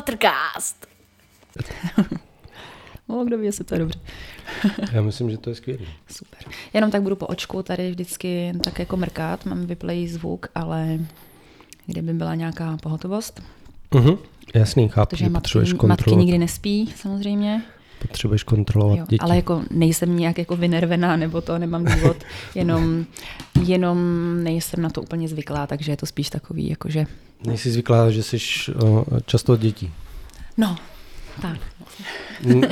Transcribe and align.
Fotrcast. 0.00 0.86
no, 3.08 3.24
kdo 3.24 3.38
ví, 3.38 3.46
jestli 3.46 3.64
to 3.64 3.74
je 3.74 3.78
dobře. 3.78 3.98
Já 4.92 5.02
myslím, 5.02 5.30
že 5.30 5.38
to 5.38 5.50
je 5.50 5.56
skvělé. 5.56 5.80
Super. 6.10 6.40
Jenom 6.74 6.90
tak 6.90 7.02
budu 7.02 7.16
po 7.16 7.26
očku 7.26 7.62
tady 7.62 7.90
vždycky 7.90 8.52
tak 8.64 8.78
jako 8.78 8.96
mrkat, 8.96 9.46
mám 9.46 9.66
vyplej 9.66 10.08
zvuk, 10.08 10.46
ale 10.54 10.98
kdyby 11.86 12.12
byla 12.12 12.34
nějaká 12.34 12.76
pohotovost. 12.82 13.42
Uh-huh. 13.90 14.18
Jasný, 14.54 14.88
chápu, 14.88 15.10
protože 15.10 15.28
matky, 15.28 15.86
matky 15.86 16.16
nikdy 16.16 16.38
nespí 16.38 16.92
samozřejmě. 16.96 17.62
Potřebuješ 18.08 18.42
kontrolovat 18.42 18.98
jo, 18.98 19.04
děti. 19.08 19.20
Ale 19.20 19.36
jako 19.36 19.62
nejsem 19.70 20.16
nějak 20.16 20.38
jako 20.38 20.56
vynervená, 20.56 21.16
nebo 21.16 21.40
to 21.40 21.58
nemám 21.58 21.84
důvod, 21.84 22.16
jenom, 22.54 23.04
jenom 23.64 23.98
nejsem 24.44 24.82
na 24.82 24.90
to 24.90 25.02
úplně 25.02 25.28
zvyklá, 25.28 25.66
takže 25.66 25.92
je 25.92 25.96
to 25.96 26.06
spíš 26.06 26.30
takový, 26.30 26.68
jakože... 26.68 27.06
Nejsi 27.46 27.70
zvyklá, 27.70 28.10
že 28.10 28.22
jsi 28.22 28.38
často 29.26 29.52
od 29.52 29.60
dětí? 29.60 29.92
No, 30.56 30.76
tak. 31.42 31.58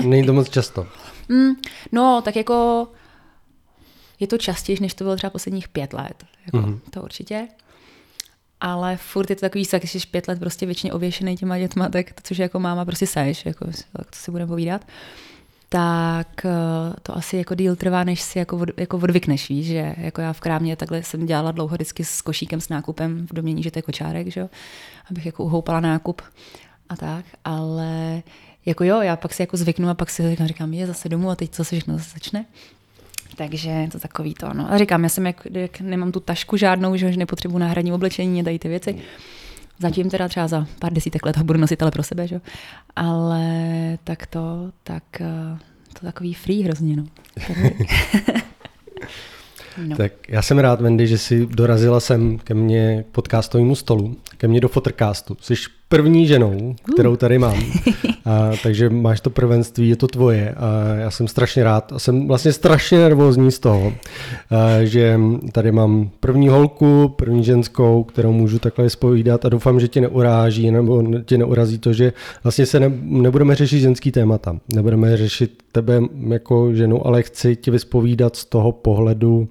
Není 0.04 0.26
to 0.26 0.32
moc 0.32 0.48
často? 0.48 0.86
Mm, 1.30 1.50
no, 1.92 2.22
tak 2.24 2.36
jako 2.36 2.88
je 4.20 4.26
to 4.26 4.38
častěji, 4.38 4.78
než 4.80 4.94
to 4.94 5.04
bylo 5.04 5.16
třeba 5.16 5.30
posledních 5.30 5.68
pět 5.68 5.92
let. 5.92 6.24
Jako, 6.46 6.58
mm-hmm. 6.58 6.78
To 6.90 7.02
určitě. 7.02 7.48
Ale 8.60 8.96
furt 8.96 9.30
je 9.30 9.36
to 9.36 9.40
takový, 9.40 9.64
jak 9.72 9.84
jsi 9.84 9.98
pět 10.10 10.28
let 10.28 10.38
prostě 10.38 10.66
většině 10.66 10.92
ověšený 10.92 11.36
těma 11.36 11.58
dětma, 11.58 11.88
tak 11.88 12.12
to, 12.12 12.20
což 12.22 12.38
jako 12.38 12.58
máma 12.58 12.84
prostě 12.84 13.06
seš, 13.06 13.46
jako, 13.46 13.64
tak 13.92 14.10
to 14.10 14.16
si 14.16 14.30
budeme 14.30 14.48
povídat 14.48 14.84
tak 15.68 16.44
eh, 16.44 16.50
to 17.02 17.16
asi 17.16 17.36
jako 17.36 17.54
díl 17.54 17.76
trvá, 17.76 18.04
než 18.04 18.20
si 18.20 18.38
jako, 18.38 18.56
od, 18.56 18.68
jako 18.76 18.96
odvykneš, 18.96 19.48
víš, 19.48 19.66
že 19.66 19.94
jako 19.98 20.20
já 20.20 20.32
v 20.32 20.40
krámě 20.40 20.76
takhle 20.76 21.02
jsem 21.02 21.26
dělala 21.26 21.52
dlouho 21.52 21.74
vždycky 21.74 22.04
s 22.04 22.22
košíkem 22.22 22.60
s 22.60 22.68
nákupem 22.68 23.26
v 23.26 23.34
domění, 23.34 23.62
že 23.62 23.70
to 23.70 23.78
je 23.78 23.82
kočárek, 23.82 24.26
že 24.26 24.40
jo, 24.40 24.48
abych 25.10 25.26
jako 25.26 25.44
uhoupala 25.44 25.80
nákup 25.80 26.22
a 26.88 26.96
tak, 26.96 27.24
ale 27.44 28.22
jako 28.66 28.84
jo, 28.84 29.00
já 29.00 29.16
pak 29.16 29.34
si 29.34 29.42
jako 29.42 29.56
zvyknu 29.56 29.88
a 29.88 29.94
pak 29.94 30.10
si 30.10 30.36
říkám, 30.44 30.74
je 30.74 30.86
zase 30.86 31.08
domů 31.08 31.30
a 31.30 31.36
teď 31.36 31.50
co 31.50 31.64
se 31.64 31.76
všechno 31.76 31.98
zase 31.98 32.10
začne. 32.10 32.44
Takže 33.38 33.88
to 33.92 33.98
takový 33.98 34.34
to. 34.34 34.54
No. 34.54 34.72
A 34.72 34.78
říkám, 34.78 35.02
já 35.02 35.08
jsem 35.08 35.26
jak, 35.26 35.46
jak 35.50 35.80
nemám 35.80 36.12
tu 36.12 36.20
tašku 36.20 36.56
žádnou, 36.56 36.96
že 36.96 37.16
nepotřebuji 37.16 37.58
náhradní 37.58 37.92
oblečení 37.92 38.40
a 38.40 38.44
tady 38.44 38.58
ty 38.58 38.68
věci. 38.68 38.94
Zatím 39.78 40.10
teda 40.10 40.28
třeba 40.28 40.48
za 40.48 40.66
pár 40.78 40.92
desítek 40.92 41.26
let 41.26 41.36
ho 41.36 41.44
budu 41.44 41.58
nosit 41.58 41.82
ale 41.82 41.90
pro 41.90 42.02
sebe, 42.02 42.28
že? 42.28 42.40
ale 42.96 43.44
tak 44.04 44.26
to, 44.26 44.72
tak 44.82 45.02
eh, 45.20 45.58
to 45.92 46.06
takový 46.06 46.34
free 46.34 46.62
hrozně. 46.62 46.96
No. 46.96 47.04
no. 49.86 49.96
Tak 49.96 50.12
já 50.28 50.42
jsem 50.42 50.58
rád, 50.58 50.80
Wendy, 50.80 51.06
že 51.06 51.18
jsi 51.18 51.46
dorazila 51.46 52.00
sem 52.00 52.38
ke 52.38 52.54
mně 52.54 53.04
k 53.08 53.12
podcastovému 53.12 53.74
stolu, 53.74 54.16
ke 54.36 54.48
mně 54.48 54.60
do 54.60 54.68
Fotrcastu. 54.68 55.36
Jsi 55.40 55.54
první 55.88 56.26
ženou, 56.26 56.74
kterou 56.94 57.16
tady 57.16 57.38
mám. 57.38 57.62
A, 58.24 58.50
takže 58.62 58.90
máš 58.90 59.20
to 59.20 59.30
prvenství, 59.30 59.88
je 59.88 59.96
to 59.96 60.06
tvoje. 60.06 60.54
A 60.56 60.94
já 60.94 61.10
jsem 61.10 61.28
strašně 61.28 61.64
rád 61.64 61.92
a 61.92 61.98
jsem 61.98 62.28
vlastně 62.28 62.52
strašně 62.52 62.98
nervózní 62.98 63.52
z 63.52 63.58
toho, 63.58 63.92
a, 64.50 64.84
že 64.84 65.20
tady 65.52 65.72
mám 65.72 66.10
první 66.20 66.48
holku, 66.48 67.14
první 67.16 67.44
ženskou, 67.44 68.04
kterou 68.04 68.32
můžu 68.32 68.58
takhle 68.58 68.90
spovídat 68.90 69.44
a 69.44 69.48
doufám, 69.48 69.80
že 69.80 69.88
tě 69.88 70.00
neuráží 70.00 70.70
nebo 70.70 71.04
tě 71.24 71.38
neurazí 71.38 71.78
to, 71.78 71.92
že 71.92 72.12
vlastně 72.42 72.66
se 72.66 72.80
ne, 72.80 72.92
nebudeme 73.02 73.54
řešit 73.54 73.80
ženský 73.80 74.12
témata. 74.12 74.56
Nebudeme 74.74 75.16
řešit 75.16 75.62
tebe 75.72 76.00
jako 76.28 76.74
ženu, 76.74 77.06
ale 77.06 77.22
chci 77.22 77.56
tě 77.56 77.70
vyspovídat 77.70 78.36
z 78.36 78.44
toho 78.44 78.72
pohledu, 78.72 79.48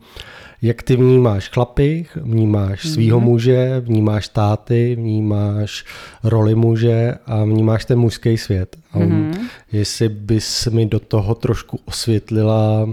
jak 0.62 0.84
ty 0.84 0.96
vnímáš 0.96 1.50
chlapy, 1.50 2.06
vnímáš 2.16 2.86
mm-hmm. 2.86 2.94
svýho 2.94 3.20
muže, 3.20 3.80
vnímáš 3.80 4.28
táty, 4.28 4.96
vnímáš 4.96 5.86
roli 6.24 6.56
muže 6.56 7.14
a 7.26 7.44
vnímáš 7.44 7.86
ten 7.86 8.00
mužský 8.00 8.38
svět. 8.38 8.78
Mm-hmm. 8.96 9.40
jestli 9.72 10.10
bys 10.10 10.68
mi 10.68 10.86
do 10.86 11.00
toho 11.00 11.36
trošku 11.36 11.80
osvětlila 11.86 12.90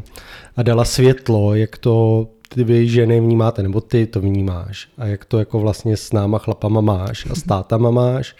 a 0.56 0.62
dala 0.62 0.84
světlo, 0.84 1.54
jak 1.54 1.78
to 1.78 2.26
ty 2.48 2.64
vy 2.64 2.88
ženy 2.88 3.20
vnímáte, 3.20 3.62
nebo 3.62 3.80
ty 3.80 4.06
to 4.06 4.20
vnímáš 4.20 4.88
a 4.98 5.06
jak 5.06 5.24
to 5.24 5.38
jako 5.38 5.58
vlastně 5.58 5.96
s 5.96 6.12
náma 6.12 6.38
chlapama 6.38 6.80
máš 6.80 7.26
a 7.30 7.34
s 7.34 7.42
tátama 7.48 7.90
máš 7.90 8.36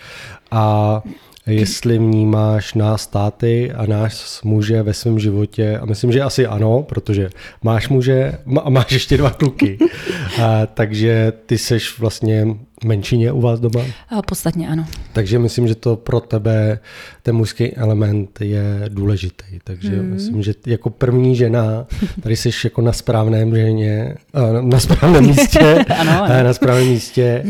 a 0.51 1.03
jestli 1.47 1.99
vnímáš 1.99 2.75
nás 2.75 3.03
státy 3.03 3.73
a 3.73 3.87
náš 3.87 4.43
muže 4.45 4.83
ve 4.83 4.95
svém 4.95 5.19
životě. 5.19 5.79
A 5.79 5.87
myslím, 5.87 6.13
že 6.13 6.23
asi 6.23 6.47
ano, 6.47 6.83
protože 6.83 7.31
máš 7.63 7.89
muže 7.89 8.39
a 8.63 8.71
máš 8.71 8.93
ještě 8.93 9.17
dva 9.17 9.31
kluky. 9.31 9.79
a, 10.43 10.67
takže 10.67 11.33
ty 11.47 11.59
seš 11.59 11.99
vlastně 11.99 12.47
menšině 12.85 13.33
u 13.33 13.41
vás 13.41 13.61
doma? 13.61 13.81
A 14.09 14.23
podstatně 14.23 14.69
ano. 14.69 14.87
Takže 15.13 15.39
myslím, 15.39 15.69
že 15.69 15.75
to 15.75 15.97
pro 15.97 16.21
tebe 16.21 16.79
ten 17.23 17.37
mužský 17.37 17.75
element 17.75 18.41
je 18.41 18.85
důležitý. 18.89 19.45
Takže 19.65 19.91
hmm. 19.91 20.11
myslím, 20.11 20.43
že 20.43 20.55
jako 20.67 20.91
první 20.91 21.37
žena, 21.37 21.87
tady 22.23 22.37
jsi 22.37 22.51
jako 22.65 22.81
na 22.81 22.93
správném 22.93 23.57
ženě, 23.57 24.15
na 24.61 24.81
správném 24.81 25.27
místě, 25.27 25.85
ano, 25.99 26.25
ano. 26.25 26.45
na 26.45 26.53
správném 26.53 26.89
místě 26.89 27.45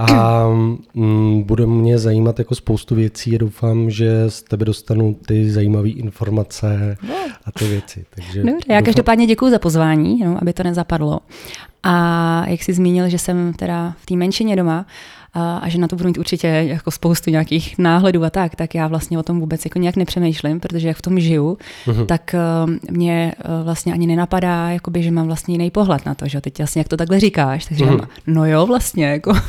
a 0.00 0.46
mm, 0.94 1.42
bude 1.42 1.66
mě 1.66 1.98
zajímat 1.98 2.38
jako 2.38 2.54
spoustu 2.54 2.94
věcí 2.94 3.34
a 3.34 3.38
doufám, 3.38 3.90
že 3.90 4.24
z 4.28 4.42
tebe 4.42 4.64
dostanu 4.64 5.16
ty 5.26 5.50
zajímavé 5.50 5.88
informace 5.88 6.96
a 7.44 7.52
ty 7.52 7.68
věci. 7.68 8.04
Takže 8.14 8.42
Dobře, 8.42 8.72
já 8.72 8.82
každopádně 8.82 9.26
děkuji 9.26 9.50
za 9.50 9.58
pozvání, 9.58 10.24
no, 10.24 10.38
aby 10.42 10.52
to 10.52 10.62
nezapadlo. 10.62 11.20
A 11.82 12.44
jak 12.48 12.62
jsi 12.62 12.72
zmínil, 12.72 13.08
že 13.08 13.18
jsem 13.18 13.52
teda 13.52 13.94
v 14.02 14.06
té 14.06 14.16
menšině 14.16 14.56
doma, 14.56 14.86
a, 15.34 15.56
a 15.56 15.68
že 15.68 15.78
na 15.78 15.88
to 15.88 15.96
budu 15.96 16.08
mít 16.08 16.18
určitě 16.18 16.46
jako 16.46 16.90
spoustu 16.90 17.30
nějakých 17.30 17.78
náhledů 17.78 18.24
a 18.24 18.30
tak, 18.30 18.56
tak 18.56 18.74
já 18.74 18.86
vlastně 18.86 19.18
o 19.18 19.22
tom 19.22 19.40
vůbec 19.40 19.64
jako 19.64 19.78
nějak 19.78 19.96
nepřemýšlím, 19.96 20.60
protože 20.60 20.88
jak 20.88 20.96
v 20.96 21.02
tom 21.02 21.20
žiju, 21.20 21.58
uh-huh. 21.86 22.06
tak 22.06 22.34
uh, 22.64 22.74
mě 22.90 23.32
uh, 23.38 23.64
vlastně 23.64 23.92
ani 23.92 24.06
nenapadá, 24.06 24.70
jakoby, 24.70 25.02
že 25.02 25.10
mám 25.10 25.26
vlastně 25.26 25.54
jiný 25.54 25.70
pohled 25.70 26.06
na 26.06 26.14
to, 26.14 26.28
že 26.28 26.40
teď 26.40 26.58
vlastně 26.58 26.80
jak 26.80 26.88
to 26.88 26.96
takhle 26.96 27.20
říkáš, 27.20 27.64
tak 27.64 27.78
říkám, 27.78 27.96
uh-huh. 27.96 28.08
no 28.26 28.46
jo, 28.46 28.66
vlastně, 28.66 29.06
jako. 29.06 29.32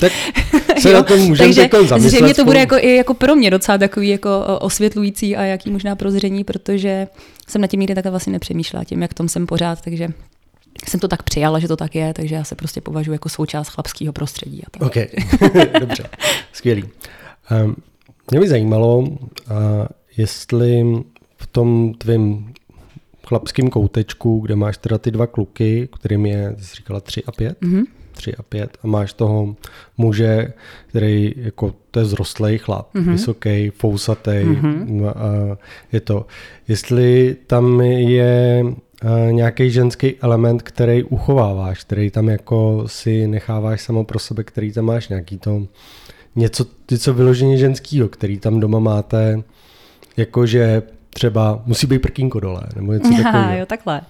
Tak 0.00 0.12
se 0.78 0.92
na 0.92 1.02
tom 1.02 1.20
můžeme 1.20 1.54
Takže 1.54 1.98
zřejmě 1.98 2.34
to 2.34 2.44
bude 2.44 2.58
jako, 2.58 2.76
i 2.78 2.96
jako 2.96 3.14
pro 3.14 3.36
mě 3.36 3.50
docela 3.50 3.78
takový 3.78 4.08
jako 4.08 4.58
osvětlující 4.60 5.36
a 5.36 5.42
jaký 5.42 5.70
možná 5.70 5.96
prozření, 5.96 6.44
protože 6.44 7.08
jsem 7.48 7.60
na 7.60 7.66
tím 7.66 7.80
nikdy 7.80 7.94
takhle 7.94 8.10
vlastně 8.10 8.32
nepřemýšlela, 8.32 8.84
tím, 8.84 9.02
jak 9.02 9.14
tom 9.14 9.28
jsem 9.28 9.46
pořád, 9.46 9.80
takže 9.80 10.08
jsem 10.90 11.00
to 11.00 11.08
tak 11.08 11.22
přijala, 11.22 11.58
že 11.58 11.68
to 11.68 11.76
tak 11.76 11.94
je, 11.94 12.14
takže 12.14 12.34
já 12.34 12.44
se 12.44 12.54
prostě 12.54 12.80
považuji 12.80 13.12
jako 13.12 13.28
součást 13.28 13.68
chlapského 13.68 14.12
prostředí. 14.12 14.62
A 14.66 14.70
tak. 14.70 14.82
OK, 14.82 14.96
dobře, 15.80 16.08
skvělý. 16.52 16.84
Um, 17.64 17.76
mě 18.30 18.40
by 18.40 18.48
zajímalo, 18.48 18.98
uh, 18.98 19.06
jestli 20.16 20.82
v 21.36 21.46
tom 21.46 21.94
tvém 21.94 22.52
chlapském 23.26 23.70
koutečku, 23.70 24.40
kde 24.40 24.56
máš 24.56 24.76
teda 24.76 24.98
ty 24.98 25.10
dva 25.10 25.26
kluky, 25.26 25.88
kterým 26.00 26.26
je, 26.26 26.54
jsi 26.58 26.76
říkala, 26.76 27.00
tři 27.00 27.24
a 27.24 27.32
pět, 27.32 27.60
mm-hmm. 27.60 27.84
tři 28.12 28.34
a 28.36 28.42
pět 28.42 28.78
a 28.82 28.86
máš 28.86 29.12
toho 29.12 29.56
muže, 29.98 30.52
který 30.86 31.34
jako, 31.36 31.74
to 31.90 31.98
je 31.98 32.04
zrostlej 32.04 32.58
chlap, 32.58 32.94
mm-hmm. 32.94 33.12
vysoký, 33.12 33.70
fousatý, 33.70 34.30
mm-hmm. 34.30 35.56
je 35.92 36.00
to, 36.00 36.26
jestli 36.68 37.36
tam 37.46 37.80
je 37.80 38.64
nějaký 39.30 39.70
ženský 39.70 40.14
element, 40.20 40.62
který 40.62 41.02
uchováváš, 41.02 41.84
který 41.84 42.10
tam 42.10 42.28
jako 42.28 42.84
si 42.86 43.26
necháváš 43.26 43.80
samo 43.80 44.04
pro 44.04 44.18
sebe, 44.18 44.44
který 44.44 44.72
tam 44.72 44.84
máš, 44.84 45.08
nějaký 45.08 45.38
to 45.38 45.66
něco, 46.36 46.66
něco 46.90 47.14
vyloženě 47.14 47.58
ženskýho, 47.58 48.08
který 48.08 48.38
tam 48.38 48.60
doma 48.60 48.78
máte, 48.78 49.42
jakože 50.16 50.82
třeba 51.16 51.62
musí 51.66 51.86
být 51.86 51.98
prkínko 51.98 52.40
dole, 52.40 52.62
nebo 52.76 52.92
něco 52.92 53.22
takového. 53.22 53.58
jo, 53.58 53.66
takhle. 53.66 54.00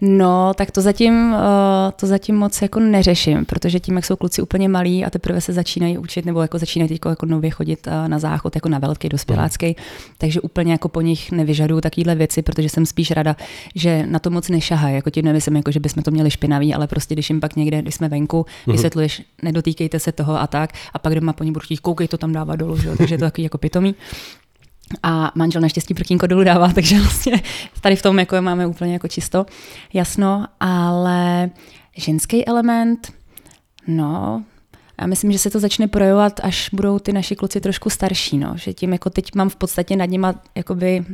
No, 0.00 0.54
tak 0.54 0.70
to 0.70 0.80
zatím, 0.80 1.34
eh, 1.34 1.92
to 1.96 2.06
zatím 2.06 2.36
moc 2.36 2.62
jako 2.62 2.80
neřeším, 2.80 3.44
protože 3.44 3.80
tím, 3.80 3.96
jak 3.96 4.04
jsou 4.04 4.16
kluci 4.16 4.42
úplně 4.42 4.68
malí 4.68 5.04
a 5.04 5.10
teprve 5.10 5.40
se 5.40 5.52
začínají 5.52 5.98
učit, 5.98 6.26
nebo 6.26 6.42
jako 6.42 6.58
začínají 6.58 6.88
teď 6.88 7.00
jako 7.08 7.26
nově 7.26 7.50
chodit 7.50 7.86
eh, 7.86 8.08
na 8.08 8.18
záchod, 8.18 8.54
jako 8.54 8.68
na 8.68 8.78
velký 8.78 9.08
dospělácký, 9.08 9.66
mm. 9.66 9.74
takže 10.18 10.40
úplně 10.40 10.72
jako 10.72 10.88
po 10.88 11.00
nich 11.00 11.32
nevyžaduju 11.32 11.80
takovéhle 11.80 12.14
věci, 12.14 12.42
protože 12.42 12.68
jsem 12.68 12.86
spíš 12.86 13.10
rada, 13.10 13.36
že 13.74 14.06
na 14.06 14.18
to 14.18 14.30
moc 14.30 14.48
nešahají. 14.48 14.94
Jako 14.94 15.10
tím 15.10 15.24
nemyslím, 15.24 15.56
jako, 15.56 15.70
že 15.70 15.80
bychom 15.80 16.02
to 16.02 16.10
měli 16.10 16.30
špinavý, 16.30 16.74
ale 16.74 16.86
prostě 16.86 17.14
když 17.14 17.30
jim 17.30 17.40
pak 17.40 17.56
někde, 17.56 17.82
když 17.82 17.94
jsme 17.94 18.08
venku, 18.08 18.46
mm. 18.66 18.72
vysvětluješ, 18.72 19.22
nedotýkejte 19.42 19.98
se 19.98 20.12
toho 20.12 20.40
a 20.40 20.46
tak, 20.46 20.70
a 20.94 20.98
pak 20.98 21.14
doma 21.14 21.32
po 21.32 21.44
ní 21.44 21.52
budu 21.52 21.60
chtít, 21.60 21.80
koukej 21.80 22.08
to 22.08 22.18
tam 22.18 22.32
dává 22.32 22.56
dolů, 22.56 22.76
že? 22.76 22.96
takže 22.96 23.14
je 23.14 23.18
to 23.18 23.24
takový 23.24 23.42
jako 23.42 23.58
pitomý. 23.58 23.94
A 25.02 25.32
manžel 25.34 25.62
naštěstí 25.62 25.94
prkínko 25.94 26.26
dolů 26.26 26.44
dává, 26.44 26.68
takže 26.74 27.00
vlastně 27.00 27.42
tady 27.80 27.96
v 27.96 28.02
tom 28.02 28.18
jako 28.18 28.42
máme 28.42 28.66
úplně 28.66 28.92
jako 28.92 29.08
čisto, 29.08 29.46
jasno, 29.92 30.46
ale 30.60 31.50
ženský 31.96 32.46
element, 32.46 33.12
no, 33.86 34.44
já 35.00 35.06
myslím, 35.06 35.32
že 35.32 35.38
se 35.38 35.50
to 35.50 35.60
začne 35.60 35.88
projevovat, 35.88 36.40
až 36.42 36.70
budou 36.72 36.98
ty 36.98 37.12
naši 37.12 37.36
kluci 37.36 37.60
trošku 37.60 37.90
starší, 37.90 38.38
no. 38.38 38.52
že 38.56 38.72
tím 38.72 38.92
jako 38.92 39.10
teď 39.10 39.34
mám 39.34 39.48
v 39.48 39.56
podstatě 39.56 39.96
nad 39.96 40.04
nima 40.04 40.34
jakoby, 40.54 41.04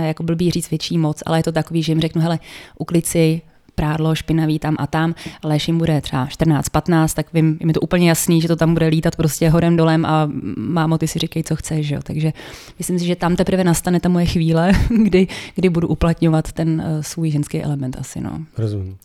jako 0.00 0.22
blbý 0.22 0.50
říct 0.50 0.70
větší 0.70 0.98
moc, 0.98 1.22
ale 1.26 1.38
je 1.38 1.42
to 1.42 1.52
takový, 1.52 1.82
že 1.82 1.92
jim 1.92 2.00
řeknu, 2.00 2.22
hele, 2.22 2.38
uklid 2.78 3.06
si, 3.06 3.42
prádlo 3.74 4.14
špinavý 4.14 4.58
tam 4.58 4.76
a 4.78 4.86
tam, 4.86 5.14
ale 5.42 5.58
jim 5.66 5.78
bude 5.78 6.00
třeba 6.00 6.26
14, 6.26 6.68
15, 6.68 7.14
tak 7.14 7.32
vím, 7.32 7.56
je 7.60 7.66
mi 7.66 7.72
to 7.72 7.80
úplně 7.80 8.08
jasný, 8.08 8.40
že 8.40 8.48
to 8.48 8.56
tam 8.56 8.72
bude 8.72 8.86
lítat 8.86 9.16
prostě 9.16 9.48
horem 9.48 9.76
dolem 9.76 10.06
a 10.06 10.30
mámo, 10.56 10.98
ty 10.98 11.08
si 11.08 11.18
říkej, 11.18 11.42
co 11.42 11.56
chceš, 11.56 11.90
jo. 11.90 12.00
Takže 12.02 12.32
myslím 12.78 12.98
si, 12.98 13.06
že 13.06 13.16
tam 13.16 13.36
teprve 13.36 13.64
nastane 13.64 14.00
ta 14.00 14.08
moje 14.08 14.26
chvíle, 14.26 14.72
kdy, 15.02 15.28
kdy 15.54 15.68
budu 15.68 15.88
uplatňovat 15.88 16.52
ten 16.52 16.82
uh, 16.86 17.02
svůj 17.02 17.30
ženský 17.30 17.62
element 17.62 17.96
asi, 18.00 18.20
no. 18.20 18.44
Rozumím. 18.58 18.96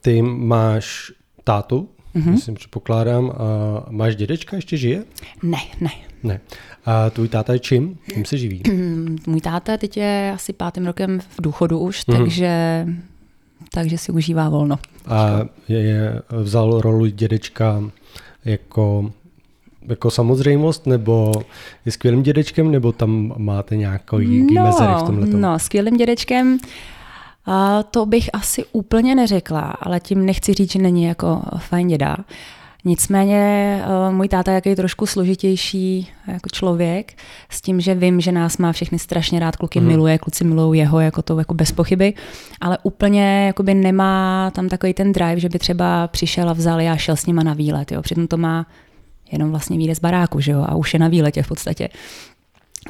Ty 0.00 0.22
máš 0.22 1.12
tátu, 1.44 1.88
mm-hmm. 2.14 2.30
myslím, 2.30 2.54
předpokládám. 2.54 3.30
A 3.30 3.34
máš 3.90 4.16
dědečka, 4.16 4.56
ještě 4.56 4.76
žije? 4.76 5.04
Ne, 5.42 5.58
ne. 5.80 5.90
Ne. 6.22 6.40
A 6.84 7.10
tvůj 7.10 7.28
táta 7.28 7.52
je 7.52 7.58
čím? 7.58 7.98
Čím 8.12 8.24
se 8.24 8.38
živí? 8.38 8.62
Můj 9.26 9.40
táta 9.40 9.76
teď 9.76 9.96
je 9.96 10.32
asi 10.34 10.52
pátým 10.52 10.86
rokem 10.86 11.20
v 11.20 11.42
důchodu 11.42 11.78
už, 11.78 12.00
mm-hmm. 12.00 12.16
takže 12.16 12.86
takže 13.74 13.98
si 13.98 14.12
užívá 14.12 14.48
volno. 14.48 14.78
A 15.06 15.40
je, 15.68 15.78
je, 15.78 16.22
vzal 16.30 16.80
roli 16.80 17.10
dědečka 17.10 17.82
jako, 18.44 19.12
jako 19.88 20.10
samozřejmost, 20.10 20.86
nebo 20.86 21.32
je 21.86 21.92
skvělým 21.92 22.22
dědečkem, 22.22 22.70
nebo 22.70 22.92
tam 22.92 23.34
máte 23.36 23.76
nějaký 23.76 24.46
no, 24.54 24.64
mezery 24.64 24.92
v 24.98 25.02
tomhle? 25.02 25.26
No, 25.26 25.58
skvělým 25.58 25.96
dědečkem 25.96 26.58
a 27.46 27.82
to 27.82 28.06
bych 28.06 28.30
asi 28.32 28.64
úplně 28.72 29.14
neřekla, 29.14 29.60
ale 29.60 30.00
tím 30.00 30.26
nechci 30.26 30.54
říct, 30.54 30.72
že 30.72 30.78
není 30.78 31.04
jako 31.04 31.42
fajn 31.58 31.88
děda. 31.88 32.16
Nicméně 32.84 33.38
eh, 33.84 34.12
můj 34.12 34.28
táta 34.28 34.50
je 34.50 34.54
jaký 34.54 34.74
trošku 34.74 35.06
složitější 35.06 36.08
jako 36.26 36.48
člověk, 36.48 37.12
s 37.50 37.60
tím, 37.60 37.80
že 37.80 37.94
vím, 37.94 38.20
že 38.20 38.32
nás 38.32 38.58
má 38.58 38.72
všechny 38.72 38.98
strašně 38.98 39.40
rád, 39.40 39.56
kluky 39.56 39.80
mm. 39.80 39.86
miluje, 39.86 40.18
kluci 40.18 40.44
milují 40.44 40.80
jeho, 40.80 41.00
jako 41.00 41.22
to 41.22 41.38
jako 41.38 41.54
bez 41.54 41.72
pochyby, 41.72 42.14
ale 42.60 42.78
úplně 42.82 43.46
jakoby 43.46 43.74
nemá 43.74 44.50
tam 44.54 44.68
takový 44.68 44.94
ten 44.94 45.12
drive, 45.12 45.40
že 45.40 45.48
by 45.48 45.58
třeba 45.58 46.08
přišel 46.08 46.48
a 46.48 46.52
vzal 46.52 46.80
a 46.80 46.96
šel 46.96 47.16
s 47.16 47.26
nima 47.26 47.42
na 47.42 47.54
výlet, 47.54 47.92
jo. 47.92 48.02
Přitom 48.02 48.26
to 48.26 48.36
má 48.36 48.66
jenom 49.32 49.50
vlastně 49.50 49.78
výjde 49.78 49.94
z 49.94 50.00
baráku, 50.00 50.40
že 50.40 50.52
jo, 50.52 50.64
a 50.68 50.74
už 50.74 50.94
je 50.94 51.00
na 51.00 51.08
výletě 51.08 51.42
v 51.42 51.48
podstatě 51.48 51.88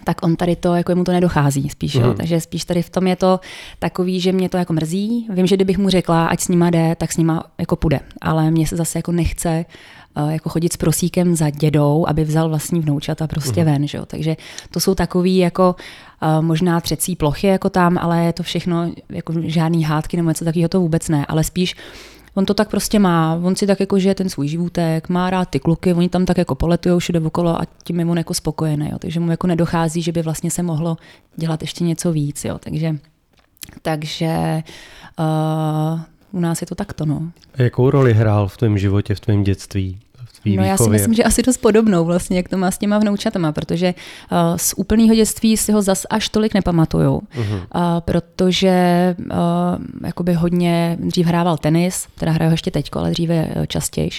tak 0.05 0.23
on 0.23 0.37
tady 0.37 0.57
to, 0.57 0.75
jako 0.75 0.95
mu 0.95 1.05
to 1.05 1.13
nedochází 1.13 1.69
spíš, 1.69 1.95
mm. 1.95 2.01
jo. 2.01 2.07
Mhm. 2.07 2.17
takže 2.17 2.41
spíš 2.41 2.65
tady 2.65 2.83
v 2.83 2.91
tom 2.91 3.07
je 3.07 3.17
to 3.17 3.41
takový, 3.79 4.21
že 4.21 4.33
mě 4.33 4.49
to 4.49 4.57
jako 4.57 4.73
mrzí. 4.73 5.27
Vím, 5.31 5.47
že 5.47 5.57
kdybych 5.57 5.79
mu 5.79 5.89
řekla, 5.89 6.27
ať 6.27 6.41
s 6.41 6.49
nima 6.49 6.71
jde, 6.71 6.97
tak 6.99 7.13
s 7.13 7.17
nima 7.17 7.45
jako 7.59 7.77
půjde, 7.77 8.01
ale 8.21 8.51
mně 8.51 8.67
se 8.67 8.77
zase 8.77 8.99
jako 8.99 9.13
nechce 9.13 9.65
uh, 10.17 10.33
jako 10.33 10.49
chodit 10.49 10.73
s 10.73 10.77
prosíkem 10.77 11.37
za 11.37 11.51
dědou, 11.51 12.05
aby 12.09 12.25
vzal 12.25 12.49
vlastní 12.49 12.81
vnoučata 12.81 13.27
prostě 13.27 13.61
mm. 13.61 13.67
ven, 13.67 13.87
že 13.87 13.99
jo. 13.99 14.07
takže 14.07 14.37
to 14.71 14.81
jsou 14.81 14.95
takový 14.95 15.37
jako 15.37 15.77
uh, 16.23 16.45
možná 16.45 16.81
třecí 16.81 17.17
plochy 17.17 17.47
jako 17.47 17.71
tam, 17.71 17.99
ale 17.99 18.25
je 18.25 18.33
to 18.33 18.43
všechno 18.43 18.93
jako 19.09 19.33
žádný 19.43 19.85
hádky 19.85 20.17
nebo 20.17 20.29
něco 20.29 20.45
takového 20.45 20.69
to 20.69 20.81
vůbec 20.81 21.09
ne, 21.09 21.27
ale 21.27 21.45
spíš 21.45 21.77
on 22.35 22.47
to 22.47 22.55
tak 22.55 22.71
prostě 22.71 22.99
má, 22.99 23.41
on 23.43 23.57
si 23.57 23.67
tak 23.67 23.81
jako 23.81 23.99
žije 23.99 24.15
ten 24.15 24.29
svůj 24.29 24.49
životek, 24.49 25.09
má 25.09 25.31
rád 25.31 25.45
ty 25.45 25.61
kluky, 25.61 25.95
oni 25.95 26.09
tam 26.09 26.25
tak 26.25 26.39
jako 26.39 26.55
poletujou 26.55 26.99
všude 26.99 27.21
okolo 27.21 27.61
a 27.61 27.65
tím 27.85 28.01
je 28.01 28.07
on 28.07 28.19
jako 28.19 28.35
spokojený, 28.35 28.89
jo. 28.93 28.99
takže 28.99 29.21
mu 29.21 29.31
jako 29.31 29.47
nedochází, 29.47 30.03
že 30.03 30.13
by 30.13 30.23
vlastně 30.23 30.51
se 30.51 30.63
mohlo 30.63 30.97
dělat 31.37 31.63
ještě 31.63 31.85
něco 31.85 32.13
víc, 32.13 32.45
jo. 32.45 32.59
takže 32.59 32.97
takže 33.83 34.63
uh, 35.19 36.01
u 36.33 36.41
nás 36.41 36.61
je 36.61 36.67
to 36.67 36.75
takto. 36.75 37.07
No. 37.07 37.31
A 37.59 37.63
jakou 37.63 37.91
roli 37.91 38.15
hrál 38.15 38.49
v 38.49 38.57
tvém 38.57 38.79
životě, 38.79 39.15
v 39.15 39.21
tvém 39.21 39.45
dětství? 39.45 39.99
No 40.47 40.65
já 40.65 40.77
si 40.77 40.91
myslím, 40.91 41.15
že 41.15 41.25
asi 41.25 41.43
dost 41.43 41.57
podobnou 41.57 42.05
vlastně, 42.05 42.37
jak 42.37 42.49
to 42.49 42.57
má 42.57 42.71
s 42.71 42.79
těma 42.79 42.99
vnoučatama, 42.99 43.53
protože 43.53 43.95
uh, 44.33 44.39
z 44.57 44.75
úplného 44.77 45.15
dětství 45.15 45.57
si 45.57 45.73
ho 45.73 45.83
zas 45.83 46.07
až 46.11 46.29
tolik 46.29 46.55
nepamatuju, 46.55 47.19
uh-huh. 47.19 47.55
uh, 47.55 48.01
protože 48.01 49.17
uh, 49.19 49.37
jakoby 50.07 50.35
hodně 50.35 50.97
dřív 51.01 51.27
hrával 51.27 51.57
tenis, 51.57 52.07
teda 52.19 52.33
hraju 52.33 52.51
ještě 52.51 52.71
teďko, 52.71 52.99
ale 52.99 53.11
dříve 53.11 53.49
častěji. 53.67 54.11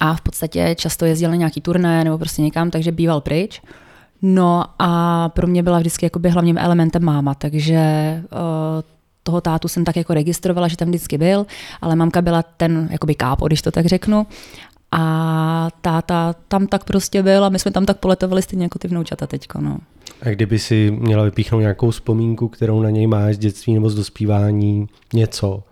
A 0.00 0.14
v 0.14 0.20
podstatě 0.20 0.74
často 0.78 1.04
jezdil 1.04 1.30
na 1.30 1.36
nějaký 1.36 1.60
turné 1.60 2.04
nebo 2.04 2.18
prostě 2.18 2.42
někam, 2.42 2.70
takže 2.70 2.92
býval 2.92 3.20
pryč. 3.20 3.62
No 4.22 4.64
a 4.78 5.28
pro 5.28 5.46
mě 5.46 5.62
byla 5.62 5.78
vždycky 5.78 6.06
jakoby 6.06 6.30
hlavním 6.30 6.58
elementem 6.58 7.04
máma, 7.04 7.34
takže 7.34 7.82
uh, 8.32 8.38
toho 9.22 9.40
tátu 9.40 9.68
jsem 9.68 9.84
tak 9.84 9.96
jako 9.96 10.14
registrovala, 10.14 10.68
že 10.68 10.76
tam 10.76 10.88
vždycky 10.88 11.18
byl, 11.18 11.46
ale 11.80 11.96
mamka 11.96 12.22
byla 12.22 12.42
ten 12.42 12.88
jakoby 12.90 13.14
kápo, 13.14 13.46
když 13.46 13.62
to 13.62 13.70
tak 13.70 13.86
řeknu. 13.86 14.26
A 14.96 15.68
táta 15.80 16.34
tam 16.48 16.66
tak 16.66 16.84
prostě 16.84 17.22
byl 17.22 17.44
a 17.44 17.48
my 17.48 17.58
jsme 17.58 17.70
tam 17.70 17.86
tak 17.86 17.98
poletovali 17.98 18.42
stejně 18.42 18.64
jako 18.64 18.78
ty 18.78 18.88
vnoučata 18.88 19.26
teďko. 19.26 19.60
No. 19.60 19.78
A 20.22 20.28
kdyby 20.28 20.58
si 20.58 20.90
měla 20.90 21.24
vypíchnout 21.24 21.60
nějakou 21.60 21.90
vzpomínku, 21.90 22.48
kterou 22.48 22.82
na 22.82 22.90
něj 22.90 23.06
máš 23.06 23.34
z 23.34 23.38
dětství 23.38 23.74
nebo 23.74 23.90
z 23.90 23.94
dospívání, 23.94 24.86
něco, 25.12 25.62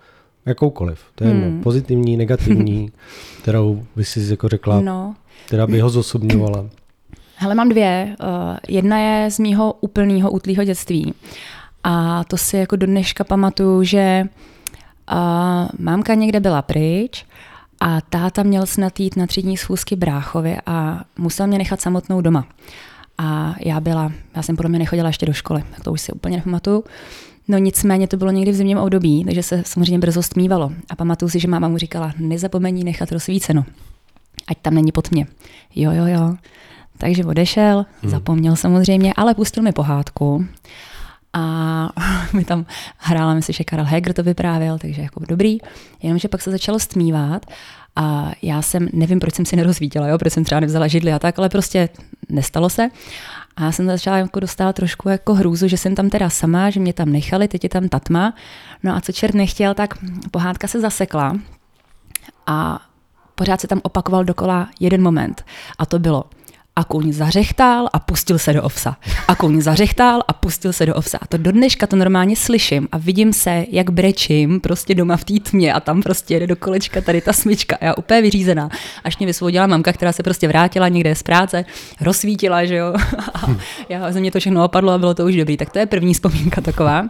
jakoukoliv, 0.46 1.00
to 1.14 1.24
je 1.24 1.30
hmm. 1.30 1.60
pozitivní, 1.62 2.16
negativní, 2.16 2.92
kterou 3.42 3.82
by 3.96 4.04
si 4.04 4.30
jako 4.30 4.48
řekla, 4.48 4.80
no. 4.80 5.14
která 5.46 5.66
by 5.66 5.80
ho 5.80 5.90
zosobňovala. 5.90 6.66
Hele, 7.36 7.54
mám 7.54 7.68
dvě. 7.68 8.16
Uh, 8.20 8.56
jedna 8.68 8.98
je 8.98 9.30
z 9.30 9.38
mýho 9.38 9.74
úplného 9.80 10.30
útlýho 10.30 10.64
dětství. 10.64 11.14
A 11.84 12.24
to 12.24 12.36
si 12.36 12.56
jako 12.56 12.76
do 12.76 12.86
dneška 12.86 13.24
pamatuju, 13.24 13.82
že 13.82 14.24
uh, 15.12 15.68
mámka 15.78 16.14
někde 16.14 16.40
byla 16.40 16.62
pryč 16.62 17.26
a 17.82 18.00
táta 18.00 18.42
měl 18.42 18.66
snad 18.66 19.00
jít 19.00 19.16
na 19.16 19.26
třídní 19.26 19.56
schůzky 19.56 19.96
bráchově 19.96 20.60
a 20.66 21.04
musel 21.18 21.46
mě 21.46 21.58
nechat 21.58 21.80
samotnou 21.80 22.20
doma. 22.20 22.46
A 23.18 23.54
já 23.60 23.80
byla, 23.80 24.12
já 24.36 24.42
jsem 24.42 24.56
podle 24.56 24.68
mě 24.68 24.78
nechodila 24.78 25.08
ještě 25.08 25.26
do 25.26 25.32
školy, 25.32 25.64
tak 25.70 25.84
to 25.84 25.92
už 25.92 26.00
si 26.00 26.12
úplně 26.12 26.36
nepamatuju. 26.36 26.84
No 27.48 27.58
nicméně 27.58 28.08
to 28.08 28.16
bylo 28.16 28.30
někdy 28.30 28.52
v 28.52 28.54
zimním 28.54 28.78
období, 28.78 29.24
takže 29.24 29.42
se 29.42 29.62
samozřejmě 29.66 29.98
brzo 29.98 30.22
stmívalo. 30.22 30.72
A 30.90 30.96
pamatuju 30.96 31.28
si, 31.28 31.40
že 31.40 31.48
máma 31.48 31.68
mu 31.68 31.78
říkala, 31.78 32.12
nezapomeň 32.18 32.84
nechat 32.84 33.12
rozsvíceno, 33.12 33.64
ať 34.48 34.58
tam 34.62 34.74
není 34.74 34.92
pod 34.92 35.10
mě. 35.10 35.26
Jo, 35.74 35.90
jo, 35.92 36.06
jo. 36.06 36.36
Takže 36.98 37.24
odešel, 37.24 37.86
hmm. 38.02 38.10
zapomněl 38.10 38.56
samozřejmě, 38.56 39.14
ale 39.16 39.34
pustil 39.34 39.62
mi 39.62 39.72
pohádku. 39.72 40.46
A 41.32 41.88
mi 42.32 42.44
tam 42.44 42.66
hrála, 42.98 43.34
myslím, 43.34 43.54
že 43.54 43.64
Karel 43.64 43.84
Heger 43.84 44.12
to 44.12 44.22
vyprávěl, 44.22 44.78
takže 44.78 45.02
jako 45.02 45.20
dobrý. 45.28 45.58
Jenomže 46.02 46.28
pak 46.28 46.42
se 46.42 46.50
začalo 46.50 46.78
stmívat 46.78 47.46
a 47.96 48.32
já 48.42 48.62
jsem, 48.62 48.88
nevím, 48.92 49.20
proč 49.20 49.34
jsem 49.34 49.46
si 49.46 49.56
nerozvíděla, 49.56 50.08
jo, 50.08 50.18
proč 50.18 50.32
jsem 50.32 50.44
třeba 50.44 50.60
nevzala 50.60 50.86
židli 50.86 51.12
a 51.12 51.18
tak, 51.18 51.38
ale 51.38 51.48
prostě 51.48 51.88
nestalo 52.28 52.70
se. 52.70 52.88
A 53.56 53.64
já 53.64 53.72
jsem 53.72 53.86
začala 53.86 54.18
jako 54.18 54.40
dostávat 54.40 54.76
trošku 54.76 55.08
jako 55.08 55.34
hrůzu, 55.34 55.68
že 55.68 55.76
jsem 55.76 55.94
tam 55.94 56.10
teda 56.10 56.30
sama, 56.30 56.70
že 56.70 56.80
mě 56.80 56.92
tam 56.92 57.12
nechali, 57.12 57.48
teď 57.48 57.64
je 57.64 57.70
tam 57.70 57.88
tatma. 57.88 58.34
No 58.82 58.96
a 58.96 59.00
co 59.00 59.12
čert 59.12 59.34
nechtěl, 59.34 59.74
tak 59.74 59.94
pohádka 60.30 60.68
se 60.68 60.80
zasekla 60.80 61.36
a 62.46 62.80
pořád 63.34 63.60
se 63.60 63.66
tam 63.66 63.80
opakoval 63.82 64.24
dokola 64.24 64.68
jeden 64.80 65.02
moment. 65.02 65.44
A 65.78 65.86
to 65.86 65.98
bylo– 65.98 66.24
a 66.76 66.84
kůň 66.84 67.12
zařechtal 67.12 67.88
a 67.92 67.98
pustil 67.98 68.38
se 68.38 68.52
do 68.52 68.62
ovsa. 68.62 68.96
A 69.28 69.34
kůň 69.34 69.60
zařechtal 69.60 70.22
a 70.28 70.32
pustil 70.32 70.72
se 70.72 70.86
do 70.86 70.94
ovsa. 70.94 71.18
A 71.22 71.26
to 71.26 71.36
do 71.36 71.52
dneška 71.52 71.86
to 71.86 71.96
normálně 71.96 72.36
slyším 72.36 72.88
a 72.92 72.98
vidím 72.98 73.32
se, 73.32 73.64
jak 73.70 73.90
brečím 73.90 74.60
prostě 74.60 74.94
doma 74.94 75.16
v 75.16 75.24
té 75.24 75.34
tmě 75.40 75.72
a 75.72 75.80
tam 75.80 76.02
prostě 76.02 76.34
jede 76.34 76.46
do 76.46 76.56
kolečka 76.56 77.00
tady 77.00 77.20
ta 77.20 77.32
smyčka 77.32 77.76
a 77.80 77.84
já 77.84 77.94
úplně 77.94 78.22
vyřízená. 78.22 78.68
Až 79.04 79.18
mě 79.18 79.26
vysvodila 79.26 79.66
mamka, 79.66 79.92
která 79.92 80.12
se 80.12 80.22
prostě 80.22 80.48
vrátila 80.48 80.88
někde 80.88 81.14
z 81.14 81.22
práce, 81.22 81.64
rozsvítila, 82.00 82.64
že 82.64 82.76
jo. 82.76 82.94
A 83.34 83.56
já 83.88 84.12
ze 84.12 84.20
mě 84.20 84.30
to 84.30 84.40
všechno 84.40 84.64
opadlo 84.64 84.92
a 84.92 84.98
bylo 84.98 85.14
to 85.14 85.24
už 85.24 85.36
dobrý. 85.36 85.56
Tak 85.56 85.70
to 85.70 85.78
je 85.78 85.86
první 85.86 86.14
vzpomínka 86.14 86.60
taková. 86.60 87.04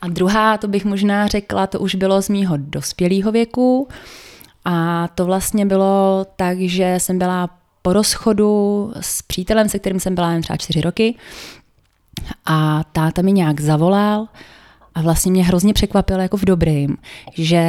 A 0.00 0.08
druhá, 0.08 0.58
to 0.58 0.68
bych 0.68 0.84
možná 0.84 1.26
řekla, 1.26 1.66
to 1.66 1.80
už 1.80 1.94
bylo 1.94 2.22
z 2.22 2.28
mýho 2.28 2.54
dospělého 2.56 3.32
věku. 3.32 3.88
A 4.64 5.08
to 5.14 5.24
vlastně 5.24 5.66
bylo 5.66 6.26
tak, 6.36 6.58
že 6.58 6.94
jsem 6.98 7.18
byla 7.18 7.50
po 7.86 7.92
rozchodu 7.92 8.92
s 9.00 9.22
přítelem, 9.22 9.68
se 9.68 9.78
kterým 9.78 10.00
jsem 10.00 10.14
byla 10.14 10.32
jen 10.32 10.42
třeba 10.42 10.56
čtyři 10.56 10.80
roky 10.80 11.14
a 12.46 12.84
táta 12.92 13.22
mi 13.22 13.32
nějak 13.32 13.60
zavolal 13.60 14.26
a 14.94 15.02
vlastně 15.02 15.32
mě 15.32 15.44
hrozně 15.44 15.72
překvapil 15.72 16.20
jako 16.20 16.36
v 16.36 16.44
dobrým, 16.44 16.96
že 17.32 17.64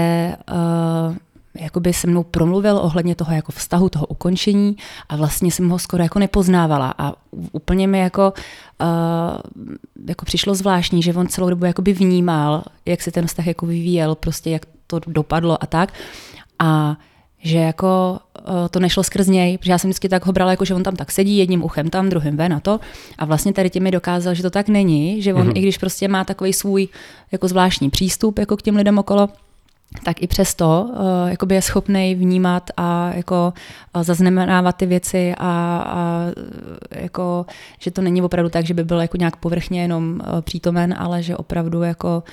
uh, 0.51 1.15
jakoby 1.61 1.93
se 1.93 2.07
mnou 2.07 2.23
promluvil 2.23 2.77
ohledně 2.77 3.15
toho 3.15 3.33
jako 3.33 3.51
vztahu, 3.51 3.89
toho 3.89 4.05
ukončení 4.05 4.77
a 5.09 5.15
vlastně 5.15 5.51
jsem 5.51 5.69
ho 5.69 5.79
skoro 5.79 6.03
jako 6.03 6.19
nepoznávala 6.19 6.93
a 6.97 7.13
úplně 7.51 7.87
mi 7.87 7.99
jako, 7.99 8.33
uh, 8.81 9.67
jako 10.07 10.25
přišlo 10.25 10.55
zvláštní, 10.55 11.03
že 11.03 11.13
on 11.13 11.27
celou 11.27 11.49
dobu 11.49 11.65
jakoby 11.65 11.93
vnímal, 11.93 12.63
jak 12.85 13.01
se 13.01 13.11
ten 13.11 13.27
vztah 13.27 13.47
jako 13.47 13.65
vyvíjel, 13.65 14.15
prostě 14.15 14.49
jak 14.49 14.65
to 14.87 14.99
dopadlo 15.07 15.63
a 15.63 15.65
tak. 15.65 15.93
A 16.59 16.97
že 17.47 17.57
jako 17.57 18.19
uh, 18.39 18.67
to 18.71 18.79
nešlo 18.79 19.03
skrz 19.03 19.27
něj, 19.27 19.57
protože 19.57 19.71
já 19.71 19.77
jsem 19.77 19.89
vždycky 19.89 20.09
tak 20.09 20.25
ho 20.25 20.33
brala, 20.33 20.51
jako 20.51 20.65
že 20.65 20.75
on 20.75 20.83
tam 20.83 20.95
tak 20.95 21.11
sedí, 21.11 21.37
jedním 21.37 21.63
uchem 21.63 21.89
tam, 21.89 22.09
druhým 22.09 22.37
ven 22.37 22.53
a 22.53 22.59
to. 22.59 22.79
A 23.17 23.25
vlastně 23.25 23.53
tady 23.53 23.69
tím 23.69 23.83
mi 23.83 23.91
dokázal, 23.91 24.33
že 24.33 24.43
to 24.43 24.49
tak 24.49 24.69
není, 24.69 25.21
že 25.21 25.33
on, 25.33 25.47
mm-hmm. 25.47 25.57
i 25.57 25.61
když 25.61 25.77
prostě 25.77 26.07
má 26.07 26.23
takový 26.23 26.53
svůj 26.53 26.87
jako 27.31 27.47
zvláštní 27.47 27.89
přístup 27.89 28.39
jako 28.39 28.57
k 28.57 28.61
těm 28.61 28.75
lidem 28.75 28.97
okolo, 28.97 29.29
tak 30.03 30.23
i 30.23 30.27
přesto 30.27 30.89
uh, 30.89 31.29
jakoby 31.29 31.55
je 31.55 31.61
schopný 31.61 32.15
vnímat 32.15 32.69
a 32.77 33.11
jako 33.13 33.53
uh, 33.95 34.03
zaznamenávat 34.03 34.75
ty 34.75 34.85
věci 34.85 35.33
a, 35.37 35.83
a 35.87 36.21
jako, 36.91 37.45
že 37.79 37.91
to 37.91 38.01
není 38.01 38.21
opravdu 38.21 38.49
tak, 38.49 38.65
že 38.65 38.73
by 38.73 38.83
byl 38.83 39.01
jako 39.01 39.17
nějak 39.17 39.35
povrchně 39.35 39.81
jenom 39.81 40.03
uh, 40.13 40.41
přítomen, 40.41 40.95
ale 40.97 41.23
že 41.23 41.37
opravdu 41.37 41.81
jako 41.83 42.23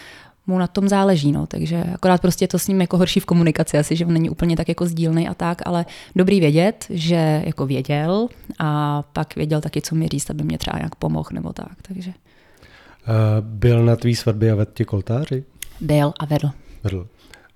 mu 0.46 0.58
na 0.58 0.66
tom 0.66 0.88
záleží, 0.88 1.32
no, 1.32 1.46
takže 1.46 1.84
akorát 1.94 2.20
prostě 2.20 2.48
to 2.48 2.58
s 2.58 2.68
ním 2.68 2.80
jako 2.80 2.98
horší 2.98 3.20
v 3.20 3.24
komunikaci 3.24 3.78
asi, 3.78 3.96
že 3.96 4.06
on 4.06 4.12
není 4.12 4.30
úplně 4.30 4.56
tak 4.56 4.68
jako 4.68 4.86
sdílný 4.86 5.28
a 5.28 5.34
tak, 5.34 5.62
ale 5.64 5.86
dobrý 6.16 6.40
vědět, 6.40 6.86
že 6.90 7.42
jako 7.46 7.66
věděl 7.66 8.28
a 8.58 9.02
pak 9.02 9.36
věděl 9.36 9.60
taky, 9.60 9.82
co 9.82 9.94
mi 9.94 10.08
říct, 10.08 10.30
aby 10.30 10.44
mě 10.44 10.58
třeba 10.58 10.78
nějak 10.78 10.94
pomohl 10.94 11.28
nebo 11.32 11.52
tak, 11.52 11.82
takže. 11.82 12.10
Uh, 12.10 13.14
byl 13.40 13.84
na 13.84 13.96
tvý 13.96 14.16
svatbě 14.16 14.52
a 14.52 14.54
vedl 14.54 14.70
ti 14.74 14.84
koltáři? 14.84 15.44
Byl 15.80 16.12
a 16.20 16.24
vedl. 16.24 16.50
Vedl. 16.84 17.06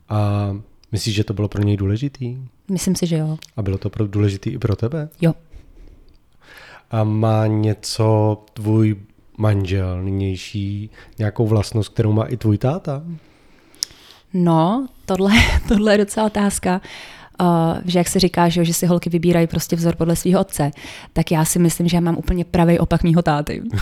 A 0.08 0.50
myslíš, 0.92 1.14
že 1.14 1.24
to 1.24 1.34
bylo 1.34 1.48
pro 1.48 1.62
něj 1.62 1.76
důležitý? 1.76 2.38
Myslím 2.70 2.96
si, 2.96 3.06
že 3.06 3.16
jo. 3.16 3.36
A 3.56 3.62
bylo 3.62 3.78
to 3.78 3.90
pro 3.90 4.06
důležitý 4.06 4.50
i 4.50 4.58
pro 4.58 4.76
tebe? 4.76 5.08
Jo. 5.20 5.34
A 6.90 7.04
má 7.04 7.46
něco 7.46 8.38
tvůj 8.52 8.96
manžel 9.38 10.02
nynější, 10.02 10.90
nějakou 11.18 11.46
vlastnost, 11.46 11.92
kterou 11.92 12.12
má 12.12 12.24
i 12.24 12.36
tvůj 12.36 12.58
táta? 12.58 13.02
No, 14.34 14.86
tohle, 15.04 15.32
tohle 15.68 15.94
je 15.94 15.98
docela 15.98 16.26
otázka. 16.26 16.80
Uh, 17.40 17.78
že 17.84 17.98
jak 17.98 18.08
se 18.08 18.18
říká, 18.18 18.48
že, 18.48 18.64
že 18.64 18.74
si 18.74 18.86
holky 18.86 19.10
vybírají 19.10 19.46
prostě 19.46 19.76
vzor 19.76 19.96
podle 19.96 20.16
svého 20.16 20.40
otce, 20.40 20.70
tak 21.12 21.30
já 21.30 21.44
si 21.44 21.58
myslím, 21.58 21.88
že 21.88 21.96
já 21.96 22.00
mám 22.00 22.18
úplně 22.18 22.44
pravý 22.44 22.78
opak 22.78 23.02
mýho 23.02 23.22
táty. 23.22 23.62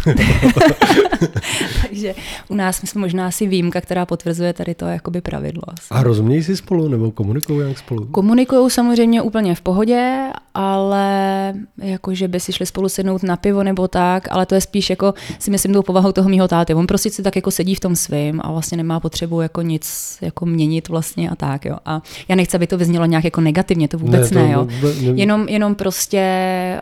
Takže 1.82 2.14
u 2.48 2.54
nás 2.54 2.76
jsme 2.76 3.00
možná 3.00 3.26
asi 3.26 3.46
výjimka, 3.46 3.80
která 3.80 4.06
potvrzuje 4.06 4.52
tady 4.52 4.75
to 4.75 4.84
jakoby 4.84 5.20
pravidlo. 5.20 5.62
Asi. 5.68 5.86
A 5.90 6.02
rozumějí 6.02 6.42
si 6.42 6.56
spolu 6.56 6.88
nebo 6.88 7.10
komunikují 7.10 7.68
jak 7.68 7.78
spolu? 7.78 8.06
Komunikují 8.06 8.70
samozřejmě 8.70 9.22
úplně 9.22 9.54
v 9.54 9.60
pohodě, 9.60 10.30
ale 10.54 11.54
jako, 11.82 12.14
že 12.14 12.28
by 12.28 12.40
si 12.40 12.52
šli 12.52 12.66
spolu 12.66 12.88
sednout 12.88 13.22
na 13.22 13.36
pivo 13.36 13.62
nebo 13.62 13.88
tak, 13.88 14.28
ale 14.30 14.46
to 14.46 14.54
je 14.54 14.60
spíš 14.60 14.90
jako 14.90 15.14
si 15.38 15.50
myslím 15.50 15.72
tou 15.72 15.82
povahou 15.82 16.12
toho 16.12 16.28
mýho 16.28 16.48
táty. 16.48 16.75
On 16.75 16.86
prostě 16.86 17.10
si 17.10 17.22
tak 17.22 17.36
jako 17.36 17.50
sedí 17.50 17.75
v 17.75 17.80
tom 17.80 17.96
svým 17.96 18.40
a 18.44 18.52
vlastně 18.52 18.76
nemá 18.76 19.00
potřebu 19.00 19.40
jako 19.40 19.62
nic 19.62 20.18
jako 20.20 20.46
měnit 20.46 20.88
vlastně 20.88 21.30
a 21.30 21.36
tak. 21.36 21.64
Jo. 21.64 21.76
A 21.84 22.02
já 22.28 22.36
nechci, 22.36 22.56
aby 22.56 22.66
to 22.66 22.78
vyznělo 22.78 23.06
nějak 23.06 23.25
jako 23.25 23.40
negativně, 23.46 23.88
to 23.88 23.98
vůbec 23.98 24.30
ne. 24.30 24.42
ne, 24.42 24.52
jo. 24.52 24.66
ne. 24.66 24.90
Jenom, 25.14 25.48
jenom 25.48 25.74
prostě 25.74 26.22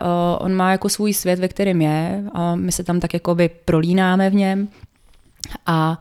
uh, 0.01 0.45
on 0.45 0.53
má 0.53 0.71
jako 0.71 0.89
svůj 0.89 1.13
svět, 1.13 1.39
ve 1.39 1.47
kterém 1.47 1.81
je 1.81 2.23
a 2.33 2.55
my 2.55 2.71
se 2.71 2.83
tam 2.83 2.99
tak 2.99 3.13
jako 3.13 3.35
by 3.35 3.49
prolínáme 3.65 4.29
v 4.29 4.33
něm 4.33 4.67
a 5.65 5.99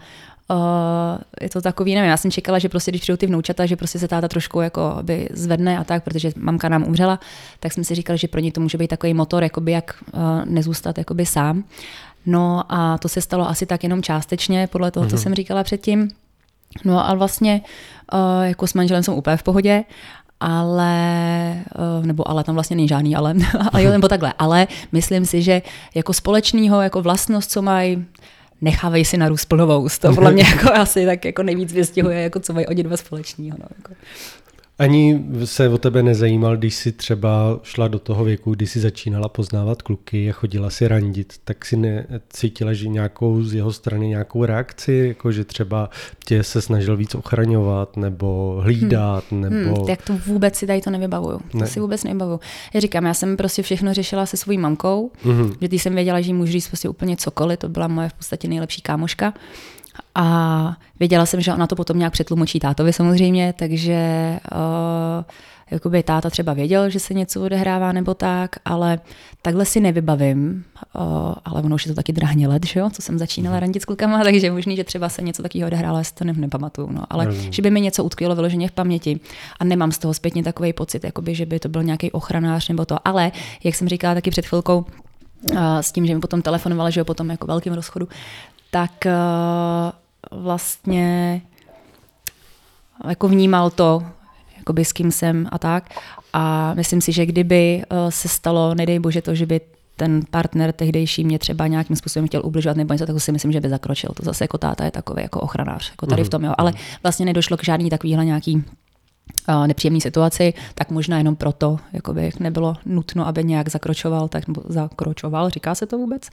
Uh, 0.50 1.18
je 1.40 1.50
to 1.50 1.60
takový, 1.60 1.94
nevím, 1.94 2.10
já 2.10 2.16
jsem 2.16 2.30
čekala, 2.30 2.58
že 2.58 2.68
prostě 2.68 2.90
když 2.90 3.00
přijdou 3.00 3.16
ty 3.16 3.26
vnoučata, 3.26 3.66
že 3.66 3.76
prostě 3.76 3.98
se 3.98 4.08
táta 4.08 4.28
trošku 4.28 4.60
jako 4.60 4.98
by 5.02 5.28
zvedne 5.32 5.78
a 5.78 5.84
tak, 5.84 6.04
protože 6.04 6.32
mamka 6.36 6.68
nám 6.68 6.84
umřela, 6.84 7.20
tak 7.60 7.72
jsme 7.72 7.84
si 7.84 7.94
říkali, 7.94 8.18
že 8.18 8.28
pro 8.28 8.40
ně 8.40 8.52
to 8.52 8.60
může 8.60 8.78
být 8.78 8.88
takový 8.88 9.14
motor, 9.14 9.42
jakoby 9.42 9.72
jak 9.72 9.94
uh, 10.12 10.20
nezůstat 10.44 10.98
jakoby 10.98 11.26
sám. 11.26 11.64
No 12.26 12.62
a 12.68 12.98
to 12.98 13.08
se 13.08 13.20
stalo 13.20 13.48
asi 13.48 13.66
tak 13.66 13.82
jenom 13.82 14.02
částečně, 14.02 14.66
podle 14.66 14.90
toho, 14.90 15.06
co 15.06 15.16
mhm. 15.16 15.22
jsem 15.22 15.34
říkala 15.34 15.64
předtím. 15.64 16.08
No 16.84 17.08
a 17.08 17.14
vlastně 17.14 17.60
uh, 18.12 18.44
jako 18.44 18.66
s 18.66 18.74
manželem 18.74 19.02
jsem 19.02 19.14
úplně 19.14 19.36
v 19.36 19.42
pohodě 19.42 19.84
ale, 20.40 20.94
eh, 21.52 22.06
nebo 22.06 22.28
ale 22.28 22.44
tam 22.44 22.54
vlastně 22.54 22.76
není 22.76 22.88
žádný 22.88 23.16
ale, 23.16 23.34
ale 23.72 23.82
jo, 23.82 23.90
nebo 23.90 24.08
takhle, 24.08 24.32
ale 24.38 24.66
myslím 24.92 25.26
si, 25.26 25.42
že 25.42 25.62
jako 25.94 26.12
společného, 26.12 26.80
jako 26.80 27.02
vlastnost, 27.02 27.50
co 27.50 27.62
mají, 27.62 28.04
nechávají 28.60 29.04
si 29.04 29.16
narůst 29.16 29.44
plnovou. 29.44 29.88
To 30.00 30.14
podle 30.14 30.32
mě 30.32 30.44
jako 30.50 30.72
asi 30.72 31.06
tak 31.06 31.24
jako 31.24 31.42
nejvíc 31.42 31.72
vystihuje, 31.72 32.22
jako 32.22 32.40
co 32.40 32.52
mají 32.52 32.66
oni 32.66 32.82
dva 32.82 32.96
společného. 32.96 33.58
No, 33.60 33.66
jako. 33.76 33.92
Ani 34.78 35.24
se 35.44 35.68
o 35.68 35.78
tebe 35.78 36.02
nezajímal, 36.02 36.56
když 36.56 36.74
jsi 36.74 36.92
třeba 36.92 37.60
šla 37.62 37.88
do 37.88 37.98
toho 37.98 38.24
věku, 38.24 38.54
kdy 38.54 38.66
jsi 38.66 38.80
začínala 38.80 39.28
poznávat 39.28 39.82
kluky 39.82 40.30
a 40.30 40.32
chodila 40.32 40.70
si 40.70 40.88
randit, 40.88 41.34
tak 41.44 41.64
si 41.64 41.76
necítila, 41.76 42.72
že 42.72 42.88
nějakou 42.88 43.42
z 43.42 43.54
jeho 43.54 43.72
strany 43.72 44.08
nějakou 44.08 44.44
reakci, 44.44 45.04
jako 45.08 45.32
že 45.32 45.44
třeba 45.44 45.90
tě 46.26 46.42
se 46.42 46.62
snažil 46.62 46.96
víc 46.96 47.14
ochraňovat 47.14 47.96
nebo 47.96 48.60
hlídat, 48.62 49.24
hmm. 49.30 49.40
nebo... 49.40 49.76
Hmm, 49.76 49.86
tak 49.86 50.02
to 50.02 50.18
vůbec 50.26 50.56
si 50.56 50.66
tady 50.66 50.80
to 50.80 50.90
nevybavuju. 50.90 51.40
Ne. 51.54 51.60
To 51.60 51.66
si 51.66 51.80
vůbec 51.80 52.04
nevybavuju. 52.04 52.40
Já 52.74 52.80
říkám, 52.80 53.04
já 53.04 53.14
jsem 53.14 53.36
prostě 53.36 53.62
všechno 53.62 53.94
řešila 53.94 54.26
se 54.26 54.36
svojí 54.36 54.58
mamkou, 54.58 55.10
hmm. 55.22 55.52
že 55.60 55.68
ty 55.68 55.78
jsem 55.78 55.94
věděla, 55.94 56.20
že 56.20 56.26
jí 56.26 56.34
můžu 56.34 56.52
říct 56.52 56.68
prostě 56.68 56.88
úplně 56.88 57.16
cokoliv, 57.16 57.58
to 57.58 57.68
byla 57.68 57.88
moje 57.88 58.08
v 58.08 58.12
podstatě 58.12 58.48
nejlepší 58.48 58.82
kámoška. 58.82 59.34
A 60.14 60.76
věděla 61.00 61.26
jsem, 61.26 61.40
že 61.40 61.52
ona 61.52 61.66
to 61.66 61.76
potom 61.76 61.98
nějak 61.98 62.12
přetlumočí 62.12 62.60
tátovi 62.60 62.92
samozřejmě, 62.92 63.54
takže 63.58 64.38
uh, 64.52 65.24
jakoby 65.70 66.02
táta 66.02 66.30
třeba 66.30 66.52
věděl, 66.52 66.90
že 66.90 67.00
se 67.00 67.14
něco 67.14 67.42
odehrává 67.42 67.92
nebo 67.92 68.14
tak, 68.14 68.56
ale 68.64 69.00
takhle 69.42 69.64
si 69.64 69.80
nevybavím, 69.80 70.64
uh, 70.94 71.02
ale 71.44 71.62
ono 71.62 71.74
už 71.74 71.86
je 71.86 71.92
to 71.92 71.96
taky 71.96 72.12
drahně 72.12 72.48
let, 72.48 72.66
že 72.66 72.80
jo, 72.80 72.90
co 72.90 73.02
jsem 73.02 73.18
začínala 73.18 73.60
randit 73.60 73.82
s 73.82 73.84
klukama, 73.84 74.22
takže 74.24 74.50
možný, 74.50 74.76
že 74.76 74.84
třeba 74.84 75.08
se 75.08 75.22
něco 75.22 75.42
takového 75.42 75.66
odehrálo, 75.66 75.98
já 75.98 76.04
si 76.04 76.14
to 76.14 76.24
ne, 76.24 76.32
nepamatuju, 76.32 76.88
no, 76.92 77.04
ale 77.10 77.26
mm. 77.26 77.52
že 77.52 77.62
by 77.62 77.70
mi 77.70 77.80
něco 77.80 78.04
utkvělo 78.04 78.34
vyloženě 78.34 78.68
v 78.68 78.72
paměti 78.72 79.20
a 79.60 79.64
nemám 79.64 79.92
z 79.92 79.98
toho 79.98 80.14
zpětně 80.14 80.42
takový 80.42 80.72
pocit, 80.72 81.04
jakoby, 81.04 81.34
že 81.34 81.46
by 81.46 81.60
to 81.60 81.68
byl 81.68 81.82
nějaký 81.82 82.12
ochranář 82.12 82.68
nebo 82.68 82.84
to, 82.84 83.08
ale 83.08 83.32
jak 83.64 83.74
jsem 83.74 83.88
říkala 83.88 84.14
taky 84.14 84.30
před 84.30 84.46
chvilkou, 84.46 84.78
uh, 85.52 85.58
s 85.80 85.92
tím, 85.92 86.06
že 86.06 86.14
mi 86.14 86.20
potom 86.20 86.42
telefonovala, 86.42 86.90
že 86.90 87.00
jo, 87.00 87.04
potom 87.04 87.30
jako 87.30 87.46
velkým 87.46 87.72
rozchodu, 87.72 88.08
tak 88.74 89.06
uh, 89.06 90.42
vlastně 90.42 91.42
jako 93.08 93.28
vnímal 93.28 93.70
to, 93.70 94.02
jakoby 94.58 94.84
s 94.84 94.92
kým 94.92 95.12
jsem 95.12 95.48
a 95.50 95.58
tak. 95.58 95.84
A 96.32 96.74
myslím 96.74 97.00
si, 97.00 97.12
že 97.12 97.26
kdyby 97.26 97.82
eh, 97.82 98.10
se 98.10 98.28
stalo, 98.28 98.74
nedej 98.74 98.98
bože 98.98 99.22
to, 99.22 99.34
že 99.34 99.46
by 99.46 99.60
ten 99.96 100.20
partner 100.30 100.72
tehdejší 100.72 101.24
mě 101.24 101.38
třeba 101.38 101.66
nějakým 101.66 101.96
způsobem 101.96 102.26
chtěl 102.26 102.42
ubližovat 102.44 102.76
nebo 102.76 102.94
něco, 102.94 103.06
tak 103.06 103.20
si 103.20 103.32
myslím, 103.32 103.52
že 103.52 103.60
by 103.60 103.68
zakročil. 103.68 104.10
To 104.16 104.22
zase 104.22 104.44
jako 104.44 104.58
táta 104.58 104.84
je 104.84 104.90
takový 104.90 105.22
jako 105.22 105.40
ochranář, 105.40 105.90
jako 105.90 106.06
tady 106.06 106.24
v 106.24 106.28
tom, 106.28 106.44
jo. 106.44 106.54
Ale 106.58 106.72
vlastně 107.02 107.26
nedošlo 107.26 107.56
k 107.56 107.64
žádný 107.64 107.90
takovýhle 107.90 108.24
nějaký 108.24 108.56
uh, 108.56 109.66
nepříjemný 109.66 110.00
situaci, 110.00 110.54
tak 110.74 110.90
možná 110.90 111.18
jenom 111.18 111.36
proto, 111.36 111.78
jakoby 111.92 112.30
nebylo 112.40 112.76
nutno, 112.86 113.26
aby 113.26 113.44
nějak 113.44 113.68
zakročoval, 113.68 114.28
tak 114.28 114.48
nebo 114.48 114.62
zakročoval, 114.68 115.50
říká 115.50 115.74
se 115.74 115.86
to 115.86 115.98
vůbec? 115.98 116.30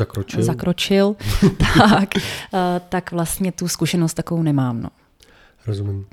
Zakročil. 0.00 0.42
Zakročil, 0.42 1.16
tak, 1.78 2.08
uh, 2.14 2.60
tak 2.88 3.12
vlastně 3.12 3.52
tu 3.52 3.68
zkušenost 3.68 4.14
takovou 4.14 4.42
nemám. 4.42 4.82
No. 4.82 4.88
Rozumím. 5.66 6.06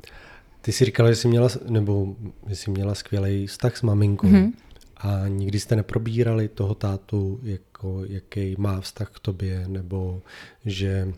Ty 0.60 0.72
jsi 0.72 0.84
říkala, 0.84 1.08
že 1.08 1.16
jsi 1.16 1.28
měla, 1.28 1.48
nebo 1.68 2.16
že 2.46 2.56
jsi 2.56 2.70
měla 2.70 2.94
skvělý 2.94 3.46
vztah 3.46 3.76
s 3.76 3.82
maminkou 3.82 4.26
mm-hmm. 4.26 4.52
a 4.96 5.28
nikdy 5.28 5.60
jste 5.60 5.76
neprobírali 5.76 6.48
toho 6.48 6.74
tátu, 6.74 7.40
jako, 7.42 8.02
jaký 8.04 8.54
má 8.58 8.80
vztah 8.80 9.10
k 9.10 9.18
tobě, 9.18 9.64
nebo 9.68 10.22
že 10.64 11.12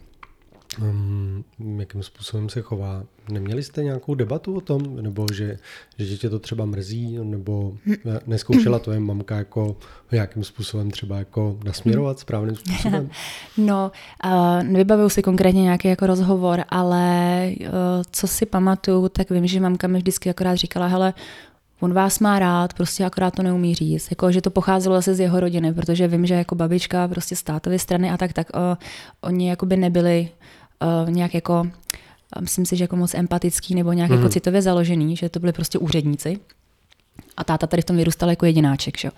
um, 0.79 1.45
jakým 1.79 2.03
způsobem 2.03 2.49
se 2.49 2.62
chová. 2.62 3.05
Neměli 3.30 3.62
jste 3.62 3.84
nějakou 3.84 4.14
debatu 4.14 4.54
o 4.54 4.60
tom, 4.60 4.96
nebo 5.02 5.26
že, 5.32 5.58
že 5.99 6.16
tě 6.16 6.30
to 6.30 6.38
třeba 6.38 6.64
mrzí, 6.64 7.18
nebo 7.22 7.72
neskoušela 8.26 8.78
to 8.78 8.92
je 8.92 9.00
mamka 9.00 9.37
jako 9.37 9.76
nějakým 10.12 10.44
způsobem 10.44 10.90
třeba 10.90 11.18
jako 11.18 11.58
nasměrovat 11.64 12.18
správným 12.18 12.56
způsobem? 12.56 13.10
No, 13.56 13.92
uh, 14.25 14.62
nevybavuju 14.62 15.08
si 15.08 15.22
konkrétně 15.22 15.62
nějaký 15.62 15.88
jako 15.88 16.06
rozhovor, 16.06 16.64
ale 16.68 17.46
uh, 17.60 17.66
co 18.10 18.26
si 18.26 18.46
pamatuju, 18.46 19.08
tak 19.08 19.30
vím, 19.30 19.46
že 19.46 19.60
mamka 19.60 19.87
mi 19.87 19.99
vždycky 19.99 20.30
akorát 20.30 20.54
říkala, 20.54 20.87
hele, 20.87 21.14
on 21.80 21.92
vás 21.92 22.18
má 22.18 22.38
rád, 22.38 22.75
prostě 22.75 23.04
akorát 23.04 23.34
to 23.34 23.42
neumí 23.42 23.75
říct. 23.75 24.10
Jako, 24.10 24.32
že 24.32 24.40
to 24.40 24.50
pocházelo 24.50 24.96
zase 24.96 25.14
z 25.14 25.20
jeho 25.20 25.40
rodiny, 25.40 25.75
protože 25.75 26.08
vím, 26.08 26.26
že 26.26 26.34
jako 26.34 26.54
babička 26.54 27.08
prostě 27.08 27.37
z 27.37 27.44
strany 27.76 28.10
a 28.10 28.16
tak, 28.16 28.32
tak 28.32 28.46
uh, 28.54 28.60
oni 29.20 29.49
jakoby 29.49 29.76
nebyli 29.76 30.28
uh, 31.04 31.10
nějak 31.10 31.34
jako, 31.34 31.66
myslím 32.40 32.66
si, 32.66 32.76
že 32.76 32.84
jako 32.84 32.96
moc 32.96 33.14
empatický 33.14 33.75
nebo 33.75 33.92
nějak 33.92 34.10
mm. 34.10 34.14
jako 34.14 34.25
mhm. 34.25 34.32
citově 34.32 34.62
založený, 34.62 35.16
že 35.16 35.28
to 35.28 35.40
byli 35.40 35.52
prostě 35.52 35.78
úředníci. 35.78 36.38
A 37.37 37.44
táta 37.44 37.66
tady 37.66 37.82
v 37.82 37.84
tom 37.84 37.96
vyrůstal 37.96 38.30
jako 38.30 38.46
jedináček. 38.46 38.99
Že? 38.99 39.10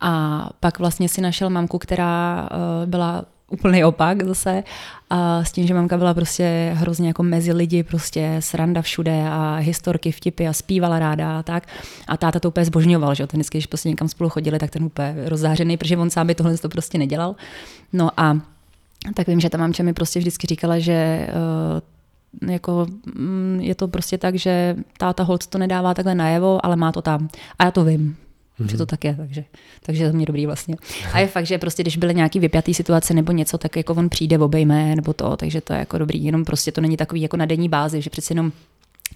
A 0.00 0.50
pak 0.60 0.78
vlastně 0.78 1.08
si 1.08 1.20
našel 1.20 1.50
mamku, 1.50 1.78
která 1.78 2.48
uh, 2.52 2.86
byla 2.86 3.24
úplný 3.50 3.84
opak 3.84 4.22
zase. 4.22 4.62
A 5.10 5.44
s 5.44 5.52
tím, 5.52 5.66
že 5.66 5.74
mamka 5.74 5.96
byla 5.96 6.14
prostě 6.14 6.72
hrozně 6.74 7.08
jako 7.08 7.22
mezi 7.22 7.52
lidi, 7.52 7.82
prostě 7.82 8.36
sranda 8.40 8.82
všude 8.82 9.24
a 9.28 9.56
historky, 9.56 10.12
vtipy 10.12 10.48
a 10.48 10.52
zpívala 10.52 10.98
ráda 10.98 11.38
a 11.38 11.42
tak. 11.42 11.66
A 12.08 12.16
táta 12.16 12.40
to 12.40 12.48
úplně 12.48 12.64
zbožňoval, 12.64 13.14
že 13.14 13.26
ten 13.26 13.40
vždycky, 13.40 13.58
když 13.58 13.66
prostě 13.66 13.88
někam 13.88 14.08
spolu 14.08 14.30
chodili, 14.30 14.58
tak 14.58 14.70
ten 14.70 14.84
úplně 14.84 15.14
rozzářený, 15.24 15.76
protože 15.76 15.96
on 15.96 16.10
sám 16.10 16.26
by 16.26 16.34
tohle 16.34 16.58
to 16.58 16.68
prostě 16.68 16.98
nedělal. 16.98 17.36
No 17.92 18.10
a 18.16 18.40
tak 19.14 19.26
vím, 19.26 19.40
že 19.40 19.50
ta 19.50 19.58
mamča 19.58 19.82
mi 19.82 19.92
prostě 19.92 20.18
vždycky 20.18 20.46
říkala, 20.46 20.78
že 20.78 21.28
uh, 21.28 21.80
jako 22.48 22.86
mm, 23.14 23.58
je 23.62 23.74
to 23.74 23.88
prostě 23.88 24.18
tak, 24.18 24.34
že 24.34 24.76
táta 24.98 25.22
holc 25.22 25.46
to 25.46 25.58
nedává 25.58 25.94
takhle 25.94 26.14
najevo, 26.14 26.66
ale 26.66 26.76
má 26.76 26.92
to 26.92 27.02
tam. 27.02 27.28
A 27.58 27.64
já 27.64 27.70
to 27.70 27.84
vím. 27.84 28.16
Mm-hmm. 28.60 28.70
Že 28.70 28.76
to 28.76 28.86
tak 28.86 29.04
je, 29.04 29.14
takže, 29.14 29.44
takže 29.82 30.10
to 30.10 30.16
mě 30.16 30.26
dobrý 30.26 30.46
vlastně. 30.46 30.76
A 31.12 31.18
je 31.18 31.26
fakt, 31.26 31.46
že 31.46 31.58
prostě, 31.58 31.82
když 31.82 31.96
byly 31.96 32.14
nějaký 32.14 32.40
vypjatý 32.40 32.74
situace 32.74 33.14
nebo 33.14 33.32
něco, 33.32 33.58
tak 33.58 33.76
jako 33.76 33.94
on 33.94 34.08
přijde, 34.08 34.38
obejme 34.38 34.96
nebo 34.96 35.12
to, 35.12 35.36
takže 35.36 35.60
to 35.60 35.72
je 35.72 35.78
jako 35.78 35.98
dobrý. 35.98 36.24
Jenom 36.24 36.44
prostě 36.44 36.72
to 36.72 36.80
není 36.80 36.96
takový 36.96 37.20
jako 37.22 37.36
na 37.36 37.46
denní 37.46 37.68
bázi, 37.68 38.02
že 38.02 38.10
přeci 38.10 38.32
jenom 38.32 38.52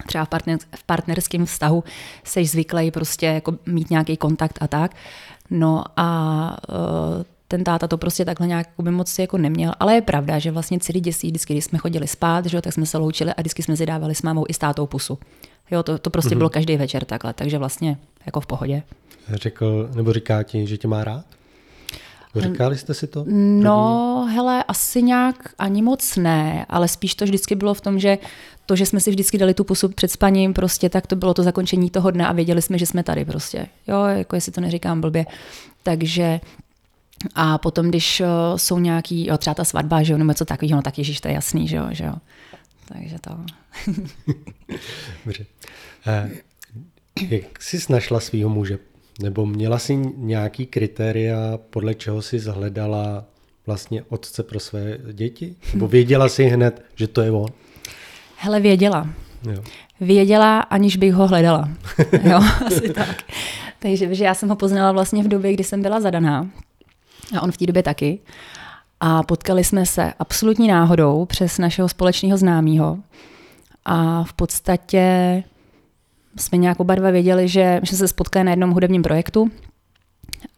třeba 0.07 0.25
v, 0.25 0.29
partner, 0.29 0.57
v 0.75 0.83
partnerském 0.83 1.45
vztahu 1.45 1.83
seš 2.23 2.49
zvyklý 2.49 2.91
prostě 2.91 3.25
jako 3.25 3.57
mít 3.65 3.89
nějaký 3.89 4.17
kontakt 4.17 4.57
a 4.61 4.67
tak. 4.67 4.95
No 5.49 5.83
a 5.97 6.57
uh, 6.69 7.23
ten 7.53 7.63
táta 7.63 7.87
to 7.87 7.97
prostě 7.97 8.25
takhle 8.25 8.47
nějak 8.47 8.67
by 8.79 8.91
moc 8.91 9.19
jako 9.19 9.37
neměl. 9.37 9.73
Ale 9.79 9.95
je 9.95 10.01
pravda, 10.01 10.39
že 10.39 10.51
vlastně 10.51 10.79
celý 10.79 10.99
děsí, 10.99 11.27
vždycky, 11.27 11.53
když 11.53 11.65
jsme 11.65 11.79
chodili 11.79 12.07
spát, 12.07 12.45
že 12.45 12.57
jo, 12.57 12.61
tak 12.61 12.73
jsme 12.73 12.85
se 12.85 12.97
loučili 12.97 13.33
a 13.33 13.41
vždycky 13.41 13.63
jsme 13.63 13.77
si 13.77 13.85
dávali 13.85 14.15
s 14.15 14.21
mámou 14.21 14.45
i 14.49 14.53
s 14.53 14.57
tátou 14.57 14.85
pusu. 14.85 15.17
Jo, 15.71 15.83
to, 15.83 15.97
to 15.97 16.09
prostě 16.09 16.35
mm-hmm. 16.35 16.37
bylo 16.37 16.49
každý 16.49 16.77
večer 16.77 17.05
takhle, 17.05 17.33
takže 17.33 17.57
vlastně 17.57 17.97
jako 18.25 18.41
v 18.41 18.45
pohodě. 18.45 18.83
Řekl, 19.33 19.89
nebo 19.95 20.13
říká 20.13 20.43
ti, 20.43 20.67
že 20.67 20.77
tě 20.77 20.87
má 20.87 21.03
rád? 21.03 21.25
Říkali 22.35 22.77
jste 22.77 22.93
si 22.93 23.07
to? 23.07 23.25
No, 23.27 24.19
První? 24.23 24.35
hele, 24.35 24.63
asi 24.63 25.03
nějak 25.03 25.35
ani 25.57 25.81
moc 25.81 26.15
ne, 26.15 26.65
ale 26.69 26.87
spíš 26.87 27.15
to 27.15 27.25
vždycky 27.25 27.55
bylo 27.55 27.73
v 27.73 27.81
tom, 27.81 27.99
že 27.99 28.17
to, 28.65 28.75
že 28.75 28.85
jsme 28.85 28.99
si 28.99 29.09
vždycky 29.09 29.37
dali 29.37 29.53
tu 29.53 29.63
pusu 29.63 29.89
před 29.89 30.11
spaním, 30.11 30.53
prostě 30.53 30.89
tak 30.89 31.07
to 31.07 31.15
bylo 31.15 31.33
to 31.33 31.43
zakončení 31.43 31.89
toho 31.89 32.11
dne 32.11 32.27
a 32.27 32.33
věděli 32.33 32.61
jsme, 32.61 32.77
že 32.77 32.85
jsme 32.85 33.03
tady 33.03 33.25
prostě. 33.25 33.67
Jo, 33.87 34.03
jako 34.03 34.35
jestli 34.35 34.51
to 34.51 34.61
neříkám 34.61 35.01
blbě. 35.01 35.25
Takže 35.83 36.39
a 37.35 37.57
potom, 37.57 37.89
když 37.89 38.21
uh, 38.21 38.27
jsou 38.57 38.79
nějaký, 38.79 39.27
jo, 39.27 39.37
třeba 39.37 39.53
ta 39.53 39.63
svatba, 39.63 40.03
že 40.03 40.13
jo, 40.13 40.17
nebo 40.17 40.31
něco 40.31 40.45
takového, 40.45 40.75
no 40.75 40.81
tak 40.81 40.97
ježíš, 40.97 41.21
to 41.21 41.27
je 41.27 41.33
jasný, 41.33 41.67
že 41.67 41.75
jo, 41.75 41.87
že 41.91 42.03
jo. 42.03 42.13
Takže 42.85 43.15
to. 43.21 43.31
Dobře. 45.25 45.45
Uh, 46.07 46.31
jak 47.29 47.63
jsi 47.63 47.77
našla 47.89 48.19
svého 48.19 48.49
muže? 48.49 48.79
Nebo 49.21 49.45
měla 49.45 49.79
jsi 49.79 49.95
nějaký 50.15 50.65
kritéria, 50.65 51.59
podle 51.69 51.93
čeho 51.93 52.21
jsi 52.21 52.39
zhledala 52.39 53.25
vlastně 53.65 54.03
otce 54.09 54.43
pro 54.43 54.59
své 54.59 54.97
děti? 55.13 55.55
Nebo 55.73 55.87
věděla 55.87 56.29
jsi 56.29 56.43
hned, 56.43 56.85
že 56.95 57.07
to 57.07 57.21
je 57.21 57.31
on? 57.31 57.49
Hele, 58.37 58.59
věděla. 58.59 59.09
Jo. 59.51 59.63
Věděla, 60.01 60.59
aniž 60.59 60.97
bych 60.97 61.13
ho 61.13 61.27
hledala. 61.27 61.69
jo, 62.23 62.39
asi 62.65 62.93
tak. 62.93 63.23
Takže 63.79 64.15
že 64.15 64.23
já 64.23 64.33
jsem 64.33 64.49
ho 64.49 64.55
poznala 64.55 64.91
vlastně 64.91 65.23
v 65.23 65.27
době, 65.27 65.53
kdy 65.53 65.63
jsem 65.63 65.81
byla 65.81 66.01
zadaná. 66.01 66.49
A 67.37 67.41
on 67.41 67.51
v 67.51 67.57
té 67.57 67.65
době 67.65 67.83
taky. 67.83 68.19
A 68.99 69.23
potkali 69.23 69.63
jsme 69.63 69.85
se 69.85 70.13
absolutní 70.19 70.67
náhodou 70.67 71.25
přes 71.25 71.57
našeho 71.57 71.89
společného 71.89 72.37
známého. 72.37 72.99
A 73.85 74.23
v 74.23 74.33
podstatě 74.33 75.43
jsme 76.37 76.57
nějak 76.57 76.79
oba 76.79 76.95
dva 76.95 77.11
věděli, 77.11 77.47
že 77.47 77.81
jsme 77.83 77.97
se 77.97 78.07
spotkali 78.07 78.43
na 78.43 78.51
jednom 78.51 78.71
hudebním 78.71 79.01
projektu, 79.01 79.51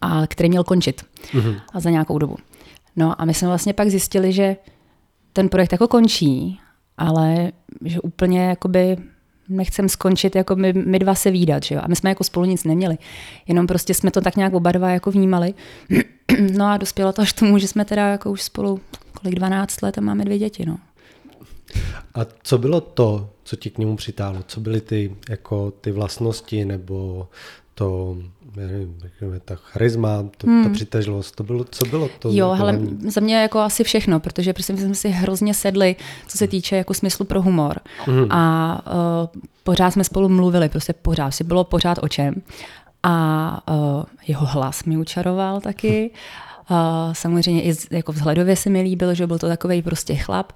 a 0.02 0.28
který 0.28 0.50
měl 0.50 0.64
končit. 0.64 1.02
Mm-hmm. 1.34 1.62
A 1.74 1.80
za 1.80 1.90
nějakou 1.90 2.20
dobu. 2.20 2.38
No 2.96 3.22
a 3.22 3.26
my 3.26 3.34
jsme 3.34 3.48
vlastně 3.48 3.74
pak 3.74 3.90
zjistili, 3.90 4.34
že 4.34 4.56
ten 5.34 5.50
projekt 5.50 5.72
jako 5.72 5.88
končí, 5.88 6.60
ale 6.98 7.52
že 7.86 8.02
úplně 8.02 8.46
jakoby 8.46 8.98
nechcem 9.50 9.90
skončit, 9.90 10.36
jako 10.36 10.56
my, 10.56 10.74
my 10.74 11.00
dva 11.00 11.16
se 11.16 11.32
výdat, 11.32 11.64
že 11.64 11.76
jo? 11.76 11.82
A 11.84 11.88
my 11.88 11.96
jsme 11.96 12.10
jako 12.10 12.24
spolu 12.24 12.46
nic 12.46 12.64
neměli. 12.64 12.98
Jenom 13.48 13.68
prostě 13.68 13.94
jsme 13.94 14.12
to 14.12 14.22
tak 14.22 14.36
nějak 14.36 14.54
oba 14.54 14.72
dva 14.72 14.90
jako 14.90 15.12
vnímali. 15.12 15.54
No 16.58 16.66
a 16.66 16.78
dospělo 16.78 17.14
to 17.14 17.22
až 17.22 17.34
k 17.34 17.40
tomu, 17.40 17.58
že 17.58 17.68
jsme 17.68 17.86
teda 17.86 18.08
jako 18.08 18.32
už 18.32 18.42
spolu 18.42 18.80
kolik 19.22 19.36
12 19.36 19.82
let 19.82 19.98
a 19.98 20.02
máme 20.02 20.26
dvě 20.26 20.40
děti, 20.40 20.66
no. 20.66 20.78
A 22.16 22.20
co 22.44 22.58
bylo 22.58 22.82
to, 22.82 23.30
co 23.44 23.56
ti 23.56 23.70
k 23.70 23.78
němu 23.78 23.96
přitáhlo? 23.96 24.44
Co 24.48 24.60
byly 24.60 24.82
ty, 24.82 25.16
jako 25.30 25.72
ty 25.72 25.92
vlastnosti 25.92 26.66
nebo 26.66 27.28
to, 27.76 28.18
nevím, 28.56 28.98
ta 29.46 29.56
charisma, 29.56 30.26
to, 30.38 30.48
hmm. 30.48 30.64
ta 30.64 30.70
přitažlost, 30.70 31.36
to 31.36 31.44
bylo, 31.44 31.64
co 31.64 31.86
bylo 31.86 32.10
to? 32.20 32.30
Jo, 32.32 32.52
hele, 32.52 32.80
za 33.08 33.22
mě 33.22 33.36
jako 33.36 33.60
asi 33.60 33.84
všechno, 33.84 34.20
protože 34.20 34.54
prostě 34.54 34.78
jsme 34.78 34.96
si 34.96 35.10
hrozně 35.10 35.54
sedli, 35.54 35.96
co 36.28 36.38
se 36.38 36.48
týče 36.48 36.76
jako 36.76 36.94
smyslu 36.94 37.26
pro 37.26 37.42
humor. 37.42 37.80
Hmm. 38.06 38.32
A 38.32 38.82
uh, 38.88 39.42
pořád 39.64 39.92
jsme 39.92 40.04
spolu 40.04 40.30
mluvili, 40.30 40.70
prostě 40.70 40.94
pořád, 40.94 41.32
si 41.32 41.44
bylo 41.44 41.64
pořád 41.64 42.00
o 42.02 42.08
čem. 42.08 42.42
A 43.08 43.62
uh, 43.72 44.04
jeho 44.28 44.46
hlas 44.46 44.84
mi 44.84 44.98
učaroval 44.98 45.62
taky. 45.62 46.12
Uh, 46.70 47.14
samozřejmě 47.14 47.62
i 47.62 47.74
z, 47.74 47.88
jako 47.92 48.12
vzhledově 48.12 48.56
se 48.56 48.70
mi 48.70 48.82
líbil, 48.82 49.14
že 49.14 49.28
byl 49.28 49.40
to 49.40 49.48
takový 49.48 49.82
prostě 49.82 50.16
chlap. 50.16 50.52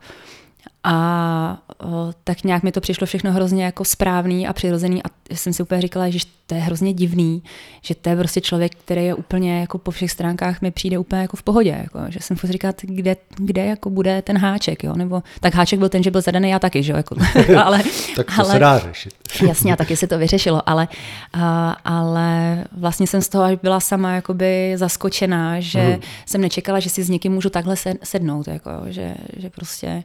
A 0.84 1.58
o, 1.84 2.14
tak 2.24 2.44
nějak 2.44 2.64
mi 2.64 2.72
to 2.72 2.82
přišlo 2.82 3.08
všechno 3.08 3.32
hrozně 3.32 3.66
jako 3.66 3.86
správný 3.86 4.48
a 4.48 4.54
přirozený 4.54 5.04
a 5.04 5.36
jsem 5.36 5.54
si 5.54 5.64
úplně 5.64 5.82
říkala, 5.82 6.10
že 6.10 6.20
to 6.48 6.56
je 6.56 6.62
hrozně 6.62 6.94
divný, 6.94 7.44
že 7.82 7.96
to 7.96 8.10
je 8.10 8.16
prostě 8.16 8.42
člověk, 8.42 8.76
který 8.76 9.06
je 9.06 9.14
úplně 9.14 9.60
jako 9.60 9.78
po 9.78 9.92
všech 9.92 10.12
stránkách 10.12 10.62
mi 10.62 10.72
přijde 10.72 10.98
úplně 10.98 11.22
jako 11.22 11.38
v 11.38 11.44
pohodě, 11.44 11.78
jako, 11.84 12.00
že 12.10 12.20
jsem 12.20 12.38
furt 12.38 12.50
říkat, 12.52 12.76
kde, 12.82 13.16
kde 13.36 13.66
jako 13.66 13.90
bude 13.90 14.22
ten 14.22 14.38
háček, 14.38 14.84
jo, 14.84 14.94
nebo 14.96 15.24
tak 15.40 15.56
háček 15.56 15.80
byl 15.80 15.90
ten, 15.90 16.04
že 16.04 16.12
byl 16.12 16.22
zadaný 16.22 16.50
já 16.50 16.60
taky, 16.60 16.84
že 16.84 16.92
jo, 16.92 16.98
jako, 16.98 17.16
ale, 17.64 17.82
tak 18.16 18.26
to 18.36 18.42
ale, 18.42 18.52
se 18.52 18.60
dá 18.60 18.80
řešit. 18.80 19.14
jasně, 19.48 19.74
a 19.74 19.76
taky 19.76 19.98
se 19.98 20.08
to 20.08 20.18
vyřešilo, 20.18 20.70
ale, 20.70 20.88
a, 21.34 21.72
ale 21.86 22.64
vlastně 22.72 23.08
jsem 23.08 23.22
z 23.22 23.30
toho 23.30 23.44
až 23.44 23.58
byla 23.62 23.80
sama 23.80 24.12
jakoby 24.12 24.74
zaskočená, 24.76 25.60
že 25.60 25.82
hmm. 25.82 26.02
jsem 26.26 26.42
nečekala, 26.42 26.80
že 26.80 26.90
si 26.90 27.04
s 27.04 27.10
někým 27.10 27.32
můžu 27.32 27.50
takhle 27.50 27.76
sednout, 28.04 28.48
jako, 28.48 28.72
že, 28.88 29.16
že 29.38 29.50
prostě 29.50 30.04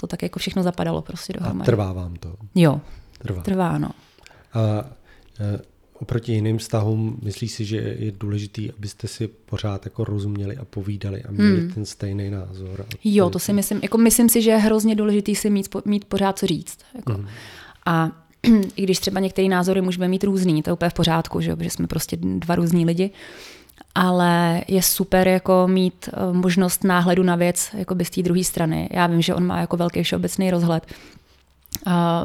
to 0.00 0.06
tak 0.06 0.22
jako 0.22 0.38
všechno 0.38 0.62
zapadalo 0.62 1.02
prostě 1.02 1.32
dohromady. 1.32 1.62
A 1.62 1.64
trvá 1.64 1.92
vám 1.92 2.16
to? 2.16 2.34
Jo, 2.54 2.80
trvá, 3.18 3.42
trvá 3.42 3.78
no. 3.78 3.90
A 4.54 4.84
e, 5.40 5.60
oproti 6.00 6.32
jiným 6.32 6.58
vztahům, 6.58 7.18
myslíš 7.22 7.52
si, 7.52 7.64
že 7.64 7.76
je 7.76 8.12
důležitý, 8.12 8.72
abyste 8.72 9.08
si 9.08 9.28
pořád 9.28 9.84
jako 9.84 10.04
rozuměli 10.04 10.56
a 10.56 10.64
povídali 10.64 11.22
a 11.22 11.30
měli 11.30 11.60
hmm. 11.60 11.70
ten 11.70 11.84
stejný 11.84 12.30
názor? 12.30 12.86
Jo, 13.04 13.30
to 13.30 13.38
si 13.38 13.52
myslím, 13.52 13.80
jako 13.82 13.98
myslím 13.98 14.28
si, 14.28 14.42
že 14.42 14.50
je 14.50 14.56
hrozně 14.56 14.94
důležitý 14.94 15.34
si 15.34 15.50
mít, 15.50 15.68
mít 15.84 16.04
pořád 16.04 16.38
co 16.38 16.46
říct. 16.46 16.78
Jako. 16.94 17.12
Hmm. 17.12 17.26
A 17.86 18.10
i 18.76 18.82
když 18.82 18.98
třeba 18.98 19.20
některé 19.20 19.48
názory 19.48 19.80
můžeme 19.80 20.08
mít 20.08 20.24
různý, 20.24 20.62
to 20.62 20.70
je 20.70 20.74
úplně 20.74 20.90
v 20.90 20.94
pořádku, 20.94 21.40
že, 21.40 21.56
že 21.60 21.70
jsme 21.70 21.86
prostě 21.86 22.16
dva 22.16 22.54
různí 22.54 22.84
lidi, 22.84 23.10
ale 23.94 24.62
je 24.68 24.82
super 24.82 25.28
jako 25.28 25.68
mít 25.68 26.08
eh, 26.12 26.32
možnost 26.32 26.84
náhledu 26.84 27.22
na 27.22 27.36
věc 27.36 27.70
jako 27.74 27.94
z 28.04 28.10
té 28.10 28.22
druhé 28.22 28.44
strany. 28.44 28.88
Já 28.92 29.06
vím, 29.06 29.22
že 29.22 29.34
on 29.34 29.46
má 29.46 29.60
jako 29.60 29.76
velký 29.76 30.02
všeobecný 30.02 30.50
rozhled 30.50 30.86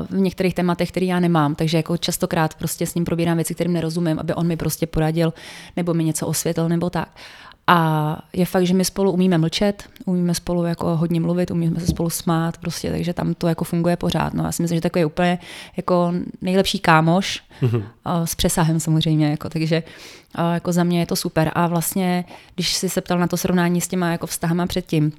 v 0.09 0.19
některých 0.19 0.53
tématech, 0.53 0.91
který 0.91 1.07
já 1.07 1.19
nemám, 1.19 1.55
takže 1.55 1.77
jako 1.77 1.97
častokrát 1.97 2.53
prostě 2.55 2.85
s 2.85 2.95
ním 2.95 3.05
probírám 3.05 3.37
věci, 3.37 3.53
kterým 3.55 3.73
nerozumím, 3.73 4.19
aby 4.19 4.33
on 4.33 4.47
mi 4.47 4.57
prostě 4.57 4.87
poradil 4.87 5.33
nebo 5.77 5.93
mi 5.93 6.03
něco 6.03 6.27
osvětlil 6.27 6.69
nebo 6.69 6.89
tak. 6.89 7.09
A 7.67 8.17
je 8.33 8.45
fakt, 8.45 8.65
že 8.65 8.73
my 8.73 8.85
spolu 8.85 9.11
umíme 9.11 9.37
mlčet, 9.37 9.83
umíme 10.05 10.33
spolu 10.33 10.65
jako 10.65 10.95
hodně 10.97 11.19
mluvit, 11.19 11.51
umíme 11.51 11.79
se 11.79 11.87
spolu 11.87 12.09
smát, 12.09 12.57
prostě, 12.57 12.91
takže 12.91 13.13
tam 13.13 13.33
to 13.33 13.47
jako 13.47 13.63
funguje 13.63 13.97
pořád. 13.97 14.33
No, 14.33 14.43
já 14.43 14.51
si 14.51 14.61
myslím, 14.61 14.77
že 14.77 14.81
takový 14.81 15.01
je 15.01 15.05
úplně 15.05 15.39
jako 15.77 16.13
nejlepší 16.41 16.79
kámoš, 16.79 17.43
mm-hmm. 17.61 17.83
s 18.25 18.35
přesahem 18.35 18.79
samozřejmě, 18.79 19.29
jako, 19.29 19.49
takže 19.49 19.83
jako 20.53 20.71
za 20.71 20.83
mě 20.83 20.99
je 20.99 21.05
to 21.05 21.15
super. 21.15 21.51
A 21.55 21.67
vlastně, 21.67 22.25
když 22.55 22.73
jsi 22.73 22.89
se 22.89 23.01
ptal 23.01 23.19
na 23.19 23.27
to 23.27 23.37
srovnání 23.37 23.81
s 23.81 23.87
těma 23.87 24.11
jako 24.11 24.27
vztahama 24.27 24.67
předtím, 24.67 25.11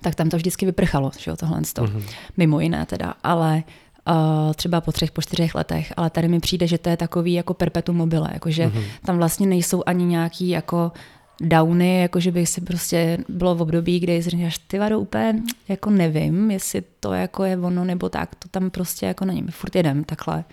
tak 0.00 0.14
tam 0.14 0.30
to 0.30 0.36
vždycky 0.36 0.66
vyprchalo, 0.66 1.10
že 1.18 1.30
jo, 1.30 1.36
tohle 1.36 1.60
mm-hmm. 1.60 2.02
mimo 2.36 2.60
jiné 2.60 2.86
teda, 2.86 3.14
ale 3.22 3.62
Uh, 4.08 4.52
třeba 4.54 4.80
po 4.80 4.92
třech, 4.92 5.10
po 5.10 5.22
čtyřech 5.22 5.54
letech, 5.54 5.92
ale 5.96 6.10
tady 6.10 6.28
mi 6.28 6.40
přijde, 6.40 6.66
že 6.66 6.78
to 6.78 6.88
je 6.88 6.96
takový 6.96 7.32
jako 7.32 7.54
perpetuum 7.54 7.96
mobile, 7.96 8.30
jakože 8.32 8.66
mm-hmm. 8.66 8.84
tam 9.04 9.16
vlastně 9.16 9.46
nejsou 9.46 9.82
ani 9.86 10.04
nějaký 10.04 10.48
jako 10.48 10.92
downy, 11.40 12.00
jakože 12.00 12.32
bych 12.32 12.48
si 12.48 12.60
prostě 12.60 13.18
bylo 13.28 13.54
v 13.54 13.62
období, 13.62 14.00
kdy 14.00 14.22
si 14.22 14.30
říkáš, 14.30 14.58
ty 14.58 14.78
vado 14.78 15.00
úplně 15.00 15.42
jako 15.68 15.90
nevím, 15.90 16.50
jestli 16.50 16.82
to 17.00 17.12
jako 17.12 17.44
je 17.44 17.56
ono 17.58 17.84
nebo 17.84 18.08
tak, 18.08 18.34
to 18.34 18.48
tam 18.48 18.70
prostě 18.70 19.06
jako 19.06 19.24
není, 19.24 19.46
furt 19.50 19.76
jedem 19.76 20.04
takhle. 20.04 20.44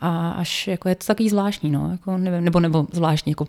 A 0.00 0.30
až 0.30 0.68
jako 0.68 0.88
je 0.88 0.94
to 0.94 1.06
takový 1.06 1.28
zvláštní, 1.28 1.70
no, 1.70 1.90
jako 1.90 2.18
nevím, 2.18 2.44
nebo, 2.44 2.60
nebo 2.60 2.86
zvláštní, 2.92 3.30
jako 3.30 3.46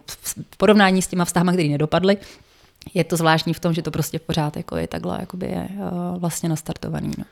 v 0.52 0.58
porovnání 0.58 1.02
s 1.02 1.08
těma 1.08 1.26
vztahama, 1.26 1.52
které 1.52 1.70
nedopadly, 1.70 2.18
je 2.94 3.04
to 3.04 3.18
zvláštní 3.18 3.54
v 3.54 3.60
tom, 3.60 3.74
že 3.74 3.82
to 3.82 3.92
prostě 3.92 4.20
pořád 4.20 4.58
jako 4.58 4.78
je 4.78 4.88
takhle 4.88 5.18
jakoby 5.20 5.46
je 5.46 5.68
uh, 5.72 6.18
vlastně 6.20 6.50
nastartovaný. 6.50 7.12
No. 7.18 7.24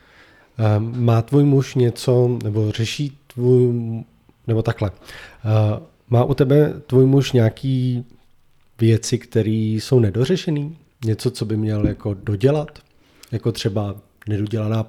Má 0.80 1.22
tvůj 1.22 1.44
muž 1.44 1.76
něco, 1.76 2.40
nebo 2.44 2.72
řeší 2.72 3.18
tvůj, 3.28 3.74
nebo 4.48 4.62
takhle, 4.62 4.92
uh, 4.92 5.84
má 6.10 6.24
u 6.24 6.34
tebe 6.34 6.74
tvůj 6.88 7.06
muž 7.06 7.32
nějaký 7.32 8.06
věci, 8.80 9.18
které 9.18 9.50
jsou 9.52 10.00
nedořešené? 10.00 10.70
Něco, 11.06 11.32
co 11.32 11.46
by 11.46 11.58
měl 11.58 11.88
jako 11.88 12.14
dodělat? 12.14 12.80
Jako 13.32 13.52
třeba 13.52 13.96
nedodělaná 14.28 14.86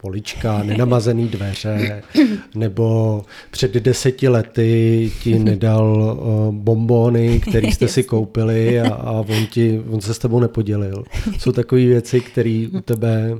polička, 0.00 0.62
nenamazený 0.62 1.28
dveře, 1.28 2.02
nebo 2.54 3.22
před 3.50 3.72
deseti 3.72 4.28
lety 4.28 5.12
ti 5.22 5.38
nedal 5.38 6.18
uh, 6.18 6.54
bombóny, 6.54 7.40
které 7.40 7.68
jste 7.68 7.88
si 7.88 8.04
koupili 8.04 8.80
a, 8.80 8.94
a 8.94 9.12
on, 9.12 9.46
ti, 9.50 9.82
on 9.90 10.00
se 10.00 10.14
s 10.14 10.18
tebou 10.18 10.40
nepodělil. 10.40 11.04
Jsou 11.38 11.52
takové 11.52 11.80
věci, 11.80 12.20
které 12.20 12.66
u 12.72 12.80
tebe 12.80 13.30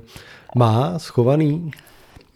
má 0.57 0.98
schovaný? 0.98 1.70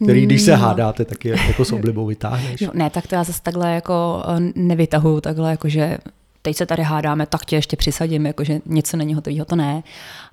který 0.04 0.26
když 0.26 0.42
se 0.42 0.50
no. 0.50 0.56
hádáte, 0.56 1.04
tak 1.04 1.24
je 1.24 1.36
jako 1.46 1.64
s 1.64 1.72
oblibou 1.72 2.06
vytáhneš. 2.06 2.60
Jo, 2.60 2.70
ne, 2.74 2.90
tak 2.90 3.06
to 3.06 3.14
já 3.14 3.24
zase 3.24 3.42
takhle 3.42 3.74
jako 3.74 4.22
eh, 4.28 4.52
nevytahuju, 4.54 5.20
takhle 5.20 5.50
jako, 5.50 5.68
že 5.68 5.98
teď 6.42 6.56
se 6.56 6.66
tady 6.66 6.82
hádáme, 6.82 7.26
tak 7.26 7.44
tě 7.44 7.56
ještě 7.56 7.76
přisadím, 7.76 8.26
jakože 8.26 8.60
něco 8.66 8.96
není 8.96 9.14
hotového, 9.14 9.44
to 9.44 9.56
ne. 9.56 9.82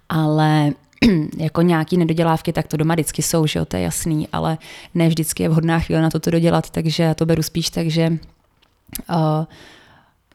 Ale 0.10 0.72
jako 1.38 1.62
nějaký 1.62 1.98
nedodělávky, 1.98 2.54
tak 2.54 2.68
to 2.68 2.78
doma 2.78 2.94
vždycky 2.94 3.22
jsou, 3.22 3.46
že 3.46 3.60
jo, 3.60 3.66
to 3.66 3.78
je 3.78 3.84
jasný, 3.84 4.28
ale 4.32 4.58
ne 4.94 5.08
vždycky 5.08 5.44
je 5.44 5.50
vhodná 5.50 5.80
chvíle 5.80 6.02
na 6.02 6.10
to 6.10 6.20
to 6.20 6.32
dodělat, 6.32 6.70
takže 6.70 7.16
to 7.16 7.26
beru 7.26 7.44
spíš 7.44 7.70
tak, 7.70 7.88
že 7.88 8.18
uh, 9.10 9.46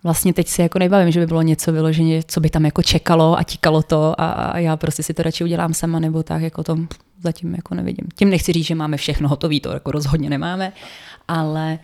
vlastně 0.02 0.33
teď 0.33 0.48
si 0.48 0.62
jako 0.62 0.78
nebavím, 0.78 1.12
že 1.12 1.20
by 1.20 1.26
bylo 1.26 1.42
něco 1.42 1.72
vyloženě, 1.72 2.22
co 2.26 2.40
by 2.40 2.50
tam 2.50 2.64
jako 2.64 2.83
čekalo 2.83 3.38
a 3.38 3.42
tíkalo 3.42 3.83
to 3.83 4.20
a, 4.20 4.30
a 4.30 4.59
já 4.59 4.76
prostě 4.76 5.02
si 5.02 5.14
to 5.14 5.22
radši 5.22 5.44
udělám 5.44 5.74
sama 5.74 5.98
nebo 5.98 6.22
tak, 6.22 6.42
jako 6.42 6.62
to 6.64 6.78
zatím 7.22 7.54
jako 7.54 7.74
nevidím. 7.74 8.06
Tím 8.14 8.30
nechci 8.30 8.52
říct, 8.52 8.66
že 8.66 8.74
máme 8.74 8.96
všechno 8.96 9.28
hotové, 9.28 9.61
to 9.61 9.72
jako 9.72 9.90
rozhodně 9.90 10.30
nemáme, 10.30 10.72
ale 11.28 11.78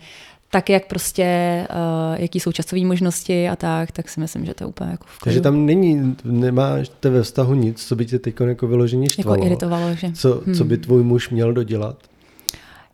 tak, 0.51 0.69
jak 0.69 0.87
prostě, 0.87 1.27
uh, 1.69 2.21
jaký 2.21 2.39
jsou 2.39 2.51
časové 2.51 2.85
možnosti 2.85 3.49
a 3.49 3.55
tak, 3.55 3.91
tak 3.91 4.09
si 4.09 4.19
myslím, 4.19 4.45
že 4.45 4.53
to 4.53 4.63
je 4.63 4.67
úplně 4.67 4.91
jako 4.91 5.05
v 5.07 5.19
Takže 5.23 5.41
tam 5.41 5.65
není, 5.65 6.15
nemáš 6.23 6.91
ve 7.03 7.23
vztahu 7.23 7.53
nic, 7.53 7.85
co 7.85 7.95
by 7.95 8.05
tě 8.05 8.19
teď 8.19 8.35
jako 8.39 8.67
vyloženě 8.67 9.09
štvalo. 9.09 9.35
Jako 9.35 9.45
iritovalo, 9.45 9.95
že? 9.95 10.11
Co, 10.11 10.41
hmm. 10.45 10.55
co 10.55 10.63
by 10.63 10.77
tvůj 10.77 11.03
muž 11.03 11.29
měl 11.29 11.53
dodělat? 11.53 11.97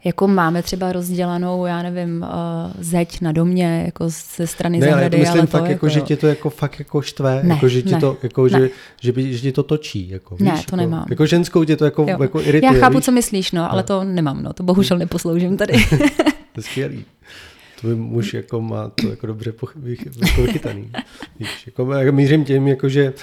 jako 0.06 0.28
máme 0.28 0.64
třeba 0.64 0.92
rozdělanou, 0.92 1.66
já 1.66 1.84
nevím, 1.84 2.22
uh, 2.22 2.72
zeď 2.80 3.22
na 3.22 3.32
domě, 3.32 3.84
jako 3.86 4.06
ze 4.38 4.48
strany 4.48 4.80
ne, 4.80 4.90
zahrady. 4.90 5.18
Ale 5.18 5.26
myslím 5.26 5.40
ale 5.40 5.48
fakt, 5.48 5.62
to, 5.62 5.72
jako, 5.72 5.86
jako, 5.86 5.90
že 5.90 6.02
tě 6.02 6.18
to 6.18 6.28
jako 6.28 6.50
fakt 6.50 6.80
jako 6.80 7.02
štve, 7.02 7.42
ne, 7.44 7.56
jako, 7.56 7.68
že, 7.68 7.82
ti 7.82 7.92
ne, 7.92 8.00
to, 8.00 8.18
jako, 8.24 8.44
ne. 8.44 8.50
že, 8.50 8.70
že, 9.02 9.12
by, 9.12 9.34
že 9.34 9.40
ti 9.40 9.52
to 9.52 9.64
točí. 9.64 10.10
Jako, 10.10 10.38
ne, 10.40 10.52
víš, 10.52 10.66
to 10.66 10.68
jako, 10.68 10.76
nemám. 10.76 11.06
Jako 11.10 11.26
ženskou 11.26 11.64
tě 11.64 11.78
to 11.78 11.86
jako, 11.86 12.06
jo. 12.10 12.18
jako 12.22 12.42
irituje. 12.42 12.74
Já 12.74 12.80
chápu, 12.80 12.98
víš? 12.98 13.06
co 13.06 13.12
myslíš, 13.12 13.52
no, 13.52 13.72
ale 13.72 13.82
no. 13.82 13.88
to 13.88 14.04
nemám, 14.04 14.44
no, 14.44 14.54
to 14.54 14.64
bohužel 14.64 14.98
neposloužím 14.98 15.58
tady. 15.58 15.74
to 16.54 16.60
je 16.60 16.64
skvělý. 16.64 17.06
Tvůj 17.84 17.96
muž 17.96 18.34
jako 18.34 18.62
má 18.62 18.92
to 19.02 19.08
jako 19.08 19.28
dobře 19.28 19.52
pochy- 19.52 19.80
vychytaný. 20.42 20.92
Víš, 21.40 21.50
jako, 21.66 21.88
mířím 22.12 22.46
tím, 22.46 22.68
jako, 22.68 22.90
že 22.90 23.14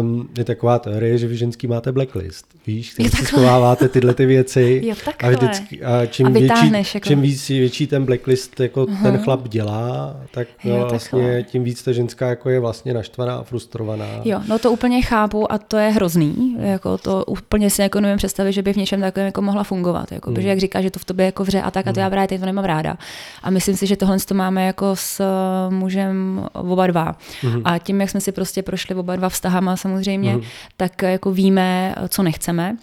um, 0.00 0.28
je 0.38 0.44
taková 0.44 0.78
teorie, 0.78 1.18
že 1.18 1.26
vy 1.26 1.36
ženský 1.36 1.66
máte 1.66 1.92
blacklist, 1.92 2.46
víš, 2.66 2.92
který 2.92 3.08
si 3.08 3.26
schováváte 3.26 3.88
tyhle 3.88 4.14
ty 4.14 4.26
věci 4.26 4.80
jo, 4.84 4.94
a, 5.18 5.30
vždycky, 5.30 5.82
a 5.82 6.06
čím, 6.06 6.26
a 6.26 6.30
větší, 6.30 6.72
jako... 6.94 7.08
čím 7.08 7.20
víc, 7.20 7.48
větší 7.48 7.86
ten 7.86 8.04
blacklist 8.04 8.60
jako 8.60 8.84
uh-huh. 8.84 9.02
ten 9.02 9.18
chlap 9.18 9.48
dělá, 9.48 10.16
tak 10.30 10.48
jo, 10.64 10.78
no, 10.78 10.86
vlastně 10.86 11.22
takhle. 11.22 11.42
tím 11.42 11.64
víc 11.64 11.82
ta 11.82 11.92
ženská 11.92 12.28
jako 12.28 12.50
je 12.50 12.60
vlastně 12.60 12.94
naštvaná 12.94 13.36
a 13.36 13.42
frustrovaná. 13.42 14.06
Jo, 14.24 14.40
no 14.48 14.58
to 14.58 14.72
úplně 14.72 15.02
chápu 15.02 15.52
a 15.52 15.58
to 15.58 15.76
je 15.76 15.90
hrozný, 15.90 16.56
jako 16.60 16.98
to 16.98 17.24
úplně 17.24 17.70
si 17.70 17.82
jako 17.82 18.00
nevím 18.00 18.16
představit, 18.16 18.52
že 18.52 18.62
by 18.62 18.72
v 18.72 18.76
něčem 18.76 19.00
takovém 19.00 19.26
jako 19.26 19.42
mohla 19.42 19.64
fungovat, 19.64 20.12
jako, 20.12 20.30
mm. 20.30 20.36
protože 20.36 20.48
jak 20.48 20.58
říká, 20.58 20.82
že 20.82 20.90
to 20.90 20.98
v 20.98 21.04
tobě 21.04 21.26
jako 21.26 21.44
vře 21.44 21.62
a 21.62 21.70
tak 21.70 21.86
a 21.86 21.92
to 21.92 22.00
mm. 22.00 22.04
já 22.04 22.10
právě 22.10 22.38
to 22.38 22.46
nemám 22.46 22.64
ráda. 22.64 22.98
A 23.42 23.50
myslím 23.50 23.76
si, 23.76 23.87
že 23.88 23.96
tohle 23.96 24.18
to 24.18 24.34
máme 24.34 24.66
jako 24.66 24.96
s 24.96 25.22
mužem 25.70 26.44
oba 26.52 26.86
dva. 26.86 27.16
Mm. 27.42 27.62
A 27.64 27.78
tím, 27.78 28.00
jak 28.00 28.10
jsme 28.10 28.20
si 28.20 28.32
prostě 28.32 28.62
prošli 28.62 28.94
oba 28.94 29.16
dva 29.16 29.28
vztahama 29.28 29.76
samozřejmě, 29.76 30.36
mm. 30.36 30.42
tak 30.76 31.02
jako 31.02 31.32
víme, 31.32 31.94
co 32.08 32.22
nechceme. 32.22 32.76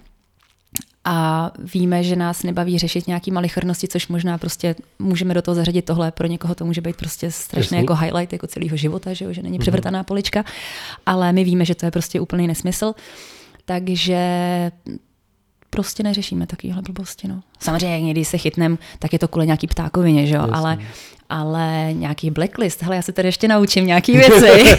A 1.08 1.52
víme, 1.74 2.04
že 2.04 2.16
nás 2.16 2.44
nebaví 2.44 2.78
řešit 2.78 3.08
nějaký 3.08 3.32
malichernosti, 3.32 3.88
což 3.88 4.08
možná 4.08 4.38
prostě 4.38 4.76
můžeme 5.00 5.34
do 5.34 5.42
toho 5.42 5.56
zařadit 5.56 5.86
tohle. 5.86 6.12
Pro 6.12 6.28
někoho 6.28 6.56
to 6.56 6.66
může 6.66 6.82
být 6.82 6.96
prostě 6.96 7.32
strašný 7.32 7.78
jako 7.78 7.96
highlight 7.96 8.34
jako 8.34 8.48
celého 8.48 8.78
života, 8.78 9.14
že, 9.14 9.26
jo? 9.26 9.34
že 9.34 9.42
není 9.42 9.60
převrtaná 9.60 10.04
polička. 10.04 10.44
Ale 11.06 11.32
my 11.32 11.44
víme, 11.44 11.66
že 11.66 11.76
to 11.76 11.86
je 11.86 11.92
prostě 11.92 12.20
úplný 12.20 12.48
nesmysl. 12.48 12.94
Takže 13.66 14.22
prostě 15.76 16.04
neřešíme 16.04 16.48
takovéhle 16.48 16.82
blbosti. 16.82 17.28
No. 17.28 17.42
Samozřejmě, 17.60 18.02
někdy 18.02 18.26
se 18.26 18.38
chytnem, 18.38 18.78
tak 19.00 19.14
je 19.14 19.20
to 19.20 19.28
kvůli 19.28 19.46
nějaký 19.46 19.68
ptákovině, 19.68 20.28
že 20.28 20.36
jo? 20.36 20.48
ale 20.52 20.78
ale 21.30 21.90
nějaký 21.94 22.32
blacklist, 22.32 22.84
hele, 22.84 22.96
já 22.96 23.02
se 23.02 23.12
tady 23.12 23.28
ještě 23.28 23.48
naučím 23.48 23.88
nějaký 23.88 24.18
věci. 24.18 24.78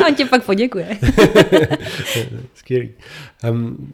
On 0.08 0.14
ti 0.14 0.24
pak 0.24 0.44
poděkuje. 0.44 0.98
Skvělý. 2.54 2.90
Um, 3.50 3.92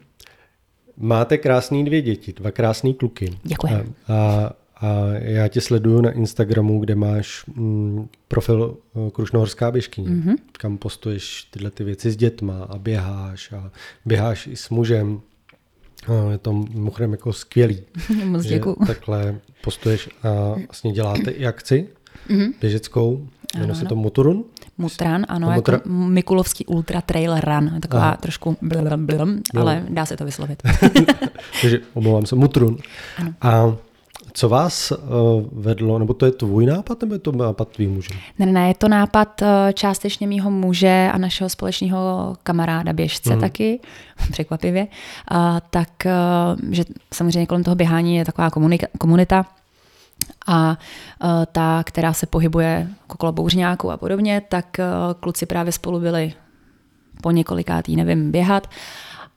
máte 0.97 1.37
krásný 1.37 1.85
dvě 1.85 2.01
děti, 2.01 2.33
dva 2.33 2.51
krásný 2.51 2.93
kluky. 2.93 3.37
Děkuji. 3.43 3.73
A, 4.07 4.13
a, 4.13 4.51
a 4.75 4.89
já 5.19 5.47
tě 5.47 5.61
sleduju 5.61 6.01
na 6.01 6.11
Instagramu, 6.11 6.79
kde 6.79 6.95
máš 6.95 7.43
mm, 7.55 8.07
profil 8.27 8.77
uh, 8.93 9.09
Krušnohorská 9.09 9.71
běžkyně, 9.71 10.09
mm-hmm. 10.09 10.35
kam 10.51 10.77
postuješ 10.77 11.43
tyhle 11.43 11.71
ty 11.71 11.83
věci 11.83 12.11
s 12.11 12.17
dětma 12.17 12.67
a 12.69 12.77
běháš 12.77 13.51
a 13.51 13.71
běháš 14.05 14.47
i 14.47 14.55
s 14.55 14.69
mužem. 14.69 15.21
A 16.07 16.31
je 16.31 16.37
to 16.37 16.53
mimochodem 16.53 17.11
jako 17.11 17.33
skvělý. 17.33 17.79
Moc 18.25 18.45
děkuju. 18.45 18.75
Takhle 18.87 19.35
postuješ 19.63 20.09
a 20.23 20.55
vlastně 20.67 20.91
děláte 20.91 21.31
i 21.31 21.45
akci 21.45 21.87
mm-hmm. 22.29 22.53
běžeckou, 22.61 23.27
jmenuje 23.57 23.75
se 23.75 23.85
to 23.85 23.95
Muturun. 23.95 24.43
Mutran, 24.77 25.25
ano, 25.27 25.47
jako 25.47 25.55
mutra... 25.55 25.81
Mikulovský 25.85 26.65
Ultra 26.65 27.01
Trail 27.01 27.39
Run, 27.39 27.81
taková 27.81 28.03
Aha. 28.03 28.17
trošku 28.17 28.57
blum, 28.97 29.41
ale 29.55 29.85
dá 29.89 30.05
se 30.05 30.17
to 30.17 30.25
vyslovit. 30.25 30.63
Takže 31.61 31.79
omlouvám 31.93 32.25
se, 32.25 32.35
Mutrun. 32.35 32.77
Ano. 33.17 33.33
A 33.41 33.75
co 34.37 34.49
vás 34.49 34.91
uh, 34.91 34.97
vedlo, 35.51 35.99
nebo 35.99 36.13
to 36.13 36.25
je 36.25 36.31
tvůj 36.31 36.65
nápad, 36.65 37.01
nebo 37.01 37.13
je 37.13 37.19
to 37.19 37.31
nápad 37.31 37.67
tvý 37.69 37.87
muže? 37.87 38.09
Ne, 38.39 38.45
ne, 38.45 38.67
je 38.67 38.73
to 38.73 38.87
nápad 38.87 39.41
uh, 39.41 39.47
částečně 39.73 40.27
mýho 40.27 40.51
muže 40.51 41.09
a 41.13 41.17
našeho 41.17 41.49
společného 41.49 42.35
kamaráda 42.43 42.93
běžce 42.93 43.35
mm. 43.35 43.41
taky, 43.41 43.79
překvapivě. 44.31 44.87
Uh, 45.31 45.37
tak, 45.69 45.89
uh, 46.05 46.71
že 46.71 46.83
samozřejmě 47.13 47.45
kolem 47.45 47.63
toho 47.63 47.75
běhání 47.75 48.15
je 48.15 48.25
taková 48.25 48.49
komunika- 48.49 48.87
komunita, 48.97 49.45
a 50.47 50.69
uh, 51.23 51.29
ta, 51.51 51.83
která 51.83 52.13
se 52.13 52.25
pohybuje 52.25 52.87
okolo 53.07 53.31
bouřňáků 53.31 53.91
a 53.91 53.97
podobně, 53.97 54.41
tak 54.49 54.65
uh, 54.79 55.13
kluci 55.19 55.45
právě 55.45 55.71
spolu 55.71 55.99
byli 55.99 56.33
po 57.21 57.31
několikátý, 57.31 57.95
nevím, 57.95 58.31
běhat 58.31 58.67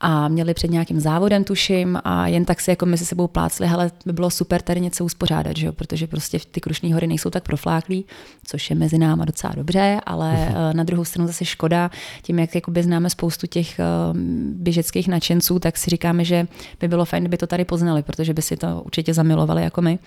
a 0.01 0.27
měli 0.27 0.53
před 0.53 0.71
nějakým 0.71 0.99
závodem, 0.99 1.43
tuším, 1.43 1.99
a 2.03 2.27
jen 2.27 2.45
tak 2.45 2.61
si 2.61 2.69
jako 2.69 2.85
mezi 2.85 3.05
sebou 3.05 3.27
plácli, 3.27 3.67
hele, 3.67 3.91
by 4.05 4.13
bylo 4.13 4.29
super 4.29 4.61
tady 4.61 4.81
něco 4.81 5.05
uspořádat, 5.05 5.57
že 5.57 5.65
jo? 5.65 5.71
protože 5.71 6.07
prostě 6.07 6.39
ty 6.51 6.61
Krušní 6.61 6.93
hory 6.93 7.07
nejsou 7.07 7.29
tak 7.29 7.43
profláklí, 7.43 8.05
což 8.47 8.69
je 8.69 8.75
mezi 8.75 8.97
náma 8.97 9.25
docela 9.25 9.53
dobře, 9.55 10.01
ale 10.05 10.33
uh-huh. 10.33 10.75
na 10.75 10.83
druhou 10.83 11.05
stranu 11.05 11.27
zase 11.27 11.45
škoda, 11.45 11.91
tím, 12.21 12.39
jak 12.39 12.55
jakoby 12.55 12.83
známe 12.83 13.09
spoustu 13.09 13.47
těch 13.47 13.79
uh, 13.79 14.17
běžeckých 14.53 15.07
nadšenců, 15.07 15.59
tak 15.59 15.77
si 15.77 15.89
říkáme, 15.89 16.25
že 16.25 16.47
by 16.79 16.87
bylo 16.87 17.05
fajn, 17.05 17.23
kdyby 17.23 17.37
to 17.37 17.47
tady 17.47 17.65
poznali, 17.65 18.03
protože 18.03 18.33
by 18.33 18.41
si 18.41 18.57
to 18.57 18.81
určitě 18.85 19.13
zamilovali 19.13 19.63
jako 19.63 19.81
my. 19.81 19.99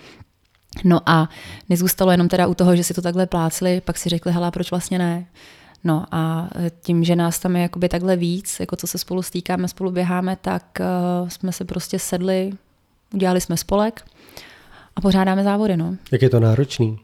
No 0.83 0.99
a 1.05 1.29
nezůstalo 1.69 2.11
jenom 2.11 2.27
teda 2.27 2.47
u 2.47 2.53
toho, 2.53 2.75
že 2.75 2.83
si 2.83 2.93
to 2.93 3.01
takhle 3.01 3.25
plácli, 3.25 3.81
pak 3.81 3.97
si 3.97 4.09
řekli, 4.09 4.31
hele, 4.31 4.51
proč 4.51 4.71
vlastně 4.71 4.97
ne? 4.97 5.25
No 5.85 6.05
a 6.11 6.49
tím, 6.81 7.03
že 7.03 7.15
nás 7.15 7.39
tam 7.39 7.55
je 7.55 7.61
jakoby 7.61 7.89
takhle 7.89 8.15
víc, 8.15 8.59
jako 8.59 8.75
co 8.75 8.87
se 8.87 8.97
spolu 8.97 9.21
stýkáme, 9.21 9.67
spolu 9.67 9.91
běháme, 9.91 10.37
tak 10.41 10.79
uh, 10.79 11.29
jsme 11.29 11.51
se 11.51 11.65
prostě 11.65 11.99
sedli, 11.99 12.51
udělali 13.13 13.41
jsme 13.41 13.57
spolek 13.57 14.05
a 14.95 15.01
pořádáme 15.01 15.43
závody. 15.43 15.77
No. 15.77 15.95
Jak 16.11 16.21
je 16.21 16.29
to 16.29 16.39
náročný? 16.39 16.99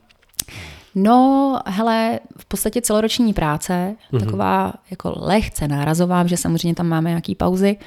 No, 0.96 1.60
hele, 1.66 2.20
v 2.38 2.46
podstatě 2.46 2.82
celoroční 2.82 3.34
práce, 3.34 3.96
mm-hmm. 4.12 4.20
taková 4.20 4.74
jako 4.92 5.14
lehce 5.18 5.68
nárazová, 5.68 6.28
že 6.28 6.38
samozřejmě 6.38 6.76
tam 6.76 6.88
máme 6.88 7.10
nějaký 7.10 7.36
pauzy, 7.36 7.78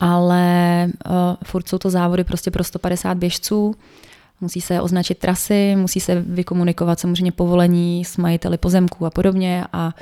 ale 0.00 0.86
uh, 1.06 1.12
furt 1.44 1.68
jsou 1.68 1.78
to 1.78 1.90
závody 1.90 2.24
prostě 2.24 2.50
pro 2.50 2.64
150 2.64 3.18
běžců, 3.18 3.74
musí 4.40 4.60
se 4.60 4.80
označit 4.80 5.18
trasy, 5.18 5.76
musí 5.76 6.00
se 6.00 6.20
vykomunikovat 6.20 7.00
samozřejmě 7.00 7.32
povolení 7.32 8.04
s 8.04 8.16
majiteli 8.16 8.58
pozemků 8.58 9.06
a 9.06 9.10
podobně 9.10 9.64
a 9.72 9.92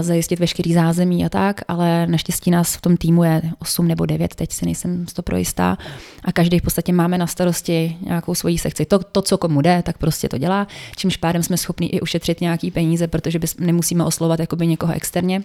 zajistit 0.00 0.40
veškerý 0.40 0.74
zázemí 0.74 1.24
a 1.24 1.28
tak, 1.28 1.60
ale 1.68 2.06
naštěstí 2.06 2.50
nás 2.50 2.76
v 2.76 2.80
tom 2.80 2.96
týmu 2.96 3.24
je 3.24 3.42
8 3.58 3.88
nebo 3.88 4.06
9, 4.06 4.34
teď 4.34 4.52
si 4.52 4.64
nejsem 4.64 5.06
to 5.14 5.22
pro 5.22 5.36
jistá 5.36 5.78
a 6.24 6.32
každý 6.32 6.58
v 6.58 6.62
podstatě 6.62 6.92
máme 6.92 7.18
na 7.18 7.26
starosti 7.26 7.96
nějakou 8.00 8.34
svoji 8.34 8.58
sekci. 8.58 8.84
To, 8.84 8.98
to, 8.98 9.22
co 9.22 9.38
komu 9.38 9.60
jde, 9.60 9.82
tak 9.82 9.98
prostě 9.98 10.28
to 10.28 10.38
dělá, 10.38 10.66
čímž 10.96 11.16
pádem 11.16 11.42
jsme 11.42 11.56
schopni 11.56 11.86
i 11.86 12.00
ušetřit 12.00 12.40
nějaký 12.40 12.70
peníze, 12.70 13.06
protože 13.06 13.38
bys, 13.38 13.56
nemusíme 13.56 14.04
oslovat 14.04 14.40
jakoby 14.40 14.66
někoho 14.66 14.92
externě. 14.92 15.42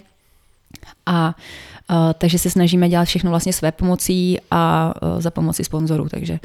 A 1.06 1.34
uh, 1.90 1.96
takže 2.18 2.38
se 2.38 2.50
snažíme 2.50 2.88
dělat 2.88 3.04
všechno 3.04 3.30
vlastně 3.30 3.52
své 3.52 3.72
pomocí 3.72 4.38
a 4.50 4.94
za 5.18 5.30
pomoci 5.30 5.64
sponzorů, 5.64 6.08
takže, 6.08 6.40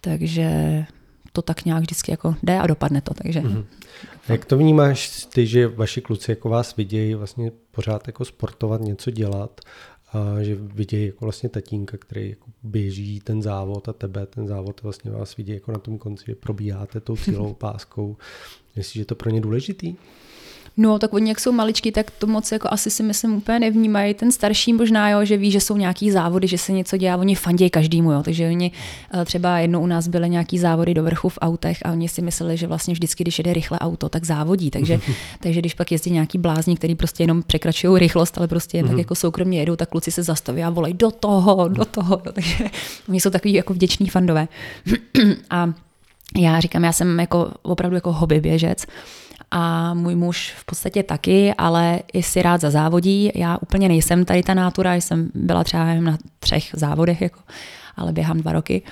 takže 0.00 0.84
to 1.32 1.42
tak 1.42 1.64
nějak 1.64 1.82
vždycky 1.82 2.12
jako 2.12 2.34
jde 2.42 2.58
a 2.58 2.66
dopadne 2.66 3.00
to. 3.00 3.14
Takže. 3.14 3.40
Mm-hmm. 3.40 3.64
Jak 4.28 4.44
to 4.44 4.58
vnímáš 4.58 5.26
ty, 5.26 5.46
že 5.46 5.68
vaši 5.68 6.00
kluci 6.00 6.30
jako 6.30 6.48
vás 6.48 6.76
vidějí 6.76 7.14
vlastně 7.14 7.52
pořád 7.70 8.06
jako 8.06 8.24
sportovat, 8.24 8.80
něco 8.80 9.10
dělat, 9.10 9.60
a 10.12 10.42
že 10.42 10.54
vidějí 10.54 11.06
jako 11.06 11.24
vlastně 11.24 11.48
tatínka, 11.48 11.96
který 11.96 12.30
jako 12.30 12.46
běží 12.62 13.20
ten 13.20 13.42
závod 13.42 13.88
a 13.88 13.92
tebe 13.92 14.26
ten 14.26 14.46
závod 14.46 14.82
vlastně 14.82 15.10
vás 15.10 15.36
vidí 15.36 15.52
jako 15.52 15.72
na 15.72 15.78
tom 15.78 15.98
konci, 15.98 16.24
že 16.26 16.34
probíháte 16.34 17.00
tou 17.00 17.16
cílovou 17.24 17.54
páskou. 17.54 18.16
Myslíš, 18.76 18.92
že 18.92 19.00
je 19.00 19.04
to 19.04 19.14
pro 19.14 19.30
ně 19.30 19.40
důležitý? 19.40 19.94
No, 20.76 20.98
tak 20.98 21.14
oni 21.14 21.28
jak 21.28 21.40
jsou 21.40 21.52
maličký, 21.52 21.92
tak 21.92 22.10
to 22.10 22.26
moc 22.26 22.52
jako 22.52 22.68
asi 22.70 22.90
si 22.90 23.02
myslím 23.02 23.34
úplně 23.34 23.58
nevnímají. 23.58 24.14
Ten 24.14 24.32
starší 24.32 24.72
možná, 24.72 25.10
jo, 25.10 25.24
že 25.24 25.36
ví, 25.36 25.50
že 25.50 25.60
jsou 25.60 25.76
nějaký 25.76 26.10
závody, 26.10 26.48
že 26.48 26.58
se 26.58 26.72
něco 26.72 26.96
dělá, 26.96 27.16
oni 27.16 27.34
fandějí 27.34 27.70
každému, 27.70 28.12
jo. 28.12 28.22
Takže 28.22 28.48
oni 28.48 28.72
eh, 29.14 29.24
třeba 29.24 29.58
jednou 29.58 29.82
u 29.82 29.86
nás 29.86 30.08
byly 30.08 30.30
nějaký 30.30 30.58
závody 30.58 30.94
do 30.94 31.02
vrchu 31.02 31.28
v 31.28 31.38
autech 31.40 31.78
a 31.84 31.92
oni 31.92 32.08
si 32.08 32.22
mysleli, 32.22 32.56
že 32.56 32.66
vlastně 32.66 32.94
vždycky, 32.94 33.24
když 33.24 33.38
jede 33.38 33.52
rychle 33.52 33.78
auto, 33.78 34.08
tak 34.08 34.24
závodí. 34.24 34.70
Takže, 34.70 35.00
takže 35.40 35.60
když 35.60 35.74
pak 35.74 35.92
jezdí 35.92 36.10
nějaký 36.10 36.38
blázni, 36.38 36.76
který 36.76 36.94
prostě 36.94 37.22
jenom 37.22 37.42
překračují 37.42 38.00
rychlost, 38.00 38.38
ale 38.38 38.48
prostě 38.48 38.82
tak 38.82 38.90
mhm. 38.90 38.98
jako 38.98 39.14
soukromně 39.14 39.60
jedou, 39.60 39.76
tak 39.76 39.88
kluci 39.88 40.10
se 40.10 40.22
zastaví 40.22 40.62
a 40.62 40.70
volají 40.70 40.94
do 40.94 41.10
toho, 41.10 41.68
do 41.68 41.84
toho. 41.84 42.22
Jo. 42.26 42.32
Takže 42.32 42.64
oni 43.08 43.20
jsou 43.20 43.30
takový 43.30 43.54
jako 43.54 43.74
vděční 43.74 44.08
fandové. 44.08 44.48
a 45.50 45.72
já 46.38 46.60
říkám, 46.60 46.84
já 46.84 46.92
jsem 46.92 47.20
jako 47.20 47.52
opravdu 47.62 47.94
jako 47.94 48.12
hobby 48.12 48.40
běžec 48.40 48.86
a 49.50 49.94
můj 49.94 50.14
muž 50.14 50.54
v 50.56 50.64
podstatě 50.64 51.02
taky, 51.02 51.54
ale 51.58 52.00
i 52.12 52.22
si 52.22 52.42
rád 52.42 52.60
za 52.60 52.70
závodí. 52.70 53.30
Já 53.34 53.58
úplně 53.60 53.88
nejsem 53.88 54.24
tady 54.24 54.42
ta 54.42 54.54
nátura, 54.54 54.94
jsem 54.94 55.30
byla 55.34 55.64
třeba 55.64 55.94
na 55.94 56.18
třech 56.40 56.70
závodech, 56.72 57.20
jako, 57.20 57.40
ale 57.96 58.12
běhám 58.12 58.40
dva 58.40 58.52
roky. 58.52 58.82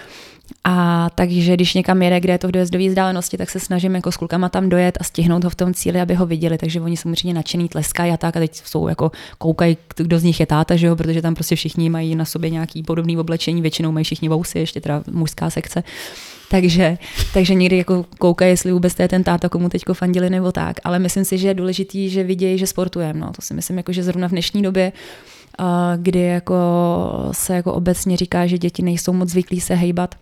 A 0.65 1.11
takže 1.15 1.55
když 1.55 1.75
někam 1.75 2.03
jede, 2.03 2.21
kde 2.21 2.33
je 2.33 2.39
to 2.39 2.49
v 2.49 2.51
dojezdové 2.51 2.89
vzdálenosti, 2.89 3.37
tak 3.37 3.51
se 3.51 3.61
snažím 3.61 3.95
jako 3.95 4.13
s 4.13 4.17
klukama 4.17 4.49
tam 4.49 4.69
dojet 4.69 4.99
a 5.01 5.05
stihnout 5.05 5.45
ho 5.45 5.51
v 5.51 5.55
tom 5.55 5.75
cíli, 5.75 6.01
aby 6.01 6.15
ho 6.15 6.27
viděli. 6.27 6.59
Takže 6.59 6.81
oni 6.81 6.97
samozřejmě 6.97 7.35
nadšený 7.35 7.69
tleskají 7.69 8.13
a 8.13 8.17
tak 8.17 8.37
a 8.37 8.41
teď 8.41 8.63
jsou 8.65 8.89
jako 8.89 9.13
koukají, 9.39 9.77
kdo 9.97 10.19
z 10.19 10.23
nich 10.23 10.41
je 10.41 10.47
táta, 10.47 10.77
že 10.77 10.87
jo? 10.87 10.97
protože 10.97 11.23
tam 11.23 11.35
prostě 11.35 11.57
všichni 11.57 11.91
mají 11.91 12.17
na 12.17 12.25
sobě 12.25 12.51
nějaký 12.51 12.83
podobný 12.83 13.19
oblečení, 13.19 13.63
většinou 13.63 13.93
mají 13.93 14.05
všichni 14.05 14.29
vousy, 14.29 14.59
ještě 14.59 14.81
teda 14.81 15.03
mužská 15.11 15.51
sekce. 15.51 15.83
Takže, 16.51 16.99
takže 17.35 17.55
někdy 17.55 17.77
jako 17.77 18.07
koukají, 18.19 18.51
jestli 18.51 18.73
vůbec 18.73 18.95
to 18.95 19.03
je 19.03 19.09
ten 19.09 19.25
táta, 19.25 19.49
komu 19.49 19.69
teď 19.69 19.83
fandili 19.93 20.31
nebo 20.31 20.53
tak. 20.53 20.77
Ale 20.85 20.99
myslím 20.99 21.25
si, 21.25 21.39
že 21.39 21.49
je 21.49 21.55
důležitý, 21.55 22.11
že 22.11 22.25
vidějí, 22.25 22.59
že 22.59 22.67
sportujeme. 22.67 23.21
No. 23.21 23.33
To 23.33 23.43
si 23.43 23.55
myslím, 23.55 23.77
jako, 23.77 23.93
že 23.93 24.03
zrovna 24.03 24.29
v 24.29 24.31
dnešní 24.31 24.63
době 24.63 24.93
kdy 25.97 26.21
jako 26.21 26.55
se 27.33 27.55
jako 27.55 27.75
obecně 27.75 28.17
říká, 28.17 28.47
že 28.47 28.59
děti 28.59 28.83
nejsou 28.83 29.13
moc 29.13 29.29
zvyklí 29.29 29.61
se 29.61 29.75
hejbat, 29.75 30.15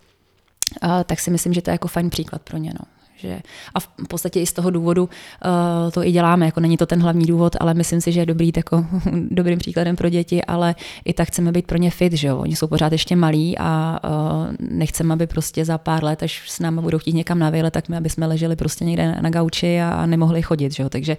tak 1.05 1.19
si 1.19 1.31
myslím, 1.31 1.53
že 1.53 1.61
to 1.61 1.69
je 1.69 1.73
jako 1.73 1.87
fajn 1.87 2.09
příklad 2.09 2.41
pro 2.41 2.57
ně. 2.57 2.73
No. 2.73 2.96
Že, 3.17 3.39
a 3.73 3.79
v 3.79 3.89
podstatě 4.07 4.41
i 4.41 4.45
z 4.45 4.53
toho 4.53 4.69
důvodu 4.69 5.03
uh, 5.03 5.91
to 5.91 6.03
i 6.03 6.11
děláme, 6.11 6.45
jako 6.45 6.59
není 6.59 6.77
to 6.77 6.85
ten 6.85 7.01
hlavní 7.01 7.25
důvod, 7.25 7.55
ale 7.59 7.73
myslím 7.73 8.01
si, 8.01 8.11
že 8.11 8.19
je 8.19 8.25
dobrý 8.25 8.51
jako, 8.55 8.85
dobrým 9.31 9.59
příkladem 9.59 9.95
pro 9.95 10.09
děti, 10.09 10.45
ale 10.45 10.75
i 11.05 11.13
tak 11.13 11.27
chceme 11.27 11.51
být 11.51 11.67
pro 11.67 11.77
ně 11.77 11.91
fit, 11.91 12.13
že 12.13 12.27
jo? 12.27 12.37
oni 12.37 12.55
jsou 12.55 12.67
pořád 12.67 12.91
ještě 12.91 13.15
malí 13.15 13.57
a 13.57 13.99
uh, 14.03 14.55
nechceme, 14.59 15.13
aby 15.13 15.27
prostě 15.27 15.65
za 15.65 15.77
pár 15.77 16.03
let, 16.03 16.23
až 16.23 16.49
s 16.49 16.59
námi 16.59 16.81
budou 16.81 16.97
chtít 16.97 17.13
někam 17.13 17.39
na 17.39 17.49
výlet, 17.49 17.71
tak 17.71 17.89
my, 17.89 17.97
aby 17.97 18.09
jsme 18.09 18.25
leželi 18.25 18.55
prostě 18.55 18.85
někde 18.85 19.11
na, 19.11 19.21
na 19.21 19.29
gauči 19.29 19.81
a, 19.81 19.89
a 19.89 20.05
nemohli 20.05 20.41
chodit, 20.41 20.73
že 20.73 20.83
jo? 20.83 20.89
takže 20.89 21.17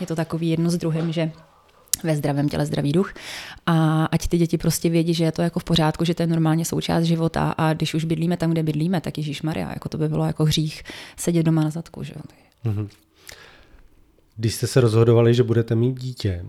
je 0.00 0.06
to 0.06 0.16
takový 0.16 0.50
jedno 0.50 0.70
s 0.70 0.76
druhým, 0.76 1.12
že 1.12 1.30
ve 2.02 2.16
zdravém 2.16 2.48
těle 2.48 2.66
zdravý 2.66 2.92
duch 2.92 3.14
a 3.66 4.04
ať 4.04 4.28
ty 4.28 4.38
děti 4.38 4.58
prostě 4.58 4.90
vědí, 4.90 5.14
že 5.14 5.24
je 5.24 5.32
to 5.32 5.42
jako 5.42 5.60
v 5.60 5.64
pořádku, 5.64 6.04
že 6.04 6.14
to 6.14 6.22
je 6.22 6.26
normálně 6.26 6.64
součást 6.64 7.04
života 7.04 7.54
a 7.58 7.72
když 7.72 7.94
už 7.94 8.04
bydlíme 8.04 8.36
tam, 8.36 8.50
kde 8.50 8.62
bydlíme, 8.62 9.00
tak 9.00 9.18
Ježíš 9.18 9.42
Maria, 9.42 9.68
jako 9.68 9.88
to 9.88 9.98
by 9.98 10.08
bylo 10.08 10.24
jako 10.24 10.44
hřích 10.44 10.82
sedět 11.16 11.42
doma 11.42 11.64
na 11.64 11.70
zadku. 11.70 12.02
Že? 12.02 12.14
Mm-hmm. 12.64 12.88
Když 14.36 14.54
jste 14.54 14.66
se 14.66 14.80
rozhodovali, 14.80 15.34
že 15.34 15.42
budete 15.42 15.74
mít 15.74 16.00
dítě, 16.00 16.44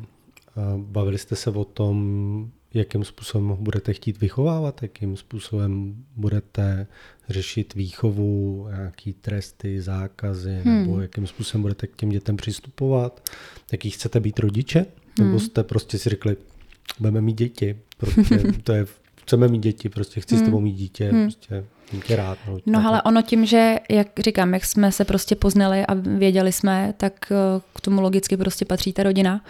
bavili 0.77 1.17
jste 1.17 1.35
se 1.35 1.49
o 1.49 1.65
tom, 1.65 2.51
jakým 2.73 3.03
způsobem 3.03 3.47
ho 3.47 3.55
budete 3.55 3.93
chtít 3.93 4.21
vychovávat, 4.21 4.81
jakým 4.81 5.17
způsobem 5.17 5.95
budete 6.15 6.87
řešit 7.29 7.73
výchovu, 7.73 8.67
nějaký 8.75 9.13
tresty, 9.13 9.81
zákazy, 9.81 10.61
hmm. 10.63 10.79
nebo 10.79 11.01
jakým 11.01 11.27
způsobem 11.27 11.61
budete 11.61 11.87
k 11.87 11.95
těm 11.95 12.09
dětem 12.09 12.37
přistupovat, 12.37 13.29
jaký 13.71 13.89
chcete 13.89 14.19
být 14.19 14.39
rodiče? 14.39 14.85
Nebo 15.19 15.29
hmm. 15.29 15.39
jste 15.39 15.63
prostě 15.63 15.97
si 15.97 16.09
řekli, 16.09 16.37
budeme 16.99 17.21
mít 17.21 17.37
děti, 17.37 17.77
prostě 17.97 18.39
to 18.63 18.73
je, 18.73 18.85
chceme 19.21 19.47
mít 19.47 19.63
děti, 19.63 19.89
prostě 19.89 20.21
chci 20.21 20.35
hmm. 20.35 20.43
s 20.43 20.47
tebou 20.47 20.59
mít 20.59 20.73
dítě, 20.73 21.11
hmm. 21.11 21.23
prostě 21.23 21.63
tě 22.07 22.15
rád. 22.15 22.37
No, 22.47 22.59
no 22.65 22.87
ale 22.87 23.01
ono 23.01 23.21
tím, 23.21 23.45
že, 23.45 23.75
jak 23.89 24.07
říkám, 24.19 24.53
jak 24.53 24.65
jsme 24.65 24.91
se 24.91 25.05
prostě 25.05 25.35
poznali 25.35 25.85
a 25.85 25.93
věděli 25.93 26.51
jsme, 26.51 26.93
tak 26.97 27.31
eh, 27.31 27.61
k 27.75 27.81
tomu 27.81 28.01
logicky 28.01 28.37
prostě 28.37 28.65
patří 28.65 28.93
ta 28.93 29.03
rodina, 29.03 29.41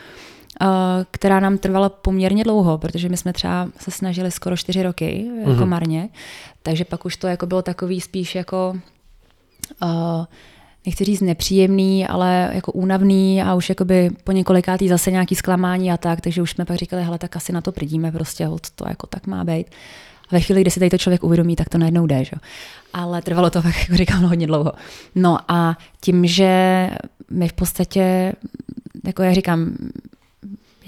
eh, 0.62 0.66
která 1.12 1.40
nám 1.40 1.58
trvala 1.58 1.90
poměrně 1.90 2.44
dlouho, 2.44 2.78
protože 2.78 3.10
my 3.10 3.18
jsme 3.18 3.34
třeba 3.34 3.70
se 3.80 3.92
snažili 3.92 4.32
skoro 4.32 4.58
čtyři 4.58 4.84
roky, 4.84 5.30
jako 5.40 5.52
mm-hmm. 5.52 5.66
marně, 5.66 6.10
takže 6.64 6.86
pak 6.86 7.06
už 7.06 7.18
to 7.18 7.28
jako 7.28 7.46
bylo 7.46 7.62
takový 7.62 8.02
spíš 8.02 8.36
jako 8.36 8.80
uh, 9.84 10.26
nechci 10.90 11.04
říct 11.06 11.22
nepříjemný, 11.22 12.08
ale 12.08 12.52
jako 12.54 12.72
únavný 12.72 13.42
a 13.42 13.56
už 13.56 13.70
jakoby 13.70 14.10
po 14.24 14.32
několikátý 14.32 14.88
zase 14.88 15.12
nějaký 15.12 15.36
zklamání 15.36 15.92
a 15.92 15.98
tak, 15.98 16.22
takže 16.22 16.42
už 16.42 16.52
jsme 16.52 16.66
pak 16.66 16.78
říkali, 16.78 17.04
hele, 17.04 17.18
tak 17.18 17.36
asi 17.36 17.54
na 17.54 17.62
to 17.62 17.72
prdíme 17.72 18.12
prostě, 18.12 18.48
to 18.76 18.88
jako 18.88 19.08
tak 19.08 19.28
má 19.28 19.44
být. 19.44 19.68
A 20.30 20.36
ve 20.36 20.40
chvíli, 20.40 20.62
kdy 20.62 20.72
si 20.72 20.80
tady 20.80 20.90
to 20.90 20.98
člověk 20.98 21.24
uvědomí, 21.24 21.56
tak 21.56 21.70
to 21.70 21.78
najednou 21.78 22.08
jde, 22.08 22.26
že? 22.26 22.36
Ale 22.94 23.22
trvalo 23.22 23.50
to, 23.50 23.62
jak 23.66 23.94
říkám, 23.94 24.24
hodně 24.24 24.48
dlouho. 24.48 24.72
No 25.16 25.38
a 25.48 25.78
tím, 26.02 26.26
že 26.26 26.90
my 27.30 27.48
v 27.48 27.54
podstatě, 27.54 28.34
jako 29.06 29.24
já 29.24 29.34
říkám, 29.34 29.76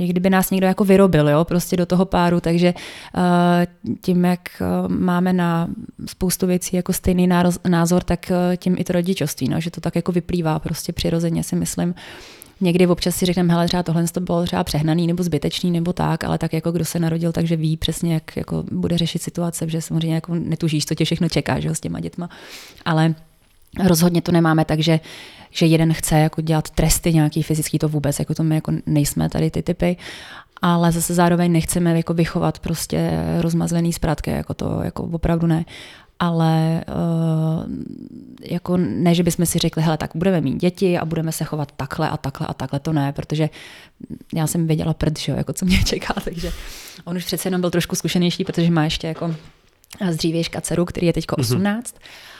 jak 0.02 0.10
kdyby 0.10 0.30
nás 0.30 0.52
někdo 0.52 0.68
jako 0.68 0.84
vyrobil, 0.86 1.30
jo, 1.30 1.46
prostě 1.46 1.78
do 1.78 1.86
toho 1.86 2.06
páru, 2.06 2.40
takže 2.40 2.74
uh, 2.74 3.94
tím, 4.02 4.26
jak 4.26 4.50
uh, 4.62 4.92
máme 4.92 5.34
na 5.34 5.68
spoustu 6.06 6.48
věcí 6.48 6.76
jako 6.76 6.94
stejný 6.94 7.30
názor, 7.70 8.04
tak 8.04 8.32
uh, 8.32 8.56
tím 8.56 8.76
i 8.80 8.84
to 8.84 8.94
rodičovství, 8.94 9.50
no, 9.50 9.62
že 9.62 9.72
to 9.72 9.82
tak 9.82 9.96
jako 9.96 10.12
vyplývá 10.12 10.60
prostě 10.60 10.94
přirozeně 10.94 11.44
si 11.44 11.56
myslím. 11.56 11.96
Někdy 12.62 12.88
občas 12.88 13.16
si 13.16 13.26
řekneme, 13.26 13.54
hele, 13.54 13.68
třeba 13.68 13.84
tohle 13.84 14.08
to 14.08 14.20
bylo 14.20 14.46
třeba 14.46 14.64
přehnaný 14.64 15.08
nebo 15.08 15.24
zbytečný 15.24 15.72
nebo 15.72 15.94
tak, 15.94 16.24
ale 16.24 16.38
tak 16.38 16.54
jako 16.54 16.72
kdo 16.72 16.86
se 16.86 17.00
narodil, 17.00 17.32
takže 17.32 17.56
ví 17.56 17.78
přesně, 17.78 18.14
jak 18.14 18.38
jako 18.38 18.64
bude 18.72 18.98
řešit 18.98 19.22
situace, 19.22 19.70
že 19.70 19.82
samozřejmě 19.82 20.16
jako 20.16 20.36
netužíš, 20.36 20.86
co 20.86 20.96
tě 20.96 21.06
všechno 21.06 21.30
čeká, 21.30 21.60
že 21.60 21.68
jo, 21.68 21.76
s 21.76 21.80
těma 21.80 22.00
dětma. 22.00 22.30
Ale 22.86 23.16
rozhodně 23.80 24.22
to 24.22 24.32
nemáme 24.32 24.66
tak, 24.66 24.80
že 24.80 25.00
že 25.52 25.66
jeden 25.66 25.94
chce 25.94 26.20
jako 26.20 26.42
dělat 26.42 26.70
tresty 26.70 27.14
nějaký 27.14 27.44
fyzický, 27.44 27.80
to 27.80 27.90
vůbec, 27.90 28.20
jako 28.20 28.36
to 28.36 28.44
my 28.44 28.56
jako 28.56 28.72
nejsme 28.86 29.30
tady 29.30 29.52
ty 29.52 29.64
typy, 29.64 29.98
ale 30.62 30.92
zase 30.92 31.14
zároveň 31.14 31.52
nechceme 31.52 31.98
jako 31.98 32.14
vychovat 32.14 32.60
prostě 32.60 33.12
rozmazlený 33.40 33.94
zprátky, 33.94 34.32
jako 34.32 34.54
to 34.54 34.80
jako 34.84 35.04
opravdu 35.04 35.48
ne. 35.48 35.66
Ale 36.20 36.84
uh, 36.88 37.72
jako 38.42 38.78
ne, 38.78 39.16
že 39.16 39.24
bychom 39.24 39.46
si 39.46 39.60
řekli, 39.60 39.84
hele, 39.84 39.98
tak 39.98 40.12
budeme 40.16 40.42
mít 40.42 40.62
děti 40.62 40.98
a 40.98 41.06
budeme 41.06 41.32
se 41.32 41.44
chovat 41.44 41.72
takhle 41.78 42.10
a 42.10 42.18
takhle 42.18 42.48
a 42.48 42.54
takhle, 42.54 42.80
to 42.80 42.94
ne, 42.94 43.14
protože 43.14 43.50
já 44.34 44.48
jsem 44.48 44.68
věděla 44.68 44.94
prd, 44.94 45.20
že 45.20 45.32
jo, 45.32 45.38
jako 45.38 45.54
co 45.54 45.66
mě 45.66 45.84
čeká, 45.86 46.14
takže 46.24 46.52
on 47.06 47.18
už 47.18 47.26
přece 47.26 47.48
jenom 47.48 47.62
byl 47.62 47.72
trošku 47.72 47.96
zkušenější, 47.96 48.44
protože 48.44 48.72
má 48.72 48.84
ještě 48.84 49.08
jako 49.08 49.36
z 50.12 50.16
dřívějška 50.16 50.62
dceru, 50.62 50.86
který 50.86 51.08
je 51.08 51.14
teď 51.14 51.26
18. 51.38 51.96
Mm-hmm 51.96 52.31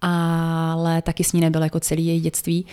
ale 0.00 1.02
taky 1.02 1.24
s 1.24 1.32
ní 1.32 1.40
nebyl 1.40 1.62
jako 1.62 1.80
celý 1.80 2.06
její 2.06 2.20
dětství. 2.20 2.66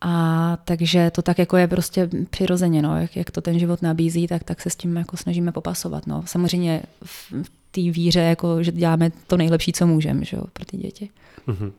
A 0.00 0.56
takže 0.64 1.10
to 1.10 1.22
tak 1.22 1.38
jako 1.38 1.56
je 1.56 1.68
prostě 1.68 2.10
přirozeně, 2.30 2.82
no, 2.82 3.00
jak, 3.00 3.16
jak 3.16 3.30
to 3.30 3.40
ten 3.40 3.58
život 3.58 3.82
nabízí, 3.82 4.26
tak, 4.26 4.44
tak 4.44 4.60
se 4.60 4.70
s 4.70 4.76
tím 4.76 4.96
jako 4.96 5.16
snažíme 5.16 5.52
popasovat. 5.52 6.06
No. 6.06 6.22
Samozřejmě 6.26 6.82
v, 7.04 7.32
v 7.32 7.50
té 7.70 7.80
víře, 7.80 8.20
jako, 8.20 8.62
že 8.62 8.72
děláme 8.72 9.10
to 9.26 9.36
nejlepší, 9.36 9.72
co 9.72 9.86
můžeme 9.86 10.24
že 10.24 10.36
jo, 10.36 10.44
pro 10.52 10.64
ty 10.64 10.76
děti. 10.76 11.10
Mm-hmm. 11.48 11.72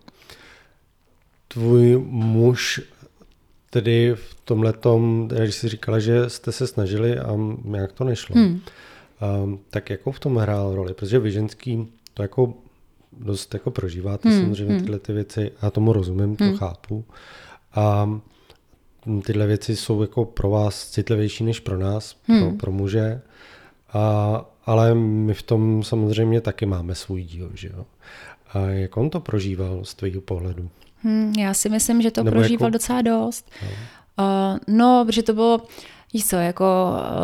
Tvůj 1.47 1.97
muž 2.07 2.81
tedy 3.69 4.15
v 4.15 4.35
tomhle 4.45 4.73
tom, 4.73 5.27
když 5.27 5.55
jsi 5.55 5.69
říkala, 5.69 5.99
že 5.99 6.29
jste 6.29 6.51
se 6.51 6.67
snažili 6.67 7.19
a 7.19 7.37
jak 7.77 7.91
to 7.91 8.03
nešlo, 8.03 8.35
hmm. 8.35 8.61
um, 9.43 9.59
tak 9.69 9.89
jako 9.89 10.11
v 10.11 10.19
tom 10.19 10.37
hrál 10.37 10.75
roli? 10.75 10.93
Protože 10.93 11.19
vy 11.19 11.31
ženský 11.31 11.87
to 12.13 12.21
jako 12.21 12.53
dost 13.19 13.53
jako 13.53 13.71
prožíváte 13.71 14.29
hmm, 14.29 14.41
samozřejmě 14.41 14.73
hmm. 14.73 14.81
tyhle 14.81 14.99
ty 14.99 15.13
věci. 15.13 15.51
Já 15.61 15.71
tomu 15.71 15.93
rozumím, 15.93 16.35
to 16.35 16.43
hmm. 16.43 16.57
chápu. 16.57 17.05
A 17.75 18.09
tyhle 19.25 19.47
věci 19.47 19.75
jsou 19.75 20.01
jako 20.01 20.25
pro 20.25 20.49
vás 20.49 20.89
citlivější 20.89 21.43
než 21.43 21.59
pro 21.59 21.77
nás, 21.77 22.15
hmm. 22.27 22.39
pro, 22.39 22.57
pro 22.57 22.71
muže. 22.71 23.21
A, 23.93 24.45
ale 24.65 24.95
my 24.95 25.33
v 25.33 25.43
tom 25.43 25.83
samozřejmě 25.83 26.41
taky 26.41 26.65
máme 26.65 26.95
svůj 26.95 27.23
díl, 27.23 27.51
že 27.53 27.67
jo. 27.67 27.85
A 28.53 28.59
jak 28.59 28.97
on 28.97 29.09
to 29.09 29.19
prožíval 29.19 29.85
z 29.85 29.93
tvého 29.93 30.21
pohledu? 30.21 30.69
Hmm, 31.03 31.33
já 31.39 31.53
si 31.53 31.69
myslím, 31.69 32.01
že 32.01 32.11
to 32.11 32.23
Nebo 32.23 32.35
prožíval 32.35 32.67
jako... 32.67 32.73
docela 32.73 33.01
dost. 33.01 33.51
No. 33.63 33.69
Uh, 34.19 34.75
no, 34.75 35.03
protože 35.05 35.23
to 35.23 35.33
bylo, 35.33 35.61
víš 36.13 36.25
co, 36.25 36.35
jako, 36.35 36.65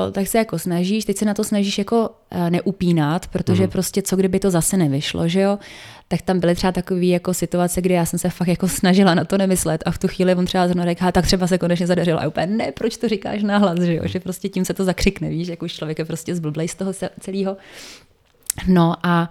eh, 0.07 0.11
tak 0.11 0.27
se 0.27 0.37
jako 0.37 0.59
snažíš, 0.59 1.05
teď 1.05 1.17
se 1.17 1.25
na 1.25 1.33
to 1.33 1.43
snažíš 1.43 1.77
jako 1.77 2.09
eh, 2.31 2.49
neupínat, 2.49 3.27
protože 3.27 3.63
mm. 3.63 3.69
prostě 3.69 4.01
co 4.01 4.15
kdyby 4.15 4.39
to 4.39 4.51
zase 4.51 4.77
nevyšlo, 4.77 5.27
že 5.27 5.41
jo, 5.41 5.59
tak 6.07 6.21
tam 6.21 6.39
byly 6.39 6.55
třeba 6.55 6.71
takové 6.71 7.05
jako 7.05 7.33
situace, 7.33 7.81
kdy 7.81 7.93
já 7.93 8.05
jsem 8.05 8.19
se 8.19 8.29
fakt 8.29 8.47
jako 8.47 8.67
snažila 8.67 9.15
na 9.15 9.25
to 9.25 9.37
nemyslet 9.37 9.83
a 9.85 9.91
v 9.91 9.97
tu 9.97 10.07
chvíli 10.07 10.35
on 10.35 10.45
třeba 10.45 10.67
zrovna 10.67 10.85
řekl, 10.85 11.11
tak 11.11 11.25
třeba 11.25 11.47
se 11.47 11.57
konečně 11.57 11.87
zadařilo 11.87 12.21
a 12.21 12.27
úplně 12.27 12.47
ne, 12.47 12.71
proč 12.71 12.97
to 12.97 13.07
říkáš 13.07 13.43
nahlas, 13.43 13.79
že 13.79 13.95
jo, 13.95 14.01
že 14.05 14.19
prostě 14.19 14.49
tím 14.49 14.65
se 14.65 14.73
to 14.73 14.83
zakřikne, 14.83 15.29
víš, 15.29 15.47
jak 15.47 15.61
už 15.61 15.73
člověk 15.73 15.99
je 15.99 16.05
prostě 16.05 16.35
zblblej 16.35 16.67
z 16.67 16.75
toho 16.75 16.91
celého. 17.19 17.57
No 18.67 18.95
a 19.03 19.29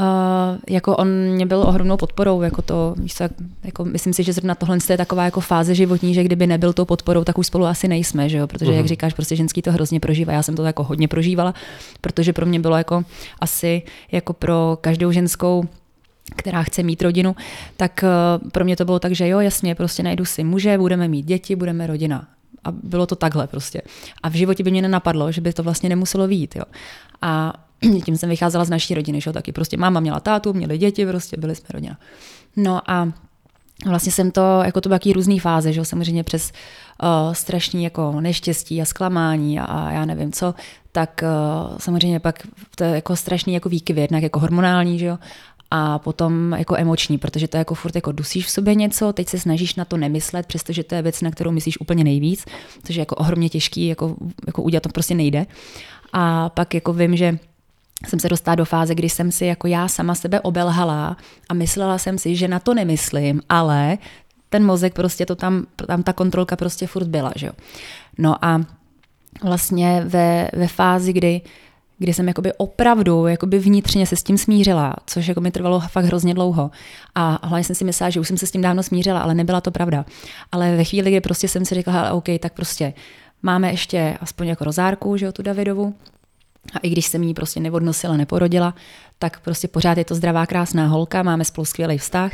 uh, 0.00 0.58
jako 0.68 0.96
on 0.96 1.08
mě 1.08 1.46
byl 1.46 1.58
ohromnou 1.58 1.96
podporou, 1.96 2.42
jako 2.42 2.62
to, 2.62 2.94
víš 2.98 3.14
co, 3.14 3.24
jako 3.64 3.84
myslím 3.84 4.12
si, 4.12 4.22
že 4.22 4.32
zrovna 4.32 4.54
tohle 4.54 4.78
je 4.90 4.96
taková 4.96 5.24
jako 5.24 5.40
fáze 5.40 5.74
životní, 5.74 6.14
že 6.14 6.24
kdyby 6.24 6.46
nebyl 6.46 6.72
tou 6.72 6.84
podporou, 6.84 7.24
tak 7.24 7.38
už 7.38 7.46
spolu 7.46 7.66
asi 7.66 7.88
nejsme, 7.88 8.28
že 8.28 8.38
jo? 8.38 8.46
protože 8.46 8.70
uh-huh. 8.70 8.74
jak 8.74 8.82
mhm. 8.82 8.88
říkáš, 8.88 9.14
prostě 9.14 9.36
ženský 9.36 9.62
to 9.62 9.72
hrozně 9.72 10.00
prožívá, 10.00 10.32
já 10.32 10.42
jsem 10.42 10.56
to 10.56 10.64
jako 10.64 10.84
hodně 10.84 11.08
prožívala, 11.08 11.54
protože 12.00 12.32
pro 12.32 12.46
mě 12.46 12.60
bylo 12.60 12.76
jako 12.76 13.04
asi 13.40 13.82
jako 14.12 14.32
pro 14.32 14.78
každou 14.80 15.12
ženskou 15.12 15.64
která 16.36 16.62
chce 16.62 16.82
mít 16.82 17.02
rodinu, 17.02 17.36
tak 17.76 18.04
uh, 18.42 18.50
pro 18.50 18.64
mě 18.64 18.76
to 18.76 18.84
bylo 18.84 18.98
tak, 18.98 19.12
že 19.12 19.28
jo, 19.28 19.40
jasně, 19.40 19.74
prostě 19.74 20.02
najdu 20.02 20.24
si 20.24 20.44
muže, 20.44 20.78
budeme 20.78 21.08
mít 21.08 21.26
děti, 21.26 21.56
budeme 21.56 21.86
rodina. 21.86 22.26
A 22.64 22.72
bylo 22.72 23.06
to 23.06 23.16
takhle 23.16 23.46
prostě. 23.46 23.82
A 24.22 24.28
v 24.28 24.32
životě 24.32 24.62
by 24.62 24.70
mě 24.70 24.82
nenapadlo, 24.82 25.32
že 25.32 25.40
by 25.40 25.52
to 25.52 25.62
vlastně 25.62 25.88
nemuselo 25.88 26.26
vít. 26.26 26.56
Jo. 26.56 26.62
A 27.22 27.52
tím 28.04 28.16
jsem 28.16 28.28
vycházela 28.28 28.64
z 28.64 28.70
naší 28.70 28.94
rodiny, 28.94 29.20
že 29.20 29.32
taky 29.32 29.52
prostě 29.52 29.76
máma 29.76 30.00
měla 30.00 30.20
tátu, 30.20 30.52
měli 30.52 30.78
děti, 30.78 31.06
prostě 31.06 31.36
byli 31.36 31.54
jsme 31.54 31.66
rodina. 31.70 31.98
No 32.56 32.90
a 32.90 33.12
vlastně 33.86 34.12
jsem 34.12 34.30
to, 34.30 34.60
jako 34.64 34.80
to 34.80 34.88
byly 34.88 35.12
různé 35.12 35.40
fáze, 35.40 35.72
že 35.72 35.84
samozřejmě 35.84 36.24
přes 36.24 36.52
uh, 37.02 37.32
strašný 37.32 37.84
jako 37.84 38.20
neštěstí 38.20 38.82
a 38.82 38.84
zklamání 38.84 39.60
a, 39.60 39.64
a 39.64 39.90
já 39.90 40.04
nevím 40.04 40.32
co, 40.32 40.54
tak 40.92 41.24
uh, 41.70 41.78
samozřejmě 41.78 42.20
pak 42.20 42.46
to 42.76 42.84
je 42.84 42.90
jako 42.90 43.16
strašný 43.16 43.54
jako 43.54 43.68
výkyvy, 43.68 44.00
jednak 44.00 44.22
jako 44.22 44.40
hormonální, 44.40 44.98
že 44.98 45.06
jo, 45.06 45.18
a 45.70 45.98
potom 45.98 46.52
jako 46.58 46.76
emoční, 46.78 47.18
protože 47.18 47.48
to 47.48 47.56
jako 47.56 47.74
furt 47.74 47.94
jako 47.94 48.12
dusíš 48.12 48.46
v 48.46 48.50
sobě 48.50 48.74
něco, 48.74 49.12
teď 49.12 49.28
se 49.28 49.38
snažíš 49.38 49.74
na 49.74 49.84
to 49.84 49.96
nemyslet, 49.96 50.46
přestože 50.46 50.84
to 50.84 50.94
je 50.94 51.02
věc, 51.02 51.20
na 51.20 51.30
kterou 51.30 51.50
myslíš 51.50 51.80
úplně 51.80 52.04
nejvíc, 52.04 52.44
což 52.84 52.96
je 52.96 53.00
jako 53.00 53.14
ohromně 53.14 53.48
těžký, 53.48 53.86
jako, 53.86 54.16
jako 54.46 54.62
udělat 54.62 54.82
to 54.82 54.88
prostě 54.88 55.14
nejde. 55.14 55.46
A 56.12 56.48
pak 56.48 56.74
jako 56.74 56.92
vím, 56.92 57.16
že 57.16 57.38
jsem 58.06 58.20
se 58.20 58.28
dostala 58.28 58.54
do 58.54 58.64
fáze, 58.64 58.94
kdy 58.94 59.08
jsem 59.08 59.32
si 59.32 59.46
jako 59.46 59.66
já 59.66 59.88
sama 59.88 60.14
sebe 60.14 60.40
obelhala 60.40 61.16
a 61.48 61.54
myslela 61.54 61.98
jsem 61.98 62.18
si, 62.18 62.36
že 62.36 62.48
na 62.48 62.58
to 62.58 62.74
nemyslím, 62.74 63.42
ale 63.48 63.98
ten 64.48 64.64
mozek 64.64 64.94
prostě 64.94 65.26
to 65.26 65.36
tam, 65.36 65.66
tam 65.86 66.02
ta 66.02 66.12
kontrolka 66.12 66.56
prostě 66.56 66.86
furt 66.86 67.06
byla, 67.06 67.32
že 67.36 67.46
jo. 67.46 67.52
No 68.18 68.44
a 68.44 68.60
vlastně 69.42 70.02
ve, 70.04 70.48
ve 70.52 70.66
fázi, 70.68 71.12
kdy 71.12 71.40
kdy 71.98 72.14
jsem 72.14 72.28
jakoby 72.28 72.52
opravdu 72.52 73.26
jakoby 73.26 73.58
vnitřně 73.58 74.06
se 74.06 74.16
s 74.16 74.22
tím 74.22 74.38
smířila, 74.38 74.94
což 75.06 75.26
jako 75.26 75.40
mi 75.40 75.50
trvalo 75.50 75.80
fakt 75.80 76.04
hrozně 76.04 76.34
dlouho. 76.34 76.70
A 77.14 77.46
hlavně 77.46 77.64
jsem 77.64 77.76
si 77.76 77.84
myslela, 77.84 78.10
že 78.10 78.20
už 78.20 78.28
jsem 78.28 78.36
se 78.36 78.46
s 78.46 78.50
tím 78.50 78.62
dávno 78.62 78.82
smířila, 78.82 79.20
ale 79.20 79.34
nebyla 79.34 79.60
to 79.60 79.70
pravda. 79.70 80.04
Ale 80.52 80.76
ve 80.76 80.84
chvíli, 80.84 81.10
kdy 81.10 81.20
prostě 81.20 81.48
jsem 81.48 81.64
si 81.64 81.74
řekla, 81.74 82.12
OK, 82.12 82.24
tak 82.40 82.52
prostě 82.52 82.94
máme 83.42 83.70
ještě 83.70 84.18
aspoň 84.20 84.46
jako 84.48 84.64
rozárku, 84.64 85.16
že 85.16 85.26
jo, 85.26 85.32
tu 85.32 85.42
Davidovu, 85.42 85.94
a 86.74 86.78
i 86.78 86.90
když 86.90 87.06
jsem 87.06 87.22
ji 87.22 87.34
prostě 87.34 87.60
neodnosila, 87.60 88.16
neporodila, 88.16 88.74
tak 89.18 89.40
prostě 89.40 89.68
pořád 89.68 89.98
je 89.98 90.04
to 90.04 90.14
zdravá, 90.14 90.46
krásná 90.46 90.86
holka, 90.86 91.22
máme 91.22 91.44
spolu 91.44 91.64
skvělý 91.64 91.98
vztah 91.98 92.32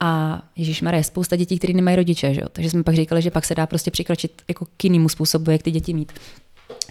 a 0.00 0.42
Ježíš 0.56 0.82
je 0.92 1.04
spousta 1.04 1.36
dětí, 1.36 1.58
které 1.58 1.72
nemají 1.72 1.96
rodiče, 1.96 2.34
že 2.34 2.40
jo? 2.40 2.46
takže 2.52 2.70
jsme 2.70 2.82
pak 2.82 2.94
říkali, 2.94 3.22
že 3.22 3.30
pak 3.30 3.44
se 3.44 3.54
dá 3.54 3.66
prostě 3.66 3.90
přikročit 3.90 4.42
jako 4.48 4.66
k 4.76 4.84
jinému 4.84 5.08
způsobu, 5.08 5.50
jak 5.50 5.62
ty 5.62 5.70
děti 5.70 5.94
mít. 5.94 6.12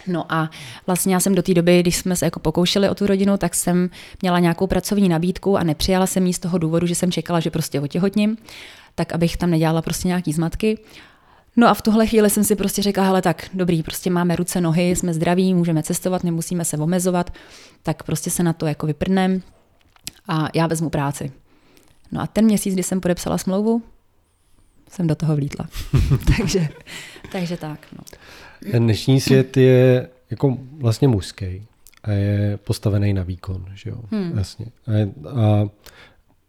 No 0.06 0.32
a 0.32 0.50
vlastně 0.86 1.14
já 1.14 1.20
jsem 1.20 1.34
do 1.34 1.42
té 1.42 1.54
doby, 1.54 1.80
když 1.80 1.96
jsme 1.96 2.16
se 2.16 2.24
jako 2.24 2.40
pokoušeli 2.40 2.88
o 2.88 2.94
tu 2.94 3.06
rodinu, 3.06 3.36
tak 3.36 3.54
jsem 3.54 3.90
měla 4.22 4.38
nějakou 4.38 4.66
pracovní 4.66 5.08
nabídku 5.08 5.56
a 5.58 5.62
nepřijala 5.62 6.06
jsem 6.06 6.26
ji 6.26 6.34
z 6.34 6.38
toho 6.38 6.58
důvodu, 6.58 6.86
že 6.86 6.94
jsem 6.94 7.12
čekala, 7.12 7.40
že 7.40 7.50
prostě 7.50 7.80
otěhotním, 7.80 8.36
tak 8.94 9.12
abych 9.12 9.36
tam 9.36 9.50
nedělala 9.50 9.82
prostě 9.82 10.08
nějaký 10.08 10.32
zmatky. 10.32 10.78
No 11.56 11.68
a 11.68 11.74
v 11.74 11.82
tuhle 11.82 12.06
chvíli 12.06 12.30
jsem 12.30 12.44
si 12.44 12.56
prostě 12.56 12.82
řekla, 12.82 13.04
hele 13.04 13.22
tak 13.22 13.50
dobrý, 13.54 13.82
prostě 13.82 14.10
máme 14.10 14.36
ruce, 14.36 14.60
nohy, 14.60 14.96
jsme 14.96 15.14
zdraví, 15.14 15.54
můžeme 15.54 15.82
cestovat, 15.82 16.24
nemusíme 16.24 16.64
se 16.64 16.76
omezovat, 16.76 17.32
tak 17.82 18.02
prostě 18.02 18.30
se 18.30 18.42
na 18.42 18.52
to 18.52 18.66
jako 18.66 18.86
vyprnem 18.86 19.42
a 20.28 20.48
já 20.54 20.66
vezmu 20.66 20.90
práci. 20.90 21.32
No 22.12 22.20
a 22.20 22.26
ten 22.26 22.44
měsíc, 22.44 22.74
kdy 22.74 22.82
jsem 22.82 23.00
podepsala 23.00 23.38
smlouvu, 23.38 23.82
jsem 24.90 25.06
do 25.06 25.14
toho 25.14 25.36
vlítla. 25.36 25.68
takže, 26.36 26.68
takže 27.32 27.56
tak. 27.56 27.86
No. 27.92 28.04
Ten 28.70 28.82
dnešní 28.82 29.20
svět 29.20 29.56
je 29.56 30.08
jako 30.30 30.58
vlastně 30.78 31.08
mužský 31.08 31.66
a 32.02 32.10
je 32.10 32.58
postavený 32.64 33.12
na 33.12 33.22
výkon, 33.22 33.66
že 33.74 33.90
jo, 33.90 34.00
hmm. 34.10 34.38
jasně. 34.38 34.66
A, 34.86 34.90
a 35.40 35.68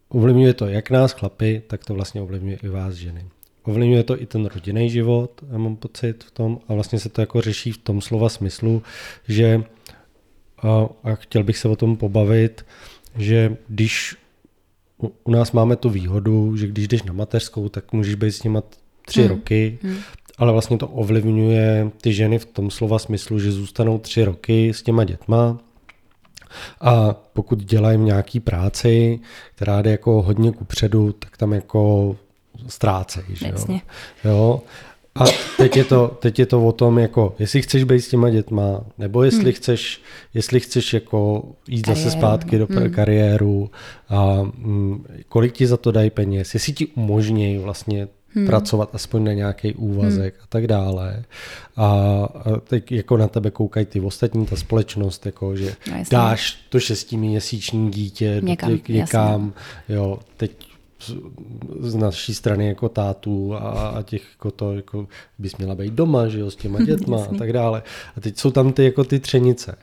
ovlivňuje 0.10 0.54
to 0.54 0.68
jak 0.68 0.90
nás 0.90 1.12
chlapy, 1.12 1.62
tak 1.68 1.86
to 1.86 1.94
vlastně 1.94 2.22
ovlivňuje 2.22 2.58
i 2.64 2.68
vás 2.68 2.94
ženy. 2.94 3.26
Ovlivňuje 3.66 4.04
to 4.04 4.22
i 4.22 4.26
ten 4.26 4.46
rodinný 4.46 4.90
život, 4.90 5.42
já 5.52 5.58
mám 5.58 5.76
pocit 5.76 6.24
v 6.24 6.32
tom, 6.32 6.60
a 6.68 6.74
vlastně 6.74 7.00
se 7.00 7.10
to 7.10 7.22
jako 7.22 7.42
řeší 7.42 7.72
v 7.72 7.78
tom 7.78 8.02
slova 8.02 8.30
smyslu, 8.30 8.84
že 9.28 9.64
a, 10.62 10.90
a 11.04 11.16
chtěl 11.16 11.44
bych 11.44 11.58
se 11.58 11.68
o 11.68 11.76
tom 11.76 11.98
pobavit, 11.98 12.66
že 13.18 13.58
když 13.68 14.16
u, 15.02 15.12
u 15.24 15.32
nás 15.32 15.52
máme 15.52 15.76
tu 15.76 15.90
výhodu, 15.90 16.58
že 16.58 16.68
když 16.68 16.88
jdeš 16.88 17.04
na 17.04 17.14
mateřskou, 17.14 17.70
tak 17.70 17.94
můžeš 17.94 18.16
být 18.16 18.32
s 18.32 18.44
nima 18.44 18.64
tři 19.06 19.22
hmm. 19.22 19.30
roky, 19.30 19.80
hmm 19.82 19.98
ale 20.38 20.52
vlastně 20.52 20.78
to 20.78 20.88
ovlivňuje 20.88 21.92
ty 22.02 22.14
ženy 22.14 22.40
v 22.40 22.46
tom 22.46 22.72
slova 22.72 23.00
smyslu, 23.00 23.40
že 23.40 23.52
zůstanou 23.52 23.98
tři 23.98 24.26
roky 24.26 24.74
s 24.74 24.84
těma 24.84 25.04
dětma 25.04 25.58
a 26.82 27.14
pokud 27.14 27.64
dělají 27.64 27.98
nějaký 27.98 28.40
práci, 28.40 29.20
která 29.56 29.82
jde 29.82 29.92
jako 29.92 30.22
hodně 30.22 30.52
kupředu, 30.52 31.12
tak 31.12 31.38
tam 31.38 31.54
jako 31.54 32.16
ztrácejí. 32.68 33.26
Že 33.30 33.48
jo? 33.48 33.80
jo? 34.24 34.62
A 35.20 35.24
teď 35.58 35.78
je, 35.78 35.84
to, 35.84 36.18
teď 36.20 36.40
je 36.40 36.46
to 36.46 36.68
o 36.68 36.72
tom, 36.72 37.00
jako, 37.00 37.36
jestli 37.40 37.62
chceš 37.62 37.84
být 37.84 38.02
s 38.02 38.08
těma 38.08 38.30
dětma, 38.30 38.82
nebo 38.98 39.24
jestli 39.24 39.44
hmm. 39.44 39.54
chceš, 39.54 40.02
jestli 40.34 40.60
chceš 40.60 40.94
jako 40.94 41.44
jít 41.68 41.86
kariéru. 41.88 42.04
zase 42.04 42.18
zpátky 42.18 42.58
do 42.58 42.68
hmm. 42.70 42.92
kariéru 42.92 43.70
a 44.10 44.44
mm, 44.44 45.06
kolik 45.30 45.54
ti 45.54 45.68
za 45.68 45.78
to 45.78 45.92
dají 45.92 46.10
peněz, 46.10 46.54
jestli 46.54 46.74
ti 46.74 46.86
umožní 46.86 47.58
vlastně 47.58 48.08
hmm. 48.36 48.46
pracovat 48.46 48.90
aspoň 48.94 49.24
na 49.24 49.34
nějaký 49.34 49.74
úvazek 49.74 50.34
hmm. 50.34 50.44
a 50.44 50.48
tak 50.50 50.68
dále. 50.68 51.24
A, 51.76 51.86
a 51.86 52.60
teď 52.68 52.92
jako 52.92 53.18
na 53.18 53.28
tebe 53.28 53.52
koukají 53.52 53.86
ty 53.86 54.00
ostatní, 54.00 54.46
ta 54.46 54.56
společnost, 54.56 55.26
jako 55.26 55.56
že 55.56 55.76
no, 55.92 56.04
dáš 56.12 56.58
to 56.70 56.80
šestiměsíční 56.80 57.92
dítě 57.92 58.40
někam, 58.44 58.72
do 58.72 58.78
těch, 58.78 58.96
někam 58.96 59.54
jo, 59.90 60.20
teď 60.38 60.52
z 61.80 61.96
naší 61.96 62.34
strany 62.36 62.68
jako 62.68 62.90
tátů 62.90 63.56
a, 63.56 63.90
a 63.90 64.02
těch 64.02 64.22
jako 64.32 64.52
to, 64.52 64.74
jako 64.74 65.08
bys 65.40 65.58
měla 65.58 65.76
být 65.76 65.94
doma, 65.94 66.28
že 66.28 66.40
jo, 66.40 66.52
s 66.52 66.56
těma 66.56 66.82
dětma 66.86 67.24
a 67.24 67.34
tak 67.38 67.54
dále. 67.54 67.84
A 68.18 68.22
teď 68.22 68.38
jsou 68.38 68.52
tam 68.52 68.74
ty 68.74 68.84
jako 68.84 69.04
ty 69.04 69.20
třenice. 69.20 69.78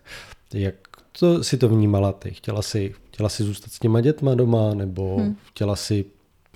Jak 0.54 0.74
to 1.18 1.44
si 1.44 1.56
to 1.56 1.68
vnímala 1.68 2.12
ty? 2.12 2.30
Chtěla 2.30 2.62
si, 2.62 2.94
chtěla 3.12 3.28
si 3.28 3.44
zůstat 3.44 3.72
s 3.72 3.78
těma 3.78 4.00
dětma 4.00 4.34
doma, 4.34 4.74
nebo 4.74 5.16
hmm. 5.16 5.36
chtěla 5.42 5.76
si 5.76 6.04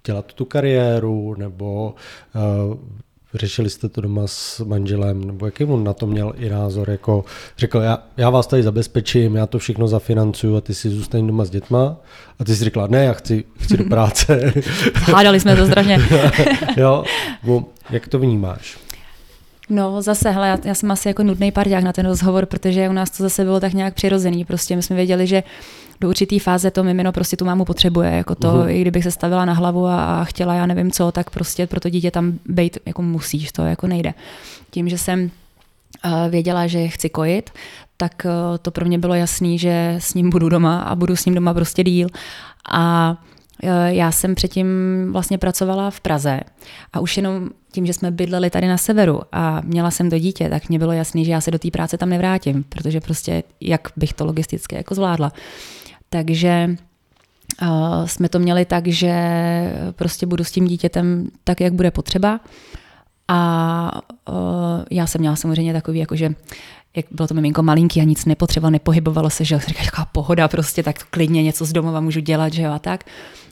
dělat 0.06 0.32
tu 0.32 0.44
kariéru, 0.44 1.34
nebo 1.38 1.94
uh, 2.34 2.76
řešili 3.36 3.70
jste 3.70 3.88
to 3.88 4.00
doma 4.00 4.22
s 4.26 4.60
manželem, 4.60 5.24
nebo 5.24 5.46
jaký 5.46 5.64
on 5.64 5.84
na 5.84 5.92
to 5.92 6.06
měl 6.06 6.32
i 6.36 6.48
názor, 6.48 6.90
jako 6.90 7.24
řekl, 7.58 7.78
já, 7.78 8.02
já 8.16 8.30
vás 8.30 8.46
tady 8.46 8.62
zabezpečím, 8.62 9.36
já 9.36 9.46
to 9.46 9.58
všechno 9.58 9.88
zafinancuju 9.88 10.56
a 10.56 10.60
ty 10.60 10.74
si 10.74 10.90
zůstaň 10.90 11.26
doma 11.26 11.44
s 11.44 11.50
dětma. 11.50 11.96
A 12.38 12.44
ty 12.44 12.56
si 12.56 12.64
řekla, 12.64 12.86
ne, 12.86 13.04
já 13.04 13.12
chci, 13.12 13.44
chci 13.58 13.76
do 13.76 13.84
práce. 13.88 14.52
Hádali 14.94 15.40
jsme 15.40 15.56
to 15.56 15.66
strašně. 15.66 15.98
jo, 16.76 17.04
jak 17.90 18.08
to 18.08 18.18
vnímáš? 18.18 18.85
No 19.68 20.02
zase, 20.02 20.30
hele, 20.30 20.48
já, 20.48 20.58
já 20.64 20.74
jsem 20.74 20.90
asi 20.90 21.08
jako 21.08 21.22
nudný 21.22 21.52
parťák 21.52 21.84
na 21.84 21.92
ten 21.92 22.06
rozhovor, 22.06 22.46
protože 22.46 22.88
u 22.88 22.92
nás 22.92 23.10
to 23.10 23.22
zase 23.22 23.44
bylo 23.44 23.60
tak 23.60 23.72
nějak 23.72 23.94
přirozený. 23.94 24.44
Prostě 24.44 24.76
my 24.76 24.82
jsme 24.82 24.96
věděli, 24.96 25.26
že 25.26 25.42
do 26.00 26.08
určité 26.08 26.38
fáze 26.38 26.70
to 26.70 26.84
mimino 26.84 27.12
prostě 27.12 27.36
tu 27.36 27.44
mámu 27.44 27.64
potřebuje. 27.64 28.10
Jako 28.10 28.34
to, 28.34 28.48
uh-huh. 28.48 28.68
i 28.68 28.80
kdybych 28.80 29.02
se 29.02 29.10
stavila 29.10 29.44
na 29.44 29.52
hlavu 29.52 29.86
a, 29.86 30.20
a 30.20 30.24
chtěla, 30.24 30.54
já 30.54 30.66
nevím 30.66 30.90
co, 30.90 31.12
tak 31.12 31.30
prostě 31.30 31.66
pro 31.66 31.80
to 31.80 31.88
dítě 31.88 32.10
tam 32.10 32.38
být 32.46 32.78
jako 32.86 33.02
musíš, 33.02 33.52
to 33.52 33.62
jako 33.62 33.86
nejde. 33.86 34.14
Tím, 34.70 34.88
že 34.88 34.98
jsem 34.98 35.30
uh, 36.04 36.10
věděla, 36.30 36.66
že 36.66 36.88
chci 36.88 37.08
kojit, 37.08 37.50
tak 37.96 38.12
uh, 38.24 38.58
to 38.62 38.70
pro 38.70 38.84
mě 38.84 38.98
bylo 38.98 39.14
jasný, 39.14 39.58
že 39.58 39.96
s 39.98 40.14
ním 40.14 40.30
budu 40.30 40.48
doma 40.48 40.80
a 40.80 40.94
budu 40.94 41.16
s 41.16 41.24
ním 41.24 41.34
doma 41.34 41.54
prostě 41.54 41.84
díl. 41.84 42.08
A 42.72 43.16
Eh, 43.62 43.94
já 43.94 44.12
jsem 44.12 44.34
předtím 44.34 44.66
vlastně 45.12 45.38
pracovala 45.38 45.90
v 45.90 46.00
Praze 46.00 46.40
a 46.92 47.00
už 47.00 47.16
jenom 47.16 47.50
tím, 47.76 47.86
že 47.86 47.92
jsme 47.92 48.10
bydleli 48.10 48.50
tady 48.50 48.68
na 48.68 48.76
severu 48.76 49.20
a 49.32 49.60
měla 49.60 49.90
jsem 49.90 50.10
to 50.10 50.18
dítě, 50.18 50.48
tak 50.48 50.68
mě 50.68 50.78
bylo 50.78 50.92
jasné, 50.92 51.24
že 51.24 51.32
já 51.32 51.40
se 51.40 51.50
do 51.50 51.58
té 51.58 51.70
práce 51.70 51.98
tam 51.98 52.08
nevrátím, 52.08 52.64
protože 52.68 53.00
prostě 53.00 53.42
jak 53.60 53.88
bych 53.96 54.12
to 54.12 54.24
logisticky 54.24 54.76
jako 54.76 54.94
zvládla. 54.94 55.32
Takže 56.08 56.76
uh, 57.62 58.06
jsme 58.06 58.28
to 58.28 58.38
měli 58.38 58.64
tak, 58.64 58.88
že 58.88 59.12
prostě 59.92 60.26
budu 60.26 60.44
s 60.44 60.50
tím 60.50 60.66
dítětem 60.66 61.28
tak, 61.44 61.60
jak 61.60 61.72
bude 61.72 61.90
potřeba. 61.90 62.40
A 63.28 64.00
uh, 64.28 64.34
já 64.90 65.06
jsem 65.06 65.20
měla 65.20 65.36
samozřejmě 65.36 65.72
takový, 65.72 65.98
jakože 65.98 66.34
jak 66.96 67.06
bylo 67.10 67.28
to 67.28 67.34
miminko 67.34 67.62
malinký 67.62 68.00
a 68.00 68.04
nic 68.04 68.24
nepotřeboval, 68.24 68.70
nepohybovalo 68.70 69.30
se, 69.30 69.44
že 69.44 69.54
jo, 69.54 69.60
říká, 69.68 69.82
jaká 69.84 70.04
pohoda 70.04 70.48
prostě, 70.48 70.82
tak 70.82 71.04
klidně 71.10 71.42
něco 71.42 71.64
z 71.64 71.72
domova 71.72 72.00
můžu 72.00 72.20
dělat, 72.20 72.52
že 72.52 72.62
jo, 72.62 72.72
a 72.72 72.78
tak. 72.78 73.04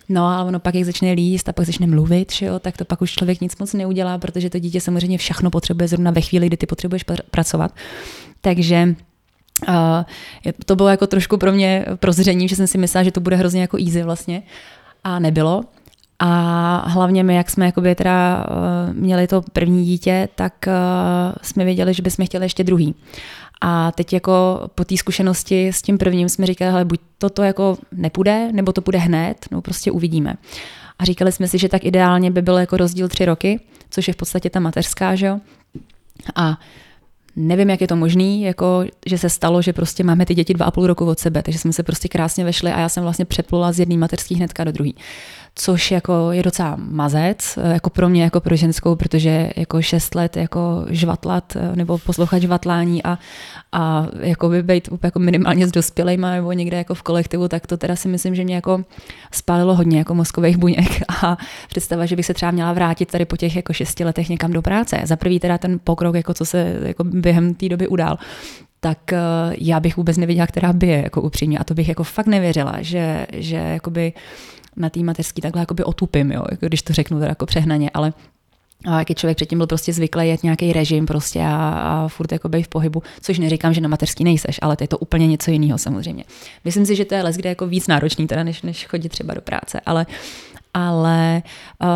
No 0.09 0.27
ale 0.27 0.45
ono 0.45 0.59
pak, 0.59 0.75
jak 0.75 0.85
začne 0.85 1.13
líst 1.13 1.49
a 1.49 1.53
pak 1.53 1.67
začne 1.67 1.87
mluvit, 1.87 2.33
že 2.33 2.47
jo, 2.47 2.59
tak 2.59 2.77
to 2.77 2.85
pak 2.85 3.03
už 3.03 3.13
člověk 3.13 3.41
nic 3.41 3.59
moc 3.59 3.73
neudělá, 3.73 4.19
protože 4.19 4.51
to 4.51 4.59
dítě 4.59 4.81
samozřejmě 4.81 5.19
všechno 5.19 5.51
potřebuje 5.51 5.89
zrovna 5.89 6.11
ve 6.11 6.21
chvíli, 6.21 6.47
kdy 6.47 6.57
ty 6.57 6.67
potřebuješ 6.67 7.07
pr- 7.07 7.23
pracovat. 7.31 7.75
Takže 8.41 8.95
Uh, 9.69 10.05
to 10.67 10.77
bylo 10.77 10.89
jako 10.89 11.07
trošku 11.07 11.37
pro 11.39 11.53
mě 11.53 11.85
prozření, 11.97 12.49
že 12.49 12.57
jsem 12.57 12.67
si 12.67 12.79
myslela, 12.79 13.05
že 13.05 13.13
to 13.13 13.21
bude 13.21 13.37
hrozně 13.37 13.61
jako 13.61 13.79
easy 13.79 14.03
vlastně. 14.03 14.43
A 15.05 15.19
nebylo. 15.19 15.65
A 16.19 16.89
hlavně 16.89 17.23
my, 17.23 17.35
jak 17.35 17.51
jsme 17.51 17.67
jakoby 17.67 17.95
teda 17.95 18.47
uh, 18.51 18.95
měli 18.95 19.27
to 19.27 19.43
první 19.53 19.85
dítě, 19.85 20.29
tak 20.35 20.55
uh, 20.67 20.73
jsme 21.43 21.65
věděli, 21.65 21.95
že 21.95 22.03
bychom 22.03 22.27
chtěli 22.27 22.45
ještě 22.45 22.65
druhý. 22.65 22.95
A 23.61 23.93
teď 23.93 24.13
jako 24.13 24.61
po 24.75 24.85
té 24.85 24.97
zkušenosti 24.97 25.69
s 25.69 25.83
tím 25.83 25.99
prvním 25.99 26.29
jsme 26.29 26.47
říkali, 26.47 26.71
hele, 26.71 26.85
buď 26.85 27.01
toto 27.19 27.43
jako 27.43 27.79
nepůjde, 27.93 28.53
nebo 28.53 28.73
to 28.73 28.83
půjde 28.83 28.99
hned, 28.99 29.47
no 29.51 29.63
prostě 29.63 29.91
uvidíme. 29.91 30.35
A 30.99 31.05
říkali 31.05 31.33
jsme 31.33 31.49
si, 31.49 31.59
že 31.59 31.69
tak 31.69 31.85
ideálně 31.85 32.31
by 32.31 32.43
byl 32.43 32.59
jako 32.59 32.77
rozdíl 32.77 33.09
tři 33.09 33.25
roky, 33.25 33.61
což 33.91 34.09
je 34.09 34.15
v 34.15 34.17
podstatě 34.17 34.51
ta 34.51 34.61
mateřská, 34.61 35.15
že 35.15 35.27
jo. 35.27 35.41
A 36.35 36.59
nevím, 37.37 37.71
jak 37.71 37.81
je 37.81 37.87
to 37.87 37.97
možný, 37.97 38.43
jako, 38.43 38.85
že 39.07 39.19
se 39.19 39.31
stalo, 39.31 39.63
že 39.63 39.73
prostě 39.73 40.05
máme 40.05 40.27
ty 40.27 40.35
děti 40.35 40.55
dva 40.55 40.67
a 40.67 40.71
půl 40.71 40.87
roku 40.87 41.07
od 41.07 41.19
sebe, 41.19 41.43
takže 41.43 41.59
jsme 41.59 41.73
se 41.73 41.83
prostě 41.83 42.09
krásně 42.09 42.45
vešli 42.45 42.73
a 42.73 42.81
já 42.81 42.89
jsem 42.89 43.03
vlastně 43.03 43.25
přeplula 43.25 43.73
z 43.73 43.79
jedné 43.79 43.97
mateřský 43.97 44.35
hnedka 44.35 44.65
do 44.65 44.73
druhé 44.73 44.91
což 45.55 45.91
jako 45.91 46.33
je 46.33 46.43
docela 46.43 46.77
mazec, 46.79 47.59
eh, 47.63 47.73
jako 47.73 47.91
pro 47.91 48.09
mě, 48.09 48.23
jako 48.23 48.41
pro 48.41 48.57
ženskou, 48.57 48.97
protože 48.97 49.51
jako 49.57 49.83
šest 49.83 50.15
let 50.15 50.37
jako 50.37 50.87
žvatlat 50.89 51.57
eh, 51.57 51.77
nebo 51.77 51.99
poslouchat 51.99 52.39
žvatlání 52.39 53.03
a, 53.03 53.19
a 53.73 54.07
jako 54.21 54.49
by 54.49 54.63
být 54.63 54.89
jako 55.03 55.19
minimálně 55.19 55.67
s 55.67 55.73
dospělejma 55.73 56.31
nebo 56.31 56.53
někde 56.53 56.77
jako 56.77 56.95
v 56.95 57.03
kolektivu, 57.03 57.49
tak 57.49 57.67
to 57.67 57.77
teda 57.77 57.97
si 57.97 58.09
myslím, 58.09 58.35
že 58.35 58.45
mě 58.45 58.55
jako 58.55 58.85
spálilo 59.33 59.75
hodně 59.75 59.99
jako 59.99 60.15
mozkových 60.15 60.57
buněk 60.57 61.03
a 61.23 61.37
představa, 61.69 62.07
že 62.07 62.17
bych 62.17 62.27
se 62.27 62.35
třeba 62.35 62.51
měla 62.51 62.73
vrátit 62.73 63.11
tady 63.11 63.25
po 63.25 63.37
těch 63.37 63.57
jako 63.57 63.73
šesti 63.73 64.05
letech 64.05 64.29
někam 64.29 64.53
do 64.53 64.63
práce. 64.63 65.01
Za 65.05 65.17
prvý 65.17 65.41
teda 65.41 65.59
ten 65.59 65.81
pokrok, 65.85 66.15
jako 66.15 66.35
co 66.35 66.45
se 66.45 66.77
jako 66.83 67.05
během 67.05 67.55
té 67.55 67.69
doby 67.69 67.89
udál, 67.89 68.19
tak 68.81 69.13
eh, 69.13 69.19
já 69.59 69.81
bych 69.81 69.97
vůbec 69.97 70.17
nevěděla, 70.17 70.47
která 70.47 70.75
je, 70.83 71.03
jako 71.03 71.21
upřímně. 71.21 71.59
A 71.59 71.65
to 71.65 71.75
bych 71.75 71.89
jako 71.89 72.05
fakt 72.05 72.27
nevěřila, 72.27 72.75
že, 72.81 73.27
že 73.33 73.57
jakoby 73.57 74.13
na 74.77 74.91
té 74.91 75.01
mateřský 75.01 75.41
takhle 75.41 75.63
jakoby 75.63 75.85
otupím, 75.85 76.33
jo, 76.33 76.45
jako 76.51 76.67
když 76.67 76.83
to 76.83 76.93
řeknu 76.93 77.19
teda 77.19 77.29
jako 77.29 77.47
přehnaně, 77.47 77.91
ale 77.95 78.13
a 78.85 78.99
jak 78.99 79.11
je 79.11 79.15
člověk 79.15 79.37
předtím 79.37 79.59
byl 79.59 79.67
prostě 79.67 79.93
zvyklý 79.93 80.29
jet 80.29 80.43
nějaký 80.43 80.73
režim 80.73 81.07
prostě 81.07 81.41
a, 81.41 81.69
a 81.69 82.09
furt 82.09 82.33
jako 82.33 82.49
v 82.49 82.69
pohybu, 82.69 83.03
což 83.21 83.39
neříkám, 83.39 83.75
že 83.75 83.81
na 83.81 83.89
mateřský 83.89 84.25
nejseš, 84.25 84.59
ale 84.63 84.77
to 84.77 84.85
je 84.85 84.89
to 84.89 84.99
úplně 84.99 85.27
něco 85.27 85.51
jiného 85.51 85.79
samozřejmě. 85.79 86.25
Myslím 86.65 86.87
si, 86.87 86.97
že 86.97 87.05
to 87.05 87.15
je 87.15 87.23
les, 87.23 87.37
kde 87.37 87.49
je 87.49 87.51
jako 87.51 87.67
víc 87.67 87.87
náročný 87.87 88.27
teda, 88.27 88.45
než, 88.45 88.63
než 88.63 88.87
chodit 88.87 89.09
třeba 89.09 89.35
do 89.35 89.41
práce, 89.41 89.81
ale, 89.87 90.07
ale 90.75 91.43
uh, 91.83 91.89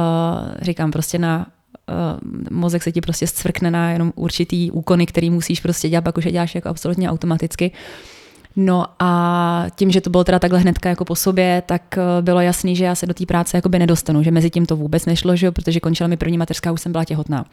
říkám 0.60 0.90
prostě 0.90 1.18
na 1.18 1.46
uh, 1.88 2.58
mozek 2.58 2.82
se 2.82 2.92
ti 2.92 3.00
prostě 3.00 3.26
zcvrkne 3.26 3.70
na 3.70 3.90
jenom 3.90 4.12
určitý 4.14 4.70
úkony, 4.70 5.06
který 5.06 5.30
musíš 5.30 5.60
prostě 5.60 5.88
dělat, 5.88 6.04
pak 6.04 6.18
už 6.18 6.24
je 6.24 6.32
děláš 6.32 6.54
jako 6.54 6.68
absolutně 6.68 7.10
automaticky. 7.10 7.70
Uh, 7.70 8.17
No 8.61 8.86
a 8.98 9.66
tím, 9.76 9.90
že 9.90 10.00
to 10.00 10.11
bylo 10.11 10.24
teda 10.24 10.38
takhle 10.38 10.59
hnedka 10.59 10.88
jako 10.88 11.04
po 11.04 11.16
sobě, 11.16 11.62
tak 11.66 11.98
eh, 11.98 12.22
bylo 12.22 12.40
jasný, 12.40 12.76
že 12.76 12.84
já 12.84 12.94
se 12.94 13.06
do 13.06 13.14
té 13.14 13.26
práce 13.26 13.56
jakoby 13.56 13.78
nedostanu, 13.78 14.22
že 14.22 14.30
mezi 14.30 14.50
tím 14.50 14.66
to 14.66 14.76
vůbec 14.76 15.06
nešlo, 15.06 15.36
že 15.36 15.46
jo, 15.46 15.52
protože 15.52 15.80
končila 15.80 16.06
mi 16.06 16.16
první 16.16 16.38
mateřská, 16.38 16.72
už 16.72 16.80
jsem 16.80 16.92
byla 16.92 17.04
těhotná. 17.04 17.44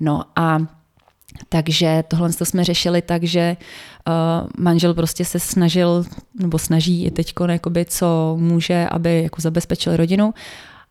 No 0.00 0.22
a 0.36 0.58
takže 1.48 2.04
tohle 2.08 2.32
to 2.32 2.44
jsme 2.44 2.64
řešili 2.64 3.02
tak, 3.02 3.22
že 3.22 3.56
uh, 3.60 4.48
manžel 4.58 4.94
prostě 4.94 5.24
se 5.24 5.40
snažil, 5.40 6.04
nebo 6.40 6.58
snaží 6.58 7.04
i 7.04 7.10
teď, 7.10 7.34
co 7.86 8.36
může, 8.40 8.88
aby 8.90 9.22
jako 9.22 9.40
zabezpečil 9.40 9.96
rodinu. 9.96 10.34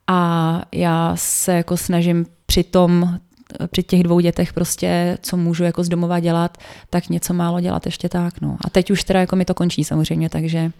A 0.08 0.62
já 0.72 1.12
se 1.16 1.53
jako 1.53 1.78
snažím 1.78 2.26
přitom 2.45 3.20
při 3.68 3.84
těch 3.84 4.04
dvou 4.04 4.20
dětech 4.20 4.54
prostě, 4.54 5.18
co 5.22 5.38
můžu 5.38 5.64
jako 5.64 5.84
z 5.84 5.89
domova 5.89 6.20
dělat, 6.20 6.58
tak 6.89 7.10
něco 7.10 7.34
málo 7.34 7.60
dělat 7.60 7.86
ještě 7.86 8.10
tak. 8.10 8.41
No. 8.41 8.58
A 8.66 8.70
teď 8.70 8.91
už 8.91 9.04
teda 9.04 9.20
jako 9.20 9.36
mi 9.36 9.46
to 9.46 9.54
končí 9.54 9.84
samozřejmě, 9.84 10.30
takže 10.30 10.72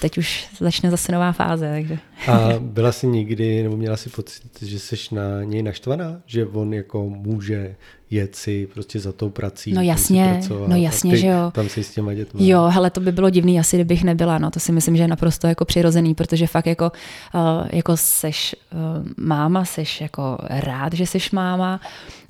teď 0.00 0.18
už 0.18 0.48
začne 0.60 0.90
zase 0.90 1.12
nová 1.12 1.32
fáze. 1.32 1.70
Takže. 1.70 1.98
A 2.26 2.48
byla 2.58 2.92
jsi 2.92 3.06
nikdy, 3.06 3.62
nebo 3.62 3.76
měla 3.76 3.96
jsi 3.96 4.10
pocit, 4.10 4.62
že 4.62 4.78
jsi 4.78 4.96
na 5.12 5.44
něj 5.44 5.62
naštvaná? 5.62 6.20
Že 6.26 6.46
on 6.46 6.74
jako 6.74 7.08
může 7.08 7.76
jet 8.10 8.36
si 8.36 8.68
prostě 8.74 9.00
za 9.00 9.12
tou 9.12 9.30
prací. 9.30 9.72
No 9.72 9.82
jasně, 9.82 10.40
no 10.66 10.76
jasně, 10.76 11.16
že 11.16 11.26
jo. 11.26 11.50
Tam 11.52 11.68
si 11.68 11.84
s 11.84 11.90
těma 11.90 12.14
dětma. 12.14 12.40
Jo, 12.42 12.62
hele, 12.68 12.90
to 12.90 13.00
by 13.00 13.12
bylo 13.12 13.30
divný 13.30 13.60
asi, 13.60 13.76
kdybych 13.76 14.04
nebyla, 14.04 14.38
no 14.38 14.50
to 14.50 14.60
si 14.60 14.72
myslím, 14.72 14.96
že 14.96 15.02
je 15.02 15.08
naprosto 15.08 15.46
jako 15.46 15.64
přirozený, 15.64 16.14
protože 16.14 16.46
fakt 16.46 16.66
jako, 16.66 16.92
uh, 17.34 17.40
jako 17.72 17.96
seš 17.96 18.56
uh, 18.72 19.24
máma, 19.26 19.64
seš 19.64 20.00
jako 20.00 20.38
rád, 20.50 20.92
že 20.92 21.06
seš 21.06 21.30
máma, 21.30 21.80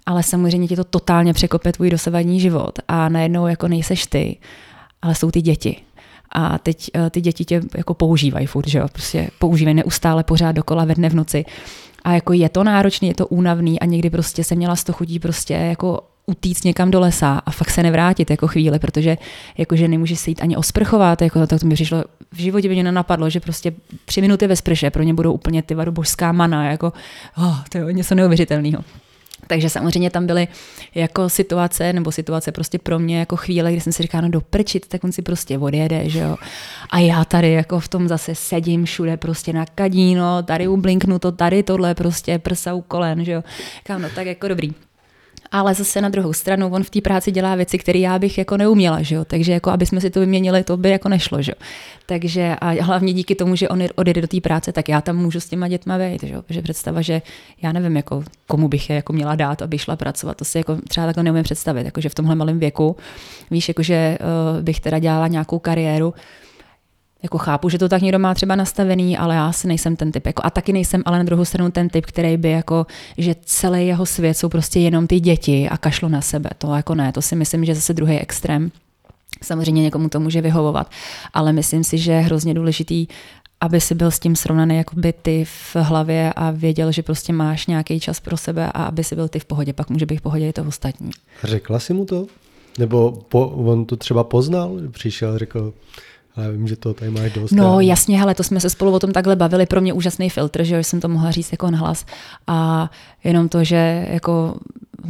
ale 0.07 0.23
samozřejmě 0.23 0.69
ti 0.69 0.77
to 0.77 0.85
totálně 0.85 1.33
překope 1.33 1.73
tvůj 1.73 1.91
dosavadní 1.91 2.41
život 2.41 2.79
a 2.89 3.09
najednou 3.09 3.47
jako 3.47 3.69
nejseš 3.69 4.07
ty, 4.07 4.37
ale 5.03 5.15
jsou 5.15 5.31
ty 5.31 5.43
děti. 5.43 5.77
A 6.33 6.59
teď 6.59 6.91
uh, 6.95 7.09
ty 7.11 7.21
děti 7.21 7.45
tě 7.45 7.61
jako 7.77 7.95
používají 7.95 8.47
furt, 8.47 8.69
že 8.69 8.79
jo, 8.79 8.89
prostě 8.93 9.31
používají 9.39 9.75
neustále 9.75 10.25
pořád 10.25 10.53
dokola 10.53 10.85
ve 10.85 10.95
dne 10.95 11.09
v 11.09 11.15
noci. 11.15 11.45
A 12.03 12.13
jako 12.13 12.33
je 12.33 12.49
to 12.49 12.65
náročný, 12.65 13.09
je 13.09 13.15
to 13.15 13.27
únavný 13.27 13.81
a 13.81 13.85
někdy 13.85 14.11
prostě 14.11 14.45
jsem 14.45 14.59
měla 14.59 14.77
z 14.77 14.85
toho 14.85 14.97
chutí 14.97 15.19
prostě 15.19 15.55
jako 15.55 16.01
utíct 16.27 16.65
někam 16.65 16.91
do 16.91 17.01
lesa 17.01 17.43
a 17.47 17.51
fakt 17.51 17.71
se 17.71 17.83
nevrátit 17.83 18.31
jako 18.31 18.49
chvíli, 18.49 18.79
protože 18.79 19.19
jakože 19.59 19.89
nemůžeš 19.89 20.19
se 20.19 20.31
jít 20.31 20.43
ani 20.43 20.57
osprchovat, 20.57 21.23
jako 21.23 21.47
to, 21.47 21.59
to 21.59 21.67
mi 21.67 21.75
přišlo, 21.75 22.05
v 22.33 22.39
životě 22.39 22.69
by 22.69 22.75
mě 22.75 22.83
nenapadlo, 22.83 23.31
že 23.31 23.41
prostě 23.41 23.73
tři 24.05 24.21
minuty 24.21 24.47
ve 24.47 24.57
sprše 24.57 24.91
pro 24.91 25.03
ně 25.03 25.15
budou 25.15 25.33
úplně 25.33 25.63
ty 25.63 25.75
božská 25.75 26.33
mana, 26.33 26.71
jako 26.71 26.93
oh, 27.37 27.59
to 27.69 27.79
je 27.79 27.93
něco 27.93 28.15
neuvěřitelného. 28.15 28.85
Takže 29.51 29.71
samozřejmě 29.71 30.11
tam 30.11 30.27
byly 30.27 30.49
jako 30.95 31.29
situace, 31.29 31.93
nebo 31.93 32.13
situace 32.13 32.53
prostě 32.53 32.79
pro 32.79 32.99
mě 32.99 33.19
jako 33.19 33.37
chvíle, 33.37 33.73
kdy 33.73 33.81
jsem 33.81 33.93
si 33.93 34.03
říkala, 34.03 34.21
no 34.21 34.29
doprčit, 34.29 34.89
tak 34.89 35.05
on 35.05 35.13
si 35.13 35.23
prostě 35.23 35.59
odjede, 35.59 36.09
že 36.09 36.19
jo. 36.19 36.37
A 36.91 36.99
já 36.99 37.25
tady 37.25 37.53
jako 37.53 37.81
v 37.81 37.89
tom 37.89 38.09
zase 38.09 38.35
sedím 38.35 38.85
všude 38.85 39.17
prostě 39.17 39.53
na 39.53 39.67
kadíno, 39.67 40.43
tady 40.43 40.69
ublinknu 40.69 41.19
to, 41.19 41.33
tady 41.33 41.63
tohle 41.63 41.95
prostě 41.95 42.39
prsa 42.39 42.75
u 42.75 42.81
kolen, 42.81 43.25
že 43.25 43.33
jo. 43.33 43.45
Říkám, 43.77 44.03
no 44.03 44.09
tak 44.15 44.27
jako 44.27 44.49
dobrý 44.49 44.73
ale 45.53 45.75
zase 45.75 46.01
na 46.01 46.09
druhou 46.09 46.33
stranu 46.33 46.69
on 46.69 46.83
v 46.85 46.91
té 46.91 47.01
práci 47.01 47.31
dělá 47.31 47.55
věci, 47.55 47.79
které 47.79 47.99
já 47.99 48.19
bych 48.19 48.39
jako 48.39 48.57
neuměla, 48.57 49.03
že 49.03 49.15
jo? 49.15 49.25
takže 49.25 49.53
jako 49.53 49.71
aby 49.71 49.87
jsme 49.87 50.01
si 50.01 50.11
to 50.11 50.21
vyměnili, 50.21 50.65
to 50.65 50.77
by 50.77 50.91
jako 50.91 51.09
nešlo. 51.09 51.43
Že 51.43 51.53
jo? 51.53 51.67
Takže 52.07 52.57
a 52.61 52.85
hlavně 52.85 53.13
díky 53.13 53.35
tomu, 53.35 53.57
že 53.57 53.69
on 53.69 53.83
odjede 53.95 54.21
do 54.21 54.29
té 54.29 54.41
práce, 54.41 54.73
tak 54.73 54.89
já 54.89 55.01
tam 55.01 55.17
můžu 55.17 55.41
s 55.41 55.49
těma 55.49 55.69
dětma 55.69 55.99
být, 55.99 56.23
že 56.23 56.35
jo? 56.35 56.43
protože 56.43 56.63
představa, 56.63 57.03
že 57.03 57.23
já 57.63 57.73
nevím, 57.73 57.97
jako, 57.97 58.25
komu 58.47 58.69
bych 58.69 58.91
je 58.91 58.97
jako 58.97 59.13
měla 59.13 59.35
dát, 59.35 59.63
aby 59.63 59.79
šla 59.79 59.97
pracovat, 59.97 60.37
to 60.37 60.45
si 60.45 60.59
jako 60.59 60.77
třeba 60.89 61.07
takhle 61.07 61.23
neumím 61.23 61.43
představit, 61.43 61.85
jako, 61.85 62.01
že 62.01 62.09
v 62.09 62.15
tomhle 62.15 62.35
malém 62.35 62.59
věku, 62.59 62.97
víš, 63.51 63.69
jako, 63.69 63.83
že 63.83 64.19
uh, 64.21 64.63
bych 64.63 64.81
teda 64.81 64.99
dělala 64.99 65.29
nějakou 65.29 65.59
kariéru, 65.59 66.15
jako 67.23 67.39
chápu, 67.39 67.69
že 67.69 67.79
to 67.79 67.89
tak 67.89 68.03
někdo 68.03 68.19
má 68.19 68.35
třeba 68.35 68.57
nastavený, 68.57 69.19
ale 69.19 69.35
já 69.35 69.53
si 69.53 69.69
nejsem 69.69 69.97
ten 69.97 70.13
typ. 70.13 70.27
Jako, 70.27 70.43
a 70.45 70.51
taky 70.51 70.73
nejsem 70.73 71.03
ale 71.05 71.19
na 71.19 71.25
druhou 71.25 71.45
stranu 71.45 71.71
ten 71.71 71.89
typ, 71.89 72.07
který 72.07 72.37
by 72.37 72.51
jako, 72.51 72.87
že 73.19 73.35
celý 73.45 73.87
jeho 73.87 74.07
svět 74.07 74.35
jsou 74.35 74.49
prostě 74.49 74.81
jenom 74.81 75.07
ty 75.07 75.21
děti 75.21 75.69
a 75.69 75.77
kašlo 75.77 76.09
na 76.09 76.21
sebe. 76.21 76.51
To 76.59 76.75
jako 76.75 76.95
ne, 76.95 77.13
to 77.13 77.23
si 77.23 77.37
myslím, 77.37 77.65
že 77.65 77.75
zase 77.75 77.95
druhý 77.95 78.19
extrém. 78.19 78.71
Samozřejmě 79.43 79.83
někomu 79.83 80.09
to 80.09 80.21
může 80.21 80.41
vyhovovat, 80.41 80.91
ale 81.33 81.53
myslím 81.53 81.85
si, 81.85 81.99
že 81.99 82.13
je 82.13 82.21
hrozně 82.21 82.55
důležitý, 82.55 83.07
aby 83.61 83.81
si 83.81 83.95
byl 83.95 84.11
s 84.11 84.19
tím 84.19 84.37
srovnaný 84.37 84.77
jako 84.77 84.97
by 84.97 85.13
ty 85.13 85.45
v 85.45 85.77
hlavě 85.77 86.33
a 86.37 86.51
věděl, 86.51 86.93
že 86.93 87.03
prostě 87.03 87.33
máš 87.33 87.67
nějaký 87.67 88.01
čas 88.01 88.21
pro 88.21 88.37
sebe 88.37 88.67
a 88.67 88.85
aby 88.85 89.05
si 89.05 89.15
byl 89.15 89.29
ty 89.29 89.39
v 89.39 89.45
pohodě, 89.45 89.73
pak 89.73 89.91
může 89.91 90.07
být 90.07 90.17
v 90.17 90.23
pohodě 90.23 90.49
i 90.49 90.53
to 90.53 90.63
ostatní. 90.63 91.11
Řekla 91.45 91.79
si 91.79 91.95
mu 91.95 92.05
to? 92.05 92.27
Nebo 92.79 93.13
po, 93.29 93.47
on 93.47 93.85
to 93.85 93.97
třeba 93.97 94.25
poznal, 94.25 94.77
přišel, 94.91 95.39
řekl, 95.39 95.73
a 96.37 96.43
já 96.43 96.51
vím, 96.51 96.69
že 96.69 96.77
to 96.77 96.95
tady 96.95 97.11
máš 97.11 97.33
dost. 97.33 97.51
No 97.51 97.81
jasně, 97.81 98.19
hele, 98.19 98.35
to 98.35 98.43
jsme 98.43 98.61
se 98.61 98.71
spolu 98.71 98.93
o 98.93 98.99
tom 98.99 99.13
takhle 99.13 99.37
bavili, 99.37 99.67
pro 99.67 99.81
mě 99.81 99.93
úžasný 99.93 100.31
filtr, 100.31 100.65
že 100.65 100.85
jsem 100.85 101.01
to 101.01 101.09
mohla 101.09 101.31
říct 101.31 101.53
jako 101.53 101.71
nahlas. 101.71 102.07
A 102.47 102.91
jenom 103.25 103.49
to, 103.49 103.65
že 103.65 104.07
jako 104.11 104.55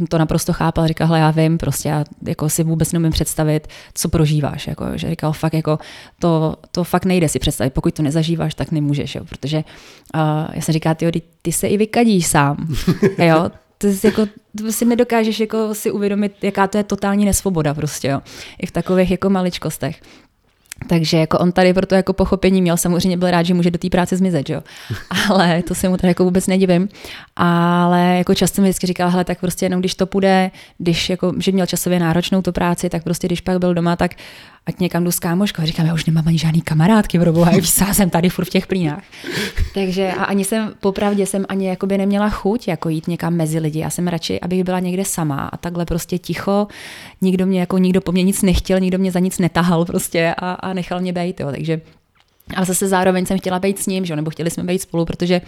to 0.09 0.17
naprosto 0.17 0.53
chápal, 0.53 0.87
říkal, 0.87 1.07
hele, 1.07 1.19
já 1.19 1.31
vím, 1.31 1.57
prostě 1.57 1.89
já 1.89 2.05
jako 2.27 2.49
si 2.49 2.63
vůbec 2.63 2.91
nemůžu 2.91 3.11
představit, 3.11 3.67
co 3.93 4.09
prožíváš, 4.09 4.67
jako, 4.67 4.85
že 4.95 5.09
říkal, 5.09 5.33
fakt 5.33 5.53
jako 5.53 5.79
to, 6.19 6.55
to 6.71 6.83
fakt 6.83 7.05
nejde 7.05 7.29
si 7.29 7.39
představit, 7.39 7.73
pokud 7.73 7.93
to 7.93 8.03
nezažíváš, 8.03 8.55
tak 8.55 8.71
nemůžeš, 8.71 9.15
jo, 9.15 9.25
protože 9.25 9.57
uh, 9.57 10.21
já 10.53 10.61
jsem 10.61 10.73
říkal, 10.73 10.95
ty, 10.95 11.21
ty 11.41 11.51
se 11.51 11.67
i 11.67 11.77
vykadíš 11.77 12.27
sám, 12.27 12.75
jo, 13.17 13.51
to, 13.77 13.87
jako, 14.03 14.25
to 14.57 14.71
si 14.71 14.85
nedokážeš 14.85 15.39
jako 15.39 15.75
si 15.75 15.91
uvědomit, 15.91 16.33
jaká 16.41 16.67
to 16.67 16.77
je 16.77 16.83
totální 16.83 17.25
nesvoboda 17.25 17.73
prostě, 17.73 18.07
jo, 18.07 18.21
i 18.59 18.65
v 18.65 18.71
takových 18.71 19.11
jako 19.11 19.29
maličkostech. 19.29 20.01
Takže 20.87 21.17
jako 21.17 21.37
on 21.37 21.51
tady 21.51 21.73
pro 21.73 21.85
to 21.85 21.95
jako 21.95 22.13
pochopení 22.13 22.61
měl, 22.61 22.77
samozřejmě 22.77 23.17
byl 23.17 23.31
rád, 23.31 23.43
že 23.43 23.53
může 23.53 23.71
do 23.71 23.77
té 23.77 23.89
práce 23.89 24.17
zmizet, 24.17 24.49
jo. 24.49 24.61
Ale 25.29 25.63
to 25.63 25.75
se 25.75 25.89
mu 25.89 25.97
tady 25.97 26.11
jako 26.11 26.23
vůbec 26.23 26.47
nedivím. 26.47 26.89
Ale 27.35 28.17
jako 28.17 28.35
často 28.35 28.61
mi 28.61 28.67
vždycky 28.67 28.87
říkal, 28.87 29.09
hele, 29.09 29.23
tak 29.23 29.39
prostě 29.39 29.65
jenom 29.65 29.79
když 29.79 29.95
to 29.95 30.05
půjde, 30.05 30.51
když 30.77 31.09
jako, 31.09 31.33
že 31.37 31.51
měl 31.51 31.65
časově 31.65 31.99
náročnou 31.99 32.41
tu 32.41 32.51
práci, 32.51 32.89
tak 32.89 33.03
prostě 33.03 33.27
když 33.27 33.41
pak 33.41 33.59
byl 33.59 33.73
doma, 33.73 33.95
tak 33.95 34.11
ať 34.65 34.79
někam 34.79 35.03
jdu 35.03 35.11
s 35.11 35.19
kámoškou. 35.19 35.65
Říkám, 35.65 35.85
já 35.85 35.93
už 35.93 36.05
nemám 36.05 36.27
ani 36.27 36.37
žádný 36.37 36.61
kamarádky, 36.61 37.19
pro 37.19 37.33
boha, 37.33 37.51
já 37.87 37.93
jsem 37.93 38.09
tady 38.09 38.29
furt 38.29 38.45
v 38.45 38.49
těch 38.49 38.67
plínách. 38.67 39.03
Takže 39.73 40.13
a 40.13 40.23
ani 40.23 40.45
jsem, 40.45 40.73
popravdě 40.79 41.25
jsem 41.25 41.45
ani 41.49 41.67
jakoby 41.67 41.97
neměla 41.97 42.29
chuť 42.29 42.67
jako 42.67 42.89
jít 42.89 43.07
někam 43.07 43.33
mezi 43.33 43.59
lidi. 43.59 43.79
Já 43.79 43.89
jsem 43.89 44.07
radši, 44.07 44.39
abych 44.39 44.63
byla 44.63 44.79
někde 44.79 45.05
sama 45.05 45.47
a 45.47 45.57
takhle 45.57 45.85
prostě 45.85 46.17
ticho. 46.17 46.67
Nikdo 47.21 47.45
mě 47.45 47.59
jako, 47.59 47.77
nikdo 47.77 48.01
po 48.01 48.11
mně 48.11 48.23
nic 48.23 48.41
nechtěl, 48.41 48.79
nikdo 48.79 48.97
mě 48.97 49.11
za 49.11 49.19
nic 49.19 49.39
netahal 49.39 49.85
prostě 49.85 50.35
a, 50.37 50.51
a 50.51 50.73
nechal 50.73 50.99
mě 50.99 51.13
být, 51.13 51.39
jo. 51.39 51.51
Takže 51.51 51.81
ale 52.55 52.65
zase 52.65 52.87
zároveň 52.87 53.25
jsem 53.25 53.37
chtěla 53.37 53.59
být 53.59 53.79
s 53.79 53.85
ním, 53.85 54.05
že? 54.05 54.15
nebo 54.15 54.29
chtěli 54.29 54.49
jsme 54.49 54.63
být 54.63 54.81
spolu, 54.81 55.05
protože 55.05 55.41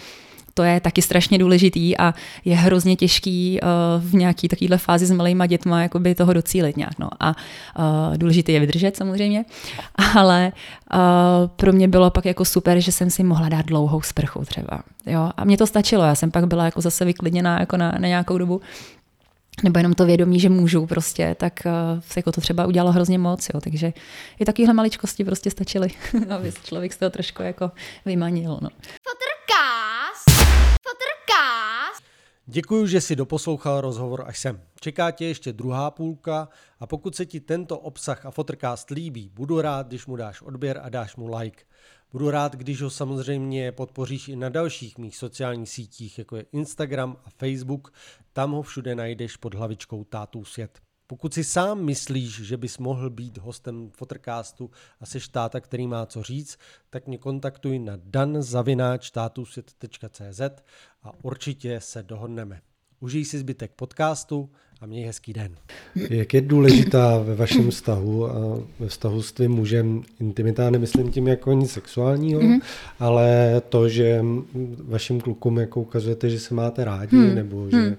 to 0.53 0.63
je 0.63 0.79
taky 0.79 1.01
strašně 1.01 1.37
důležitý 1.37 1.97
a 1.97 2.13
je 2.45 2.55
hrozně 2.55 2.95
těžký 2.95 3.59
uh, 3.61 3.69
v 4.09 4.13
nějaký 4.13 4.47
takovéhle 4.47 4.77
fázi 4.77 5.05
s 5.05 5.11
malýma 5.11 5.45
dětma 5.45 5.81
jakoby 5.81 6.15
toho 6.15 6.33
docílit 6.33 6.77
nějak. 6.77 6.99
No. 6.99 7.09
A 7.19 7.29
uh, 7.29 8.17
důležité 8.17 8.51
je 8.51 8.59
vydržet 8.59 8.97
samozřejmě, 8.97 9.45
ale 10.15 10.51
uh, 10.93 10.99
pro 11.55 11.73
mě 11.73 11.87
bylo 11.87 12.09
pak 12.09 12.25
jako 12.25 12.45
super, 12.45 12.79
že 12.79 12.91
jsem 12.91 13.09
si 13.09 13.23
mohla 13.23 13.49
dát 13.49 13.65
dlouhou 13.65 14.01
sprchu 14.01 14.45
třeba. 14.45 14.83
Jo? 15.05 15.31
A 15.37 15.45
mě 15.45 15.57
to 15.57 15.67
stačilo, 15.67 16.03
já 16.03 16.15
jsem 16.15 16.31
pak 16.31 16.47
byla 16.47 16.65
jako 16.65 16.81
zase 16.81 17.05
vyklidněná 17.05 17.59
jako 17.59 17.77
na, 17.77 17.91
na 17.91 18.07
nějakou 18.07 18.37
dobu. 18.37 18.61
nebo 19.63 19.79
jenom 19.79 19.93
to 19.93 20.05
vědomí, 20.05 20.39
že 20.39 20.49
můžu 20.49 20.85
prostě, 20.85 21.35
tak 21.39 21.53
uh, 21.65 22.01
jako 22.15 22.31
to 22.31 22.41
třeba 22.41 22.65
udělalo 22.65 22.91
hrozně 22.91 23.17
moc, 23.17 23.49
jo. 23.53 23.61
takže 23.61 23.93
i 24.39 24.45
takovéhle 24.45 24.73
maličkosti 24.73 25.23
prostě 25.23 25.51
stačily, 25.51 25.87
aby 26.29 26.51
člověk 26.63 26.93
z 26.93 26.97
toho 26.97 27.09
trošku 27.09 27.41
jako 27.43 27.71
vymanil. 28.05 28.59
No. 28.61 28.69
Fotrkás! 29.03 30.32
Děkuji, 32.45 32.87
že 32.87 33.01
si 33.01 33.15
doposlouchal 33.15 33.81
rozhovor 33.81 34.23
až 34.27 34.39
sem. 34.39 34.61
Čeká 34.79 35.11
tě 35.11 35.25
ještě 35.25 35.53
druhá 35.53 35.91
půlka 35.91 36.49
a 36.79 36.87
pokud 36.87 37.15
se 37.15 37.25
ti 37.25 37.39
tento 37.39 37.79
obsah 37.79 38.25
a 38.25 38.31
Fotrcast 38.31 38.89
líbí, 38.89 39.29
budu 39.33 39.61
rád, 39.61 39.87
když 39.87 40.05
mu 40.05 40.15
dáš 40.15 40.41
odběr 40.41 40.79
a 40.83 40.89
dáš 40.89 41.15
mu 41.15 41.37
like. 41.37 41.63
Budu 42.11 42.31
rád, 42.31 42.55
když 42.55 42.81
ho 42.81 42.89
samozřejmě 42.89 43.71
podpoříš 43.71 44.27
i 44.27 44.35
na 44.35 44.49
dalších 44.49 44.97
mých 44.97 45.17
sociálních 45.17 45.69
sítích, 45.69 46.17
jako 46.17 46.35
je 46.35 46.45
Instagram 46.51 47.17
a 47.25 47.29
Facebook. 47.29 47.93
Tam 48.33 48.51
ho 48.51 48.61
všude 48.61 48.95
najdeš 48.95 49.37
pod 49.37 49.53
hlavičkou 49.53 50.03
Tátů 50.03 50.45
svět. 50.45 50.79
Pokud 51.07 51.33
si 51.33 51.43
sám 51.43 51.85
myslíš, 51.85 52.41
že 52.41 52.57
bys 52.57 52.77
mohl 52.77 53.09
být 53.09 53.37
hostem 53.37 53.89
Fotrcastu 53.89 54.71
a 54.99 55.05
seš 55.05 55.27
táta, 55.27 55.59
který 55.59 55.87
má 55.87 56.05
co 56.05 56.23
říct, 56.23 56.57
tak 56.89 57.07
mě 57.07 57.17
kontaktuj 57.17 57.79
na 57.79 57.93
danzavináčtátusvět.cz 58.03 60.41
a 61.03 61.11
určitě 61.23 61.81
se 61.81 62.03
dohodneme. 62.03 62.61
Užij 62.99 63.25
si 63.25 63.39
zbytek 63.39 63.71
podcastu 63.71 64.51
a 64.83 64.85
měj 64.85 65.05
hezký 65.05 65.33
den. 65.33 65.51
Jak 66.09 66.33
je 66.33 66.41
důležitá 66.41 67.17
ve 67.17 67.35
vašem 67.35 67.71
vztahu 67.71 68.25
a 68.27 68.59
ve 68.79 68.87
vztahu 68.87 69.21
s 69.21 69.31
tvým 69.31 69.51
mužem 69.51 70.03
intimita, 70.19 70.69
nemyslím 70.69 71.11
tím 71.11 71.27
jako 71.27 71.53
nic 71.53 71.71
sexuálního, 71.71 72.41
mm-hmm. 72.41 72.61
ale 72.99 73.61
to, 73.69 73.89
že 73.89 74.25
vašim 74.83 75.21
klukům 75.21 75.57
jako 75.57 75.81
ukazujete, 75.81 76.29
že 76.29 76.39
se 76.39 76.53
máte 76.53 76.83
rádi, 76.85 77.15
mm. 77.15 77.35
nebo 77.35 77.69
že 77.69 77.77
mm. 77.77 77.97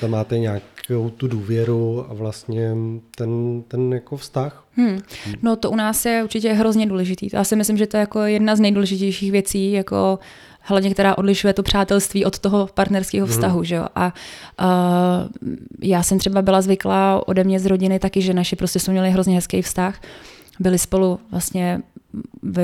tam 0.00 0.10
máte 0.10 0.38
nějakou 0.38 1.10
tu 1.16 1.28
důvěru 1.28 2.04
a 2.10 2.14
vlastně 2.14 2.74
ten, 3.16 3.62
ten 3.68 3.92
jako 3.92 4.16
vztah. 4.16 4.64
Hmm. 4.76 5.00
No 5.42 5.56
to 5.56 5.70
u 5.70 5.76
nás 5.76 6.04
je 6.04 6.24
určitě 6.24 6.52
hrozně 6.52 6.86
důležitý. 6.86 7.28
Já 7.32 7.44
si 7.44 7.56
myslím, 7.56 7.76
že 7.76 7.86
to 7.86 7.96
je 7.96 8.00
jako 8.00 8.20
jedna 8.20 8.56
z 8.56 8.60
nejdůležitějších 8.60 9.32
věcí, 9.32 9.72
jako 9.72 10.18
hlavně 10.62 10.90
která 10.90 11.18
odlišuje 11.18 11.52
to 11.52 11.62
přátelství 11.62 12.24
od 12.24 12.38
toho 12.38 12.68
partnerského 12.74 13.26
mhm. 13.26 13.34
vztahu. 13.34 13.58
Mm. 13.58 13.64
Že 13.64 13.74
jo? 13.74 13.86
A 13.94 14.12
uh, 14.60 14.66
já 15.82 16.02
jsem 16.02 16.18
třeba 16.18 16.42
byla 16.42 16.62
zvyklá 16.62 17.28
ode 17.28 17.44
mě 17.44 17.60
z 17.60 17.66
rodiny 17.66 17.98
taky, 17.98 18.22
že 18.22 18.34
naši 18.34 18.56
prostě 18.56 18.78
jsme 18.78 18.92
měli 18.92 19.10
hrozně 19.10 19.34
hezký 19.34 19.62
vztah. 19.62 20.00
Byli 20.60 20.78
spolu 20.78 21.20
vlastně, 21.30 21.80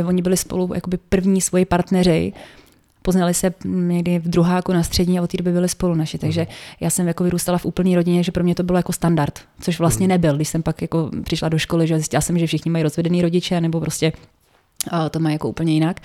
oni 0.07 0.23
byli 0.23 0.37
spolu 0.37 0.71
jakoby 0.75 0.99
první 1.09 1.41
svoji 1.41 1.65
partneři, 1.65 2.33
poznali 3.03 3.35
se 3.35 3.55
někdy 3.65 4.19
v 4.19 4.29
druháku 4.29 4.73
na 4.73 4.83
střední 4.83 5.19
a 5.19 5.23
od 5.23 5.31
té 5.31 5.37
doby 5.37 5.53
byli 5.53 5.69
spolu 5.69 5.95
naši. 5.95 6.19
Takže 6.19 6.41
mhm. 6.41 6.51
já 6.81 6.91
jsem 6.91 7.09
jako 7.09 7.25
vyrůstala 7.25 7.59
v 7.59 7.65
úplné 7.65 7.95
rodině, 7.95 8.23
že 8.23 8.33
pro 8.33 8.45
mě 8.45 8.55
to 8.55 8.63
bylo 8.63 8.79
jako 8.79 8.93
standard, 8.93 9.41
což 9.61 9.79
vlastně 9.79 10.05
mhm. 10.05 10.09
nebyl, 10.09 10.37
když 10.37 10.49
jsem 10.49 10.63
pak 10.63 10.83
jako 10.83 11.11
přišla 11.25 11.49
do 11.49 11.59
školy, 11.59 11.87
že 11.87 11.97
zjistila 11.97 12.21
jsem, 12.21 12.39
že 12.39 12.47
všichni 12.47 12.71
mají 12.71 12.83
rozvedený 12.83 13.23
rodiče, 13.23 13.61
nebo 13.61 13.81
prostě 13.81 14.13
to 15.11 15.21
mají 15.21 15.35
jako 15.35 15.49
úplně 15.49 15.73
jinak. 15.73 16.01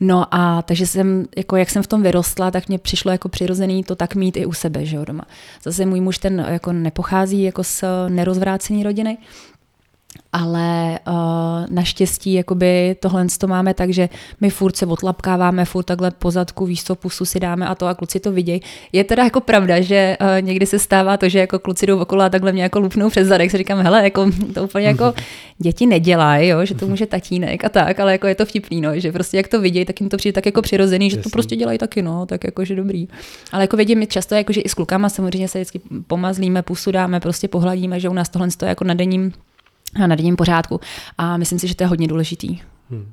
No 0.00 0.34
a 0.34 0.62
takže 0.62 0.86
jsem, 0.86 1.24
jako 1.36 1.56
jak 1.56 1.70
jsem 1.70 1.82
v 1.82 1.86
tom 1.86 2.02
vyrostla, 2.02 2.50
tak 2.50 2.68
mě 2.68 2.78
přišlo 2.78 3.10
jako 3.10 3.28
přirozený 3.28 3.84
to 3.84 3.96
tak 3.96 4.14
mít 4.14 4.36
i 4.36 4.46
u 4.46 4.52
sebe, 4.52 4.84
že 4.84 4.96
jo, 4.96 5.04
doma. 5.04 5.24
Zase 5.62 5.86
můj 5.86 6.00
muž 6.00 6.18
ten 6.18 6.46
jako 6.48 6.72
nepochází 6.72 7.42
jako 7.42 7.64
z 7.64 7.84
nerozvrácené 8.08 8.84
rodiny, 8.84 9.18
ale 10.32 10.98
uh, 11.08 11.14
naštěstí 11.70 12.32
jakoby 12.32 12.96
tohle 13.00 13.26
to 13.38 13.46
máme 13.46 13.74
tak, 13.74 13.90
že 13.90 14.08
my 14.40 14.50
furt 14.50 14.76
se 14.76 14.86
odlapkáváme, 14.86 15.64
furt 15.64 15.84
takhle 15.84 16.10
pozadku, 16.10 16.66
výsto 16.66 16.94
pusu 16.94 17.24
si 17.24 17.40
dáme 17.40 17.66
a 17.66 17.74
to 17.74 17.86
a 17.86 17.94
kluci 17.94 18.20
to 18.20 18.32
vidějí. 18.32 18.60
Je 18.92 19.04
teda 19.04 19.24
jako 19.24 19.40
pravda, 19.40 19.80
že 19.80 20.16
uh, 20.20 20.46
někdy 20.46 20.66
se 20.66 20.78
stává 20.78 21.16
to, 21.16 21.28
že 21.28 21.38
jako 21.38 21.58
kluci 21.58 21.86
jdou 21.86 21.98
okolo 21.98 22.22
a 22.22 22.28
takhle 22.28 22.52
mě 22.52 22.62
jako 22.62 22.78
lupnou 22.78 23.10
přes 23.10 23.28
zadek, 23.28 23.50
si 23.50 23.58
říkám, 23.58 23.78
hele, 23.78 24.04
jako 24.04 24.30
to 24.54 24.64
úplně 24.64 24.86
jako 24.86 25.14
děti 25.58 25.86
nedělají, 25.86 26.48
jo, 26.48 26.64
že 26.64 26.74
to 26.74 26.86
může 26.86 27.06
tatínek 27.06 27.64
a 27.64 27.68
tak, 27.68 28.00
ale 28.00 28.12
jako 28.12 28.26
je 28.26 28.34
to 28.34 28.46
vtipný, 28.46 28.80
no, 28.80 29.00
že 29.00 29.12
prostě 29.12 29.36
jak 29.36 29.48
to 29.48 29.60
vidějí, 29.60 29.84
tak 29.84 30.00
jim 30.00 30.08
to 30.08 30.16
přijde 30.16 30.32
tak 30.32 30.46
jako 30.46 30.62
přirozený, 30.62 31.10
že 31.10 31.16
to 31.16 31.30
prostě 31.30 31.56
dělají 31.56 31.78
taky, 31.78 32.02
no, 32.02 32.26
tak 32.26 32.44
jako, 32.44 32.64
že 32.64 32.74
dobrý. 32.74 33.08
Ale 33.52 33.62
jako 33.62 33.76
vidím 33.76 34.06
často, 34.06 34.34
jako, 34.34 34.52
že 34.52 34.60
i 34.60 34.68
s 34.68 34.74
klukama 34.74 35.08
samozřejmě 35.08 35.48
se 35.48 35.58
vždycky 35.58 35.80
pomazlíme, 36.06 36.62
pusu 36.62 36.90
dáme, 36.90 37.20
prostě 37.20 37.48
pohladíme, 37.48 38.00
že 38.00 38.08
u 38.08 38.12
nás 38.12 38.28
tohle 38.28 38.48
je 38.62 38.68
jako 38.68 38.84
na 38.84 38.94
denním 38.94 39.32
na 39.98 40.16
denním 40.16 40.36
pořádku. 40.36 40.80
A 41.18 41.36
myslím 41.36 41.58
si, 41.58 41.68
že 41.68 41.76
to 41.76 41.84
je 41.84 41.88
hodně 41.88 42.08
důležitý. 42.08 42.60
Hmm. 42.90 43.12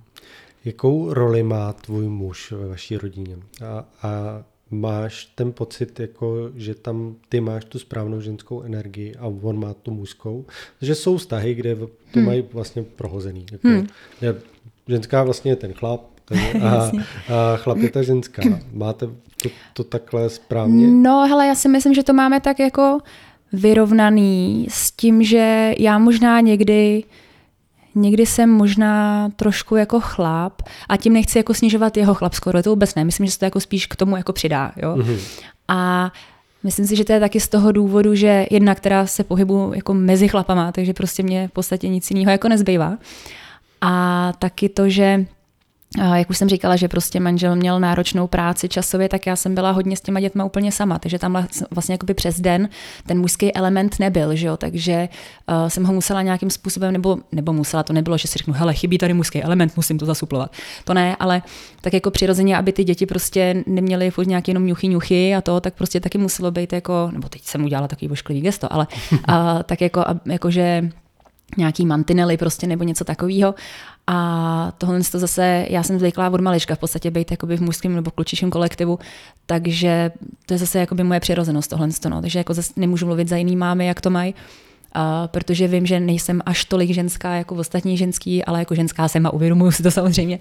Jakou 0.66 1.14
roli 1.14 1.44
má 1.44 1.74
tvůj 1.74 2.08
muž 2.08 2.52
ve 2.52 2.68
vaší 2.68 2.98
rodině? 2.98 3.38
A, 3.66 3.86
a 4.08 4.44
máš 4.72 5.26
ten 5.26 5.52
pocit, 5.52 6.00
jako, 6.00 6.52
že 6.56 6.76
tam 6.76 7.16
ty 7.30 7.42
máš 7.42 7.66
tu 7.66 7.80
správnou 7.80 8.22
ženskou 8.22 8.62
energii 8.62 9.16
a 9.16 9.28
on 9.28 9.60
má 9.60 9.74
tu 9.74 9.92
mužskou? 9.92 10.46
Že 10.82 10.96
jsou 10.96 11.18
vztahy, 11.18 11.54
kde 11.54 11.76
to 11.76 11.90
hmm. 12.14 12.26
mají 12.26 12.44
vlastně 12.54 12.84
prohozený. 12.84 13.46
Jako, 13.52 13.68
hmm. 13.68 13.88
je, 14.22 14.36
ženská 14.88 15.24
vlastně 15.24 15.52
je 15.52 15.56
ten 15.56 15.74
chlap, 15.74 16.14
a, 16.64 16.92
a 17.34 17.58
chlap 17.58 17.78
je 17.78 17.90
ta 17.90 18.02
ženská. 18.04 18.44
Máte 18.74 19.08
to, 19.44 19.50
to 19.74 19.84
takhle 19.84 20.30
správně? 20.30 20.88
No, 20.88 21.28
hele, 21.28 21.48
já 21.48 21.56
si 21.56 21.70
myslím, 21.70 21.94
že 21.94 22.04
to 22.04 22.14
máme 22.14 22.42
tak 22.42 22.60
jako 22.60 23.00
vyrovnaný 23.54 24.68
s 24.70 24.92
tím, 24.92 25.24
že 25.24 25.74
já 25.80 25.98
možná 25.98 26.40
někdy 26.40 27.04
někdy 27.96 28.26
jsem 28.26 28.50
možná 28.50 29.30
trošku 29.36 29.76
jako 29.76 30.00
chlap 30.00 30.62
a 30.90 30.98
tím 30.98 31.14
nechci 31.14 31.38
jako 31.38 31.54
snižovat 31.54 31.98
jeho 31.98 32.14
chlapskou 32.14 32.52
to 32.64 32.70
vůbec 32.70 32.96
ne. 32.96 33.06
Myslím, 33.06 33.26
že 33.26 33.32
se 33.32 33.40
to 33.40 33.46
jako 33.46 33.60
spíš 33.60 33.86
k 33.86 33.96
tomu 33.96 34.18
jako 34.18 34.34
přidá. 34.34 34.72
Jo? 34.76 34.96
Mm-hmm. 34.96 35.20
A 35.68 36.12
myslím 36.64 36.88
si, 36.88 36.96
že 36.96 37.06
to 37.06 37.14
je 37.14 37.20
taky 37.20 37.40
z 37.40 37.48
toho 37.48 37.72
důvodu, 37.72 38.16
že 38.16 38.46
jedna, 38.52 38.76
která 38.76 39.06
se 39.06 39.24
pohybu 39.24 39.72
jako 39.76 39.94
mezi 39.94 40.28
chlapama, 40.28 40.72
takže 40.72 40.94
prostě 40.94 41.24
mě 41.24 41.48
v 41.48 41.52
podstatě 41.52 41.88
nic 41.88 42.12
jiného 42.12 42.32
jako 42.32 42.48
nezbývá. 42.50 42.98
A 43.82 44.34
taky 44.40 44.70
to, 44.70 44.90
že 44.90 45.26
jak 45.98 46.30
už 46.30 46.38
jsem 46.38 46.50
říkala, 46.50 46.76
že 46.76 46.88
prostě 46.88 47.20
manžel 47.20 47.56
měl 47.56 47.80
náročnou 47.80 48.28
práci 48.28 48.70
časově, 48.70 49.10
tak 49.10 49.28
já 49.28 49.36
jsem 49.36 49.56
byla 49.56 49.72
hodně 49.72 49.98
s 49.98 50.02
těma 50.02 50.20
dětma 50.20 50.46
úplně 50.46 50.72
sama, 50.72 51.00
takže 51.00 51.20
tam 51.20 51.48
vlastně 51.72 51.94
jakoby 51.94 52.14
přes 52.14 52.40
den 52.40 52.70
ten 53.06 53.20
mužský 53.20 53.56
element 53.56 54.00
nebyl, 54.00 54.36
že 54.36 54.48
jo? 54.48 54.58
takže 54.58 55.10
uh, 55.50 55.68
jsem 55.68 55.84
ho 55.84 55.94
musela 55.94 56.22
nějakým 56.22 56.50
způsobem, 56.50 56.94
nebo, 56.94 57.18
nebo 57.32 57.54
musela, 57.54 57.84
to 57.84 57.94
nebylo, 57.94 58.18
že 58.18 58.28
si 58.28 58.38
řeknu, 58.38 58.54
hele, 58.54 58.74
chybí 58.74 58.98
tady 58.98 59.14
mužský 59.14 59.44
element, 59.44 59.78
musím 59.78 59.98
to 59.98 60.06
zasuplovat. 60.06 60.52
To 60.84 60.94
ne, 60.94 61.16
ale 61.20 61.42
tak 61.82 61.94
jako 61.94 62.12
přirozeně, 62.12 62.58
aby 62.58 62.74
ty 62.74 62.84
děti 62.84 63.06
prostě 63.06 63.64
neměly 63.68 64.12
furt 64.12 64.28
nějaký 64.28 64.52
jenom 64.52 64.68
ňuchy, 64.68 64.88
ňuchy 64.88 65.36
a 65.36 65.42
to, 65.42 65.62
tak 65.62 65.74
prostě 65.74 66.00
taky 66.00 66.18
muselo 66.18 66.52
být 66.52 66.74
jako, 66.74 67.10
nebo 67.12 67.30
teď 67.30 67.44
jsem 67.44 67.64
udělala 67.64 67.88
takový 67.88 68.08
vošklivý 68.08 68.42
gesto, 68.42 68.74
ale 68.74 68.88
uh, 69.12 69.36
tak 69.66 69.82
jako, 69.82 70.04
jako 70.26 70.52
že 70.52 70.90
nějaký 71.58 71.86
mantinely 71.86 72.38
prostě 72.38 72.68
nebo 72.68 72.84
něco 72.84 73.04
takového. 73.04 73.56
A 74.08 74.72
tohle 74.78 75.00
to 75.12 75.20
zase, 75.20 75.66
já 75.70 75.84
jsem 75.84 76.00
zvyklá 76.00 76.30
od 76.30 76.42
malička 76.42 76.76
v 76.76 76.80
podstatě 76.80 77.12
být 77.12 77.32
jakoby 77.32 77.58
v 77.58 77.62
mužském 77.62 77.96
nebo 77.96 78.12
klučičím 78.12 78.50
kolektivu, 78.50 79.00
takže 79.46 80.12
to 80.46 80.54
je 80.54 80.58
zase 80.58 80.80
jakoby 80.80 81.04
moje 81.04 81.20
přirozenost 81.20 81.70
tohle. 81.70 81.88
No. 82.10 82.22
Takže 82.22 82.40
jako 82.40 82.54
zase 82.54 82.74
nemůžu 82.76 83.06
mluvit 83.06 83.28
za 83.28 83.38
jiný 83.38 83.56
mámy, 83.56 83.86
jak 83.86 84.02
to 84.02 84.10
mají, 84.10 84.36
Uh, 84.96 85.28
protože 85.28 85.68
vím, 85.68 85.86
že 85.86 86.00
nejsem 86.00 86.42
až 86.46 86.66
tolik 86.66 86.92
ženská 86.92 87.34
jako 87.34 87.56
ostatní 87.56 87.98
ženský, 87.98 88.46
ale 88.46 88.60
jako 88.60 88.76
ženská 88.76 89.08
jsem 89.08 89.26
a 89.26 89.34
uvědomuji 89.34 89.72
si 89.72 89.84
to 89.84 89.92
samozřejmě. 89.92 90.40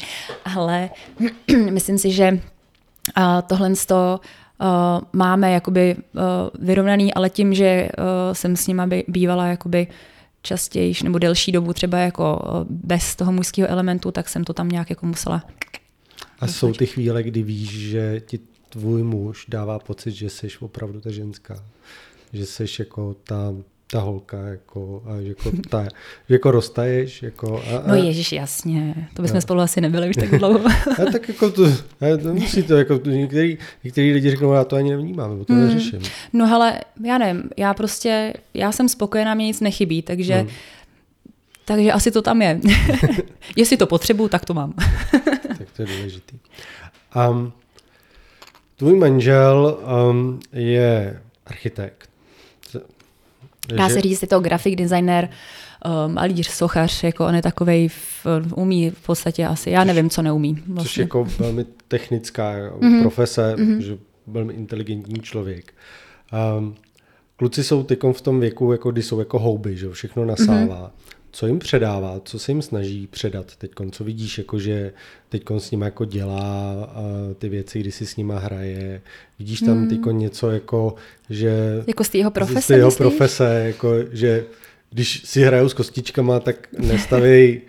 Ale 0.57 0.91
myslím 1.71 1.99
si, 1.99 2.11
že 2.11 2.33
uh, 2.33 3.25
tohle 3.47 3.71
to 3.87 4.21
uh, 4.61 4.67
máme 5.13 5.53
jakoby 5.53 5.97
uh, 5.97 6.21
vyrovnaný, 6.67 7.15
ale 7.15 7.31
tím, 7.31 7.55
že 7.55 7.89
uh, 7.99 8.05
jsem 8.33 8.57
s 8.57 8.67
nima 8.67 8.89
bývala 9.09 9.47
jakoby 9.47 9.87
častěji 10.43 10.95
nebo 11.05 11.19
delší 11.19 11.53
dobu 11.53 11.73
třeba 11.73 11.99
jako 11.99 12.43
eh, 12.45 12.67
bez 12.69 13.17
toho 13.17 13.33
mužského 13.33 13.69
elementu, 13.69 14.11
tak 14.11 14.29
jsem 14.29 14.45
to 14.45 14.53
tam 14.53 14.69
nějak 14.69 14.91
jako 14.91 15.07
musela. 15.07 15.45
A 16.41 16.47
jsou 16.47 16.73
ty 16.73 16.87
chvíle, 16.87 17.23
kdy 17.23 17.43
víš, 17.43 17.71
že 17.71 18.21
ti 18.27 18.41
tvůj 18.69 19.03
muž 19.03 19.47
dává 19.49 19.79
pocit, 19.79 20.11
že 20.11 20.31
jsi 20.31 20.49
opravdu 20.61 21.01
ta 21.01 21.11
ženská, 21.11 21.65
že 22.33 22.47
jsi 22.47 22.65
jako 22.79 23.17
ta 23.25 23.55
ta 23.93 24.01
holka, 24.01 24.39
jako, 24.39 25.03
a 25.07 25.15
jako, 25.15 25.51
ta, 25.71 25.87
jako 26.29 26.51
roztaješ. 26.51 27.23
Jako, 27.23 27.63
a, 27.73 27.77
a, 27.77 27.83
no 27.87 27.95
ježiš, 27.95 28.33
jasně, 28.33 29.09
to 29.15 29.23
bychom 29.23 29.39
a, 29.39 29.41
spolu 29.41 29.61
asi 29.61 29.81
nebyli 29.81 30.09
už 30.09 30.17
tak 30.17 30.31
dlouho. 30.39 30.67
a 31.03 31.13
tak 31.13 31.29
jako 31.29 31.51
to, 31.51 31.65
a 32.01 32.17
to 32.23 32.35
musí 32.35 32.63
to, 32.63 32.77
jako, 32.77 33.01
některý, 33.05 33.59
některý 33.85 34.13
lidi 34.13 34.31
řeknou, 34.31 34.53
já 34.53 34.65
to 34.65 34.77
ani 34.77 34.91
nevnímám, 34.91 35.31
nebo 35.31 35.45
to 35.45 35.53
hmm. 35.53 35.63
neřeším. 35.63 36.01
No 36.33 36.47
hele, 36.47 36.81
já 37.05 37.19
nevím, 37.19 37.51
já 37.57 37.75
prostě, 37.75 38.33
já 38.55 38.73
jsem 38.73 38.89
spokojená, 38.89 39.35
mě 39.35 39.47
nic 39.47 39.61
nechybí, 39.61 40.03
takže 40.03 40.35
hmm. 40.35 40.49
Takže 41.65 41.93
asi 41.93 42.11
to 42.11 42.23
tam 42.23 42.43
je. 42.43 42.61
Jestli 43.57 43.77
to 43.77 43.87
potřebuju, 43.87 44.29
tak 44.29 44.45
to 44.45 44.55
mám. 44.55 44.73
tak 45.59 45.71
to 45.77 45.83
je 45.83 45.89
důležitý. 45.97 46.39
Um, 47.31 47.53
tvůj 48.77 48.99
manžel 48.99 49.79
um, 50.11 50.41
je 50.53 51.21
architekt. 51.47 52.12
Dá 53.69 53.89
se 53.89 54.01
říct, 54.01 54.23
je 54.23 54.29
to 54.29 54.41
grafik 54.41 54.77
designer, 54.77 55.29
um, 56.07 56.15
malíř, 56.15 56.49
sochař, 56.49 57.05
jako 57.05 57.27
on 57.27 57.35
je 57.35 57.43
takovej, 57.43 57.89
v, 57.89 58.27
umí 58.55 58.91
v 58.91 59.01
podstatě 59.07 59.47
asi, 59.47 59.71
já 59.71 59.85
nevím, 59.85 60.11
co 60.11 60.23
neumí. 60.23 60.63
Vlastně. 60.67 60.83
Což 60.83 60.97
je 60.97 61.03
jako 61.03 61.25
velmi 61.39 61.65
technická 61.89 62.53
mm-hmm. 62.53 63.01
profese, 63.01 63.55
mm-hmm. 63.57 63.79
že 63.79 63.99
velmi 64.27 64.53
inteligentní 64.53 65.21
člověk. 65.21 65.75
Um, 66.59 66.75
kluci 67.37 67.65
jsou 67.65 67.83
teď 67.83 67.99
v 68.13 68.21
tom 68.21 68.41
věku, 68.41 68.73
jako 68.73 68.91
kdy 68.91 69.03
jsou 69.03 69.19
jako 69.19 69.39
houby, 69.39 69.77
že 69.77 69.91
všechno 69.91 70.25
nasává. 70.25 70.93
Mm-hmm 70.97 71.12
co 71.33 71.47
jim 71.47 71.59
předává, 71.59 72.21
co 72.25 72.39
se 72.39 72.53
jim 72.53 72.63
snaží 72.63 73.07
předat 73.07 73.57
teď, 73.57 73.71
co 73.91 74.05
vidíš, 74.05 74.39
jako 74.39 74.59
že 74.59 74.93
teď 75.29 75.43
s 75.59 75.71
nima 75.71 75.85
jako 75.85 76.05
dělá 76.05 76.75
ty 77.39 77.49
věci, 77.49 77.81
kdy 77.81 77.93
si 77.93 78.07
s 78.07 78.17
nima 78.17 78.39
hraje, 78.39 79.03
vidíš 79.39 79.61
tam 79.61 79.79
hmm. 79.79 79.89
teď 79.89 80.01
něco 80.11 80.51
jako, 80.51 80.95
že... 81.31 81.83
Jako 81.87 82.05
z 82.05 82.15
jeho 82.15 82.31
profese, 82.31 82.75
Z 82.75 82.77
jeho 82.77 82.91
profese, 82.91 83.63
jako, 83.67 83.95
že 84.13 84.45
když 84.91 85.23
si 85.25 85.43
hrajou 85.43 85.69
s 85.69 85.75
kostičkama, 85.75 86.41
tak 86.41 86.69
nestaví 86.79 87.61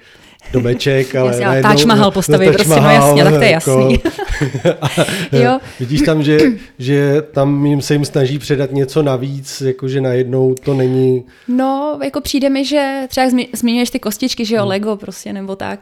domeček, 0.51 1.15
ale 1.19 1.27
jasně, 1.27 1.45
najednou... 1.45 1.73
Taj 1.75 1.85
Mahal 1.85 2.11
postaví, 2.11 2.51
prostě, 2.51 2.81
no 2.81 2.89
jasně, 2.89 3.23
tak 3.23 3.33
to 3.33 3.43
je 3.43 3.51
jasný. 3.51 3.99
Jako, 5.31 5.45
jo. 5.45 5.59
Vidíš 5.79 6.01
tam, 6.01 6.23
že, 6.23 6.37
že 6.79 7.21
tam 7.21 7.65
jim 7.65 7.81
se 7.81 7.93
jim 7.93 8.05
snaží 8.05 8.39
předat 8.39 8.71
něco 8.71 9.03
navíc, 9.03 9.61
jakože 9.61 10.01
najednou 10.01 10.55
to 10.63 10.73
není... 10.73 11.23
No, 11.47 11.99
jako 12.03 12.21
přijde 12.21 12.49
mi, 12.49 12.65
že 12.65 13.01
třeba 13.09 13.27
zmiňuješ 13.53 13.89
ty 13.89 13.99
kostičky, 13.99 14.45
že 14.45 14.55
jo, 14.55 14.61
hmm. 14.61 14.69
Lego 14.69 14.95
prostě, 14.95 15.33
nebo 15.33 15.55
tak, 15.55 15.79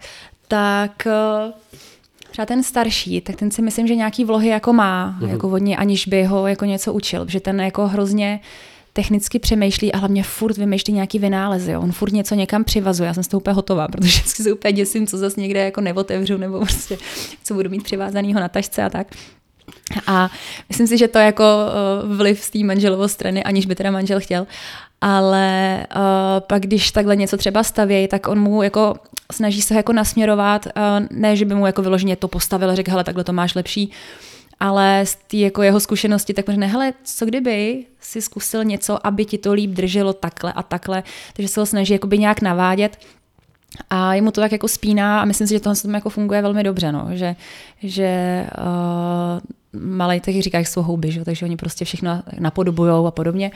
tak 0.47 1.07
eh, 1.07 1.51
třeba 2.31 2.45
ten 2.45 2.63
starší, 2.63 3.21
tak 3.21 3.35
ten 3.35 3.51
si 3.51 3.61
myslím, 3.61 3.87
že 3.87 3.95
nějaký 3.95 4.25
vlohy 4.25 4.47
jako 4.47 4.73
má, 4.73 5.19
mm-hmm. 5.19 5.29
jako 5.29 5.49
vodně, 5.49 5.77
aniž 5.77 6.07
by 6.07 6.23
ho 6.23 6.47
jako 6.47 6.65
něco 6.65 6.93
učil, 6.93 7.25
že 7.27 7.39
ten 7.39 7.61
jako 7.61 7.87
hrozně 7.87 8.39
technicky 8.93 9.39
přemýšlí 9.39 9.93
a 9.93 9.97
hlavně 9.97 10.23
furt 10.23 10.57
vymýšlí 10.57 10.93
nějaký 10.93 11.19
vynálezy. 11.19 11.71
Jo. 11.71 11.81
On 11.81 11.91
furt 11.91 12.13
něco 12.13 12.35
někam 12.35 12.63
přivazuje. 12.63 13.07
Já 13.07 13.13
jsem 13.13 13.23
z 13.23 13.27
toho 13.27 13.39
úplně 13.39 13.53
hotová, 13.53 13.87
protože 13.87 14.21
si 14.25 14.51
úplně 14.51 14.73
děsím, 14.73 15.07
co 15.07 15.17
zase 15.17 15.41
někde 15.41 15.59
jako 15.59 15.81
neotevřu, 15.81 16.37
nebo 16.37 16.59
prostě 16.59 16.97
co 17.43 17.53
budu 17.53 17.69
mít 17.69 17.83
přivázanýho 17.83 18.39
na 18.39 18.49
tašce 18.49 18.83
a 18.83 18.89
tak. 18.89 19.07
A 20.07 20.29
myslím 20.69 20.87
si, 20.87 20.97
že 20.97 21.07
to 21.07 21.19
je 21.19 21.25
jako 21.25 21.43
eh, 21.43 22.15
vliv 22.15 22.43
z 22.43 22.49
té 22.49 22.59
manželovo 22.59 23.07
strany, 23.07 23.43
aniž 23.43 23.65
by 23.65 23.75
teda 23.75 23.91
manžel 23.91 24.19
chtěl. 24.19 24.47
Ale 25.03 25.77
uh, 25.95 26.01
pak, 26.39 26.61
když 26.61 26.91
takhle 26.91 27.15
něco 27.15 27.37
třeba 27.37 27.63
stavějí, 27.63 28.07
tak 28.07 28.27
on 28.27 28.39
mu 28.39 28.63
jako 28.63 28.95
snaží 29.31 29.61
se 29.61 29.75
jako 29.75 29.93
nasměrovat, 29.93 30.65
uh, 30.65 30.71
ne, 31.11 31.35
že 31.35 31.45
by 31.45 31.55
mu 31.55 31.65
jako 31.65 31.81
vyloženě 31.81 32.15
to 32.15 32.27
postavil 32.27 32.69
a 32.69 32.75
řekl, 32.75 32.91
hele, 32.91 33.03
takhle 33.03 33.23
to 33.23 33.33
máš 33.33 33.55
lepší, 33.55 33.91
ale 34.61 35.05
z 35.05 35.15
té 35.15 35.37
jako 35.37 35.61
jeho 35.61 35.79
zkušenosti 35.79 36.33
tak 36.33 36.47
možná, 36.47 36.67
hele, 36.67 36.93
co 37.03 37.25
kdyby 37.25 37.85
si 37.99 38.21
zkusil 38.21 38.63
něco, 38.63 39.07
aby 39.07 39.25
ti 39.25 39.37
to 39.37 39.53
líp 39.53 39.69
drželo 39.69 40.13
takhle 40.13 40.53
a 40.53 40.63
takhle, 40.63 41.03
takže 41.33 41.47
se 41.47 41.59
ho 41.59 41.65
snaží 41.65 41.93
jakoby 41.93 42.17
nějak 42.17 42.41
navádět 42.41 42.99
a 43.89 44.13
jemu 44.13 44.31
to 44.31 44.41
tak 44.41 44.51
jako 44.51 44.67
spíná 44.67 45.21
a 45.21 45.25
myslím 45.25 45.47
si, 45.47 45.53
že 45.53 45.59
tohle 45.59 45.75
tam 45.75 45.93
jako 45.93 46.09
funguje 46.09 46.41
velmi 46.41 46.63
dobře, 46.63 46.91
no, 46.91 47.07
že, 47.11 47.35
že 47.83 48.45
uh, 48.57 49.81
malej, 49.81 50.19
tak 50.19 50.35
říká, 50.35 50.59
jsou 50.59 50.81
houby, 50.81 51.11
že? 51.11 51.25
takže 51.25 51.45
oni 51.45 51.57
prostě 51.57 51.85
všechno 51.85 52.23
napodobujou 52.39 53.07
a 53.07 53.11
podobně. 53.11 53.51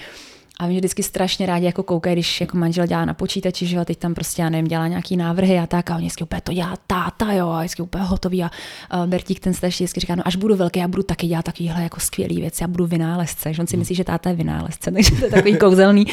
A 0.59 0.67
mě 0.67 0.77
vždycky 0.77 1.03
strašně 1.03 1.45
rádi 1.45 1.65
jako 1.65 1.83
koukají, 1.83 2.15
když 2.15 2.41
jako 2.41 2.57
manžel 2.57 2.87
dělá 2.87 3.05
na 3.05 3.13
počítači, 3.13 3.65
že 3.65 3.75
jo, 3.75 3.85
teď 3.85 3.99
tam 3.99 4.13
prostě, 4.13 4.41
já 4.41 4.49
nevím, 4.49 4.67
dělá 4.67 4.87
nějaký 4.87 5.17
návrhy 5.17 5.59
a 5.59 5.67
tak 5.67 5.91
a 5.91 5.95
oni 5.95 6.05
vždycky 6.05 6.23
úplně 6.23 6.41
to 6.41 6.53
dělá 6.53 6.77
táta, 6.87 7.31
jo, 7.31 7.49
a 7.49 7.59
vždycky 7.59 7.81
úplně 7.81 8.03
hotový 8.03 8.43
a 8.43 8.51
uh, 8.93 9.05
Bertík 9.05 9.39
ten 9.39 9.53
starší 9.53 9.83
vždycky 9.83 9.99
říká, 9.99 10.15
no 10.15 10.23
až 10.25 10.35
budu 10.35 10.55
velký, 10.55 10.79
já 10.79 10.87
budu 10.87 11.03
taky 11.03 11.27
dělat 11.27 11.45
takovýhle 11.45 11.83
jako 11.83 11.99
skvělý 11.99 12.41
věci, 12.41 12.63
já 12.63 12.67
budu 12.67 12.85
vynálezce, 12.85 13.53
že 13.53 13.61
on 13.61 13.67
si 13.67 13.75
hmm. 13.75 13.79
myslí, 13.79 13.95
že 13.95 14.03
táta 14.03 14.29
je 14.29 14.35
vynálezce, 14.35 14.91
takže 14.95 15.11
to 15.11 15.25
je 15.25 15.31
takový 15.31 15.57
kouzelný 15.57 16.05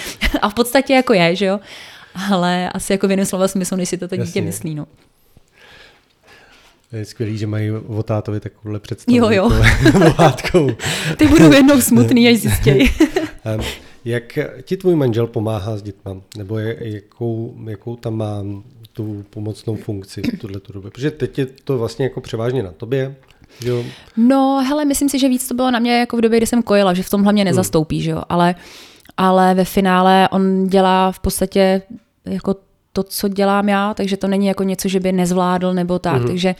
a 0.42 0.48
v 0.48 0.54
podstatě 0.54 0.92
jako 0.92 1.12
je, 1.12 1.36
že 1.36 1.46
jo, 1.46 1.60
ale 2.30 2.70
asi 2.70 2.92
jako 2.92 3.08
v 3.08 3.10
jiném 3.10 3.26
slova 3.26 3.48
smyslu, 3.48 3.76
než 3.76 3.88
si 3.88 3.98
to 3.98 4.16
dítě 4.16 4.40
myslí, 4.40 4.74
no. 4.74 4.86
Je 6.92 7.04
skvělý, 7.04 7.38
že 7.38 7.46
mají 7.46 7.70
o 7.70 8.02
tátovi 8.02 8.40
takovouhle 8.40 8.80
představu. 8.80 9.18
Jo, 9.18 9.30
jo. 9.30 9.50
Ty 11.16 11.28
budou 11.28 11.52
jednou 11.52 11.80
smutný, 11.80 12.28
až 12.28 12.36
zjistějí. 12.36 12.90
Jak 14.04 14.38
ti 14.62 14.76
tvůj 14.76 14.96
manžel 14.96 15.26
pomáhá 15.26 15.76
s 15.76 15.82
dětma? 15.82 16.16
Nebo 16.36 16.58
je, 16.58 16.76
jakou, 16.80 17.56
jakou 17.66 17.96
tam 17.96 18.16
má 18.16 18.44
tu 18.92 19.24
pomocnou 19.30 19.76
funkci 19.76 20.22
v 20.22 20.38
tuhle 20.38 20.60
dobu? 20.72 20.90
Protože 20.90 21.10
teď 21.10 21.38
je 21.38 21.46
to 21.46 21.78
vlastně 21.78 22.04
jako 22.04 22.20
převážně 22.20 22.62
na 22.62 22.72
tobě, 22.72 23.16
jo? 23.64 23.84
No, 24.16 24.64
hele, 24.68 24.84
myslím 24.84 25.08
si, 25.08 25.18
že 25.18 25.28
víc 25.28 25.48
to 25.48 25.54
bylo 25.54 25.70
na 25.70 25.78
mě 25.78 25.98
jako 25.98 26.16
v 26.16 26.20
době, 26.20 26.38
kdy 26.38 26.46
jsem 26.46 26.62
kojila, 26.62 26.94
že 26.94 27.02
v 27.02 27.10
tom 27.10 27.22
hlavně 27.22 27.44
nezastoupí, 27.44 27.96
hmm. 27.96 28.04
že 28.04 28.10
jo? 28.10 28.22
Ale, 28.28 28.54
ale 29.16 29.54
ve 29.54 29.64
finále 29.64 30.28
on 30.28 30.66
dělá 30.66 31.12
v 31.12 31.20
podstatě 31.20 31.82
jako 32.24 32.56
to, 32.92 33.02
co 33.02 33.28
dělám 33.28 33.68
já, 33.68 33.94
takže 33.94 34.16
to 34.16 34.28
není 34.28 34.46
jako 34.46 34.62
něco, 34.62 34.88
že 34.88 35.00
by 35.00 35.12
nezvládl 35.12 35.74
nebo 35.74 35.98
tak, 35.98 36.18
hmm. 36.18 36.26
takže 36.26 36.54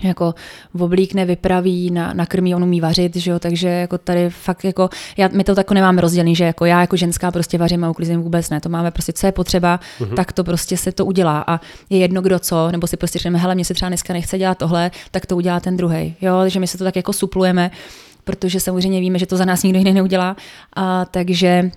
jako 0.00 0.34
oblíkne, 0.80 1.24
vypraví, 1.24 1.90
na, 1.90 2.12
nakrmí, 2.12 2.54
on 2.54 2.62
umí 2.62 2.80
vařit, 2.80 3.16
že 3.16 3.30
jo, 3.30 3.38
takže 3.38 3.68
jako 3.68 3.98
tady 3.98 4.30
fakt 4.30 4.64
jako, 4.64 4.88
já, 5.16 5.28
my 5.32 5.44
to 5.44 5.54
tak 5.54 5.70
nemáme 5.70 6.00
rozdělený, 6.00 6.36
že 6.36 6.44
jako 6.44 6.64
já 6.64 6.80
jako 6.80 6.96
ženská 6.96 7.30
prostě 7.30 7.58
vařím 7.58 7.84
a 7.84 7.90
uklízím 7.90 8.22
vůbec 8.22 8.50
ne, 8.50 8.60
to 8.60 8.68
máme 8.68 8.90
prostě, 8.90 9.12
co 9.12 9.26
je 9.26 9.32
potřeba, 9.32 9.80
uh-huh. 10.00 10.14
tak 10.14 10.32
to 10.32 10.44
prostě 10.44 10.76
se 10.76 10.92
to 10.92 11.06
udělá. 11.06 11.44
A 11.46 11.60
je 11.90 11.98
jedno 11.98 12.22
kdo 12.22 12.38
co, 12.38 12.70
nebo 12.70 12.86
si 12.86 12.96
prostě 12.96 13.18
řekneme, 13.18 13.38
hele, 13.38 13.54
mě 13.54 13.64
se 13.64 13.74
třeba 13.74 13.88
dneska 13.88 14.12
nechce 14.12 14.38
dělat 14.38 14.58
tohle, 14.58 14.90
tak 15.10 15.26
to 15.26 15.36
udělá 15.36 15.60
ten 15.60 15.76
druhý, 15.76 16.14
jo, 16.20 16.48
že 16.48 16.60
my 16.60 16.66
se 16.66 16.78
to 16.78 16.84
tak 16.84 16.96
jako 16.96 17.12
suplujeme, 17.12 17.70
protože 18.24 18.60
samozřejmě 18.60 19.00
víme, 19.00 19.18
že 19.18 19.26
to 19.26 19.36
za 19.36 19.44
nás 19.44 19.62
nikdo 19.62 19.78
jiný 19.78 19.92
neudělá, 19.92 20.36
a 20.76 21.04
takže 21.04 21.70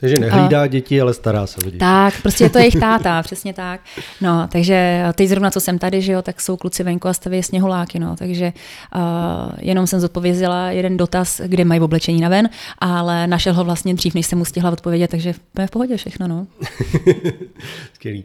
takže 0.00 0.16
nehlídá 0.18 0.62
a, 0.62 0.66
děti, 0.66 1.00
ale 1.00 1.14
stará 1.14 1.46
se 1.46 1.60
o 1.60 1.64
děti. 1.64 1.78
Tak, 1.78 2.22
prostě 2.22 2.44
je 2.44 2.50
to 2.50 2.58
jejich 2.58 2.76
táta, 2.80 3.22
přesně 3.22 3.52
tak. 3.52 3.80
No, 4.20 4.48
takže 4.52 5.04
teď 5.14 5.28
zrovna, 5.28 5.50
co 5.50 5.60
jsem 5.60 5.78
tady, 5.78 6.02
že 6.02 6.12
jo, 6.12 6.22
tak 6.22 6.40
jsou 6.40 6.56
kluci 6.56 6.82
venku 6.82 7.08
a 7.08 7.12
staví 7.12 7.42
sněhuláky, 7.42 7.98
no, 7.98 8.16
takže 8.16 8.52
uh, 8.94 9.00
jenom 9.58 9.86
jsem 9.86 10.00
zodpověděla 10.00 10.70
jeden 10.70 10.96
dotaz, 10.96 11.40
kde 11.44 11.64
mají 11.64 11.80
oblečení 11.80 12.20
na 12.20 12.28
ven, 12.28 12.48
ale 12.78 13.26
našel 13.26 13.54
ho 13.54 13.64
vlastně 13.64 13.94
dřív, 13.94 14.14
než 14.14 14.26
jsem 14.26 14.38
mu 14.38 14.44
stihla 14.44 14.70
odpovědět, 14.70 15.10
takže 15.10 15.34
je 15.58 15.66
v 15.66 15.70
pohodě 15.70 15.96
všechno, 15.96 16.28
no. 16.28 16.46
Skvělý. 17.94 18.24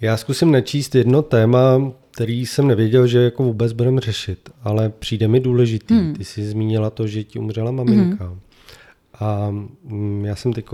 Já 0.00 0.16
zkusím 0.16 0.52
načíst 0.52 0.94
jedno 0.94 1.22
téma, 1.22 1.92
který 2.10 2.46
jsem 2.46 2.66
nevěděl, 2.66 3.06
že 3.06 3.22
jako 3.22 3.42
vůbec 3.42 3.72
budeme 3.72 4.00
řešit, 4.00 4.50
ale 4.62 4.88
přijde 4.98 5.28
mi 5.28 5.40
důležitý. 5.40 5.94
Hmm. 5.94 6.14
Ty 6.14 6.24
jsi 6.24 6.44
zmínila 6.44 6.90
to, 6.90 7.06
že 7.06 7.24
ti 7.24 7.38
umřela 7.38 7.70
maminka. 7.70 8.24
Hmm. 8.24 8.40
A 9.20 9.50
mm, 9.84 10.24
já 10.24 10.36
jsem 10.36 10.52
teď 10.52 10.66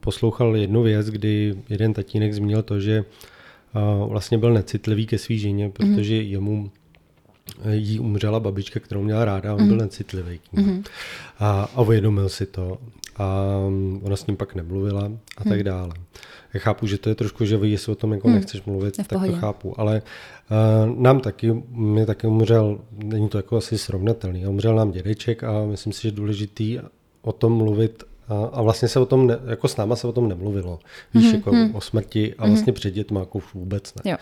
poslouchal 0.00 0.56
jednu 0.56 0.82
věc, 0.82 1.10
kdy 1.10 1.54
jeden 1.68 1.94
tatínek 1.94 2.34
zmínil 2.34 2.62
to, 2.62 2.80
že 2.80 3.04
vlastně 4.06 4.38
byl 4.38 4.52
necitlivý 4.52 5.06
ke 5.06 5.18
svý 5.18 5.38
ženě, 5.38 5.64
mhm. 5.64 5.72
protože 5.72 6.14
mm. 6.14 6.20
jemu 6.20 6.70
jí 7.70 8.00
umřela 8.00 8.40
babička, 8.40 8.80
kterou 8.80 9.02
měla 9.02 9.24
ráda 9.24 9.50
a 9.50 9.54
on 9.54 9.62
mm. 9.62 9.68
byl 9.68 9.76
necitlivý 9.76 10.38
k 10.38 10.52
ní. 10.52 10.64
Mm. 10.64 10.84
A, 11.38 11.68
a 11.74 11.80
uvědomil 11.80 12.28
si 12.28 12.46
to. 12.46 12.78
A 13.16 13.44
mm, 13.68 14.00
ona 14.04 14.16
s 14.16 14.26
ním 14.26 14.36
pak 14.36 14.54
nemluvila 14.54 15.12
a 15.36 15.44
tak 15.44 15.62
dále. 15.62 15.94
Já 16.54 16.60
chápu, 16.60 16.86
že 16.86 16.98
to 16.98 17.08
je 17.08 17.14
trošku 17.14 17.44
živý, 17.44 17.72
jestli 17.72 17.92
o 17.92 17.94
tom 17.94 18.12
jako 18.12 18.28
mm. 18.28 18.34
nechceš 18.34 18.62
mluvit, 18.62 18.96
tak 18.96 19.06
to 19.06 19.32
chápu. 19.32 19.80
Ale 19.80 20.02
uh, 20.02 21.02
nám 21.02 21.20
taky, 21.20 21.62
mě 21.68 22.06
taky 22.06 22.26
umřel, 22.26 22.78
není 22.92 23.28
to 23.28 23.38
jako 23.38 23.56
asi 23.56 23.78
srovnatelný, 23.78 24.46
umřel 24.46 24.74
nám 24.74 24.90
dědeček 24.90 25.44
a 25.44 25.66
myslím 25.66 25.92
si, 25.92 26.02
že 26.02 26.10
důležitý 26.10 26.78
o 27.26 27.32
tom 27.32 27.52
mluvit 27.52 28.04
a, 28.28 28.44
a 28.52 28.62
vlastně 28.62 28.88
se 28.88 29.00
o 29.00 29.06
tom, 29.06 29.26
ne, 29.26 29.38
jako 29.46 29.68
s 29.68 29.76
náma 29.76 29.96
se 29.96 30.06
o 30.06 30.12
tom 30.12 30.28
nemluvilo. 30.28 30.78
Víš, 31.14 31.26
mm-hmm. 31.26 31.34
jako 31.34 31.52
mhm. 31.52 31.74
o 31.74 31.80
smrti 31.80 32.34
a 32.38 32.46
vlastně 32.46 32.72
mm-hmm. 32.72 32.76
před 32.76 32.90
dětma 32.90 33.20
jako 33.20 33.38
vůbec 33.54 33.94
ne. 33.94 34.10
Jo. 34.10 34.16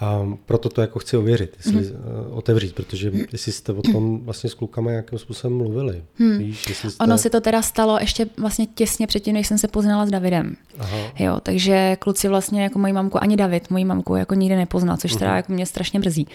A 0.00 0.28
proto 0.46 0.68
to 0.68 0.80
jako 0.80 0.98
chci 0.98 1.16
ověřit, 1.16 1.56
jestli 1.56 1.80
mm-hmm. 1.80 1.94
otevřít, 2.30 2.74
protože 2.74 3.12
jestli 3.32 3.52
jste 3.52 3.72
o 3.72 3.82
tom 3.82 4.20
vlastně 4.24 4.50
s 4.50 4.54
klukama 4.54 4.90
nějakým 4.90 5.18
způsobem 5.18 5.56
mluvili. 5.56 6.04
Hmm. 6.18 6.38
Víš, 6.38 6.68
jestli 6.68 6.90
jste... 6.90 7.04
Ono 7.04 7.18
si 7.18 7.30
to 7.30 7.40
teda 7.40 7.62
stalo 7.62 7.98
ještě 8.00 8.26
vlastně 8.38 8.66
těsně 8.66 9.06
předtím, 9.06 9.34
než 9.34 9.46
jsem 9.46 9.58
se 9.58 9.68
poznala 9.68 10.06
s 10.06 10.10
Davidem. 10.10 10.56
Aha. 10.78 10.98
Jo, 11.18 11.40
takže 11.42 11.96
kluci 11.98 12.28
vlastně 12.28 12.62
jako 12.62 12.78
moji 12.78 12.92
mamku, 12.92 13.22
ani 13.22 13.36
David, 13.36 13.70
moji 13.70 13.84
mamku 13.84 14.16
jako 14.16 14.34
nikdy 14.34 14.56
nepoznal, 14.56 14.96
což 14.96 15.12
teda 15.12 15.30
uh-huh. 15.30 15.36
jako 15.36 15.52
mě 15.52 15.66
strašně 15.66 16.00
brzí. 16.00 16.26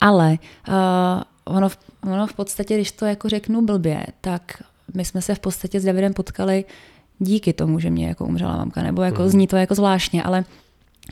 Ale 0.00 0.38
uh, 0.68 0.74
ono, 1.56 1.68
v, 1.68 1.78
ono 2.12 2.26
v 2.26 2.32
podstatě, 2.32 2.74
když 2.74 2.92
to 2.92 3.06
jako 3.06 3.28
řeknu 3.28 3.66
blbě, 3.66 4.06
tak 4.20 4.62
my 4.94 5.04
jsme 5.04 5.22
se 5.22 5.34
v 5.34 5.38
podstatě 5.38 5.80
s 5.80 5.84
Davidem 5.84 6.14
potkali 6.14 6.64
díky 7.18 7.52
tomu, 7.52 7.80
že 7.80 7.90
mě 7.90 8.08
jako 8.08 8.24
umřela 8.24 8.56
mamka, 8.56 8.82
nebo 8.82 9.02
jako 9.02 9.22
mm. 9.22 9.28
zní 9.28 9.46
to 9.46 9.56
jako 9.56 9.74
zvláštně, 9.74 10.22
ale 10.22 10.44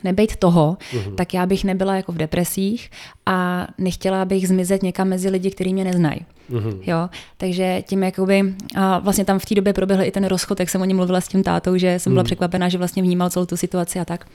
nebejt 0.03 0.35
toho, 0.35 0.77
mm. 0.93 1.15
tak 1.15 1.33
já 1.33 1.45
bych 1.45 1.63
nebyla 1.63 1.95
jako 1.95 2.11
v 2.11 2.17
depresích 2.17 2.91
a 3.25 3.67
nechtěla 3.77 4.25
bych 4.25 4.47
zmizet 4.47 4.83
někam 4.83 5.07
mezi 5.07 5.29
lidi, 5.29 5.51
kteří 5.51 5.73
mě 5.73 5.83
neznají. 5.83 6.19
Mm. 6.49 6.81
Jo, 6.85 7.09
takže 7.37 7.83
tím 7.87 8.03
jakoby, 8.03 8.53
a 8.75 8.99
vlastně 8.99 9.25
tam 9.25 9.39
v 9.39 9.45
té 9.45 9.55
době 9.55 9.73
proběhl 9.73 10.03
i 10.03 10.11
ten 10.11 10.25
rozchod, 10.25 10.59
jak 10.59 10.69
jsem 10.69 10.81
o 10.81 10.85
něm 10.85 10.97
mluvila 10.97 11.21
s 11.21 11.27
tím 11.27 11.43
tátou, 11.43 11.77
že 11.77 11.99
jsem 11.99 12.13
byla 12.13 12.21
mm. 12.21 12.25
překvapená, 12.25 12.69
že 12.69 12.77
vlastně 12.77 13.03
vnímal 13.03 13.29
celou 13.29 13.45
tu 13.45 13.57
situaci 13.57 13.99
a 13.99 14.05
tak. 14.05 14.25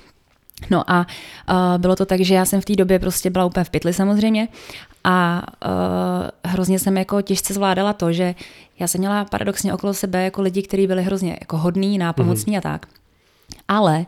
No 0.70 0.90
a 0.90 1.06
uh, 1.50 1.78
bylo 1.78 1.96
to 1.96 2.06
tak, 2.06 2.20
že 2.20 2.34
já 2.34 2.44
jsem 2.44 2.60
v 2.60 2.64
té 2.64 2.76
době 2.76 2.98
prostě 2.98 3.30
byla 3.30 3.44
úplně 3.44 3.64
v 3.64 3.70
pytli 3.70 3.92
samozřejmě 3.92 4.48
a 5.04 5.42
uh, 5.66 6.50
hrozně 6.52 6.78
jsem 6.78 6.96
jako 6.96 7.22
těžce 7.22 7.54
zvládala 7.54 7.92
to, 7.92 8.12
že 8.12 8.34
já 8.78 8.86
jsem 8.86 8.98
měla 8.98 9.24
paradoxně 9.24 9.74
okolo 9.74 9.94
sebe 9.94 10.24
jako 10.24 10.42
lidi, 10.42 10.62
kteří 10.62 10.86
byli 10.86 11.02
hrozně 11.02 11.36
jako 11.40 11.58
hodní, 11.58 11.98
nápomocní 11.98 12.54
mm-hmm. 12.54 12.58
a 12.58 12.60
tak. 12.60 12.86
Ale 13.68 14.06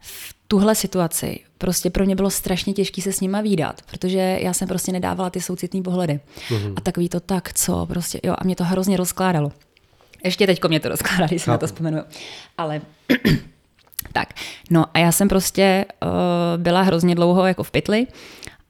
v 0.00 0.34
tuhle 0.48 0.74
situaci 0.74 1.40
prostě 1.58 1.90
pro 1.90 2.04
mě 2.04 2.16
bylo 2.16 2.30
strašně 2.30 2.72
těžké 2.72 3.02
se 3.02 3.12
s 3.12 3.20
nima 3.20 3.40
výdat, 3.40 3.82
protože 3.82 4.38
já 4.40 4.52
jsem 4.52 4.68
prostě 4.68 4.92
nedávala 4.92 5.30
ty 5.30 5.40
soucitné 5.40 5.82
pohledy. 5.82 6.20
Mm-hmm. 6.48 6.72
A 6.76 6.80
takový 6.80 7.08
to 7.08 7.20
tak, 7.20 7.52
co 7.52 7.86
prostě, 7.86 8.20
jo, 8.22 8.34
a 8.38 8.44
mě 8.44 8.56
to 8.56 8.64
hrozně 8.64 8.96
rozkládalo. 8.96 9.52
Ještě 10.24 10.46
teďko 10.46 10.68
mě 10.68 10.80
to 10.80 10.88
rozkládá, 10.88 11.26
když 11.30 11.42
si 11.42 11.50
na 11.50 11.58
to 11.58 11.66
vzpomenu. 11.66 12.02
Ale 12.58 12.80
tak, 14.12 14.34
no 14.70 14.84
a 14.94 14.98
já 14.98 15.12
jsem 15.12 15.28
prostě 15.28 15.84
uh, 16.02 16.08
byla 16.62 16.82
hrozně 16.82 17.14
dlouho 17.14 17.46
jako 17.46 17.62
v 17.62 17.70
pytli 17.70 18.06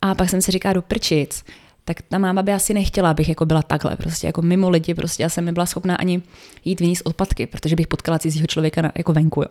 a 0.03 0.15
pak 0.15 0.31
jsem 0.31 0.43
si 0.43 0.53
říkala 0.53 0.73
do 0.73 0.83
prčic, 0.83 1.45
tak 1.85 2.03
ta 2.03 2.19
máma 2.19 2.43
by 2.43 2.53
asi 2.53 2.75
nechtěla, 2.75 3.11
abych 3.11 3.29
jako 3.29 3.47
byla 3.47 3.63
takhle, 3.63 3.97
prostě 3.97 4.27
jako 4.27 4.43
mimo 4.43 4.71
lidi, 4.71 4.95
prostě 4.95 5.23
já 5.23 5.29
jsem 5.29 5.45
nebyla 5.45 5.67
schopná 5.67 5.97
ani 5.97 6.23
jít 6.65 6.81
vyníst 6.81 7.03
odpadky, 7.05 7.47
protože 7.47 7.77
bych 7.77 7.87
potkala 7.87 8.19
cizího 8.19 8.47
člověka 8.47 8.83
na, 8.83 8.93
jako 8.95 9.13
venku. 9.13 9.43
Jo. 9.43 9.49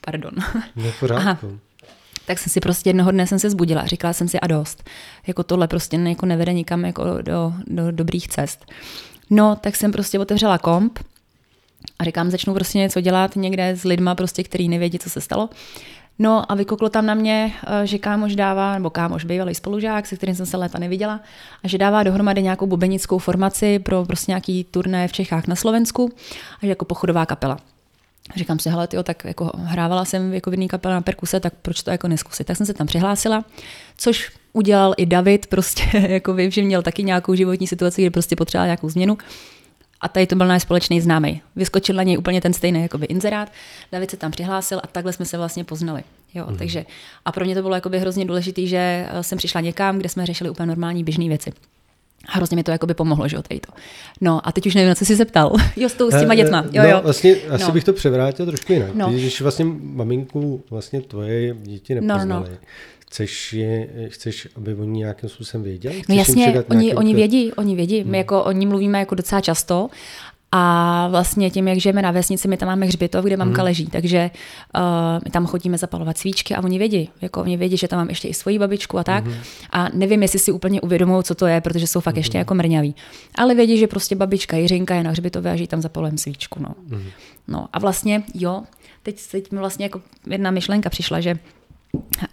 Pardon. 0.00 0.32
Aha. 1.18 1.38
Tak 2.26 2.38
jsem 2.38 2.52
si 2.52 2.60
prostě 2.60 2.88
jednoho 2.90 3.10
dne 3.10 3.26
jsem 3.26 3.38
se 3.38 3.50
zbudila 3.50 3.82
a 3.82 3.86
říkala 3.86 4.12
jsem 4.12 4.28
si 4.28 4.40
a 4.40 4.46
dost. 4.46 4.90
Jako 5.26 5.42
tohle 5.42 5.68
prostě 5.68 5.96
jako 5.96 6.26
nevede 6.26 6.52
nikam 6.52 6.84
jako 6.84 7.22
do, 7.22 7.52
do 7.66 7.90
dobrých 7.90 8.28
cest. 8.28 8.66
No, 9.30 9.56
tak 9.56 9.76
jsem 9.76 9.92
prostě 9.92 10.18
otevřela 10.18 10.58
komp 10.58 10.98
a 11.98 12.04
říkám, 12.04 12.30
začnu 12.30 12.54
prostě 12.54 12.78
něco 12.78 13.00
dělat 13.00 13.36
někde 13.36 13.76
s 13.76 13.84
lidma, 13.84 14.14
prostě, 14.14 14.42
který 14.42 14.68
nevědí, 14.68 14.98
co 14.98 15.10
se 15.10 15.20
stalo. 15.20 15.48
No 16.18 16.52
a 16.52 16.54
vykoklo 16.54 16.88
tam 16.88 17.06
na 17.06 17.14
mě, 17.14 17.52
eh, 17.66 17.86
že 17.86 17.98
kámoš 17.98 18.36
dává, 18.36 18.74
nebo 18.74 18.90
kámoš 18.90 19.24
bývalý 19.24 19.54
spolužák, 19.54 20.06
se 20.06 20.16
kterým 20.16 20.34
jsem 20.34 20.46
se 20.46 20.56
léta 20.56 20.78
neviděla, 20.78 21.20
a 21.64 21.68
že 21.68 21.78
dává 21.78 22.02
dohromady 22.02 22.42
nějakou 22.42 22.66
bubenickou 22.66 23.18
formaci 23.18 23.78
pro 23.78 24.04
prostě 24.04 24.30
nějaký 24.30 24.64
turné 24.64 25.08
v 25.08 25.12
Čechách 25.12 25.46
na 25.46 25.56
Slovensku 25.56 26.12
a 26.62 26.66
že 26.66 26.68
jako 26.68 26.84
pochodová 26.84 27.26
kapela. 27.26 27.58
Říkám 28.36 28.58
si, 28.58 28.70
hele, 28.70 28.86
tyjo, 28.86 29.02
tak 29.02 29.24
jako 29.24 29.50
hrávala 29.54 30.04
jsem 30.04 30.34
jako 30.34 30.50
v 30.50 30.52
jedné 30.52 30.68
kapele 30.68 30.94
na 30.94 31.00
perkuse, 31.00 31.40
tak 31.40 31.54
proč 31.62 31.82
to 31.82 31.90
jako 31.90 32.08
neskusit? 32.08 32.46
Tak 32.46 32.56
jsem 32.56 32.66
se 32.66 32.74
tam 32.74 32.86
přihlásila, 32.86 33.44
což 33.96 34.32
udělal 34.52 34.94
i 34.96 35.06
David, 35.06 35.46
prostě 35.46 35.82
jako 36.08 36.34
vím, 36.34 36.50
že 36.50 36.62
měl 36.62 36.82
taky 36.82 37.02
nějakou 37.02 37.34
životní 37.34 37.66
situaci, 37.66 38.02
kde 38.02 38.10
prostě 38.10 38.36
potřeboval 38.36 38.66
nějakou 38.66 38.88
změnu. 38.88 39.18
A 40.04 40.08
tady 40.08 40.26
to 40.26 40.36
byl 40.36 40.46
náš 40.46 40.62
společný 40.62 41.00
známý. 41.00 41.42
Vyskočil 41.56 41.94
na 41.94 42.02
něj 42.02 42.18
úplně 42.18 42.40
ten 42.40 42.52
stejný 42.52 42.82
jakoby 42.82 43.06
inzerát. 43.06 43.52
David 43.92 44.10
se 44.10 44.16
tam 44.16 44.30
přihlásil 44.30 44.80
a 44.82 44.86
takhle 44.86 45.12
jsme 45.12 45.24
se 45.24 45.36
vlastně 45.36 45.64
poznali. 45.64 46.02
Jo, 46.34 46.46
mm. 46.50 46.56
takže, 46.56 46.84
a 47.24 47.32
pro 47.32 47.44
mě 47.44 47.54
to 47.54 47.62
bylo 47.62 47.74
jakoby 47.74 47.98
hrozně 47.98 48.24
důležité, 48.24 48.66
že 48.66 49.08
eh, 49.10 49.22
jsem 49.22 49.38
přišla 49.38 49.60
někam, 49.60 49.98
kde 49.98 50.08
jsme 50.08 50.26
řešili 50.26 50.50
úplně 50.50 50.66
normální 50.66 51.04
běžné 51.04 51.28
věci. 51.28 51.52
A 52.28 52.36
hrozně 52.36 52.56
mi 52.56 52.62
to 52.62 52.70
jakoby 52.70 52.94
pomohlo, 52.94 53.28
že 53.28 53.36
jo, 53.36 53.42
tady 53.42 53.60
to. 53.60 53.72
No 54.20 54.48
a 54.48 54.52
teď 54.52 54.66
už 54.66 54.74
nevím, 54.74 54.88
na 54.88 54.94
co 54.94 55.04
jsi 55.04 55.16
se 55.16 55.24
ptal. 55.24 55.52
jo, 55.76 55.88
s, 55.88 55.94
tou, 55.94 56.10
s 56.10 56.20
těma 56.20 56.34
eh, 56.34 56.36
dětma. 56.36 56.64
Jo, 56.72 56.82
no, 56.82 56.88
jo. 56.88 57.00
vlastně 57.02 57.36
asi 57.50 57.64
no. 57.64 57.72
bych 57.72 57.84
to 57.84 57.92
převrátil 57.92 58.46
trošku 58.46 58.72
jinak. 58.72 58.94
No. 58.94 59.10
Když 59.12 59.40
vlastně 59.40 59.64
maminku 59.80 60.62
vlastně 60.70 61.00
tvoje 61.00 61.54
děti 61.62 61.94
nepoznali, 61.94 62.28
no, 62.28 62.40
no. 62.40 62.56
No. 63.14 63.26
Chceš, 63.26 63.52
je, 63.52 63.88
chceš, 64.08 64.48
aby 64.56 64.74
oni 64.74 64.98
nějakým 64.98 65.28
způsobem 65.28 65.64
věděli? 65.64 66.02
no 66.08 66.14
jasně, 66.14 66.64
oni, 66.70 66.94
oni 66.94 67.14
vědí, 67.14 67.52
oni 67.52 67.76
vědí. 67.76 68.00
Hmm. 68.00 68.10
My 68.10 68.18
jako 68.18 68.44
o 68.44 68.52
ní 68.52 68.66
mluvíme 68.66 68.98
jako 68.98 69.14
docela 69.14 69.40
často 69.40 69.90
a 70.52 71.08
vlastně 71.10 71.50
tím, 71.50 71.68
jak 71.68 71.78
žijeme 71.78 72.02
na 72.02 72.10
vesnici, 72.10 72.48
my 72.48 72.56
tam 72.56 72.66
máme 72.66 72.86
hřbitov, 72.86 73.24
kde 73.24 73.36
mamka 73.36 73.62
hmm. 73.62 73.64
leží, 73.64 73.86
takže 73.86 74.30
uh, 74.76 74.80
my 75.24 75.30
tam 75.30 75.46
chodíme 75.46 75.78
zapalovat 75.78 76.18
svíčky 76.18 76.54
a 76.54 76.64
oni 76.64 76.78
vědí, 76.78 77.10
jako 77.20 77.42
oni 77.42 77.56
vědí, 77.56 77.76
že 77.76 77.88
tam 77.88 77.98
mám 77.98 78.08
ještě 78.08 78.28
i 78.28 78.34
svoji 78.34 78.58
babičku 78.58 78.98
a 78.98 79.04
tak. 79.04 79.24
Hmm. 79.24 79.34
A 79.70 79.88
nevím, 79.92 80.22
jestli 80.22 80.38
si 80.38 80.52
úplně 80.52 80.80
uvědomují, 80.80 81.24
co 81.24 81.34
to 81.34 81.46
je, 81.46 81.60
protože 81.60 81.86
jsou 81.86 82.00
fakt 82.00 82.14
hmm. 82.14 82.20
ještě 82.20 82.38
jako 82.38 82.54
mrňaví. 82.54 82.94
Ale 83.34 83.54
vědí, 83.54 83.78
že 83.78 83.86
prostě 83.86 84.16
babička 84.16 84.56
Jiřinka 84.56 84.94
je 84.94 85.02
na 85.02 85.10
hřbitově 85.10 85.52
a 85.52 85.56
žijí 85.56 85.66
tam 85.66 85.80
zapalujeme 85.80 86.18
svíčku. 86.18 86.62
No. 86.62 86.74
Hmm. 86.90 87.06
no 87.48 87.68
a 87.72 87.78
vlastně, 87.78 88.22
jo, 88.34 88.62
teď, 89.02 89.20
teď 89.30 89.52
mi 89.52 89.58
vlastně 89.58 89.84
jako 89.84 90.00
jedna 90.26 90.50
myšlenka 90.50 90.90
přišla, 90.90 91.20
že 91.20 91.38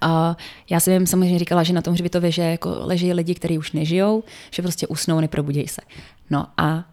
a 0.01 0.37
já 0.69 0.79
jsem 0.79 0.93
jim 0.93 1.07
samozřejmě 1.07 1.39
říkala, 1.39 1.63
že 1.63 1.73
na 1.73 1.81
tom 1.81 1.93
hřbitově, 1.93 2.31
že 2.31 2.41
jako 2.41 2.75
leží 2.79 3.13
lidi, 3.13 3.35
kteří 3.35 3.57
už 3.57 3.71
nežijou, 3.71 4.23
že 4.51 4.61
prostě 4.61 4.87
usnou, 4.87 5.19
neprobudějí 5.19 5.67
se. 5.67 5.81
No 6.29 6.47
a, 6.57 6.65
a 6.65 6.83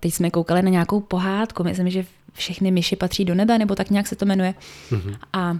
teď 0.00 0.14
jsme 0.14 0.30
koukali 0.30 0.62
na 0.62 0.70
nějakou 0.70 1.00
pohádku, 1.00 1.64
myslím, 1.64 1.90
že 1.90 2.04
všechny 2.32 2.70
myši 2.70 2.96
patří 2.96 3.24
do 3.24 3.34
nebe, 3.34 3.58
nebo 3.58 3.74
tak 3.74 3.90
nějak 3.90 4.06
se 4.06 4.16
to 4.16 4.24
jmenuje. 4.24 4.54
Mm-hmm. 4.90 5.16
A 5.32 5.58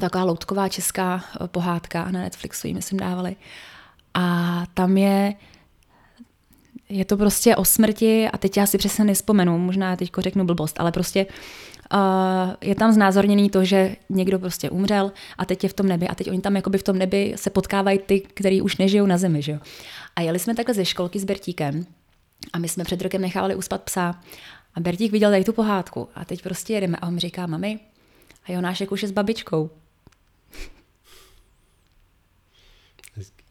taková 0.00 0.24
loutková 0.24 0.68
česká 0.68 1.24
eh, 1.24 1.48
pohádka 1.48 2.10
na 2.10 2.20
Netflixu 2.20 2.66
ji 2.66 2.74
myslím 2.74 2.98
dávali. 2.98 3.36
A 4.14 4.64
tam 4.74 4.96
je 4.96 5.34
je 6.88 7.04
to 7.04 7.16
prostě 7.16 7.56
o 7.56 7.64
smrti 7.64 8.28
a 8.28 8.38
teď 8.38 8.56
já 8.56 8.66
si 8.66 8.78
přesně 8.78 9.04
nespomenu, 9.04 9.58
možná 9.58 9.96
teď 9.96 10.10
řeknu 10.18 10.44
blbost, 10.44 10.80
ale 10.80 10.92
prostě 10.92 11.26
je 12.60 12.74
tam 12.74 12.92
znázorněný 12.92 13.50
to, 13.50 13.64
že 13.64 13.96
někdo 14.08 14.38
prostě 14.38 14.70
umřel 14.70 15.12
a 15.38 15.44
teď 15.44 15.62
je 15.62 15.68
v 15.68 15.72
tom 15.72 15.86
nebi 15.86 16.08
a 16.08 16.14
teď 16.14 16.30
oni 16.30 16.40
tam 16.40 16.56
jakoby 16.56 16.78
v 16.78 16.82
tom 16.82 16.98
nebi 16.98 17.34
se 17.36 17.50
potkávají 17.50 17.98
ty, 17.98 18.20
kteří 18.20 18.62
už 18.62 18.76
nežijou 18.76 19.06
na 19.06 19.18
zemi. 19.18 19.42
Že? 19.42 19.58
A 20.16 20.20
jeli 20.20 20.38
jsme 20.38 20.54
takhle 20.54 20.74
ze 20.74 20.84
školky 20.84 21.18
s 21.18 21.24
Bertíkem 21.24 21.86
a 22.52 22.58
my 22.58 22.68
jsme 22.68 22.84
před 22.84 23.02
rokem 23.02 23.20
nechávali 23.20 23.54
uspat 23.54 23.82
psa 23.82 24.20
a 24.74 24.80
Bertík 24.80 25.12
viděl 25.12 25.30
tady 25.30 25.44
tu 25.44 25.52
pohádku 25.52 26.08
a 26.14 26.24
teď 26.24 26.42
prostě 26.42 26.72
jedeme 26.72 26.96
a 26.96 27.06
on 27.06 27.14
mi 27.14 27.20
říká, 27.20 27.46
mami, 27.46 27.80
a 28.44 28.52
Jonášek 28.52 28.92
už 28.92 29.02
je 29.02 29.08
s 29.08 29.12
babičkou. 29.12 29.70
Hezký. 33.14 33.44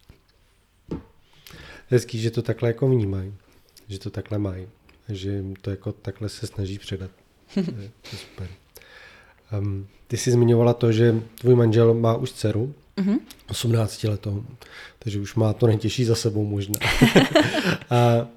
Hezký, 1.88 2.20
že 2.20 2.32
to 2.32 2.42
takhle 2.42 2.70
jako 2.70 2.90
vnímají, 2.90 3.34
že 3.88 4.00
to 4.00 4.10
takhle 4.10 4.38
mají, 4.38 4.68
že 5.10 5.44
to 5.62 5.70
jako 5.70 5.92
takhle 5.92 6.30
se 6.30 6.48
snaží 6.48 6.80
předat 6.80 7.12
to 7.54 7.60
je 7.82 7.91
super. 8.04 8.47
Um, 9.60 9.88
ty 10.08 10.18
jsi 10.18 10.32
zmiňovala 10.32 10.74
to, 10.74 10.91
že 10.91 11.22
tvůj 11.39 11.56
manžel 11.56 11.93
má 11.93 12.16
už 12.16 12.32
dceru, 12.32 12.74
mm-hmm. 12.97 13.20
18 13.49 14.04
letou, 14.04 14.45
takže 14.99 15.20
už 15.20 15.36
má 15.36 15.54
to 15.54 15.68
nejtěžší 15.68 16.06
za 16.06 16.16
sebou 16.16 16.45
možná. 16.45 16.76
a 17.89 18.28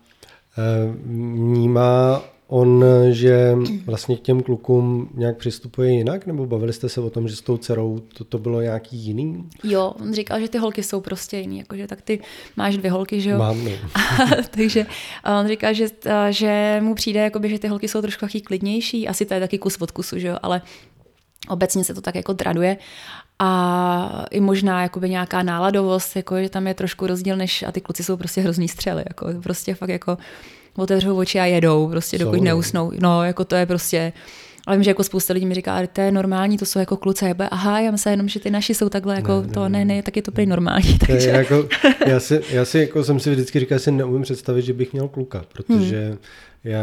vnímá 1.05 2.23
on, 2.49 2.85
že 3.11 3.57
vlastně 3.87 4.17
k 4.17 4.21
těm 4.21 4.43
klukům 4.43 5.09
nějak 5.15 5.37
přistupuje 5.37 5.91
jinak, 5.91 6.27
nebo 6.27 6.47
bavili 6.47 6.73
jste 6.73 6.89
se 6.89 7.01
o 7.01 7.11
tom, 7.11 7.29
že 7.29 7.37
s 7.37 7.41
tou 7.41 7.57
dcerou 7.57 7.99
to, 7.99 8.25
to 8.25 8.39
bylo 8.39 8.61
nějaký 8.61 8.97
jiný? 8.97 9.49
Jo, 9.65 9.95
on 10.01 10.15
říkal, 10.15 10.41
že 10.41 10.49
ty 10.49 10.59
holky 10.59 10.83
jsou 10.83 11.01
prostě 11.01 11.39
jiný, 11.39 11.59
jakože 11.59 11.87
tak 11.87 12.03
ty 12.03 12.21
máš 12.57 12.77
dvě 12.77 12.91
holky, 12.91 13.21
že 13.21 13.31
jo? 13.31 13.39
Mám, 13.39 13.65
no. 13.65 13.71
takže 14.51 14.87
on 15.41 15.49
říkal, 15.49 15.75
že, 15.75 15.89
že 16.31 16.81
mu 16.83 16.95
přijde, 16.95 17.21
jakoby, 17.21 17.49
že 17.49 17.59
ty 17.59 17.69
holky 17.69 17.89
jsou 17.89 18.03
trošku 18.03 18.21
taky 18.21 18.41
klidnější, 18.41 19.09
asi 19.09 19.27
to 19.27 19.35
je 19.35 19.41
taky 19.41 19.59
kus 19.59 19.77
od 19.81 19.91
kusu, 19.91 20.19
že 20.19 20.29
jo, 20.29 20.37
ale 20.43 20.63
obecně 21.49 21.85
se 21.85 21.95
to 21.95 22.01
tak 22.01 22.15
jako 22.15 22.35
traduje 22.35 22.77
a 23.39 24.25
i 24.31 24.41
možná 24.41 24.83
jakoby 24.83 25.11
nějaká 25.11 25.43
náladovost, 25.43 26.17
jako, 26.17 26.37
že 26.43 26.49
tam 26.49 26.67
je 26.67 26.75
trošku 26.75 27.07
rozdíl, 27.07 27.37
než 27.37 27.63
a 27.63 27.73
ty 27.73 27.81
kluci 27.81 28.05
jsou 28.05 28.17
prostě 28.17 28.41
hrozný 28.41 28.69
střely, 28.69 29.05
jako, 29.09 29.27
prostě 29.43 29.75
fakt 29.75 29.89
jako 29.89 30.19
otevřou 30.77 31.17
oči 31.17 31.41
a 31.41 31.45
jedou, 31.45 31.89
prostě 31.89 32.19
dokud 32.19 32.37
Jsou, 32.37 32.45
neusnou. 32.45 32.93
No, 33.01 33.25
jako 33.25 33.45
to 33.45 33.57
je 33.57 33.67
prostě, 33.67 34.13
ale 34.67 34.77
vím, 34.77 34.85
že 34.85 34.91
jako 34.91 35.05
spousta 35.05 35.35
lidí 35.35 35.47
mi 35.47 35.55
říká, 35.55 35.87
to 35.87 36.01
je 36.01 36.13
normální, 36.13 36.59
to 36.59 36.67
jsou 36.67 36.79
jako 36.79 36.97
kluci. 36.97 37.35
Aha, 37.51 37.81
já 37.81 37.91
myslím 37.91 38.11
jenom, 38.11 38.29
že 38.29 38.41
ty 38.41 38.51
naši 38.51 38.75
jsou 38.75 38.89
takhle, 38.89 39.15
jako 39.15 39.43
ne, 39.43 39.49
to, 39.49 39.69
ne, 39.69 39.85
ne, 39.85 40.03
tak 40.03 40.17
je 40.17 40.23
to 40.23 40.33
prý 40.33 40.47
normální. 40.47 40.99
Takže. 41.07 41.31
jako, 41.31 41.69
já, 42.07 42.21
si, 42.21 42.41
já 42.51 42.65
si 42.65 42.79
jako 42.79 43.05
jsem 43.05 43.21
si 43.21 43.31
vždycky 43.31 43.61
říkal, 43.61 43.79
že 43.79 43.85
si 43.85 43.91
neumím 43.91 44.23
představit, 44.23 44.63
že 44.63 44.73
bych 44.73 44.93
měl 44.93 45.09
kluka, 45.09 45.45
protože 45.53 46.09
hmm. 46.09 46.19
já 46.65 46.83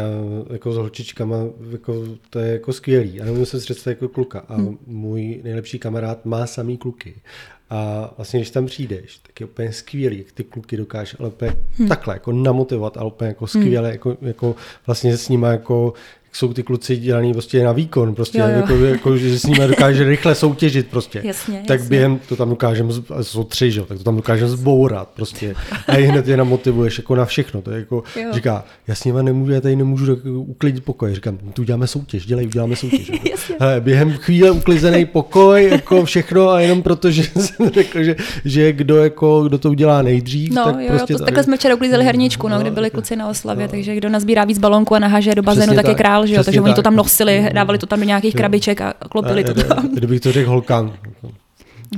jako 0.52 0.72
s 0.72 0.76
holčičkama, 0.76 1.36
jako, 1.70 2.04
to 2.30 2.38
je 2.38 2.52
jako 2.52 2.72
skvělý. 2.72 3.20
A 3.20 3.24
neumím 3.24 3.46
se 3.46 3.58
představit 3.58 3.98
jako 4.00 4.08
kluka. 4.08 4.38
A 4.38 4.54
hmm. 4.54 4.78
můj 4.86 5.40
nejlepší 5.44 5.78
kamarád 5.78 6.24
má 6.24 6.46
samý 6.46 6.78
kluky. 6.78 7.14
A 7.70 8.10
vlastně, 8.16 8.40
když 8.40 8.50
tam 8.50 8.66
přijdeš, 8.66 9.18
tak 9.18 9.40
je 9.40 9.46
úplně 9.46 9.72
skvělý, 9.72 10.18
jak 10.18 10.32
ty 10.32 10.44
kluky 10.44 10.76
dokážeš 10.76 11.16
ale 11.18 11.28
úplně 11.28 11.52
hmm. 11.78 11.88
takhle 11.88 12.14
jako 12.14 12.32
namotivovat, 12.32 12.96
ale 12.96 13.06
úplně 13.06 13.28
jako 13.28 13.46
skvěle, 13.46 13.88
hmm. 13.88 13.92
jako, 13.92 14.16
jako 14.20 14.56
vlastně 14.86 15.16
s 15.16 15.28
nimi 15.28 15.46
jako 15.46 15.92
jsou 16.34 16.52
ty 16.52 16.62
kluci 16.62 16.96
dělaný 16.96 17.32
prostě 17.32 17.64
na 17.64 17.72
výkon, 17.72 18.14
prostě 18.14 18.38
jo, 18.38 18.44
jo. 18.48 18.56
Jako, 18.56 18.74
jako, 18.74 19.16
že 19.16 19.38
s 19.38 19.42
nimi 19.42 19.68
dokáže 19.68 20.04
rychle 20.04 20.34
soutěžit 20.34 20.86
prostě. 20.86 21.20
Jasně, 21.24 21.62
tak 21.66 21.80
jasně. 21.80 21.88
během, 21.88 22.20
to 22.28 22.36
tam 22.36 22.50
dokážeme, 22.50 22.92
jsou 23.22 23.44
tři, 23.44 23.70
že? 23.70 23.80
tak 23.80 23.98
to 23.98 24.04
tam 24.04 24.16
dokážeme 24.16 24.50
zbourat 24.50 25.08
prostě. 25.08 25.54
A 25.86 25.96
i 25.96 26.04
hned 26.04 26.28
je 26.28 26.36
namotivuješ 26.36 26.98
jako 26.98 27.14
na 27.14 27.24
všechno. 27.24 27.62
To 27.62 27.70
je 27.70 27.78
jako, 27.78 28.02
jo. 28.16 28.28
říká, 28.32 28.64
já 28.86 28.94
s 28.94 29.04
nimi 29.04 29.18
nemůžu, 29.22 29.52
já 29.52 29.60
tady 29.60 29.76
nemůžu 29.76 30.10
jako 30.10 30.30
uklidit 30.30 30.84
pokoj. 30.84 31.14
Říkám, 31.14 31.38
tu 31.38 31.62
děláme 31.62 31.86
soutěž, 31.86 32.26
dělej, 32.26 32.46
uděláme 32.46 32.76
soutěž. 32.76 33.12
Hele, 33.60 33.80
během 33.80 34.12
chvíle 34.12 34.50
uklizený 34.50 35.04
pokoj, 35.04 35.68
jako 35.70 36.04
všechno 36.04 36.50
a 36.50 36.60
jenom 36.60 36.82
proto, 36.82 37.10
že 37.10 37.22
jsem 37.40 37.70
řekl, 37.70 38.02
že, 38.02 38.16
že 38.44 38.72
kdo, 38.72 38.96
jako, 38.96 39.42
kdo 39.42 39.58
to 39.58 39.70
udělá 39.70 40.02
nejdřív. 40.02 40.52
No, 40.52 40.64
tak 40.64 40.80
jo, 40.80 40.88
prostě 40.88 41.14
to, 41.14 41.24
takhle 41.24 41.44
jsme 41.44 41.56
včera 41.56 41.74
uklízeli 41.74 42.04
herničku, 42.04 42.48
no, 42.48 42.54
no, 42.56 42.62
kde 42.62 42.70
byli 42.70 42.90
kluci 42.90 43.16
na 43.16 43.28
oslavě, 43.28 43.66
no. 43.66 43.70
takže 43.70 43.96
kdo 43.96 44.08
nazbírá 44.08 44.44
víc 44.44 44.58
balonku 44.58 44.94
a 44.94 44.98
naháže 44.98 45.34
do 45.34 45.42
bazénu, 45.42 45.74
tak, 45.74 45.84
tak 45.84 45.88
je 45.88 45.94
král 45.94 46.23
že 46.26 46.34
jo? 46.34 46.44
takže 46.44 46.60
tak. 46.60 46.64
oni 46.64 46.74
to 46.74 46.82
tam 46.82 46.96
nosili, 46.96 47.48
dávali 47.52 47.78
to 47.78 47.86
tam 47.86 47.98
do 47.98 48.04
nějakých 48.04 48.34
krabiček 48.34 48.80
a 48.80 48.94
klopili 49.10 49.44
to 49.44 49.54
tam. 49.54 49.88
Kdybych 49.94 50.20
to 50.20 50.32
řekl 50.32 50.50
holkám. 50.50 50.92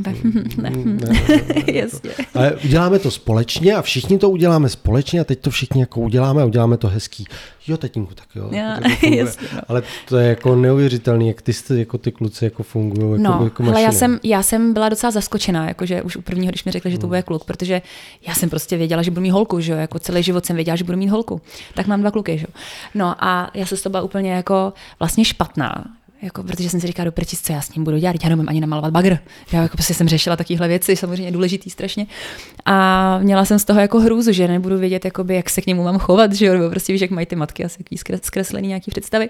Ne, 0.04 0.14
ne, 0.56 0.70
ne, 0.84 1.72
jasně. 1.72 2.10
Ale 2.34 2.56
uděláme 2.64 2.98
to 2.98 3.10
společně 3.10 3.74
a 3.74 3.82
všichni 3.82 4.18
to 4.18 4.30
uděláme 4.30 4.68
společně 4.68 5.20
a 5.20 5.24
teď 5.24 5.40
to 5.40 5.50
všichni 5.50 5.80
jako 5.80 6.00
uděláme 6.00 6.42
a 6.42 6.44
uděláme 6.44 6.76
to 6.76 6.88
hezký. 6.88 7.24
Jo, 7.68 7.76
tatínku, 7.76 8.14
tak 8.14 8.26
jo. 8.34 8.48
Já, 8.52 8.80
tak 8.82 9.00
to 9.00 9.06
jasně, 9.14 9.48
no. 9.54 9.60
Ale 9.68 9.82
to 10.08 10.16
je 10.16 10.28
jako 10.28 10.56
neuvěřitelný, 10.56 11.28
jak 11.28 11.42
ty, 11.42 11.52
jste- 11.52 11.78
jako 11.78 11.98
ty 11.98 12.12
kluci 12.12 12.44
jako 12.44 12.62
fungují 12.62 13.10
jako, 13.22 13.22
No, 13.38 13.40
jako 13.44 13.62
ale 13.62 13.82
já 13.82 13.92
jsem, 13.92 14.20
já 14.22 14.42
jsem 14.42 14.72
byla 14.72 14.88
docela 14.88 15.10
zaskočená, 15.10 15.68
jakože 15.68 16.02
už 16.02 16.16
u 16.16 16.22
prvního, 16.22 16.50
když 16.50 16.64
mi 16.64 16.72
řekli, 16.72 16.90
že 16.90 16.98
to 16.98 17.06
bude 17.06 17.22
kluk, 17.22 17.44
protože 17.44 17.82
já 18.28 18.34
jsem 18.34 18.50
prostě 18.50 18.76
věděla, 18.76 19.02
že 19.02 19.10
budu 19.10 19.20
mít 19.20 19.30
holku, 19.30 19.60
že 19.60 19.72
jo, 19.72 19.78
jako 19.78 19.98
celý 19.98 20.22
život 20.22 20.46
jsem 20.46 20.56
věděla, 20.56 20.76
že 20.76 20.84
budu 20.84 20.98
mít 20.98 21.08
holku. 21.08 21.40
Tak 21.74 21.86
mám 21.86 22.00
dva 22.00 22.10
kluky, 22.10 22.38
že 22.38 22.46
jo. 22.48 22.54
No 22.94 23.24
a 23.24 23.50
já 23.54 23.66
jsem 23.66 23.78
z 23.78 23.82
toho 23.82 23.90
byla 23.90 24.02
úplně 24.02 24.32
jako 24.32 24.72
vlastně 24.98 25.24
špatná, 25.24 25.84
jako, 26.22 26.42
protože 26.42 26.70
jsem 26.70 26.80
si 26.80 26.86
říkala, 26.86 27.04
do 27.04 27.12
co 27.42 27.52
já 27.52 27.60
s 27.60 27.74
ním 27.74 27.84
budu 27.84 27.98
dělat, 27.98 28.16
já 28.22 28.28
nemůžu 28.28 28.48
ani 28.48 28.60
namalovat 28.60 28.92
bagr. 28.92 29.18
Já 29.52 29.62
jako 29.62 29.76
prostě 29.76 29.94
jsem 29.94 30.08
řešila 30.08 30.36
takovéhle 30.36 30.68
věci, 30.68 30.96
samozřejmě 30.96 31.32
důležitý 31.32 31.70
strašně. 31.70 32.06
A 32.64 33.18
měla 33.18 33.44
jsem 33.44 33.58
z 33.58 33.64
toho 33.64 33.80
jako 33.80 34.00
hrůzu, 34.00 34.32
že 34.32 34.48
nebudu 34.48 34.78
vědět, 34.78 35.04
jakoby, 35.04 35.34
jak 35.34 35.50
se 35.50 35.60
k 35.60 35.66
němu 35.66 35.84
mám 35.84 35.98
chovat, 35.98 36.32
že 36.32 36.46
jo, 36.46 36.54
nebo 36.54 36.70
prostě 36.70 36.92
víš, 36.92 37.02
jak 37.02 37.10
mají 37.10 37.26
ty 37.26 37.36
matky 37.36 37.64
asi 37.64 37.84
zkreslený 38.22 38.68
nějaký 38.68 38.90
představy. 38.90 39.28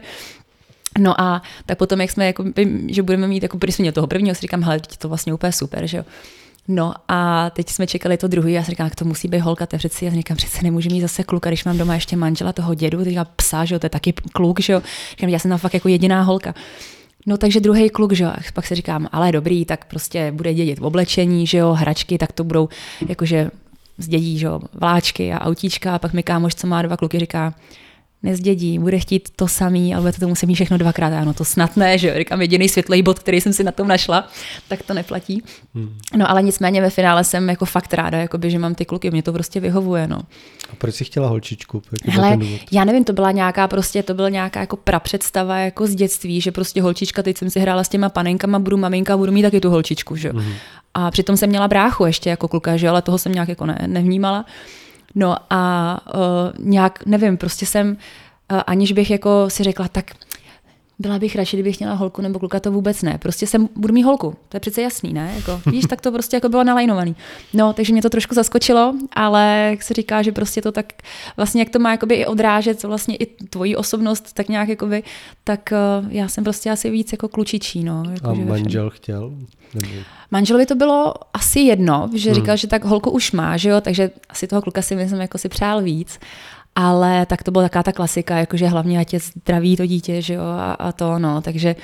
No 0.98 1.20
a 1.20 1.42
tak 1.66 1.78
potom, 1.78 2.00
jak 2.00 2.10
jsme, 2.10 2.26
jako, 2.26 2.44
že 2.88 3.02
budeme 3.02 3.28
mít, 3.28 3.42
jako, 3.42 3.58
když 3.58 3.74
jsme 3.74 3.82
měli 3.82 3.92
toho 3.92 4.06
prvního, 4.06 4.34
si 4.34 4.40
říkám, 4.40 4.62
hele, 4.62 4.80
to 4.98 5.08
vlastně 5.08 5.34
úplně 5.34 5.52
super, 5.52 5.86
že 5.86 5.96
jo. 5.96 6.04
No 6.68 6.94
a 7.08 7.50
teď 7.50 7.68
jsme 7.68 7.86
čekali 7.86 8.16
to 8.16 8.28
druhý, 8.28 8.52
já 8.52 8.62
říkám, 8.62 8.86
jak 8.86 8.94
to 8.94 9.04
musí 9.04 9.28
být 9.28 9.38
holka, 9.38 9.66
to 9.66 9.76
přeci, 9.76 10.04
já 10.04 10.10
říkám, 10.10 10.36
přece 10.36 10.62
nemůže 10.62 10.90
mít 10.90 11.00
zase 11.00 11.24
kluka, 11.24 11.50
když 11.50 11.64
mám 11.64 11.78
doma 11.78 11.94
ještě 11.94 12.16
manžela 12.16 12.52
toho 12.52 12.74
dědu, 12.74 13.04
teďka 13.04 13.24
psa, 13.24 13.64
že 13.64 13.74
jo, 13.74 13.78
to 13.78 13.86
je 13.86 13.90
taky 13.90 14.12
kluk, 14.32 14.60
že 14.60 14.72
jo. 14.72 14.82
Říkám, 15.10 15.28
já 15.28 15.38
jsem 15.38 15.48
tam 15.48 15.58
fakt 15.58 15.74
jako 15.74 15.88
jediná 15.88 16.22
holka. 16.22 16.54
No 17.26 17.36
takže 17.36 17.60
druhý 17.60 17.90
kluk, 17.90 18.12
že 18.12 18.24
jo, 18.24 18.30
a 18.30 18.36
pak 18.54 18.66
si 18.66 18.74
říkám, 18.74 19.08
ale 19.12 19.32
dobrý, 19.32 19.64
tak 19.64 19.84
prostě 19.84 20.32
bude 20.32 20.54
dědit 20.54 20.78
v 20.78 20.84
oblečení, 20.84 21.46
že 21.46 21.58
jo, 21.58 21.72
hračky, 21.72 22.18
tak 22.18 22.32
to 22.32 22.44
budou 22.44 22.68
jakože 23.08 23.50
zdědí, 23.98 24.38
že 24.38 24.46
jo, 24.46 24.60
vláčky 24.74 25.32
a 25.32 25.40
autíčka 25.40 25.94
a 25.94 25.98
pak 25.98 26.12
mi 26.12 26.22
kámoš, 26.22 26.54
co 26.54 26.66
má 26.66 26.82
dva 26.82 26.96
kluky, 26.96 27.18
říká, 27.18 27.54
nezdědí, 28.22 28.78
bude 28.78 28.98
chtít 28.98 29.28
to 29.36 29.48
samý, 29.48 29.94
ale 29.94 30.12
to, 30.12 30.20
to 30.20 30.28
musí 30.28 30.46
mít 30.46 30.54
všechno 30.54 30.78
dvakrát. 30.78 31.12
Ano, 31.12 31.34
to 31.34 31.44
snad 31.44 31.76
ne, 31.76 31.98
že 31.98 32.08
jo. 32.08 32.14
Říkám, 32.18 32.40
jediný 32.42 32.68
světlej 32.68 33.02
bod, 33.02 33.18
který 33.18 33.40
jsem 33.40 33.52
si 33.52 33.64
na 33.64 33.72
tom 33.72 33.88
našla, 33.88 34.28
tak 34.68 34.82
to 34.82 34.94
neplatí. 34.94 35.42
Hmm. 35.74 35.98
No 36.16 36.30
ale 36.30 36.42
nicméně 36.42 36.80
ve 36.80 36.90
finále 36.90 37.24
jsem 37.24 37.48
jako 37.48 37.64
fakt 37.64 37.94
ráda, 37.94 38.18
jakoby, 38.18 38.50
že 38.50 38.58
mám 38.58 38.74
ty 38.74 38.84
kluky, 38.84 39.10
mě 39.10 39.22
to 39.22 39.32
prostě 39.32 39.60
vyhovuje, 39.60 40.08
no. 40.08 40.18
A 40.72 40.74
proč 40.78 40.94
jsi 40.94 41.04
chtěla 41.04 41.28
holčičku? 41.28 41.82
Hele, 42.04 42.38
já 42.72 42.84
nevím, 42.84 43.04
to 43.04 43.12
byla 43.12 43.30
nějaká 43.30 43.68
prostě, 43.68 44.02
to 44.02 44.14
byla 44.14 44.28
nějaká 44.28 44.60
jako 44.60 44.76
prapředstava 44.76 45.58
jako 45.58 45.86
z 45.86 45.94
dětství, 45.94 46.40
že 46.40 46.52
prostě 46.52 46.82
holčička, 46.82 47.22
teď 47.22 47.38
jsem 47.38 47.50
si 47.50 47.60
hrála 47.60 47.84
s 47.84 47.88
těma 47.88 48.08
panenkama, 48.08 48.58
budu 48.58 48.76
maminka, 48.76 49.16
budu 49.16 49.32
mít 49.32 49.42
taky 49.42 49.60
tu 49.60 49.70
holčičku, 49.70 50.16
že 50.16 50.28
jo. 50.28 50.34
Mhm. 50.34 50.52
A 50.94 51.10
přitom 51.10 51.36
jsem 51.36 51.48
měla 51.48 51.68
bráchu 51.68 52.06
ještě 52.06 52.30
jako 52.30 52.48
kluka, 52.48 52.76
že 52.76 52.86
jo, 52.86 52.92
ale 52.92 53.02
toho 53.02 53.18
jsem 53.18 53.32
nějak 53.32 53.48
jako 53.48 53.66
ne, 53.66 53.78
nevnímala. 53.86 54.46
No 55.18 55.36
a 55.50 56.00
uh, 56.14 56.20
nějak, 56.66 57.06
nevím, 57.06 57.36
prostě 57.36 57.66
jsem, 57.66 57.96
uh, 58.52 58.60
aniž 58.66 58.92
bych 58.92 59.10
jako 59.10 59.50
si 59.50 59.62
řekla, 59.62 59.88
tak 59.88 60.10
byla 60.98 61.18
bych 61.18 61.36
radši, 61.36 61.56
kdybych 61.56 61.78
měla 61.78 61.94
holku 61.94 62.22
nebo 62.22 62.38
kluka, 62.38 62.60
to 62.60 62.72
vůbec 62.72 63.02
ne. 63.02 63.18
Prostě 63.18 63.46
jsem, 63.46 63.68
budu 63.76 63.94
mít 63.94 64.02
holku, 64.02 64.36
to 64.48 64.56
je 64.56 64.60
přece 64.60 64.82
jasný, 64.82 65.12
ne? 65.12 65.32
Jako, 65.36 65.60
víš, 65.70 65.84
tak 65.88 66.00
to 66.00 66.12
prostě 66.12 66.36
jako 66.36 66.48
bylo 66.48 66.64
nalajnovaný. 66.64 67.16
No, 67.54 67.72
takže 67.72 67.92
mě 67.92 68.02
to 68.02 68.10
trošku 68.10 68.34
zaskočilo, 68.34 68.94
ale 69.12 69.68
jak 69.70 69.82
se 69.82 69.94
říká, 69.94 70.22
že 70.22 70.32
prostě 70.32 70.62
to 70.62 70.72
tak, 70.72 70.92
vlastně 71.36 71.60
jak 71.60 71.70
to 71.70 71.78
má 71.78 71.90
jakoby 71.90 72.14
i 72.14 72.26
odrážet 72.26 72.82
vlastně 72.82 73.16
i 73.16 73.26
tvoji 73.26 73.76
osobnost, 73.76 74.32
tak 74.32 74.48
nějak 74.48 74.68
jakoby, 74.68 75.02
tak 75.44 75.72
uh, 76.02 76.12
já 76.12 76.28
jsem 76.28 76.44
prostě 76.44 76.70
asi 76.70 76.90
víc 76.90 77.12
jako 77.12 77.28
klučičí, 77.28 77.84
no. 77.84 78.02
Jako, 78.10 78.30
A 78.30 78.34
že 78.34 78.44
manžel 78.44 78.90
chtěl? 78.90 79.32
Nebo... 79.74 79.88
Manželovi 80.30 80.66
to 80.66 80.74
bylo 80.74 81.14
asi 81.34 81.60
jedno, 81.60 82.10
že 82.14 82.34
říkal, 82.34 82.56
že 82.56 82.66
tak 82.66 82.84
holku 82.84 83.10
už 83.10 83.32
má, 83.32 83.56
že 83.56 83.68
jo, 83.68 83.80
takže 83.80 84.10
asi 84.28 84.46
toho 84.46 84.62
kluka 84.62 84.82
si 84.82 84.96
myslím, 84.96 85.20
jako 85.20 85.38
si 85.38 85.48
přál 85.48 85.82
víc. 85.82 86.18
Ale 86.78 87.26
tak 87.26 87.42
to 87.42 87.50
byla 87.50 87.64
taková 87.64 87.82
ta 87.82 87.92
klasika, 87.92 88.38
jakože 88.38 88.68
hlavně 88.68 88.98
ať 88.98 89.12
je 89.12 89.20
zdraví 89.20 89.76
to 89.76 89.86
dítě, 89.86 90.22
že 90.22 90.34
jo, 90.34 90.42
a, 90.42 90.72
a 90.72 90.92
to, 90.92 91.18
no, 91.18 91.40
takže 91.40 91.76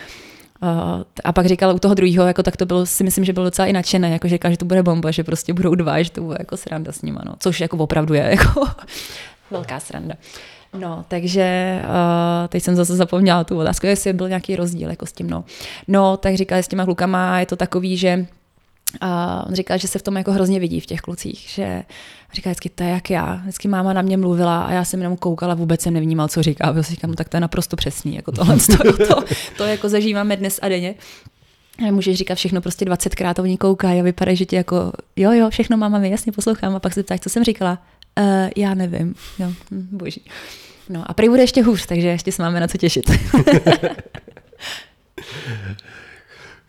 Uh, 0.62 1.03
a 1.24 1.32
pak 1.32 1.47
říkal 1.47 1.74
u 1.74 1.78
toho 1.78 1.95
druhého, 1.95 2.26
jako 2.26 2.43
tak 2.43 2.57
to 2.57 2.66
bylo, 2.66 2.86
si 2.86 3.05
myslím, 3.05 3.24
že 3.24 3.32
byl 3.32 3.45
docela 3.45 3.66
i 3.66 3.72
nadšené, 3.72 4.11
jako 4.11 4.28
říkal, 4.28 4.51
že 4.51 4.57
to 4.57 4.64
bude 4.64 4.82
bomba, 4.82 5.11
že 5.11 5.24
prostě 5.24 5.55
budou 5.55 5.74
dva, 5.74 6.03
že 6.03 6.11
to 6.11 6.22
bude 6.22 6.36
jako 6.38 6.57
sranda 6.57 6.93
s 6.93 7.03
nima, 7.03 7.22
no. 7.26 7.34
Což 7.38 7.61
jako 7.61 7.76
opravdu 7.76 8.14
je 8.14 8.22
jako 8.30 8.66
velká 9.51 9.80
sranda. 9.80 10.14
No, 10.78 11.05
takže 11.09 11.78
uh, 11.84 12.49
teď 12.49 12.62
jsem 12.62 12.76
zase 12.76 12.97
zapomněla 12.97 13.45
tu 13.45 13.59
otázku, 13.59 13.86
jestli 13.86 14.12
byl 14.12 14.28
nějaký 14.28 14.57
rozdíl 14.57 14.90
jako 14.90 15.07
s 15.07 15.12
tím, 15.12 15.30
no. 15.30 15.45
No, 15.88 16.16
tak 16.16 16.34
říkal, 16.34 16.59
s 16.59 16.68
těma 16.68 16.84
klukama 16.84 17.40
je 17.40 17.47
to 17.47 17.57
takový, 17.57 17.97
že 17.97 18.26
a 19.01 19.45
on 19.49 19.55
říkal, 19.55 19.78
že 19.78 19.88
se 19.88 19.99
v 19.99 20.03
tom 20.03 20.16
jako 20.16 20.32
hrozně 20.32 20.61
vidí 20.61 20.80
v 20.80 20.86
těch 20.86 21.01
klucích, 21.01 21.45
že 21.49 21.82
říká 22.34 22.50
vždycky, 22.50 22.68
to 22.68 22.82
je 22.82 22.90
jak 22.90 23.10
já. 23.10 23.34
Vždycky 23.34 23.68
máma 23.68 23.92
na 23.92 24.02
mě 24.02 24.16
mluvila 24.16 24.62
a 24.62 24.72
já 24.72 24.84
jsem 24.84 25.00
jenom 25.00 25.16
koukala, 25.16 25.54
vůbec 25.54 25.80
jsem 25.80 25.94
nevnímal, 25.94 26.28
co 26.28 26.42
říká. 26.42 26.64
A 26.64 26.72
prostě 26.72 26.94
říkám, 26.94 27.10
no 27.10 27.16
tak 27.16 27.28
to 27.28 27.36
je 27.36 27.40
naprosto 27.40 27.76
přesný, 27.76 28.16
jako 28.16 28.32
tohle, 28.32 28.56
to, 28.56 29.06
to, 29.06 29.24
to 29.56 29.64
jako 29.64 29.88
zažíváme 29.88 30.36
dnes 30.36 30.58
a 30.62 30.68
denně. 30.68 30.94
Můžeš 31.90 32.18
říkat 32.18 32.34
všechno 32.34 32.60
prostě 32.60 32.84
20krát 32.84 33.34
a 33.38 33.42
oni 33.42 33.56
koukají 33.56 34.00
a 34.00 34.02
vypadá, 34.02 34.34
že 34.34 34.44
ti 34.44 34.56
jako, 34.56 34.92
jo, 35.16 35.32
jo, 35.32 35.50
všechno 35.50 35.76
máma 35.76 35.98
mi 35.98 36.10
jasně 36.10 36.32
poslouchám 36.32 36.74
a 36.76 36.80
pak 36.80 36.92
se 36.92 37.02
ptáš, 37.02 37.20
co 37.20 37.30
jsem 37.30 37.44
říkala. 37.44 37.78
Uh, 38.20 38.50
já 38.56 38.74
nevím, 38.74 39.14
jo, 39.38 39.52
hm, 39.70 39.88
boží. 39.92 40.22
No 40.88 41.10
a 41.10 41.14
prý 41.14 41.28
bude 41.28 41.42
ještě 41.42 41.62
hůř, 41.62 41.86
takže 41.86 42.08
ještě 42.08 42.32
se 42.32 42.42
máme 42.42 42.60
na 42.60 42.68
co 42.68 42.78
těšit. 42.78 43.10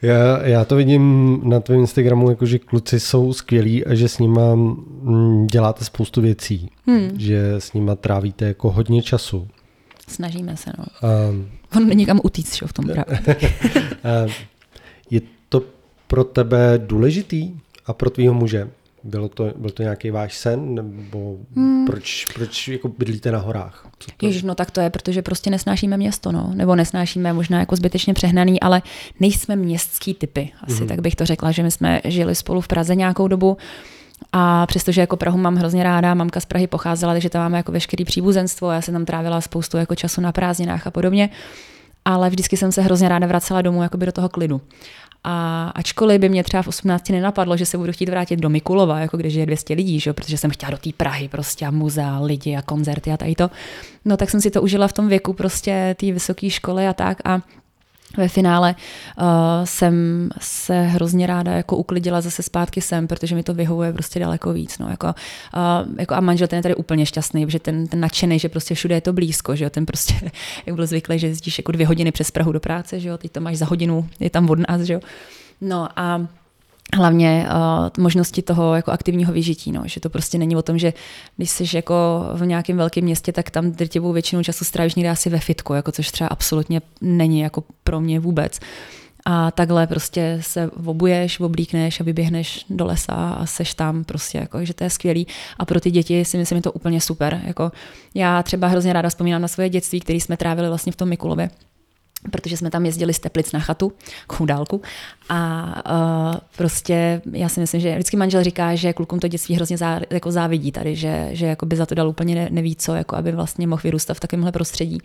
Já, 0.04 0.48
já 0.48 0.66
to 0.66 0.76
vidím 0.76 1.40
na 1.44 1.60
tvém 1.60 1.80
Instagramu, 1.80 2.30
jako 2.30 2.46
že 2.46 2.60
kluci 2.60 3.00
jsou 3.00 3.34
skvělí 3.34 3.86
a 3.86 3.96
že 3.96 4.08
s 4.08 4.20
nima 4.20 4.56
mm, 4.56 5.48
děláte 5.48 5.86
spoustu 5.86 6.22
věcí. 6.22 6.70
Hmm. 6.88 7.20
Že 7.20 7.54
s 7.54 7.74
nima 7.74 7.96
trávíte 7.96 8.46
jako 8.46 8.72
hodně 8.72 9.02
času. 9.02 9.48
Snažíme 10.08 10.58
se, 10.58 10.72
no. 10.78 10.86
A, 11.10 11.78
On 11.78 11.88
není 11.88 12.06
kam 12.06 12.20
utíct, 12.24 12.56
že, 12.56 12.66
v 12.66 12.74
tom 12.74 12.86
právě. 12.86 13.20
je 15.10 15.22
to 15.50 15.64
pro 16.08 16.24
tebe 16.24 16.74
důležitý 16.78 17.52
a 17.86 17.94
pro 17.94 18.10
tvýho 18.10 18.34
muže? 18.34 18.70
Bylo 19.04 19.30
to, 19.30 19.54
byl 19.56 19.70
to 19.70 19.84
nějaký 19.84 20.12
váš 20.12 20.38
sen? 20.38 20.76
Nebo 20.76 21.38
hmm. 21.56 21.86
proč, 21.86 22.28
proč 22.34 22.68
jako 22.68 22.90
bydlíte 22.90 23.32
na 23.32 23.40
horách? 23.40 23.88
Co 24.00 24.12
to? 24.18 24.26
Ježiš, 24.26 24.44
no 24.44 24.56
tak 24.56 24.72
to 24.72 24.82
je, 24.82 24.90
protože 24.90 25.22
prostě 25.22 25.50
nesnášíme 25.50 25.98
město, 25.98 26.32
no. 26.32 26.52
Nebo 26.56 26.76
nesnášíme 26.76 27.34
možná 27.34 27.60
jako 27.60 27.76
zbytečně 27.76 28.14
přehnaný, 28.14 28.60
ale 28.60 28.82
nejsme 29.20 29.56
městský 29.56 30.14
typy, 30.14 30.52
asi 30.62 30.82
mm. 30.82 30.88
tak 30.88 31.02
bych 31.02 31.16
to 31.16 31.26
řekla, 31.26 31.52
že 31.52 31.64
my 31.64 31.72
jsme 31.72 32.02
žili 32.06 32.36
spolu 32.36 32.62
v 32.62 32.68
Praze 32.68 32.96
nějakou 32.96 33.28
dobu 33.28 33.58
a 34.32 34.66
přestože 34.66 35.02
jako 35.02 35.18
Prahu 35.18 35.38
mám 35.38 35.56
hrozně 35.56 35.84
ráda, 35.84 36.14
mamka 36.14 36.40
z 36.40 36.46
Prahy 36.46 36.68
pocházela, 36.68 37.14
takže 37.14 37.30
tam 37.30 37.42
máme 37.42 37.58
jako 37.58 37.72
veškerý 37.72 38.06
příbuzenstvo, 38.06 38.72
já 38.72 38.82
jsem 38.82 38.94
tam 38.94 39.06
trávila 39.06 39.42
spoustu 39.42 39.78
jako 39.78 39.96
času 39.96 40.22
na 40.22 40.32
prázdninách 40.32 40.88
a 40.88 40.92
podobně, 40.92 41.30
ale 42.06 42.30
vždycky 42.30 42.58
jsem 42.58 42.72
se 42.72 42.82
hrozně 42.82 43.10
ráda 43.10 43.28
vracela 43.28 43.62
domů 43.62 43.84
jakoby 43.84 44.06
do 44.06 44.12
toho 44.12 44.30
klidu. 44.30 44.62
A 45.24 45.68
ačkoliv 45.76 46.22
by 46.22 46.30
mě 46.30 46.44
třeba 46.44 46.64
v 46.64 46.68
18 46.68 47.10
nenapadlo, 47.10 47.58
že 47.58 47.66
se 47.66 47.78
budu 47.78 47.92
chtít 47.92 48.10
vrátit 48.10 48.40
do 48.40 48.50
Mikulova, 48.50 49.00
jako 49.00 49.18
když 49.18 49.34
je 49.34 49.46
200 49.46 49.74
lidí, 49.74 50.00
že? 50.00 50.14
protože 50.14 50.38
jsem 50.38 50.52
chtěla 50.52 50.72
do 50.72 50.78
té 50.78 50.90
Prahy 50.98 51.28
prostě 51.28 51.66
a 51.66 51.72
muzea, 51.72 52.20
lidi 52.20 52.56
a 52.56 52.62
koncerty 52.62 53.12
a 53.12 53.18
tady 53.18 53.36
to, 53.36 53.52
no 54.06 54.18
tak 54.18 54.30
jsem 54.30 54.42
si 54.42 54.52
to 54.52 54.62
užila 54.62 54.88
v 54.88 54.94
tom 54.94 55.08
věku 55.08 55.34
prostě 55.34 55.96
té 56.00 56.12
vysoké 56.12 56.50
školy 56.50 56.88
a 56.88 56.94
tak 56.94 57.18
a 57.26 57.40
ve 58.18 58.28
finále 58.28 58.76
uh, 59.18 59.26
jsem 59.64 60.30
se 60.42 60.82
hrozně 60.82 61.28
ráda 61.28 61.52
jako 61.52 61.78
uklidila 61.78 62.22
zase 62.22 62.44
zpátky 62.44 62.82
sem, 62.82 63.08
protože 63.08 63.36
mi 63.36 63.44
to 63.44 63.54
vyhovuje 63.54 63.94
prostě 63.94 64.20
daleko 64.20 64.54
víc. 64.54 64.80
No, 64.80 64.90
jako, 64.90 65.08
uh, 65.08 66.00
jako 66.00 66.16
a 66.16 66.20
manžel 66.20 66.48
ten 66.48 66.58
je 66.58 66.64
tady 66.64 66.76
úplně 66.76 67.06
šťastný, 67.06 67.46
že 67.48 67.60
ten, 67.60 67.88
ten 67.88 68.00
nadšený, 68.00 68.40
že 68.40 68.50
prostě 68.50 68.76
všude 68.76 68.96
je 68.96 69.02
to 69.02 69.14
blízko, 69.14 69.56
že 69.56 69.64
jo, 69.64 69.70
ten 69.70 69.86
prostě, 69.86 70.14
jak 70.66 70.76
byl 70.76 70.88
zvyklý, 70.88 71.20
že 71.20 71.28
jezdíš 71.28 71.58
jako 71.58 71.72
dvě 71.72 71.88
hodiny 71.88 72.12
přes 72.12 72.32
Prahu 72.32 72.52
do 72.52 72.60
práce, 72.60 73.00
že 73.00 73.10
jo, 73.10 73.18
teď 73.18 73.32
to 73.32 73.42
máš 73.42 73.58
za 73.58 73.66
hodinu, 73.66 74.10
je 74.20 74.30
tam 74.30 74.50
od 74.50 74.60
nás, 74.70 74.82
že 74.82 74.94
jo. 74.94 75.00
No 75.62 75.90
a 75.96 76.28
hlavně 76.96 77.48
uh, 77.48 78.04
možnosti 78.04 78.42
toho 78.42 78.76
jako 78.76 78.92
aktivního 78.92 79.34
vyžití, 79.34 79.72
no, 79.72 79.84
že 79.86 80.00
to 80.00 80.10
prostě 80.10 80.38
není 80.38 80.56
o 80.56 80.62
tom, 80.62 80.78
že 80.78 80.94
když 81.38 81.50
jsi 81.50 81.76
jako 81.76 82.30
v 82.34 82.46
nějakém 82.46 82.78
velkém 82.78 83.04
městě, 83.04 83.32
tak 83.32 83.52
tam 83.52 83.72
drtivou 83.72 84.14
většinu 84.14 84.44
času 84.44 84.66
strávíš 84.66 84.96
někde 84.96 85.10
asi 85.10 85.30
ve 85.30 85.40
fitku, 85.40 85.74
jako 85.74 85.92
což 85.92 86.12
třeba 86.12 86.28
absolutně 86.28 86.82
není 87.02 87.40
jako 87.40 87.64
pro 87.84 88.02
mě 88.02 88.20
vůbec. 88.20 88.60
A 89.26 89.52
takhle 89.52 89.88
prostě 89.88 90.38
se 90.42 90.72
obuješ, 90.86 91.40
oblíkneš 91.40 92.00
a 92.00 92.04
vyběhneš 92.04 92.66
do 92.70 92.86
lesa 92.86 93.14
a 93.14 93.46
seš 93.46 93.74
tam 93.74 94.04
prostě, 94.04 94.38
jako, 94.38 94.66
že 94.66 94.74
to 94.74 94.84
je 94.84 94.90
skvělý. 94.90 95.28
A 95.60 95.66
pro 95.66 95.80
ty 95.80 95.92
děti 95.92 96.26
si 96.26 96.38
myslím, 96.38 96.56
je 96.56 96.62
to 96.62 96.72
úplně 96.72 97.02
super. 97.02 97.42
Jako, 97.46 97.72
já 98.14 98.44
třeba 98.44 98.68
hrozně 98.68 98.94
ráda 98.94 99.10
vzpomínám 99.10 99.42
na 99.42 99.48
svoje 99.48 99.70
dětství, 99.70 100.00
které 100.00 100.18
jsme 100.18 100.38
trávili 100.38 100.68
vlastně 100.68 100.92
v 100.92 100.96
tom 100.96 101.10
Mikulově 101.10 101.50
protože 102.32 102.58
jsme 102.58 102.70
tam 102.70 102.86
jezdili 102.86 103.14
z 103.14 103.20
Teplic 103.20 103.52
na 103.52 103.60
chatu, 103.60 103.92
dálku. 104.46 104.82
A 105.30 105.66
uh, 105.92 106.40
prostě 106.58 107.22
já 107.32 107.50
si 107.50 107.60
myslím, 107.60 107.82
že 107.82 107.94
vždycky 107.94 108.18
manžel 108.18 108.44
říká, 108.44 108.76
že 108.76 108.94
klukům 108.94 109.20
to 109.20 109.28
dětství 109.28 109.56
hrozně 109.56 109.78
zá, 109.78 110.00
jako 110.10 110.32
závidí 110.32 110.72
tady, 110.72 110.96
že, 110.96 111.30
že 111.32 111.46
jako 111.46 111.66
by 111.66 111.76
za 111.76 111.86
to 111.86 111.96
dal 111.96 112.10
úplně 112.10 112.36
ne, 112.36 112.48
neví 112.52 112.76
co, 112.76 112.96
jako 112.96 113.16
aby 113.16 113.32
vlastně 113.32 113.68
mohl 113.68 113.82
vyrůstat 113.84 114.18
v 114.18 114.20
takovémhle 114.20 114.52
prostředí. 114.52 114.98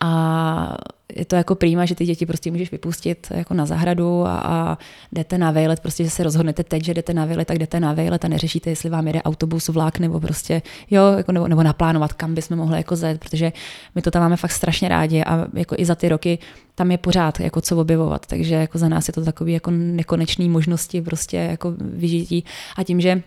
a 0.00 0.76
je 1.16 1.24
to 1.24 1.36
jako 1.36 1.54
prýma, 1.54 1.84
že 1.84 1.94
ty 1.94 2.06
děti 2.06 2.26
prostě 2.26 2.50
můžeš 2.50 2.72
vypustit 2.72 3.26
jako 3.30 3.54
na 3.54 3.66
zahradu 3.66 4.26
a, 4.26 4.38
a 4.38 4.78
jdete 5.12 5.38
na 5.38 5.50
vejlet, 5.50 5.80
prostě 5.80 6.04
že 6.04 6.10
se 6.10 6.22
rozhodnete 6.22 6.64
teď, 6.64 6.84
že 6.84 6.94
jdete 6.94 7.14
na 7.14 7.24
vejlet, 7.24 7.48
tak 7.48 7.58
jdete 7.58 7.80
na 7.80 7.92
vejlet 7.92 8.24
a 8.24 8.28
neřešíte, 8.28 8.70
jestli 8.70 8.90
vám 8.90 9.06
jede 9.06 9.22
autobus, 9.22 9.68
vlak 9.68 9.98
nebo 9.98 10.20
prostě, 10.20 10.62
jo, 10.90 11.02
jako 11.16 11.32
nebo, 11.32 11.48
nebo 11.48 11.62
naplánovat, 11.62 12.12
kam 12.12 12.34
bychom 12.34 12.56
mohli 12.56 12.76
jako 12.76 12.96
zjet, 12.96 13.20
protože 13.20 13.52
my 13.94 14.02
to 14.02 14.10
tam 14.10 14.22
máme 14.22 14.36
fakt 14.36 14.52
strašně 14.52 14.88
rádi 14.88 15.24
a 15.24 15.46
jako 15.54 15.74
i 15.78 15.84
za 15.84 15.94
ty 15.94 16.08
roky 16.08 16.38
tam 16.74 16.90
je 16.90 16.98
pořád 16.98 17.40
jako 17.40 17.60
co 17.60 17.76
objevovat, 17.76 18.26
takže 18.26 18.54
jako 18.54 18.78
za 18.78 18.88
nás 18.88 19.08
je 19.08 19.14
to 19.14 19.24
takový 19.24 19.52
jako 19.52 19.70
nekonečný 19.70 20.48
možnosti 20.48 21.02
prostě 21.02 21.36
jako 21.36 21.74
vyžití. 21.78 22.44
A 22.76 22.84
tím, 22.84 23.00
že 23.00 23.22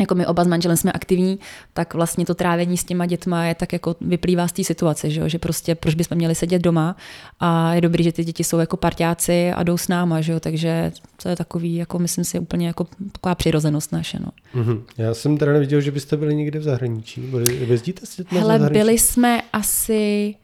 jako 0.00 0.14
my 0.14 0.26
oba 0.26 0.44
s 0.44 0.46
manželem 0.46 0.76
jsme 0.76 0.92
aktivní, 0.92 1.38
tak 1.72 1.94
vlastně 1.94 2.26
to 2.26 2.34
trávení 2.34 2.76
s 2.76 2.84
těma 2.84 3.06
dětma 3.06 3.44
je 3.44 3.54
tak 3.54 3.72
jako 3.72 3.96
vyplývá 4.00 4.48
z 4.48 4.52
té 4.52 4.64
situace, 4.64 5.10
že, 5.10 5.20
jo? 5.20 5.28
že 5.28 5.38
prostě 5.38 5.74
proč 5.74 5.94
bychom 5.94 6.18
měli 6.18 6.34
sedět 6.34 6.62
doma 6.62 6.96
a 7.40 7.74
je 7.74 7.80
dobrý, 7.80 8.04
že 8.04 8.12
ty 8.12 8.24
děti 8.24 8.44
jsou 8.44 8.58
jako 8.58 8.76
parťáci 8.76 9.52
a 9.52 9.62
jdou 9.62 9.76
s 9.76 9.88
náma, 9.88 10.20
že 10.20 10.32
jo? 10.32 10.40
takže 10.40 10.92
to 11.22 11.28
je 11.28 11.36
takový, 11.36 11.74
jako 11.74 11.98
myslím 11.98 12.24
si, 12.24 12.38
úplně 12.38 12.66
jako 12.66 12.86
taková 13.12 13.34
přirozenost 13.34 13.92
naše. 13.92 14.18
No. 14.20 14.62
Mm-hmm. 14.62 14.82
Já 14.98 15.14
jsem 15.14 15.38
teda 15.38 15.52
neviděl, 15.52 15.80
že 15.80 15.90
byste 15.90 16.16
byli 16.16 16.34
někde 16.34 16.58
v 16.58 16.62
zahraničí. 16.62 17.20
Byli, 17.20 17.66
jezdíte 17.68 18.06
s 18.06 18.16
dětmi 18.16 18.38
Hele, 18.38 18.58
byli 18.58 18.98
jsme 18.98 19.42
asi 19.52 20.34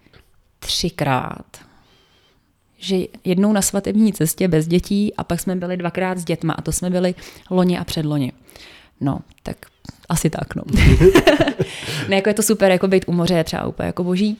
třikrát 0.58 1.46
že 2.82 2.96
jednou 3.24 3.52
na 3.52 3.62
svatební 3.62 4.12
cestě 4.12 4.48
bez 4.48 4.66
dětí 4.66 5.14
a 5.14 5.24
pak 5.24 5.40
jsme 5.40 5.56
byli 5.56 5.76
dvakrát 5.76 6.18
s 6.18 6.24
dětma 6.24 6.52
a 6.52 6.62
to 6.62 6.72
jsme 6.72 6.90
byli 6.90 7.14
loni 7.50 7.78
a 7.78 7.84
předloni. 7.84 8.32
No, 9.00 9.18
tak 9.42 9.56
asi 10.08 10.30
tak, 10.30 10.54
no. 10.54 10.62
ne, 12.08 12.16
jako 12.16 12.28
je 12.28 12.34
to 12.34 12.42
super, 12.42 12.70
jako 12.70 12.88
být 12.88 13.04
u 13.06 13.12
moře 13.12 13.34
je 13.34 13.44
třeba 13.44 13.66
úplně 13.66 13.86
jako 13.86 14.04
boží. 14.04 14.38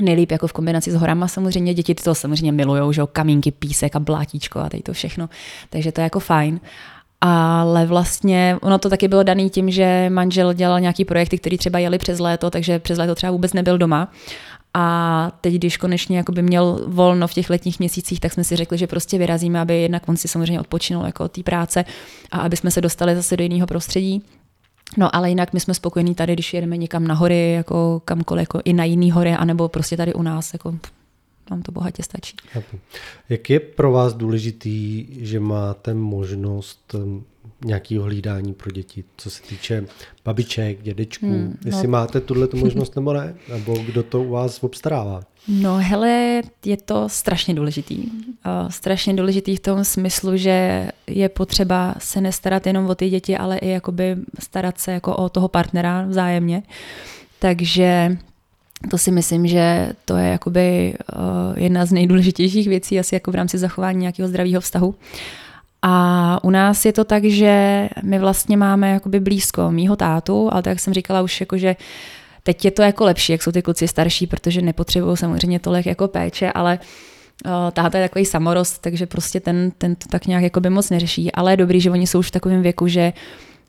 Nejlíp 0.00 0.30
jako 0.30 0.46
v 0.46 0.52
kombinaci 0.52 0.90
s 0.90 0.94
horama 0.94 1.28
samozřejmě, 1.28 1.74
děti 1.74 1.94
to 1.94 2.14
samozřejmě 2.14 2.52
milujou, 2.52 2.92
že 2.92 3.02
kamínky, 3.12 3.50
písek 3.50 3.96
a 3.96 4.00
blátíčko 4.00 4.58
a 4.58 4.68
tady 4.68 4.82
to 4.82 4.92
všechno, 4.92 5.28
takže 5.70 5.92
to 5.92 6.00
je 6.00 6.02
jako 6.02 6.20
fajn. 6.20 6.60
Ale 7.20 7.86
vlastně 7.86 8.56
ono 8.62 8.78
to 8.78 8.90
taky 8.90 9.08
bylo 9.08 9.22
daný 9.22 9.50
tím, 9.50 9.70
že 9.70 10.06
manžel 10.08 10.52
dělal 10.52 10.80
nějaký 10.80 11.04
projekty, 11.04 11.38
které 11.38 11.58
třeba 11.58 11.78
jeli 11.78 11.98
přes 11.98 12.18
léto, 12.18 12.50
takže 12.50 12.78
přes 12.78 12.98
léto 12.98 13.14
třeba 13.14 13.32
vůbec 13.32 13.52
nebyl 13.52 13.78
doma. 13.78 14.12
A 14.74 15.32
teď, 15.40 15.54
když 15.54 15.76
konečně 15.76 16.16
jakoby 16.16 16.42
měl 16.42 16.84
volno 16.86 17.26
v 17.28 17.34
těch 17.34 17.50
letních 17.50 17.78
měsících, 17.78 18.20
tak 18.20 18.32
jsme 18.32 18.44
si 18.44 18.56
řekli, 18.56 18.78
že 18.78 18.86
prostě 18.86 19.18
vyrazíme, 19.18 19.60
aby 19.60 19.82
jednak 19.82 20.08
on 20.08 20.16
si 20.16 20.28
samozřejmě 20.28 20.60
odpočinul 20.60 21.04
jako 21.04 21.24
od 21.24 21.32
té 21.32 21.42
práce 21.42 21.84
a 22.30 22.38
aby 22.38 22.56
jsme 22.56 22.70
se 22.70 22.80
dostali 22.80 23.16
zase 23.16 23.36
do 23.36 23.42
jiného 23.42 23.66
prostředí. 23.66 24.22
No 24.96 25.16
ale 25.16 25.28
jinak 25.28 25.52
my 25.52 25.60
jsme 25.60 25.74
spokojení 25.74 26.14
tady, 26.14 26.32
když 26.32 26.54
jedeme 26.54 26.76
někam 26.76 27.06
na 27.06 27.14
hory, 27.14 27.52
jako 27.52 28.02
kamkoliv, 28.04 28.42
jako 28.42 28.60
i 28.64 28.72
na 28.72 28.84
jiný 28.84 29.10
hory, 29.10 29.32
anebo 29.32 29.68
prostě 29.68 29.96
tady 29.96 30.14
u 30.14 30.22
nás, 30.22 30.52
jako 30.52 30.74
nám 31.50 31.62
to 31.62 31.72
bohatě 31.72 32.02
stačí. 32.02 32.36
Jak 33.28 33.50
je 33.50 33.60
pro 33.60 33.92
vás 33.92 34.14
důležitý, 34.14 35.06
že 35.26 35.40
máte 35.40 35.94
možnost 35.94 36.94
nějakého 37.64 38.04
hlídání 38.04 38.54
pro 38.54 38.70
děti, 38.70 39.04
co 39.16 39.30
se 39.30 39.42
týče 39.42 39.84
babiček, 40.24 40.82
dědečků. 40.82 41.26
Hmm, 41.26 41.56
no. 41.64 41.68
Jestli 41.68 41.88
máte 41.88 42.20
tuhle 42.20 42.48
možnost 42.54 42.96
nebo 42.96 43.12
ne? 43.12 43.34
Nebo 43.48 43.74
kdo 43.74 44.02
to 44.02 44.22
u 44.22 44.30
vás 44.30 44.62
obstarává? 44.62 45.22
No 45.48 45.78
hele, 45.78 46.42
je 46.64 46.76
to 46.76 47.08
strašně 47.08 47.54
důležitý. 47.54 47.98
Uh, 47.98 48.68
strašně 48.68 49.14
důležitý 49.14 49.56
v 49.56 49.60
tom 49.60 49.84
smyslu, 49.84 50.36
že 50.36 50.88
je 51.06 51.28
potřeba 51.28 51.94
se 51.98 52.20
nestarat 52.20 52.66
jenom 52.66 52.86
o 52.86 52.94
ty 52.94 53.10
děti, 53.10 53.36
ale 53.36 53.58
i 53.58 53.68
jakoby 53.68 54.16
starat 54.38 54.78
se 54.78 54.92
jako 54.92 55.16
o 55.16 55.28
toho 55.28 55.48
partnera 55.48 56.02
vzájemně. 56.02 56.62
Takže 57.38 58.18
to 58.90 58.98
si 58.98 59.10
myslím, 59.10 59.46
že 59.46 59.92
to 60.04 60.16
je 60.16 60.28
jakoby 60.28 60.94
uh, 61.16 61.58
jedna 61.58 61.86
z 61.86 61.92
nejdůležitějších 61.92 62.68
věcí 62.68 62.98
asi 62.98 63.14
jako 63.14 63.30
v 63.30 63.34
rámci 63.34 63.58
zachování 63.58 64.00
nějakého 64.00 64.28
zdravého 64.28 64.60
vztahu. 64.60 64.88
Uh, 64.88 64.94
a 65.82 66.38
u 66.44 66.50
nás 66.50 66.84
je 66.84 66.92
to 66.92 67.04
tak, 67.04 67.24
že 67.24 67.88
my 68.02 68.18
vlastně 68.18 68.56
máme 68.56 68.90
jakoby 68.90 69.20
blízko 69.20 69.70
mýho 69.70 69.96
tátu, 69.96 70.48
ale 70.52 70.62
tak 70.62 70.70
jak 70.70 70.80
jsem 70.80 70.94
říkala 70.94 71.22
už 71.22 71.40
jako, 71.40 71.58
že 71.58 71.76
teď 72.42 72.64
je 72.64 72.70
to 72.70 72.82
jako 72.82 73.04
lepší, 73.04 73.32
jak 73.32 73.42
jsou 73.42 73.52
ty 73.52 73.62
kluci 73.62 73.88
starší, 73.88 74.26
protože 74.26 74.62
nepotřebují 74.62 75.16
samozřejmě 75.16 75.58
tolik 75.58 75.86
jako 75.86 76.08
péče, 76.08 76.52
ale 76.52 76.78
táta 77.72 77.98
je 77.98 78.04
takový 78.04 78.24
samorost, 78.24 78.82
takže 78.82 79.06
prostě 79.06 79.40
ten, 79.40 79.70
ten 79.78 79.94
to 79.94 80.08
tak 80.08 80.26
nějak 80.26 80.42
jakoby 80.42 80.70
moc 80.70 80.90
neřeší, 80.90 81.32
ale 81.32 81.52
je 81.52 81.56
dobrý, 81.56 81.80
že 81.80 81.90
oni 81.90 82.06
jsou 82.06 82.18
už 82.18 82.28
v 82.28 82.30
takovém 82.30 82.62
věku, 82.62 82.88
že 82.88 83.12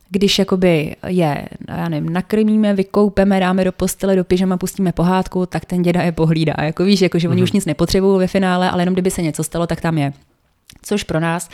když 0.10 0.40
jakoby 0.40 0.96
je, 1.08 1.48
já 1.68 1.90
nevím, 1.90 2.14
nakrmíme, 2.14 2.74
vykoupeme, 2.74 3.40
dáme 3.40 3.64
do 3.64 3.72
postele, 3.72 4.16
do 4.16 4.24
pyžama, 4.24 4.58
pustíme 4.58 4.92
pohádku, 4.92 5.46
tak 5.46 5.66
ten 5.66 5.82
děda 5.82 6.02
je 6.02 6.12
pohlídá. 6.12 6.54
Jako 6.62 6.84
víš, 6.84 7.02
jako, 7.02 7.20
že 7.20 7.30
oni 7.30 7.42
mm-hmm. 7.42 7.44
už 7.44 7.52
nic 7.52 7.66
nepotřebují 7.66 8.20
ve 8.20 8.28
finále, 8.28 8.70
ale 8.70 8.82
jenom 8.82 8.94
kdyby 8.94 9.12
se 9.12 9.22
něco 9.22 9.44
stalo, 9.44 9.68
tak 9.68 9.82
tam 9.82 9.98
je. 9.98 10.14
Což 10.82 11.04
pro 11.04 11.20
nás 11.20 11.50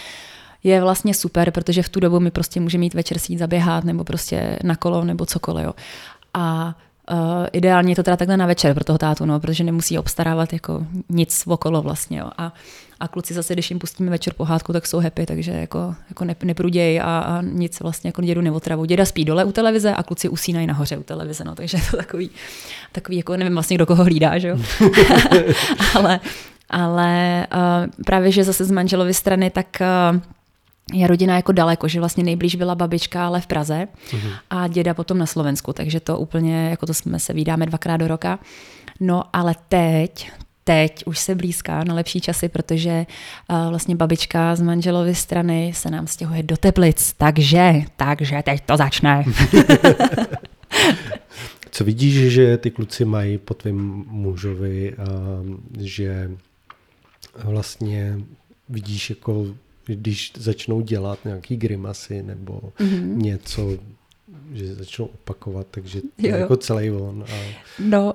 je 0.63 0.81
vlastně 0.81 1.13
super, 1.13 1.51
protože 1.51 1.83
v 1.83 1.89
tu 1.89 1.99
dobu 1.99 2.19
my 2.19 2.31
prostě 2.31 2.59
můžeme 2.59 2.79
mít 2.79 2.93
večer 2.93 3.19
si 3.19 3.33
jít 3.33 3.37
zaběhat 3.37 3.83
nebo 3.83 4.03
prostě 4.03 4.59
na 4.63 4.75
kolo 4.75 5.03
nebo 5.03 5.25
cokoliv. 5.25 5.65
Jo. 5.65 5.73
A 6.33 6.75
Uh, 7.11 7.47
ideálně 7.53 7.91
je 7.91 7.95
to 7.95 8.03
teda 8.03 8.17
takhle 8.17 8.37
na 8.37 8.45
večer 8.45 8.73
pro 8.73 8.83
toho 8.83 8.97
tátu, 8.97 9.25
no, 9.25 9.39
protože 9.39 9.63
nemusí 9.63 9.97
obstarávat 9.97 10.53
jako 10.53 10.85
nic 11.09 11.43
okolo 11.47 11.81
vlastně. 11.81 12.19
Jo. 12.19 12.29
A, 12.37 12.53
a 12.99 13.07
kluci 13.07 13.33
zase, 13.33 13.53
když 13.53 13.69
jim 13.69 13.79
pustíme 13.79 14.11
večer 14.11 14.33
pohádku, 14.33 14.73
tak 14.73 14.87
jsou 14.87 14.99
happy, 14.99 15.25
takže 15.25 15.51
jako, 15.51 15.95
jako 16.09 16.25
ne, 16.25 16.35
neprudějí 16.43 16.99
a, 16.99 17.03
a, 17.03 17.41
nic 17.41 17.79
vlastně 17.79 18.07
jako 18.07 18.21
dědu 18.21 18.41
neotravu. 18.41 18.85
Děda 18.85 19.05
spí 19.05 19.25
dole 19.25 19.45
u 19.45 19.51
televize 19.51 19.93
a 19.93 20.03
kluci 20.03 20.29
usínají 20.29 20.67
nahoře 20.67 20.97
u 20.97 21.03
televize, 21.03 21.43
no, 21.43 21.55
takže 21.55 21.77
je 21.77 21.83
to 21.91 21.97
takový, 21.97 22.29
takový 22.91 23.17
jako 23.17 23.37
nevím 23.37 23.53
vlastně, 23.53 23.77
kdo 23.77 23.85
koho 23.85 24.03
hlídá, 24.03 24.37
že 24.37 24.47
jo. 24.47 24.57
ale 25.95 26.19
ale 26.69 27.47
uh, 27.53 28.03
právě, 28.05 28.31
že 28.31 28.43
zase 28.43 28.65
z 28.65 28.71
manželovy 28.71 29.13
strany, 29.13 29.49
tak 29.49 29.67
uh, 30.13 30.19
je 30.93 31.07
rodina 31.07 31.35
jako 31.35 31.51
daleko, 31.51 31.87
že 31.87 31.99
vlastně 31.99 32.23
nejblíž 32.23 32.55
byla 32.55 32.75
babička, 32.75 33.27
ale 33.27 33.41
v 33.41 33.47
Praze 33.47 33.87
mm-hmm. 34.09 34.33
a 34.49 34.67
děda 34.67 34.93
potom 34.93 35.17
na 35.17 35.25
Slovensku, 35.25 35.73
takže 35.73 35.99
to 35.99 36.19
úplně, 36.19 36.69
jako 36.69 36.85
to 36.85 36.93
jsme 36.93 37.19
se 37.19 37.33
vydáme 37.33 37.65
dvakrát 37.65 37.97
do 37.97 38.07
roka. 38.07 38.39
No 38.99 39.23
ale 39.33 39.55
teď, 39.69 40.31
teď 40.63 41.03
už 41.05 41.19
se 41.19 41.35
blízká 41.35 41.83
na 41.83 41.93
lepší 41.93 42.21
časy, 42.21 42.49
protože 42.49 43.05
uh, 43.49 43.69
vlastně 43.69 43.95
babička 43.95 44.55
z 44.55 44.61
manželovy 44.61 45.15
strany 45.15 45.71
se 45.75 45.89
nám 45.89 46.07
stěhuje 46.07 46.43
do 46.43 46.57
Teplic, 46.57 47.13
takže, 47.17 47.73
takže 47.95 48.41
teď 48.45 48.61
to 48.65 48.77
začne. 48.77 49.23
Co 51.71 51.83
vidíš, 51.83 52.33
že 52.33 52.57
ty 52.57 52.71
kluci 52.71 53.05
mají 53.05 53.37
po 53.37 53.53
tvém 53.53 53.77
mužovi, 54.07 54.95
uh, 54.95 55.05
že 55.79 56.31
vlastně 57.43 58.19
vidíš 58.69 59.09
jako 59.09 59.45
když 59.95 60.31
začnou 60.37 60.81
dělat 60.81 61.19
nějaký 61.25 61.57
grimasy 61.57 62.23
nebo 62.23 62.61
mm-hmm. 62.79 63.15
něco, 63.15 63.77
že 64.53 64.75
začnou 64.75 65.05
opakovat, 65.05 65.67
takže 65.71 66.01
to 66.01 66.07
jo, 66.17 66.35
je 66.35 66.41
jako 66.41 66.57
celý 66.57 66.91
on. 66.91 67.25
A... 67.29 67.35
No, 67.79 68.13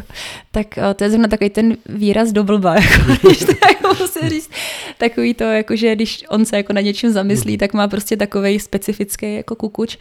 tak 0.50 0.78
eh, 0.78 0.94
to 0.94 1.04
je 1.04 1.10
zrovna 1.10 1.28
takový 1.28 1.50
ten 1.50 1.76
výraz 1.88 2.32
do 2.32 2.44
blba, 2.44 2.74
jako, 2.80 3.12
když 3.22 3.38
to 3.38 3.52
jako 3.68 4.02
musím 4.02 4.28
říct. 4.28 4.50
Takový 4.98 5.34
to, 5.34 5.44
jako, 5.44 5.76
že 5.76 5.94
když 5.94 6.24
on 6.28 6.44
se 6.44 6.56
jako 6.56 6.72
na 6.72 6.80
něčem 6.80 7.12
zamyslí, 7.12 7.52
mm. 7.52 7.58
tak 7.58 7.72
má 7.72 7.88
prostě 7.88 8.16
takový 8.16 8.60
specifický 8.60 9.34
jako 9.34 9.54
kukuč, 9.56 9.98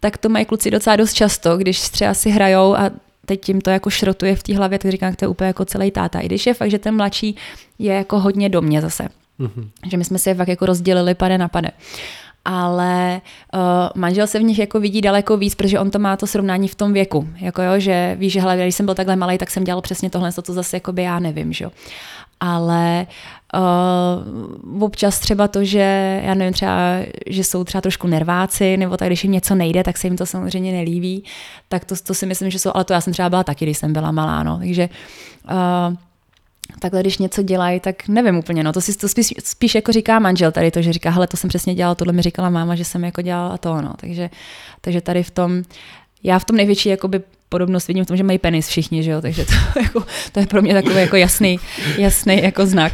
tak 0.00 0.18
to 0.18 0.28
mají 0.28 0.44
kluci 0.44 0.70
docela 0.70 0.96
dost 0.96 1.12
často, 1.12 1.56
když 1.56 1.88
třeba 1.88 2.14
si 2.14 2.30
hrajou 2.30 2.76
a 2.76 2.90
teď 3.26 3.40
tím 3.40 3.60
to 3.60 3.70
jako 3.70 3.90
šrotuje 3.90 4.36
v 4.36 4.42
té 4.42 4.56
hlavě, 4.56 4.78
tak 4.78 4.90
říkám, 4.90 5.12
že 5.12 5.16
to 5.16 5.24
je 5.24 5.28
úplně 5.28 5.46
jako 5.46 5.64
celý 5.64 5.90
táta. 5.90 6.20
I 6.20 6.26
když 6.26 6.46
je 6.46 6.54
fakt, 6.54 6.70
že 6.70 6.78
ten 6.78 6.96
mladší 6.96 7.36
je 7.78 7.94
jako 7.94 8.20
hodně 8.20 8.48
do 8.48 8.62
mě 8.62 8.80
zase. 8.80 9.08
Mm-hmm. 9.40 9.68
Že 9.90 9.96
my 9.96 10.04
jsme 10.04 10.18
se 10.18 10.34
fakt 10.34 10.48
jako 10.48 10.66
rozdělili 10.66 11.14
pade 11.14 11.38
na 11.38 11.48
pade. 11.48 11.70
Ale 12.44 13.20
uh, 13.54 13.60
manžel 13.94 14.26
se 14.26 14.38
v 14.38 14.42
nich 14.42 14.58
jako 14.58 14.80
vidí 14.80 15.00
daleko 15.00 15.36
víc, 15.36 15.54
protože 15.54 15.80
on 15.80 15.90
to 15.90 15.98
má 15.98 16.16
to 16.16 16.26
srovnání 16.26 16.68
v 16.68 16.74
tom 16.74 16.92
věku. 16.92 17.28
Jako 17.36 17.62
jo, 17.62 17.78
že 17.78 18.16
víš, 18.18 18.32
že 18.32 18.40
hele, 18.40 18.56
když 18.56 18.74
jsem 18.74 18.86
byl 18.86 18.94
takhle 18.94 19.16
malý, 19.16 19.38
tak 19.38 19.50
jsem 19.50 19.64
dělal 19.64 19.82
přesně 19.82 20.10
tohle, 20.10 20.32
to, 20.32 20.42
co 20.42 20.52
zase 20.52 20.76
jako 20.76 20.92
by 20.92 21.02
já 21.02 21.18
nevím, 21.18 21.52
že 21.52 21.66
ale 22.40 23.06
uh, 23.54 24.82
občas 24.82 25.18
třeba 25.18 25.48
to, 25.48 25.64
že 25.64 26.20
já 26.24 26.34
nevím, 26.34 26.52
třeba, 26.52 26.78
že 27.26 27.44
jsou 27.44 27.64
třeba 27.64 27.80
trošku 27.80 28.06
nerváci, 28.06 28.76
nebo 28.76 28.96
tak, 28.96 29.08
když 29.08 29.24
jim 29.24 29.32
něco 29.32 29.54
nejde, 29.54 29.84
tak 29.84 29.98
se 29.98 30.06
jim 30.06 30.16
to 30.16 30.26
samozřejmě 30.26 30.72
nelíbí, 30.72 31.24
tak 31.68 31.84
to, 31.84 31.94
to 31.96 32.14
si 32.14 32.26
myslím, 32.26 32.50
že 32.50 32.58
jsou, 32.58 32.70
ale 32.74 32.84
to 32.84 32.92
já 32.92 33.00
jsem 33.00 33.12
třeba 33.12 33.28
byla 33.28 33.44
taky, 33.44 33.64
když 33.64 33.78
jsem 33.78 33.92
byla 33.92 34.12
malá, 34.12 34.42
no, 34.42 34.58
takže 34.58 34.88
uh, 35.50 35.96
takhle, 36.80 37.00
když 37.00 37.18
něco 37.18 37.42
dělají, 37.42 37.80
tak 37.80 38.08
nevím 38.08 38.36
úplně, 38.36 38.64
no 38.64 38.72
to 38.72 38.80
si 38.80 38.98
to 38.98 39.08
spíš, 39.08 39.34
spíš 39.44 39.74
jako 39.74 39.92
říká 39.92 40.18
manžel 40.18 40.52
tady 40.52 40.70
to, 40.70 40.82
že 40.82 40.92
říká, 40.92 41.10
hele, 41.10 41.26
to 41.26 41.36
jsem 41.36 41.48
přesně 41.48 41.74
dělal, 41.74 41.94
tohle 41.94 42.12
mi 42.12 42.22
říkala 42.22 42.50
máma, 42.50 42.74
že 42.74 42.84
jsem 42.84 43.04
jako 43.04 43.22
dělala 43.22 43.54
a 43.54 43.58
to, 43.58 43.80
no, 43.82 43.94
takže, 44.00 44.30
takže 44.80 45.00
tady 45.00 45.22
v 45.22 45.30
tom, 45.30 45.62
já 46.22 46.38
v 46.38 46.44
tom 46.44 46.56
největší 46.56 46.88
jakoby 46.88 47.20
podobnost 47.48 47.88
vidím 47.88 48.04
v 48.04 48.06
tom, 48.06 48.16
že 48.16 48.22
mají 48.22 48.38
penis 48.38 48.68
všichni, 48.68 49.02
že 49.02 49.10
jo? 49.10 49.20
takže 49.20 49.44
to, 49.44 49.52
jako, 49.82 50.04
to 50.32 50.40
je 50.40 50.46
pro 50.46 50.62
mě 50.62 50.74
takový 50.74 50.96
jako 50.96 51.16
jasný, 51.16 51.58
jasný 51.98 52.42
jako 52.42 52.66
znak. 52.66 52.92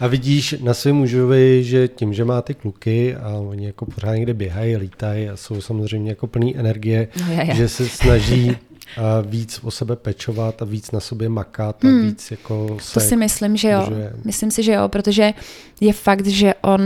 A 0.00 0.06
vidíš 0.06 0.54
na 0.62 0.74
svém 0.74 0.96
mužovi, 0.96 1.64
že 1.64 1.88
tím, 1.88 2.14
že 2.14 2.24
má 2.24 2.42
ty 2.42 2.54
kluky 2.54 3.16
a 3.16 3.28
oni 3.28 3.66
jako 3.66 3.86
pořád 3.86 4.14
někde 4.14 4.34
běhají, 4.34 4.76
lítají 4.76 5.28
a 5.28 5.36
jsou 5.36 5.60
samozřejmě 5.60 6.10
jako 6.10 6.26
plný 6.26 6.56
energie, 6.56 7.08
no 7.20 7.32
je, 7.32 7.46
je. 7.48 7.54
že 7.54 7.68
se 7.68 7.88
snaží 7.88 8.56
víc 9.22 9.60
o 9.62 9.70
sebe 9.70 9.96
pečovat 9.96 10.62
a 10.62 10.64
víc 10.64 10.90
na 10.90 11.00
sobě 11.00 11.28
makat 11.28 11.84
a 11.84 11.88
hmm. 11.88 12.02
víc 12.02 12.30
jako 12.30 12.76
se 12.80 12.94
To 12.94 13.00
si 13.00 13.16
myslím, 13.16 13.56
že 13.56 13.70
jo. 13.70 13.80
Držuje. 13.80 14.12
Myslím 14.24 14.50
si, 14.50 14.62
že 14.62 14.72
jo, 14.72 14.88
protože 14.88 15.32
je 15.80 15.92
fakt, 15.92 16.26
že 16.26 16.54
on 16.60 16.82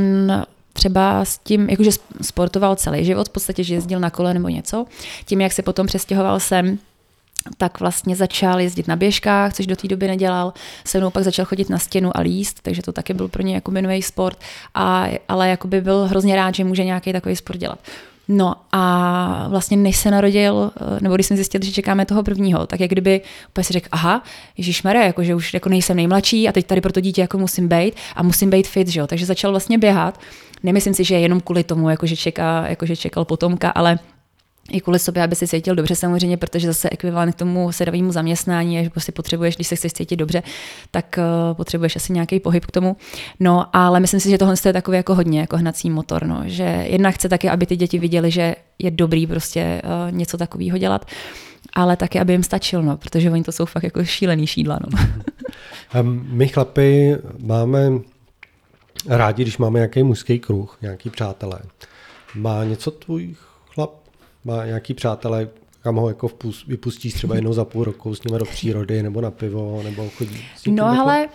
třeba 0.73 1.25
s 1.25 1.39
tím, 1.39 1.71
jakože 1.71 1.91
sportoval 2.23 2.77
celý 2.77 3.05
život, 3.05 3.29
v 3.29 3.33
podstatě, 3.33 3.65
že 3.65 3.75
jezdil 3.75 4.01
na 4.01 4.11
kole 4.11 4.35
nebo 4.35 4.49
něco, 4.49 4.87
tím, 5.25 5.41
jak 5.41 5.53
se 5.53 5.63
potom 5.63 5.87
přestěhoval 5.87 6.41
sem, 6.41 6.79
tak 7.57 7.81
vlastně 7.81 8.17
začal 8.17 8.61
jezdit 8.61 8.89
na 8.89 8.97
běžkách, 8.97 9.55
což 9.55 9.67
do 9.67 9.77
té 9.77 9.89
doby 9.89 10.07
nedělal. 10.07 10.53
Se 10.85 10.99
mnou 10.99 11.11
pak 11.11 11.25
začal 11.25 11.45
chodit 11.45 11.71
na 11.71 11.79
stěnu 11.79 12.17
a 12.17 12.21
líst, 12.21 12.61
takže 12.63 12.83
to 12.83 12.93
taky 12.93 13.15
byl 13.15 13.29
pro 13.29 13.43
ně 13.43 13.55
jako 13.55 13.71
nový 13.71 14.03
sport, 14.03 14.39
a, 14.75 15.07
ale 15.29 15.49
jakoby 15.49 15.81
byl 15.81 16.07
hrozně 16.07 16.37
rád, 16.37 16.55
že 16.55 16.65
může 16.65 16.85
nějaký 16.85 17.13
takový 17.13 17.37
sport 17.37 17.59
dělat. 17.59 17.79
No 18.29 18.55
a 18.73 19.47
vlastně 19.49 19.77
než 19.77 19.97
se 19.97 20.11
narodil, 20.11 20.71
eh, 20.77 20.99
nebo 21.01 21.15
když 21.15 21.27
jsme 21.27 21.37
zjistili, 21.37 21.67
že 21.67 21.73
čekáme 21.73 22.07
toho 22.07 22.23
prvního, 22.23 22.67
tak 22.67 22.81
jak 22.81 22.91
kdyby 22.91 23.21
úplně 23.49 23.65
si 23.65 23.73
řekl, 23.73 23.89
aha, 23.93 24.23
Ježíš 24.57 24.83
Mare, 24.83 25.07
jako 25.07 25.23
že 25.23 25.35
už 25.35 25.55
jako 25.55 25.69
nejsem 25.69 25.97
nejmladší 25.97 26.49
a 26.49 26.53
teď 26.53 26.67
tady 26.67 26.81
pro 26.81 26.93
to 26.93 27.01
dítě 27.01 27.21
jako 27.21 27.39
musím 27.39 27.69
být 27.69 27.95
a 28.17 28.23
musím 28.23 28.51
být 28.51 28.69
fit, 28.69 28.89
že 28.89 29.01
jo? 29.01 29.07
takže 29.07 29.27
začal 29.27 29.51
vlastně 29.51 29.79
běhat. 29.79 30.21
Nemyslím 30.63 30.95
si, 30.95 31.05
že 31.05 31.15
jenom 31.15 31.41
kvůli 31.41 31.65
tomu, 31.65 31.91
jako 31.91 32.07
že, 32.07 32.17
čeká, 32.17 32.67
jako 32.69 32.87
že 32.87 32.97
čekal 32.97 33.25
potomka, 33.25 33.71
ale 33.71 33.99
i 34.71 34.81
kvůli 34.81 34.99
sobě, 34.99 35.23
aby 35.23 35.37
se 35.37 35.47
cítil 35.47 35.75
dobře 35.75 35.97
samozřejmě, 35.97 36.37
protože 36.37 36.67
zase 36.67 36.91
ekvivalent 36.91 37.35
k 37.35 37.39
tomu 37.39 37.73
sedavému 37.73 38.13
zaměstnání 38.13 38.75
je, 38.75 38.85
že 38.85 38.91
prostě 38.91 39.13
potřebuješ, 39.13 39.55
když 39.55 39.67
se 39.69 39.77
chceš 39.77 39.93
cítit 39.93 40.17
dobře, 40.17 40.43
tak 40.91 41.19
uh, 41.19 41.57
potřebuješ 41.57 41.97
asi 41.97 42.13
nějaký 42.13 42.41
pohyb 42.41 42.67
k 42.67 42.71
tomu. 42.71 42.97
No, 43.41 43.77
ale 43.77 44.01
myslím 44.01 44.21
si, 44.21 44.31
že 44.31 44.39
tohle 44.39 44.55
je 44.67 44.73
takový 44.73 44.97
jako 44.97 45.15
hodně 45.15 45.41
jako 45.41 45.57
hnací 45.57 45.91
motor, 45.91 46.27
no, 46.27 46.43
že 46.47 46.85
jedna 46.89 47.11
chce 47.11 47.29
taky, 47.29 47.49
aby 47.49 47.67
ty 47.67 47.77
děti 47.77 47.99
viděly, 47.99 48.31
že 48.31 48.55
je 48.79 48.91
dobrý 48.91 49.27
prostě 49.27 49.83
uh, 49.85 50.13
něco 50.17 50.39
takového 50.39 50.79
dělat, 50.79 51.07
ale 51.73 51.97
taky, 51.97 52.21
aby 52.21 52.33
jim 52.33 52.43
stačil, 52.43 52.83
no, 52.83 52.97
protože 52.97 53.31
oni 53.31 53.45
to 53.45 53.53
jsou 53.53 53.65
fakt 53.65 53.83
jako 53.83 54.05
šílený 54.05 54.47
šídla. 54.47 54.79
No. 54.83 54.99
My 56.13 56.49
chlapi 56.49 57.17
máme 57.39 57.91
rádi, 59.07 59.43
když 59.43 59.59
máme 59.59 59.79
nějaký 59.79 60.03
mužský 60.03 60.39
kruh, 60.39 60.79
nějaký 60.83 61.11
přátelé. 61.11 61.61
Má 62.35 62.65
něco 62.65 62.91
tvůj 62.91 63.35
má 64.45 64.67
nějaký 64.67 64.95
přátelé, 64.95 65.49
kam 65.83 65.97
ho 65.97 66.09
jako 66.09 66.29
vpust, 66.29 66.67
vypustíš 66.67 67.15
třeba 67.15 67.35
jednou 67.35 67.53
za 67.53 67.65
půl 67.65 67.85
roku 67.85 68.15
s 68.15 68.23
nimi 68.25 68.39
do 68.39 68.45
přírody 68.45 69.03
nebo 69.03 69.21
na 69.21 69.31
pivo, 69.31 69.81
nebo 69.85 70.11
chodí 70.17 70.45
No 70.67 70.87
jako... 70.87 71.01
ale 71.01 71.29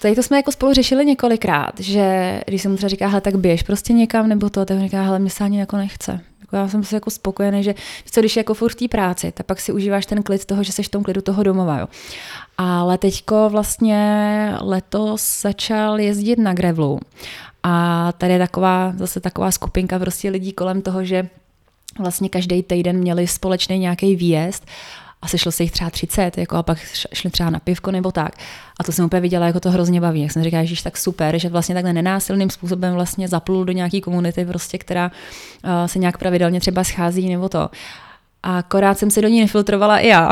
tady 0.00 0.14
to 0.14 0.22
jsme 0.22 0.36
jako 0.36 0.52
spolu 0.52 0.72
řešili 0.72 1.06
několikrát, 1.06 1.80
že 1.80 2.40
když 2.46 2.62
jsem 2.62 2.70
mu 2.70 2.76
třeba 2.76 2.88
říká, 2.88 3.08
hele, 3.08 3.20
tak 3.20 3.36
běž 3.36 3.62
prostě 3.62 3.92
někam, 3.92 4.28
nebo 4.28 4.50
to, 4.50 4.64
tak 4.64 4.76
on 4.76 4.82
říká, 4.82 5.02
hele, 5.02 5.18
mě 5.18 5.30
se 5.30 5.44
ani 5.44 5.60
jako 5.60 5.76
nechce. 5.76 6.20
Jako 6.40 6.56
já 6.56 6.68
jsem 6.68 6.84
si 6.84 6.94
jako 6.94 7.10
spokojený, 7.10 7.62
že 7.62 7.74
co 8.10 8.20
když 8.20 8.36
je 8.36 8.40
jako 8.40 8.54
furt 8.54 8.72
v 8.72 8.74
té 8.74 8.88
práci, 8.88 9.32
tak 9.32 9.46
pak 9.46 9.60
si 9.60 9.72
užíváš 9.72 10.06
ten 10.06 10.22
klid 10.22 10.44
toho, 10.44 10.62
že 10.62 10.72
jsi 10.72 10.82
v 10.82 10.88
tom 10.88 11.02
klidu 11.02 11.20
toho 11.20 11.42
domova. 11.42 11.78
Jo. 11.78 11.86
Ale 12.58 12.98
teďko 12.98 13.48
vlastně 13.50 14.54
letos 14.60 15.40
začal 15.40 16.00
jezdit 16.00 16.38
na 16.38 16.54
grevlu. 16.54 17.00
A 17.62 18.12
tady 18.18 18.32
je 18.32 18.38
taková, 18.38 18.92
zase 18.96 19.20
taková 19.20 19.50
skupinka 19.50 19.98
prostě 19.98 20.30
lidí 20.30 20.52
kolem 20.52 20.82
toho, 20.82 21.04
že 21.04 21.28
vlastně 21.98 22.28
každý 22.28 22.62
týden 22.62 22.96
měli 22.96 23.26
společný 23.26 23.78
nějaký 23.78 24.16
výjezd 24.16 24.66
a 25.22 25.28
sešlo 25.28 25.52
se 25.52 25.62
jich 25.62 25.72
třeba 25.72 25.90
30, 25.90 26.38
jako 26.38 26.56
a 26.56 26.62
pak 26.62 26.78
šli 27.12 27.30
třeba 27.30 27.50
na 27.50 27.58
pivko 27.58 27.90
nebo 27.90 28.12
tak. 28.12 28.32
A 28.80 28.84
to 28.84 28.92
jsem 28.92 29.04
úplně 29.04 29.20
viděla, 29.20 29.46
jako 29.46 29.60
to 29.60 29.70
hrozně 29.70 30.00
baví. 30.00 30.22
Jak 30.22 30.32
jsem 30.32 30.44
říkala, 30.44 30.64
že 30.64 30.82
tak 30.82 30.96
super, 30.96 31.38
že 31.38 31.48
vlastně 31.48 31.74
takhle 31.74 31.92
nenásilným 31.92 32.50
způsobem 32.50 32.94
vlastně 32.94 33.28
zaplul 33.28 33.64
do 33.64 33.72
nějaké 33.72 34.00
komunity, 34.00 34.44
prostě, 34.44 34.78
která 34.78 35.10
uh, 35.64 35.70
se 35.86 35.98
nějak 35.98 36.18
pravidelně 36.18 36.60
třeba 36.60 36.84
schází 36.84 37.28
nebo 37.28 37.48
to. 37.48 37.70
A 38.42 38.58
akorát 38.58 38.98
jsem 38.98 39.10
se 39.10 39.22
do 39.22 39.28
ní 39.28 39.40
nefiltrovala 39.40 39.98
i 39.98 40.08
já. 40.08 40.30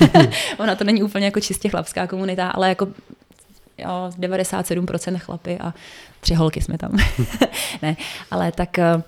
Ona 0.58 0.74
to 0.74 0.84
není 0.84 1.02
úplně 1.02 1.24
jako 1.24 1.40
čistě 1.40 1.68
chlapská 1.68 2.06
komunita, 2.06 2.48
ale 2.48 2.68
jako 2.68 2.88
jo, 3.78 4.10
97% 4.18 5.18
chlapy 5.18 5.58
a 5.58 5.74
tři 6.20 6.34
holky 6.34 6.62
jsme 6.62 6.78
tam. 6.78 6.98
ne, 7.82 7.96
ale 8.30 8.52
tak 8.52 8.68
uh, 8.96 9.02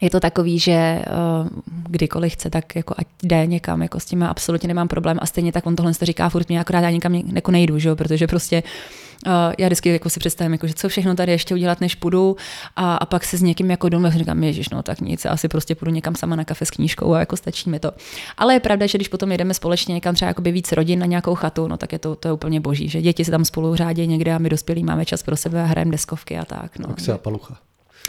je 0.00 0.10
to 0.10 0.20
takový, 0.20 0.58
že 0.58 1.02
uh, 1.42 1.48
kdykoliv 1.88 2.32
chce, 2.32 2.50
tak 2.50 2.76
jako 2.76 2.94
ať 2.98 3.06
jde 3.22 3.46
někam, 3.46 3.82
jako 3.82 4.00
s 4.00 4.04
tím 4.04 4.22
absolutně 4.22 4.66
nemám 4.66 4.88
problém 4.88 5.18
a 5.20 5.26
stejně 5.26 5.52
tak 5.52 5.66
on 5.66 5.76
tohle 5.76 5.94
to 5.94 6.04
říká 6.04 6.28
furt 6.28 6.48
mě, 6.48 6.60
akorát 6.60 6.80
já 6.80 6.90
nikam 6.90 7.14
jako 7.14 7.50
nejdu, 7.50 7.78
že 7.78 7.88
jo? 7.88 7.96
protože 7.96 8.26
prostě 8.26 8.62
uh, 9.26 9.32
já 9.58 9.66
vždycky 9.66 9.88
jako 9.88 10.10
si 10.10 10.20
představím, 10.20 10.52
jako, 10.52 10.66
že 10.66 10.74
co 10.74 10.88
všechno 10.88 11.14
tady 11.14 11.32
ještě 11.32 11.54
udělat, 11.54 11.80
než 11.80 11.94
půjdu 11.94 12.36
a, 12.76 12.96
a 12.96 13.06
pak 13.06 13.24
se 13.24 13.38
s 13.38 13.42
někým 13.42 13.70
jako 13.70 13.88
domluvím, 13.88 14.18
říkám, 14.18 14.44
ježiš, 14.44 14.68
no 14.68 14.82
tak 14.82 15.00
nic, 15.00 15.26
asi 15.26 15.48
prostě 15.48 15.74
půjdu 15.74 15.92
někam 15.92 16.14
sama 16.14 16.36
na 16.36 16.44
kafe 16.44 16.64
s 16.64 16.70
knížkou 16.70 17.14
a 17.14 17.20
jako 17.20 17.36
stačí 17.36 17.70
mi 17.70 17.80
to. 17.80 17.92
Ale 18.36 18.54
je 18.54 18.60
pravda, 18.60 18.86
že 18.86 18.98
když 18.98 19.08
potom 19.08 19.32
jedeme 19.32 19.54
společně 19.54 19.94
někam 19.94 20.14
třeba 20.14 20.34
víc 20.38 20.72
rodin 20.72 20.98
na 20.98 21.06
nějakou 21.06 21.34
chatu, 21.34 21.68
no 21.68 21.76
tak 21.76 21.92
je 21.92 21.98
to, 21.98 22.16
to 22.16 22.28
je 22.28 22.32
úplně 22.32 22.60
boží, 22.60 22.88
že 22.88 23.02
děti 23.02 23.24
se 23.24 23.30
tam 23.30 23.44
spolu 23.44 23.76
řádí 23.76 24.06
někde 24.06 24.34
a 24.34 24.38
my 24.38 24.48
dospělí 24.48 24.84
máme 24.84 25.04
čas 25.04 25.22
pro 25.22 25.36
sebe 25.36 25.62
a 25.62 25.64
hrajeme 25.64 25.90
deskovky 25.90 26.38
a 26.38 26.44
tak. 26.44 26.78
No. 26.78 26.86
Tak 26.88 27.00
se 27.00 27.12
a 27.12 27.18
palucha. 27.18 27.58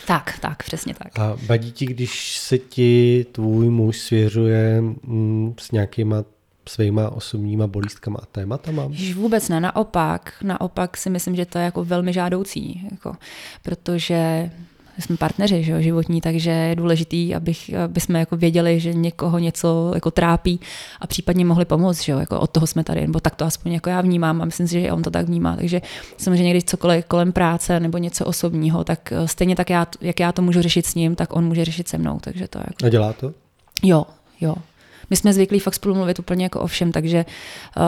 Tak, 0.08 0.40
tak, 0.40 0.64
přesně 0.64 0.94
tak. 0.94 1.20
A 1.20 1.38
vadí 1.46 1.72
ti, 1.72 1.86
když 1.86 2.38
se 2.38 2.58
ti 2.58 3.26
tvůj 3.32 3.70
muž 3.70 3.98
svěřuje 3.98 4.82
mm, 4.82 5.54
s 5.60 5.72
nějakýma 5.72 6.24
svýma 6.70 7.10
osobníma 7.10 7.68
bolístkama 7.68 8.20
a 8.24 8.26
tématama? 8.26 8.88
Již 8.90 9.16
vůbec 9.16 9.50
ne, 9.50 9.60
naopak. 9.60 10.34
Naopak 10.44 10.98
si 10.98 11.10
myslím, 11.10 11.36
že 11.36 11.46
to 11.46 11.58
je 11.58 11.66
jako 11.66 11.84
velmi 11.84 12.14
žádoucí, 12.14 12.88
jako, 12.92 13.16
protože 13.64 14.52
jsme 15.00 15.18
partneři 15.18 15.64
že 15.64 15.72
jo, 15.72 15.82
životní, 15.82 16.22
takže 16.22 16.50
je 16.52 16.76
důležitý, 16.76 17.36
abych, 17.36 17.76
aby 17.84 18.00
jsme 18.00 18.20
jako 18.20 18.38
věděli, 18.38 18.80
že 18.80 18.94
někoho 18.94 19.40
něco 19.40 19.92
jako 19.94 20.12
trápí 20.12 20.60
a 21.02 21.08
případně 21.08 21.46
mohli 21.46 21.66
pomoct, 21.66 22.04
že 22.04 22.12
jo, 22.12 22.20
jako 22.20 22.40
od 22.40 22.50
toho 22.50 22.68
jsme 22.68 22.84
tady, 22.84 23.02
nebo 23.02 23.20
tak 23.20 23.36
to 23.36 23.46
aspoň 23.46 23.72
jako 23.72 23.90
já 23.90 24.02
vnímám 24.02 24.42
a 24.42 24.46
myslím 24.46 24.68
si, 24.68 24.82
že 24.82 24.92
on 24.92 25.04
to 25.04 25.12
tak 25.12 25.26
vnímá. 25.26 25.56
Takže 25.56 25.82
samozřejmě, 26.18 26.52
když 26.52 26.64
cokoliv 26.64 27.06
kolem 27.06 27.32
práce 27.32 27.80
nebo 27.80 27.98
něco 27.98 28.26
osobního, 28.26 28.84
tak 28.84 29.12
eh, 29.12 29.28
stejně 29.28 29.56
tak, 29.56 29.70
já, 29.70 29.88
jak 30.02 30.20
já 30.20 30.32
to 30.32 30.42
můžu 30.42 30.62
řešit 30.62 30.86
s 30.86 30.96
ním, 30.96 31.16
tak 31.16 31.36
on 31.36 31.46
může 31.46 31.66
řešit 31.66 31.88
se 31.88 31.98
mnou. 31.98 32.20
Takže 32.22 32.48
to 32.48 32.60
je 32.60 32.66
jako... 32.68 32.86
A 32.86 32.90
dělá 32.90 33.14
to? 33.14 33.34
Jo, 33.84 34.06
jo 34.42 34.56
my 35.14 35.18
jsme 35.18 35.34
zvyklí 35.34 35.60
fakt 35.60 35.74
spolu 35.74 35.96
mluvit 35.96 36.20
úplně 36.20 36.46
jako 36.46 36.60
o 36.60 36.68
všem, 36.68 36.92
takže 36.92 37.26
uh, 37.78 37.84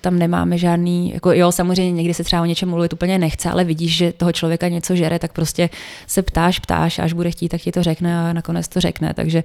tam 0.00 0.18
nemáme 0.18 0.58
žádný, 0.58 1.12
jako 1.14 1.32
jo, 1.32 1.52
samozřejmě 1.52 1.92
někdy 1.92 2.14
se 2.14 2.24
třeba 2.24 2.42
o 2.42 2.44
něčem 2.44 2.68
mluvit 2.68 2.92
úplně 2.92 3.18
nechce, 3.18 3.50
ale 3.50 3.64
vidíš, 3.64 3.96
že 3.96 4.12
toho 4.12 4.32
člověka 4.32 4.68
něco 4.68 4.96
žere, 4.96 5.18
tak 5.18 5.32
prostě 5.32 5.70
se 6.06 6.22
ptáš, 6.22 6.58
ptáš, 6.58 6.98
až 6.98 7.12
bude 7.12 7.30
chtít, 7.30 7.48
tak 7.48 7.60
ti 7.60 7.72
to 7.72 7.82
řekne 7.82 8.18
a 8.18 8.32
nakonec 8.32 8.68
to 8.68 8.80
řekne, 8.80 9.14
takže 9.14 9.44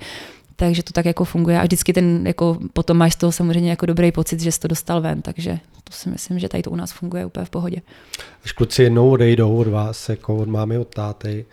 takže 0.55 0.83
to 0.83 0.93
tak 0.93 1.05
jako 1.05 1.25
funguje 1.25 1.59
a 1.59 1.63
vždycky 1.63 1.93
ten, 1.93 2.27
jako 2.27 2.57
potom 2.73 2.97
máš 2.97 3.13
z 3.13 3.15
toho 3.17 3.31
samozřejmě 3.31 3.69
jako 3.69 3.85
dobrý 3.85 4.11
pocit, 4.11 4.39
že 4.39 4.51
jsi 4.51 4.59
to 4.59 4.67
dostal 4.67 5.01
ven, 5.01 5.21
takže 5.21 5.59
to 5.83 5.93
si 5.93 6.09
myslím, 6.09 6.39
že 6.39 6.49
tady 6.49 6.63
to 6.63 6.71
u 6.71 6.75
nás 6.75 6.91
funguje 6.91 7.25
úplně 7.25 7.45
v 7.45 7.49
pohodě. 7.49 7.81
Až 8.45 8.51
kluci 8.51 8.83
jednou 8.83 9.09
odejdou 9.09 9.57
od 9.57 9.67
vás, 9.67 10.09
jako 10.09 10.35
od 10.35 10.47
mámy, 10.47 10.77
od 10.77 10.95
táty, 10.95 11.45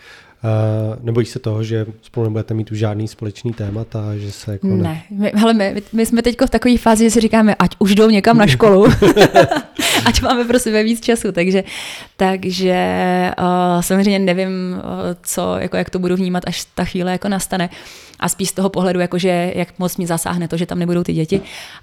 nebojíš 1.03 1.29
se 1.29 1.39
toho, 1.39 1.65
že 1.65 1.87
spolu 2.03 2.27
nebudete 2.27 2.55
mít 2.55 2.73
už 2.73 2.79
žádný 2.79 3.09
společný 3.09 3.53
témat 3.53 3.97
a 3.97 4.17
že 4.17 4.33
se 4.33 4.53
jako... 4.53 4.67
Ne, 4.67 4.77
ne. 4.77 5.03
My, 5.11 5.33
hele, 5.35 5.55
my, 5.55 5.83
my 5.93 6.07
jsme 6.07 6.23
teď 6.23 6.37
v 6.47 6.51
takové 6.51 6.79
fázi, 6.79 7.05
že 7.05 7.11
si 7.11 7.21
říkáme, 7.21 7.55
ať 7.55 7.71
už 7.79 7.95
jdou 7.95 8.11
někam 8.11 8.39
na 8.39 8.47
školu, 8.47 8.87
ať 10.07 10.23
máme 10.23 10.45
pro 10.45 10.59
sebe 10.59 10.83
víc 10.83 11.01
času, 11.01 11.33
takže, 11.33 11.65
takže 12.17 12.77
uh, 13.39 13.83
samozřejmě 13.83 14.19
nevím, 14.19 14.51
uh, 14.75 14.83
co, 15.23 15.57
jako 15.59 15.77
jak 15.77 15.91
to 15.91 15.99
budu 15.99 16.17
vnímat, 16.17 16.43
až 16.47 16.67
ta 16.75 16.85
chvíle 16.85 17.13
jako 17.13 17.29
nastane. 17.29 17.71
A 18.21 18.29
spíš 18.29 18.49
z 18.49 18.53
toho 18.53 18.69
pohledu, 18.69 19.01
jakože 19.01 19.53
jak 19.55 19.79
moc 19.79 19.97
mi 19.97 20.07
zasáhne 20.07 20.49
to, 20.49 20.57
že 20.57 20.67
tam 20.67 20.79
nebudou 20.79 21.03
ty 21.03 21.13
děti, 21.13 21.41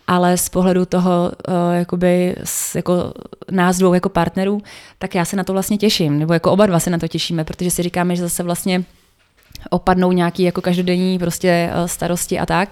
ale 0.08 0.38
z 0.38 0.50
pohledu 0.50 0.86
toho, 0.86 1.32
uh, 1.48 1.54
jakoby, 1.74 2.36
s, 2.44 2.76
jako 2.76 3.14
nás 3.52 3.78
dvou 3.78 3.94
jako 3.94 4.10
partnerů, 4.10 4.62
tak 5.00 5.16
já 5.16 5.26
se 5.26 5.36
na 5.36 5.44
to 5.44 5.54
vlastně 5.54 5.78
těším, 5.78 6.20
nebo 6.20 6.34
jako 6.34 6.52
oba 6.52 6.66
dva 6.66 6.80
se 6.80 6.90
na 6.90 6.98
to 6.98 7.08
těšíme, 7.08 7.44
protože 7.44 7.72
si 7.72 7.84
říkáme, 7.84 8.16
že 8.16 8.22
zase 8.22 8.44
vlastně 8.44 8.53
opadnou 9.70 10.12
nějaký 10.12 10.44
jako 10.44 10.62
každodenní 10.62 11.20
prostě 11.20 11.70
eh, 11.74 11.88
starosti 11.88 12.40
a 12.40 12.46
tak 12.46 12.70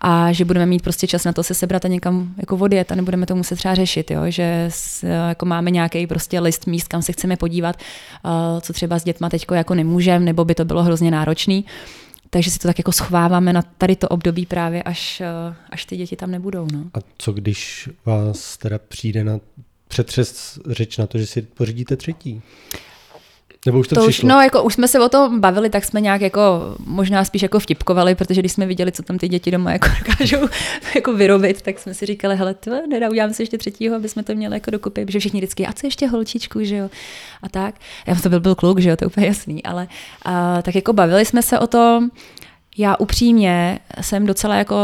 a 0.00 0.32
že 0.32 0.44
budeme 0.44 0.66
mít 0.66 0.82
prostě 0.82 1.06
čas 1.06 1.24
na 1.24 1.32
to 1.32 1.42
se 1.42 1.54
sebrat 1.54 1.84
a 1.84 1.88
někam 1.88 2.34
jako 2.38 2.56
odjet 2.56 2.92
a 2.92 2.94
nebudeme 2.94 3.26
to 3.26 3.36
muset 3.36 3.56
třeba 3.56 3.74
řešit, 3.74 4.10
jo? 4.10 4.20
že 4.28 4.66
s, 4.68 5.02
jako 5.28 5.46
máme 5.46 5.70
nějaký 5.70 6.06
prostě 6.06 6.40
list 6.40 6.66
míst, 6.66 6.88
kam 6.88 7.02
se 7.02 7.12
chceme 7.12 7.36
podívat, 7.36 7.76
uh, 8.24 8.60
co 8.60 8.72
třeba 8.72 8.98
s 8.98 9.04
dětma 9.04 9.28
teďko 9.28 9.54
jako 9.54 9.74
nemůžeme, 9.74 10.24
nebo 10.24 10.44
by 10.44 10.54
to 10.54 10.64
bylo 10.64 10.82
hrozně 10.82 11.10
náročný. 11.10 11.64
Takže 12.30 12.50
si 12.50 12.58
to 12.58 12.68
tak 12.68 12.78
jako 12.78 12.92
schováváme 12.92 13.52
na 13.52 13.62
tady 13.62 13.96
to 13.96 14.08
období 14.08 14.46
právě, 14.46 14.82
až, 14.82 15.20
eh, 15.20 15.54
až 15.70 15.84
ty 15.84 15.96
děti 15.96 16.16
tam 16.16 16.30
nebudou. 16.30 16.66
No. 16.72 16.84
A 16.94 16.98
co 17.18 17.32
když 17.32 17.88
vás 18.04 18.56
teda 18.56 18.78
přijde 18.78 19.24
na 19.24 19.40
přetřes 19.88 20.58
řeč 20.66 20.96
na 20.96 21.06
to, 21.06 21.18
že 21.18 21.26
si 21.26 21.42
pořídíte 21.42 21.96
třetí? 21.96 22.42
Nebo 23.66 23.78
už 23.78 23.88
to, 23.88 23.94
to 23.94 24.00
přišlo? 24.00 24.26
Už, 24.26 24.28
no, 24.28 24.40
jako 24.40 24.62
už 24.62 24.74
jsme 24.74 24.88
se 24.88 25.00
o 25.00 25.08
tom 25.08 25.40
bavili, 25.40 25.70
tak 25.70 25.84
jsme 25.84 26.00
nějak 26.00 26.20
jako 26.20 26.76
možná 26.86 27.24
spíš 27.24 27.42
jako 27.42 27.60
vtipkovali, 27.60 28.14
protože 28.14 28.40
když 28.40 28.52
jsme 28.52 28.66
viděli, 28.66 28.92
co 28.92 29.02
tam 29.02 29.18
ty 29.18 29.28
děti 29.28 29.50
doma 29.50 29.72
jako 29.72 29.88
dokážou 30.08 30.48
jako 30.94 31.12
vyrobit, 31.12 31.62
tak 31.62 31.78
jsme 31.78 31.94
si 31.94 32.06
říkali, 32.06 32.36
hele, 32.36 32.54
to 32.54 32.86
nedá, 32.90 33.10
uděláme 33.10 33.34
si 33.34 33.42
ještě 33.42 33.58
třetího, 33.58 33.96
aby 33.96 34.08
jsme 34.08 34.22
to 34.22 34.34
měli 34.34 34.56
jako 34.56 34.70
dokupy, 34.70 35.06
protože 35.06 35.18
všichni 35.18 35.40
vždycky, 35.40 35.66
a 35.66 35.72
co 35.72 35.86
ještě 35.86 36.06
holčičku, 36.06 36.64
že 36.64 36.76
jo, 36.76 36.90
a 37.42 37.48
tak. 37.48 37.74
Já 38.06 38.14
to 38.14 38.28
byl, 38.28 38.40
byl 38.40 38.54
kluk, 38.54 38.78
že 38.78 38.90
jo, 38.90 38.96
to 38.96 39.04
je 39.04 39.06
úplně 39.06 39.26
jasný, 39.26 39.62
ale 39.62 39.88
a, 40.24 40.62
tak 40.62 40.74
jako 40.74 40.92
bavili 40.92 41.24
jsme 41.24 41.42
se 41.42 41.58
o 41.58 41.66
tom, 41.66 42.10
já 42.76 42.96
upřímně 42.96 43.78
jsem 44.00 44.26
docela 44.26 44.54
jako 44.54 44.76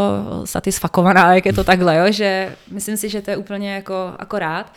satisfakovaná, 0.45 1.35
jak 1.35 1.47
je 1.47 1.53
to 1.53 1.65
takhle, 1.65 1.97
jo? 1.97 2.13
že 2.13 2.57
myslím 2.71 2.97
si, 2.97 3.09
že 3.09 3.23
to 3.23 3.31
je 3.31 3.37
úplně 3.37 3.75
jako 3.75 4.13
akorát. 4.19 4.73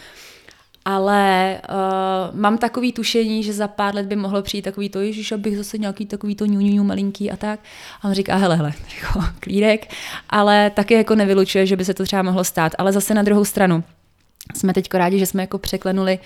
Ale 0.85 1.61
uh, 1.69 2.39
mám 2.39 2.57
takový 2.57 2.93
tušení, 2.93 3.43
že 3.43 3.53
za 3.53 3.67
pár 3.67 3.95
let 3.95 4.05
by 4.05 4.15
mohlo 4.15 4.41
přijít 4.41 4.61
takový 4.61 4.89
to, 4.89 4.99
že 5.11 5.35
abych 5.35 5.57
zase 5.57 5.77
nějaký 5.77 6.05
takový 6.05 6.35
to 6.35 6.45
ňuňuňu 6.45 6.83
malinký 6.83 7.31
a 7.31 7.37
tak. 7.37 7.59
A 8.01 8.07
on 8.07 8.13
říká, 8.13 8.35
hele, 8.35 8.55
hele, 8.55 8.73
jako 9.01 9.21
klídek, 9.39 9.93
ale 10.29 10.69
taky 10.69 10.93
jako 10.93 11.15
nevylučuje, 11.15 11.65
že 11.65 11.75
by 11.75 11.85
se 11.85 11.93
to 11.93 12.03
třeba 12.03 12.21
mohlo 12.21 12.43
stát. 12.43 12.71
Ale 12.77 12.91
zase 12.91 13.13
na 13.13 13.23
druhou 13.23 13.45
stranu, 13.45 13.83
jsme 14.55 14.73
teď 14.73 14.93
rádi, 14.93 15.19
že 15.19 15.25
jsme 15.25 15.43
jako 15.43 15.57
překlenuli 15.57 16.19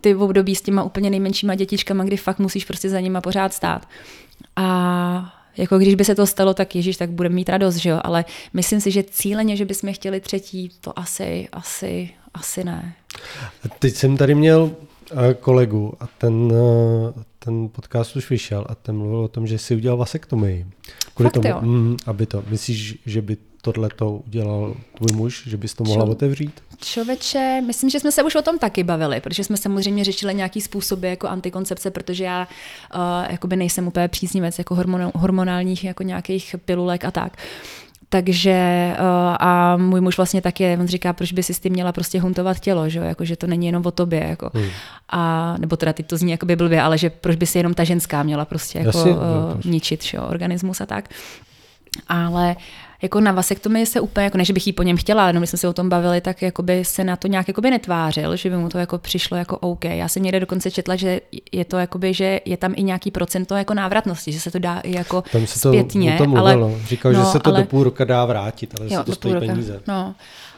ty 0.00 0.14
období 0.14 0.56
s 0.56 0.62
těma 0.62 0.82
úplně 0.82 1.10
nejmenšíma 1.10 1.54
dětičkama, 1.54 2.04
kdy 2.04 2.16
fakt 2.16 2.38
musíš 2.38 2.64
prostě 2.64 2.88
za 2.88 3.00
nima 3.00 3.20
pořád 3.20 3.54
stát. 3.54 3.88
A 4.56 5.34
jako 5.56 5.78
když 5.78 5.94
by 5.94 6.04
se 6.04 6.14
to 6.14 6.26
stalo, 6.26 6.54
tak 6.54 6.74
Ježíš, 6.74 6.96
tak 6.96 7.10
budeme 7.10 7.34
mít 7.34 7.48
radost, 7.48 7.76
že 7.76 7.90
jo? 7.90 8.00
Ale 8.04 8.24
myslím 8.52 8.80
si, 8.80 8.90
že 8.90 9.02
cíleně, 9.02 9.56
že 9.56 9.64
bychom 9.64 9.92
chtěli 9.92 10.20
třetí, 10.20 10.70
to 10.80 10.98
asi, 10.98 11.48
asi, 11.52 12.10
asi 12.34 12.64
ne. 12.64 12.94
Teď 13.78 13.94
jsem 13.94 14.16
tady 14.16 14.34
měl 14.34 14.70
eh, 15.12 15.34
kolegu 15.34 15.94
a 16.00 16.06
ten, 16.18 16.52
eh, 16.52 17.22
ten 17.38 17.68
podcast 17.68 18.16
už 18.16 18.30
vyšel 18.30 18.66
a 18.68 18.74
ten 18.74 18.96
mluvil 18.96 19.18
o 19.18 19.28
tom, 19.28 19.46
že 19.46 19.58
si 19.58 19.76
udělal 19.76 19.98
vasektomii. 19.98 20.66
Kvůli 21.14 21.30
Fakt, 21.30 21.42
tomu, 21.42 21.60
mm, 21.60 21.96
aby 22.06 22.26
to, 22.26 22.44
myslíš, 22.48 22.98
že 23.06 23.22
by 23.22 23.36
tohle 23.64 23.88
to 23.96 24.10
udělal 24.26 24.74
tvůj 24.94 25.16
muž, 25.16 25.42
že 25.46 25.56
bys 25.56 25.74
to 25.74 25.84
mohla 25.84 26.04
Čo, 26.04 26.10
otevřít? 26.10 26.62
Čověče, 26.78 27.62
myslím, 27.66 27.90
že 27.90 28.00
jsme 28.00 28.12
se 28.12 28.22
už 28.22 28.34
o 28.34 28.42
tom 28.42 28.58
taky 28.58 28.84
bavili, 28.84 29.20
protože 29.20 29.44
jsme 29.44 29.56
samozřejmě 29.56 30.04
řešili 30.04 30.34
nějaký 30.34 30.60
způsoby 30.60 31.08
jako 31.08 31.28
antikoncepce, 31.28 31.90
protože 31.90 32.24
já 32.24 32.48
uh, 32.94 33.00
jakoby 33.30 33.56
nejsem 33.56 33.86
úplně 33.86 34.08
příznivec 34.08 34.58
jako 34.58 34.74
hormon, 34.74 35.10
hormonálních 35.14 35.84
jako 35.84 36.02
nějakých 36.02 36.56
pilulek 36.64 37.04
a 37.04 37.10
tak. 37.10 37.36
Takže 38.08 38.90
uh, 38.98 39.36
a 39.40 39.76
můj 39.76 40.00
muž 40.00 40.16
vlastně 40.16 40.42
taky, 40.42 40.76
on 40.80 40.86
říká, 40.86 41.12
proč 41.12 41.32
by 41.32 41.42
si 41.42 41.54
s 41.54 41.60
tím 41.60 41.72
měla 41.72 41.92
prostě 41.92 42.20
huntovat 42.20 42.60
tělo, 42.60 42.88
že, 42.88 42.98
jako, 42.98 43.24
že 43.24 43.36
to 43.36 43.46
není 43.46 43.66
jenom 43.66 43.86
o 43.86 43.90
tobě. 43.90 44.24
Jako. 44.28 44.50
Hmm. 44.54 44.68
A, 45.08 45.54
nebo 45.58 45.76
teda 45.76 45.92
teď 45.92 46.06
to 46.06 46.16
zní 46.16 46.30
jakoby 46.30 46.56
blbě, 46.56 46.82
ale 46.82 46.98
že 46.98 47.10
proč 47.10 47.36
by 47.36 47.46
si 47.46 47.58
jenom 47.58 47.74
ta 47.74 47.84
ženská 47.84 48.22
měla 48.22 48.44
prostě 48.44 48.78
jako, 48.78 48.98
Jasně, 48.98 49.12
uh, 49.12 49.18
ničit 49.64 50.04
že, 50.04 50.20
organismus 50.20 50.80
a 50.80 50.86
tak. 50.86 51.08
Ale 52.08 52.56
jako 53.04 53.20
na 53.20 53.32
vasektomii 53.32 53.86
se 53.86 54.00
úplně, 54.00 54.24
jako 54.24 54.38
ne, 54.38 54.44
že 54.44 54.52
bych 54.52 54.66
jí 54.66 54.72
po 54.72 54.82
něm 54.82 54.96
chtěla, 54.96 55.26
jenom 55.26 55.46
jsme 55.46 55.58
se 55.58 55.68
o 55.68 55.72
tom 55.72 55.88
bavili, 55.88 56.20
tak 56.20 56.42
jakoby 56.42 56.84
se 56.84 57.04
na 57.04 57.16
to 57.16 57.28
nějak 57.28 57.48
jakoby 57.48 57.70
netvářil, 57.70 58.36
že 58.36 58.50
by 58.50 58.56
mu 58.56 58.68
to 58.68 58.78
jako 58.78 58.98
přišlo 58.98 59.36
jako 59.36 59.58
OK. 59.58 59.84
Já 59.84 60.08
jsem 60.08 60.22
někde 60.22 60.40
dokonce 60.40 60.70
četla, 60.70 60.96
že 60.96 61.20
je 61.52 61.64
to 61.64 61.76
jakoby, 61.76 62.14
že 62.14 62.40
je 62.44 62.56
tam 62.56 62.72
i 62.76 62.82
nějaký 62.82 63.10
procento 63.10 63.54
jako 63.54 63.74
návratnosti, 63.74 64.32
že 64.32 64.40
se 64.40 64.50
to 64.50 64.58
dá 64.58 64.80
i 64.80 64.96
jako 64.96 65.22
tam 65.32 65.46
se 65.46 65.60
to, 65.60 65.68
zpětně. 65.68 66.14
To 66.18 66.38
ale, 66.38 66.56
Říkal, 66.88 67.12
no, 67.12 67.20
že 67.20 67.24
se 67.24 67.38
to 67.38 67.50
ale, 67.50 67.60
do 67.60 67.66
půl 67.66 67.84
roka 67.84 68.04
dá 68.04 68.24
vrátit, 68.24 68.74
ale 68.78 68.88
jo, 68.92 68.98
se 68.98 69.04
to 69.04 69.12
stojí 69.12 69.34
roka, 69.34 69.46
peníze. 69.46 69.80
No. 69.88 70.14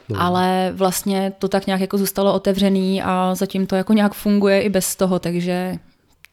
No. 0.08 0.22
Ale 0.22 0.72
vlastně 0.74 1.32
to 1.38 1.48
tak 1.48 1.66
nějak 1.66 1.80
jako 1.80 1.98
zůstalo 1.98 2.34
otevřený 2.34 3.02
a 3.02 3.34
zatím 3.34 3.66
to 3.66 3.76
jako 3.76 3.92
nějak 3.92 4.14
funguje 4.14 4.62
i 4.62 4.68
bez 4.68 4.96
toho, 4.96 5.18
takže 5.18 5.78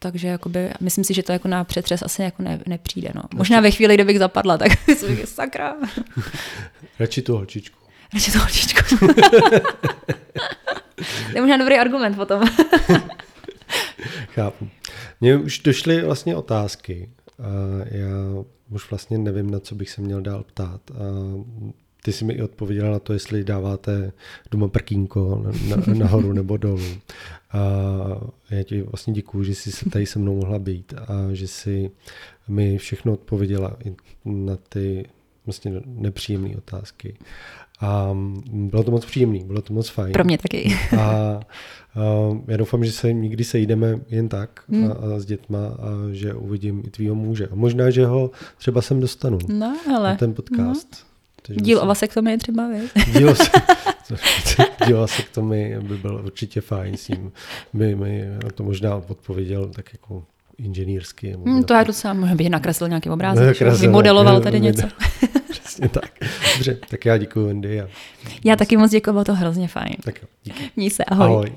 takže 0.03 0.27
jakoby, 0.27 0.69
myslím 0.79 1.03
si, 1.03 1.13
že 1.13 1.23
to 1.23 1.31
jako 1.31 1.47
na 1.47 1.63
přetřes 1.63 2.01
asi 2.01 2.21
jako 2.21 2.43
ne, 2.43 2.59
nepřijde. 2.67 3.11
No. 3.15 3.21
Možná 3.35 3.59
ve 3.59 3.71
chvíli, 3.71 3.93
kdybych 3.93 4.19
zapadla, 4.19 4.57
tak 4.57 4.71
si 4.97 5.25
sakra. 5.25 5.75
Radši 6.99 7.21
tu 7.21 7.35
holčičku. 7.35 7.79
Radši 8.13 8.31
tu 8.31 8.39
holčičku. 8.39 8.97
to 11.31 11.35
je 11.35 11.41
možná 11.41 11.57
dobrý 11.57 11.75
argument 11.75 12.15
potom. 12.15 12.43
Chápu. 14.29 14.69
Mně 15.21 15.37
už 15.37 15.59
došly 15.59 16.01
vlastně 16.01 16.35
otázky. 16.35 17.09
A 17.39 17.45
já 17.85 18.43
už 18.69 18.89
vlastně 18.89 19.17
nevím, 19.17 19.51
na 19.51 19.59
co 19.59 19.75
bych 19.75 19.89
se 19.89 20.01
měl 20.01 20.21
dál 20.21 20.43
ptát. 20.43 20.81
Ty 22.03 22.11
jsi 22.11 22.25
mi 22.25 22.33
i 22.33 22.41
odpověděla 22.41 22.91
na 22.91 22.99
to, 22.99 23.13
jestli 23.13 23.43
dáváte 23.43 24.11
doma 24.51 24.67
prkínko 24.67 25.45
na, 25.69 25.93
nahoru 25.93 26.33
nebo 26.33 26.57
dolů. 26.57 26.87
A 27.53 28.55
já 28.55 28.63
ti 28.63 28.81
vlastně 28.81 29.13
děkuju, 29.13 29.43
že 29.43 29.55
jsi 29.55 29.71
se 29.71 29.89
tady 29.89 30.05
se 30.05 30.19
mnou 30.19 30.35
mohla 30.35 30.59
být 30.59 30.93
a 30.93 31.33
že 31.33 31.47
jsi 31.47 31.91
mi 32.47 32.77
všechno 32.77 33.13
odpověděla 33.13 33.77
i 33.85 33.95
na 34.25 34.55
ty 34.69 35.05
vlastně 35.45 35.81
nepříjemné 35.85 36.57
otázky. 36.57 37.17
A 37.81 38.17
bylo 38.47 38.83
to 38.83 38.91
moc 38.91 39.05
příjemné, 39.05 39.39
bylo 39.43 39.61
to 39.61 39.73
moc 39.73 39.89
fajn. 39.89 40.13
Pro 40.13 40.23
mě 40.23 40.37
taky. 40.37 40.75
A, 40.99 41.01
a 41.01 41.39
já 42.47 42.57
doufám, 42.57 42.85
že 42.85 42.91
se 42.91 43.13
nikdy 43.13 43.43
sejdeme 43.43 43.99
jen 44.09 44.29
tak 44.29 44.63
hmm. 44.69 44.91
a, 44.91 44.93
a 44.93 45.19
s 45.19 45.25
dětma 45.25 45.67
a 45.67 45.89
že 46.11 46.33
uvidím 46.33 46.83
i 46.87 46.89
tvýho 46.89 47.15
muže. 47.15 47.47
A 47.47 47.55
možná, 47.55 47.89
že 47.89 48.05
ho 48.05 48.31
třeba 48.57 48.81
sem 48.81 48.99
dostanu 48.99 49.37
no, 49.47 49.77
ale, 49.95 50.09
na 50.09 50.15
ten 50.15 50.33
podcast. 50.33 50.87
No. 50.91 51.12
Díl 51.49 51.79
o 51.79 51.85
vasektomii 51.85 52.37
třeba, 52.37 52.67
víš? 52.67 52.91
Díl, 53.17 53.35
díl 54.87 54.97
o 54.97 55.01
vasektomii 55.01 55.79
by 55.79 55.97
byl 55.97 56.21
určitě 56.25 56.61
fajn 56.61 56.97
s 56.97 57.07
ním. 57.07 57.31
By 57.73 57.95
mi 57.95 58.25
to 58.55 58.63
možná 58.63 58.95
odpověděl 58.95 59.67
tak 59.67 59.93
jako 59.93 60.23
inženýrsky. 60.57 61.35
Hmm, 61.45 61.63
to 61.63 61.73
je 61.73 61.85
docela, 61.85 62.13
možná 62.13 62.35
by 62.35 62.49
nakreslil 62.49 62.87
nějaký 62.87 63.09
obrázek, 63.09 63.47
nakreslil, 63.47 63.89
vymodeloval 63.89 64.41
tady 64.41 64.59
něco. 64.59 64.87
Přesně 65.49 65.89
tak. 65.89 66.11
Dobře, 66.53 66.77
tak 66.89 67.05
já 67.05 67.17
děkuji, 67.17 67.47
Wendy. 67.47 67.81
A... 67.81 67.87
Já 68.45 68.55
taky 68.55 68.77
moc 68.77 68.91
děkuji, 68.91 69.11
bylo 69.11 69.23
to 69.23 69.35
hrozně 69.35 69.67
fajn. 69.67 69.95
Tak 70.03 70.21
jo, 70.21 70.27
díky. 70.43 70.71
Měj 70.75 70.89
se, 70.89 71.03
ahoj. 71.03 71.27
ahoj. 71.27 71.51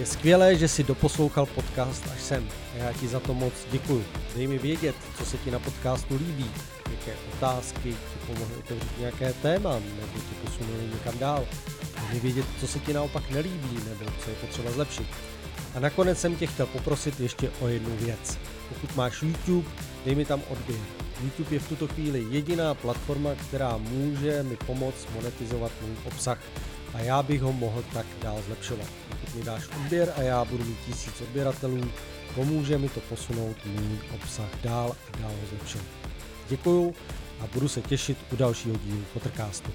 Je 0.00 0.06
skvělé, 0.06 0.56
že 0.56 0.68
si 0.68 0.84
doposlouchal 0.84 1.46
podcast 1.46 2.04
až 2.12 2.20
sem. 2.20 2.48
Já 2.74 2.92
ti 2.92 3.08
za 3.08 3.20
to 3.20 3.34
moc 3.34 3.52
děkuju. 3.70 4.04
Dej 4.36 4.46
mi 4.46 4.58
vědět, 4.58 4.96
co 5.18 5.24
se 5.24 5.36
ti 5.38 5.50
na 5.50 5.58
podcastu 5.58 6.16
líbí, 6.16 6.50
jaké 6.90 7.12
otázky 7.34 7.90
ti 7.92 8.26
pomohly 8.26 8.56
otevřít 8.56 8.98
nějaké 8.98 9.32
téma, 9.32 9.72
nebo 9.72 10.18
ti 10.28 10.34
posunuli 10.44 10.88
někam 10.92 11.18
dál. 11.18 11.46
Dej 12.00 12.14
mi 12.14 12.20
vědět, 12.20 12.46
co 12.60 12.66
se 12.66 12.78
ti 12.78 12.92
naopak 12.92 13.30
nelíbí, 13.30 13.78
nebo 13.88 14.10
co 14.24 14.30
je 14.30 14.36
potřeba 14.36 14.70
zlepšit. 14.70 15.06
A 15.74 15.80
nakonec 15.80 16.20
jsem 16.20 16.36
tě 16.36 16.46
chtěl 16.46 16.66
poprosit 16.66 17.20
ještě 17.20 17.50
o 17.60 17.68
jednu 17.68 17.96
věc. 17.96 18.38
Pokud 18.68 18.96
máš 18.96 19.22
YouTube, 19.22 19.68
dej 20.04 20.14
mi 20.14 20.24
tam 20.24 20.42
odběr. 20.48 20.80
YouTube 21.24 21.54
je 21.54 21.60
v 21.60 21.68
tuto 21.68 21.88
chvíli 21.88 22.26
jediná 22.30 22.74
platforma, 22.74 23.30
která 23.34 23.76
může 23.76 24.42
mi 24.42 24.56
pomoct 24.56 25.08
monetizovat 25.14 25.72
můj 25.82 25.96
obsah 26.04 26.38
a 26.94 27.00
já 27.00 27.22
bych 27.22 27.42
ho 27.42 27.52
mohl 27.52 27.84
tak 27.92 28.06
dál 28.22 28.42
zlepšovat. 28.46 28.86
Pokud 29.10 29.34
mi 29.34 29.42
dáš 29.42 29.68
odběr 29.76 30.12
a 30.16 30.22
já 30.22 30.44
budu 30.44 30.64
mít 30.64 30.78
tisíc 30.86 31.20
odběratelů, 31.20 31.90
pomůže 32.34 32.78
mi 32.78 32.88
to 32.88 33.00
posunout 33.00 33.56
můj 33.66 33.98
obsah 34.14 34.48
dál 34.62 34.96
a 35.12 35.16
dál 35.16 35.30
ho 35.30 35.46
zlepšovat. 35.48 35.86
Děkuju 36.48 36.94
a 37.40 37.46
budu 37.46 37.68
se 37.68 37.82
těšit 37.82 38.18
u 38.32 38.36
dalšího 38.36 38.76
dílu 38.76 39.04
Potrkástu. 39.12 39.70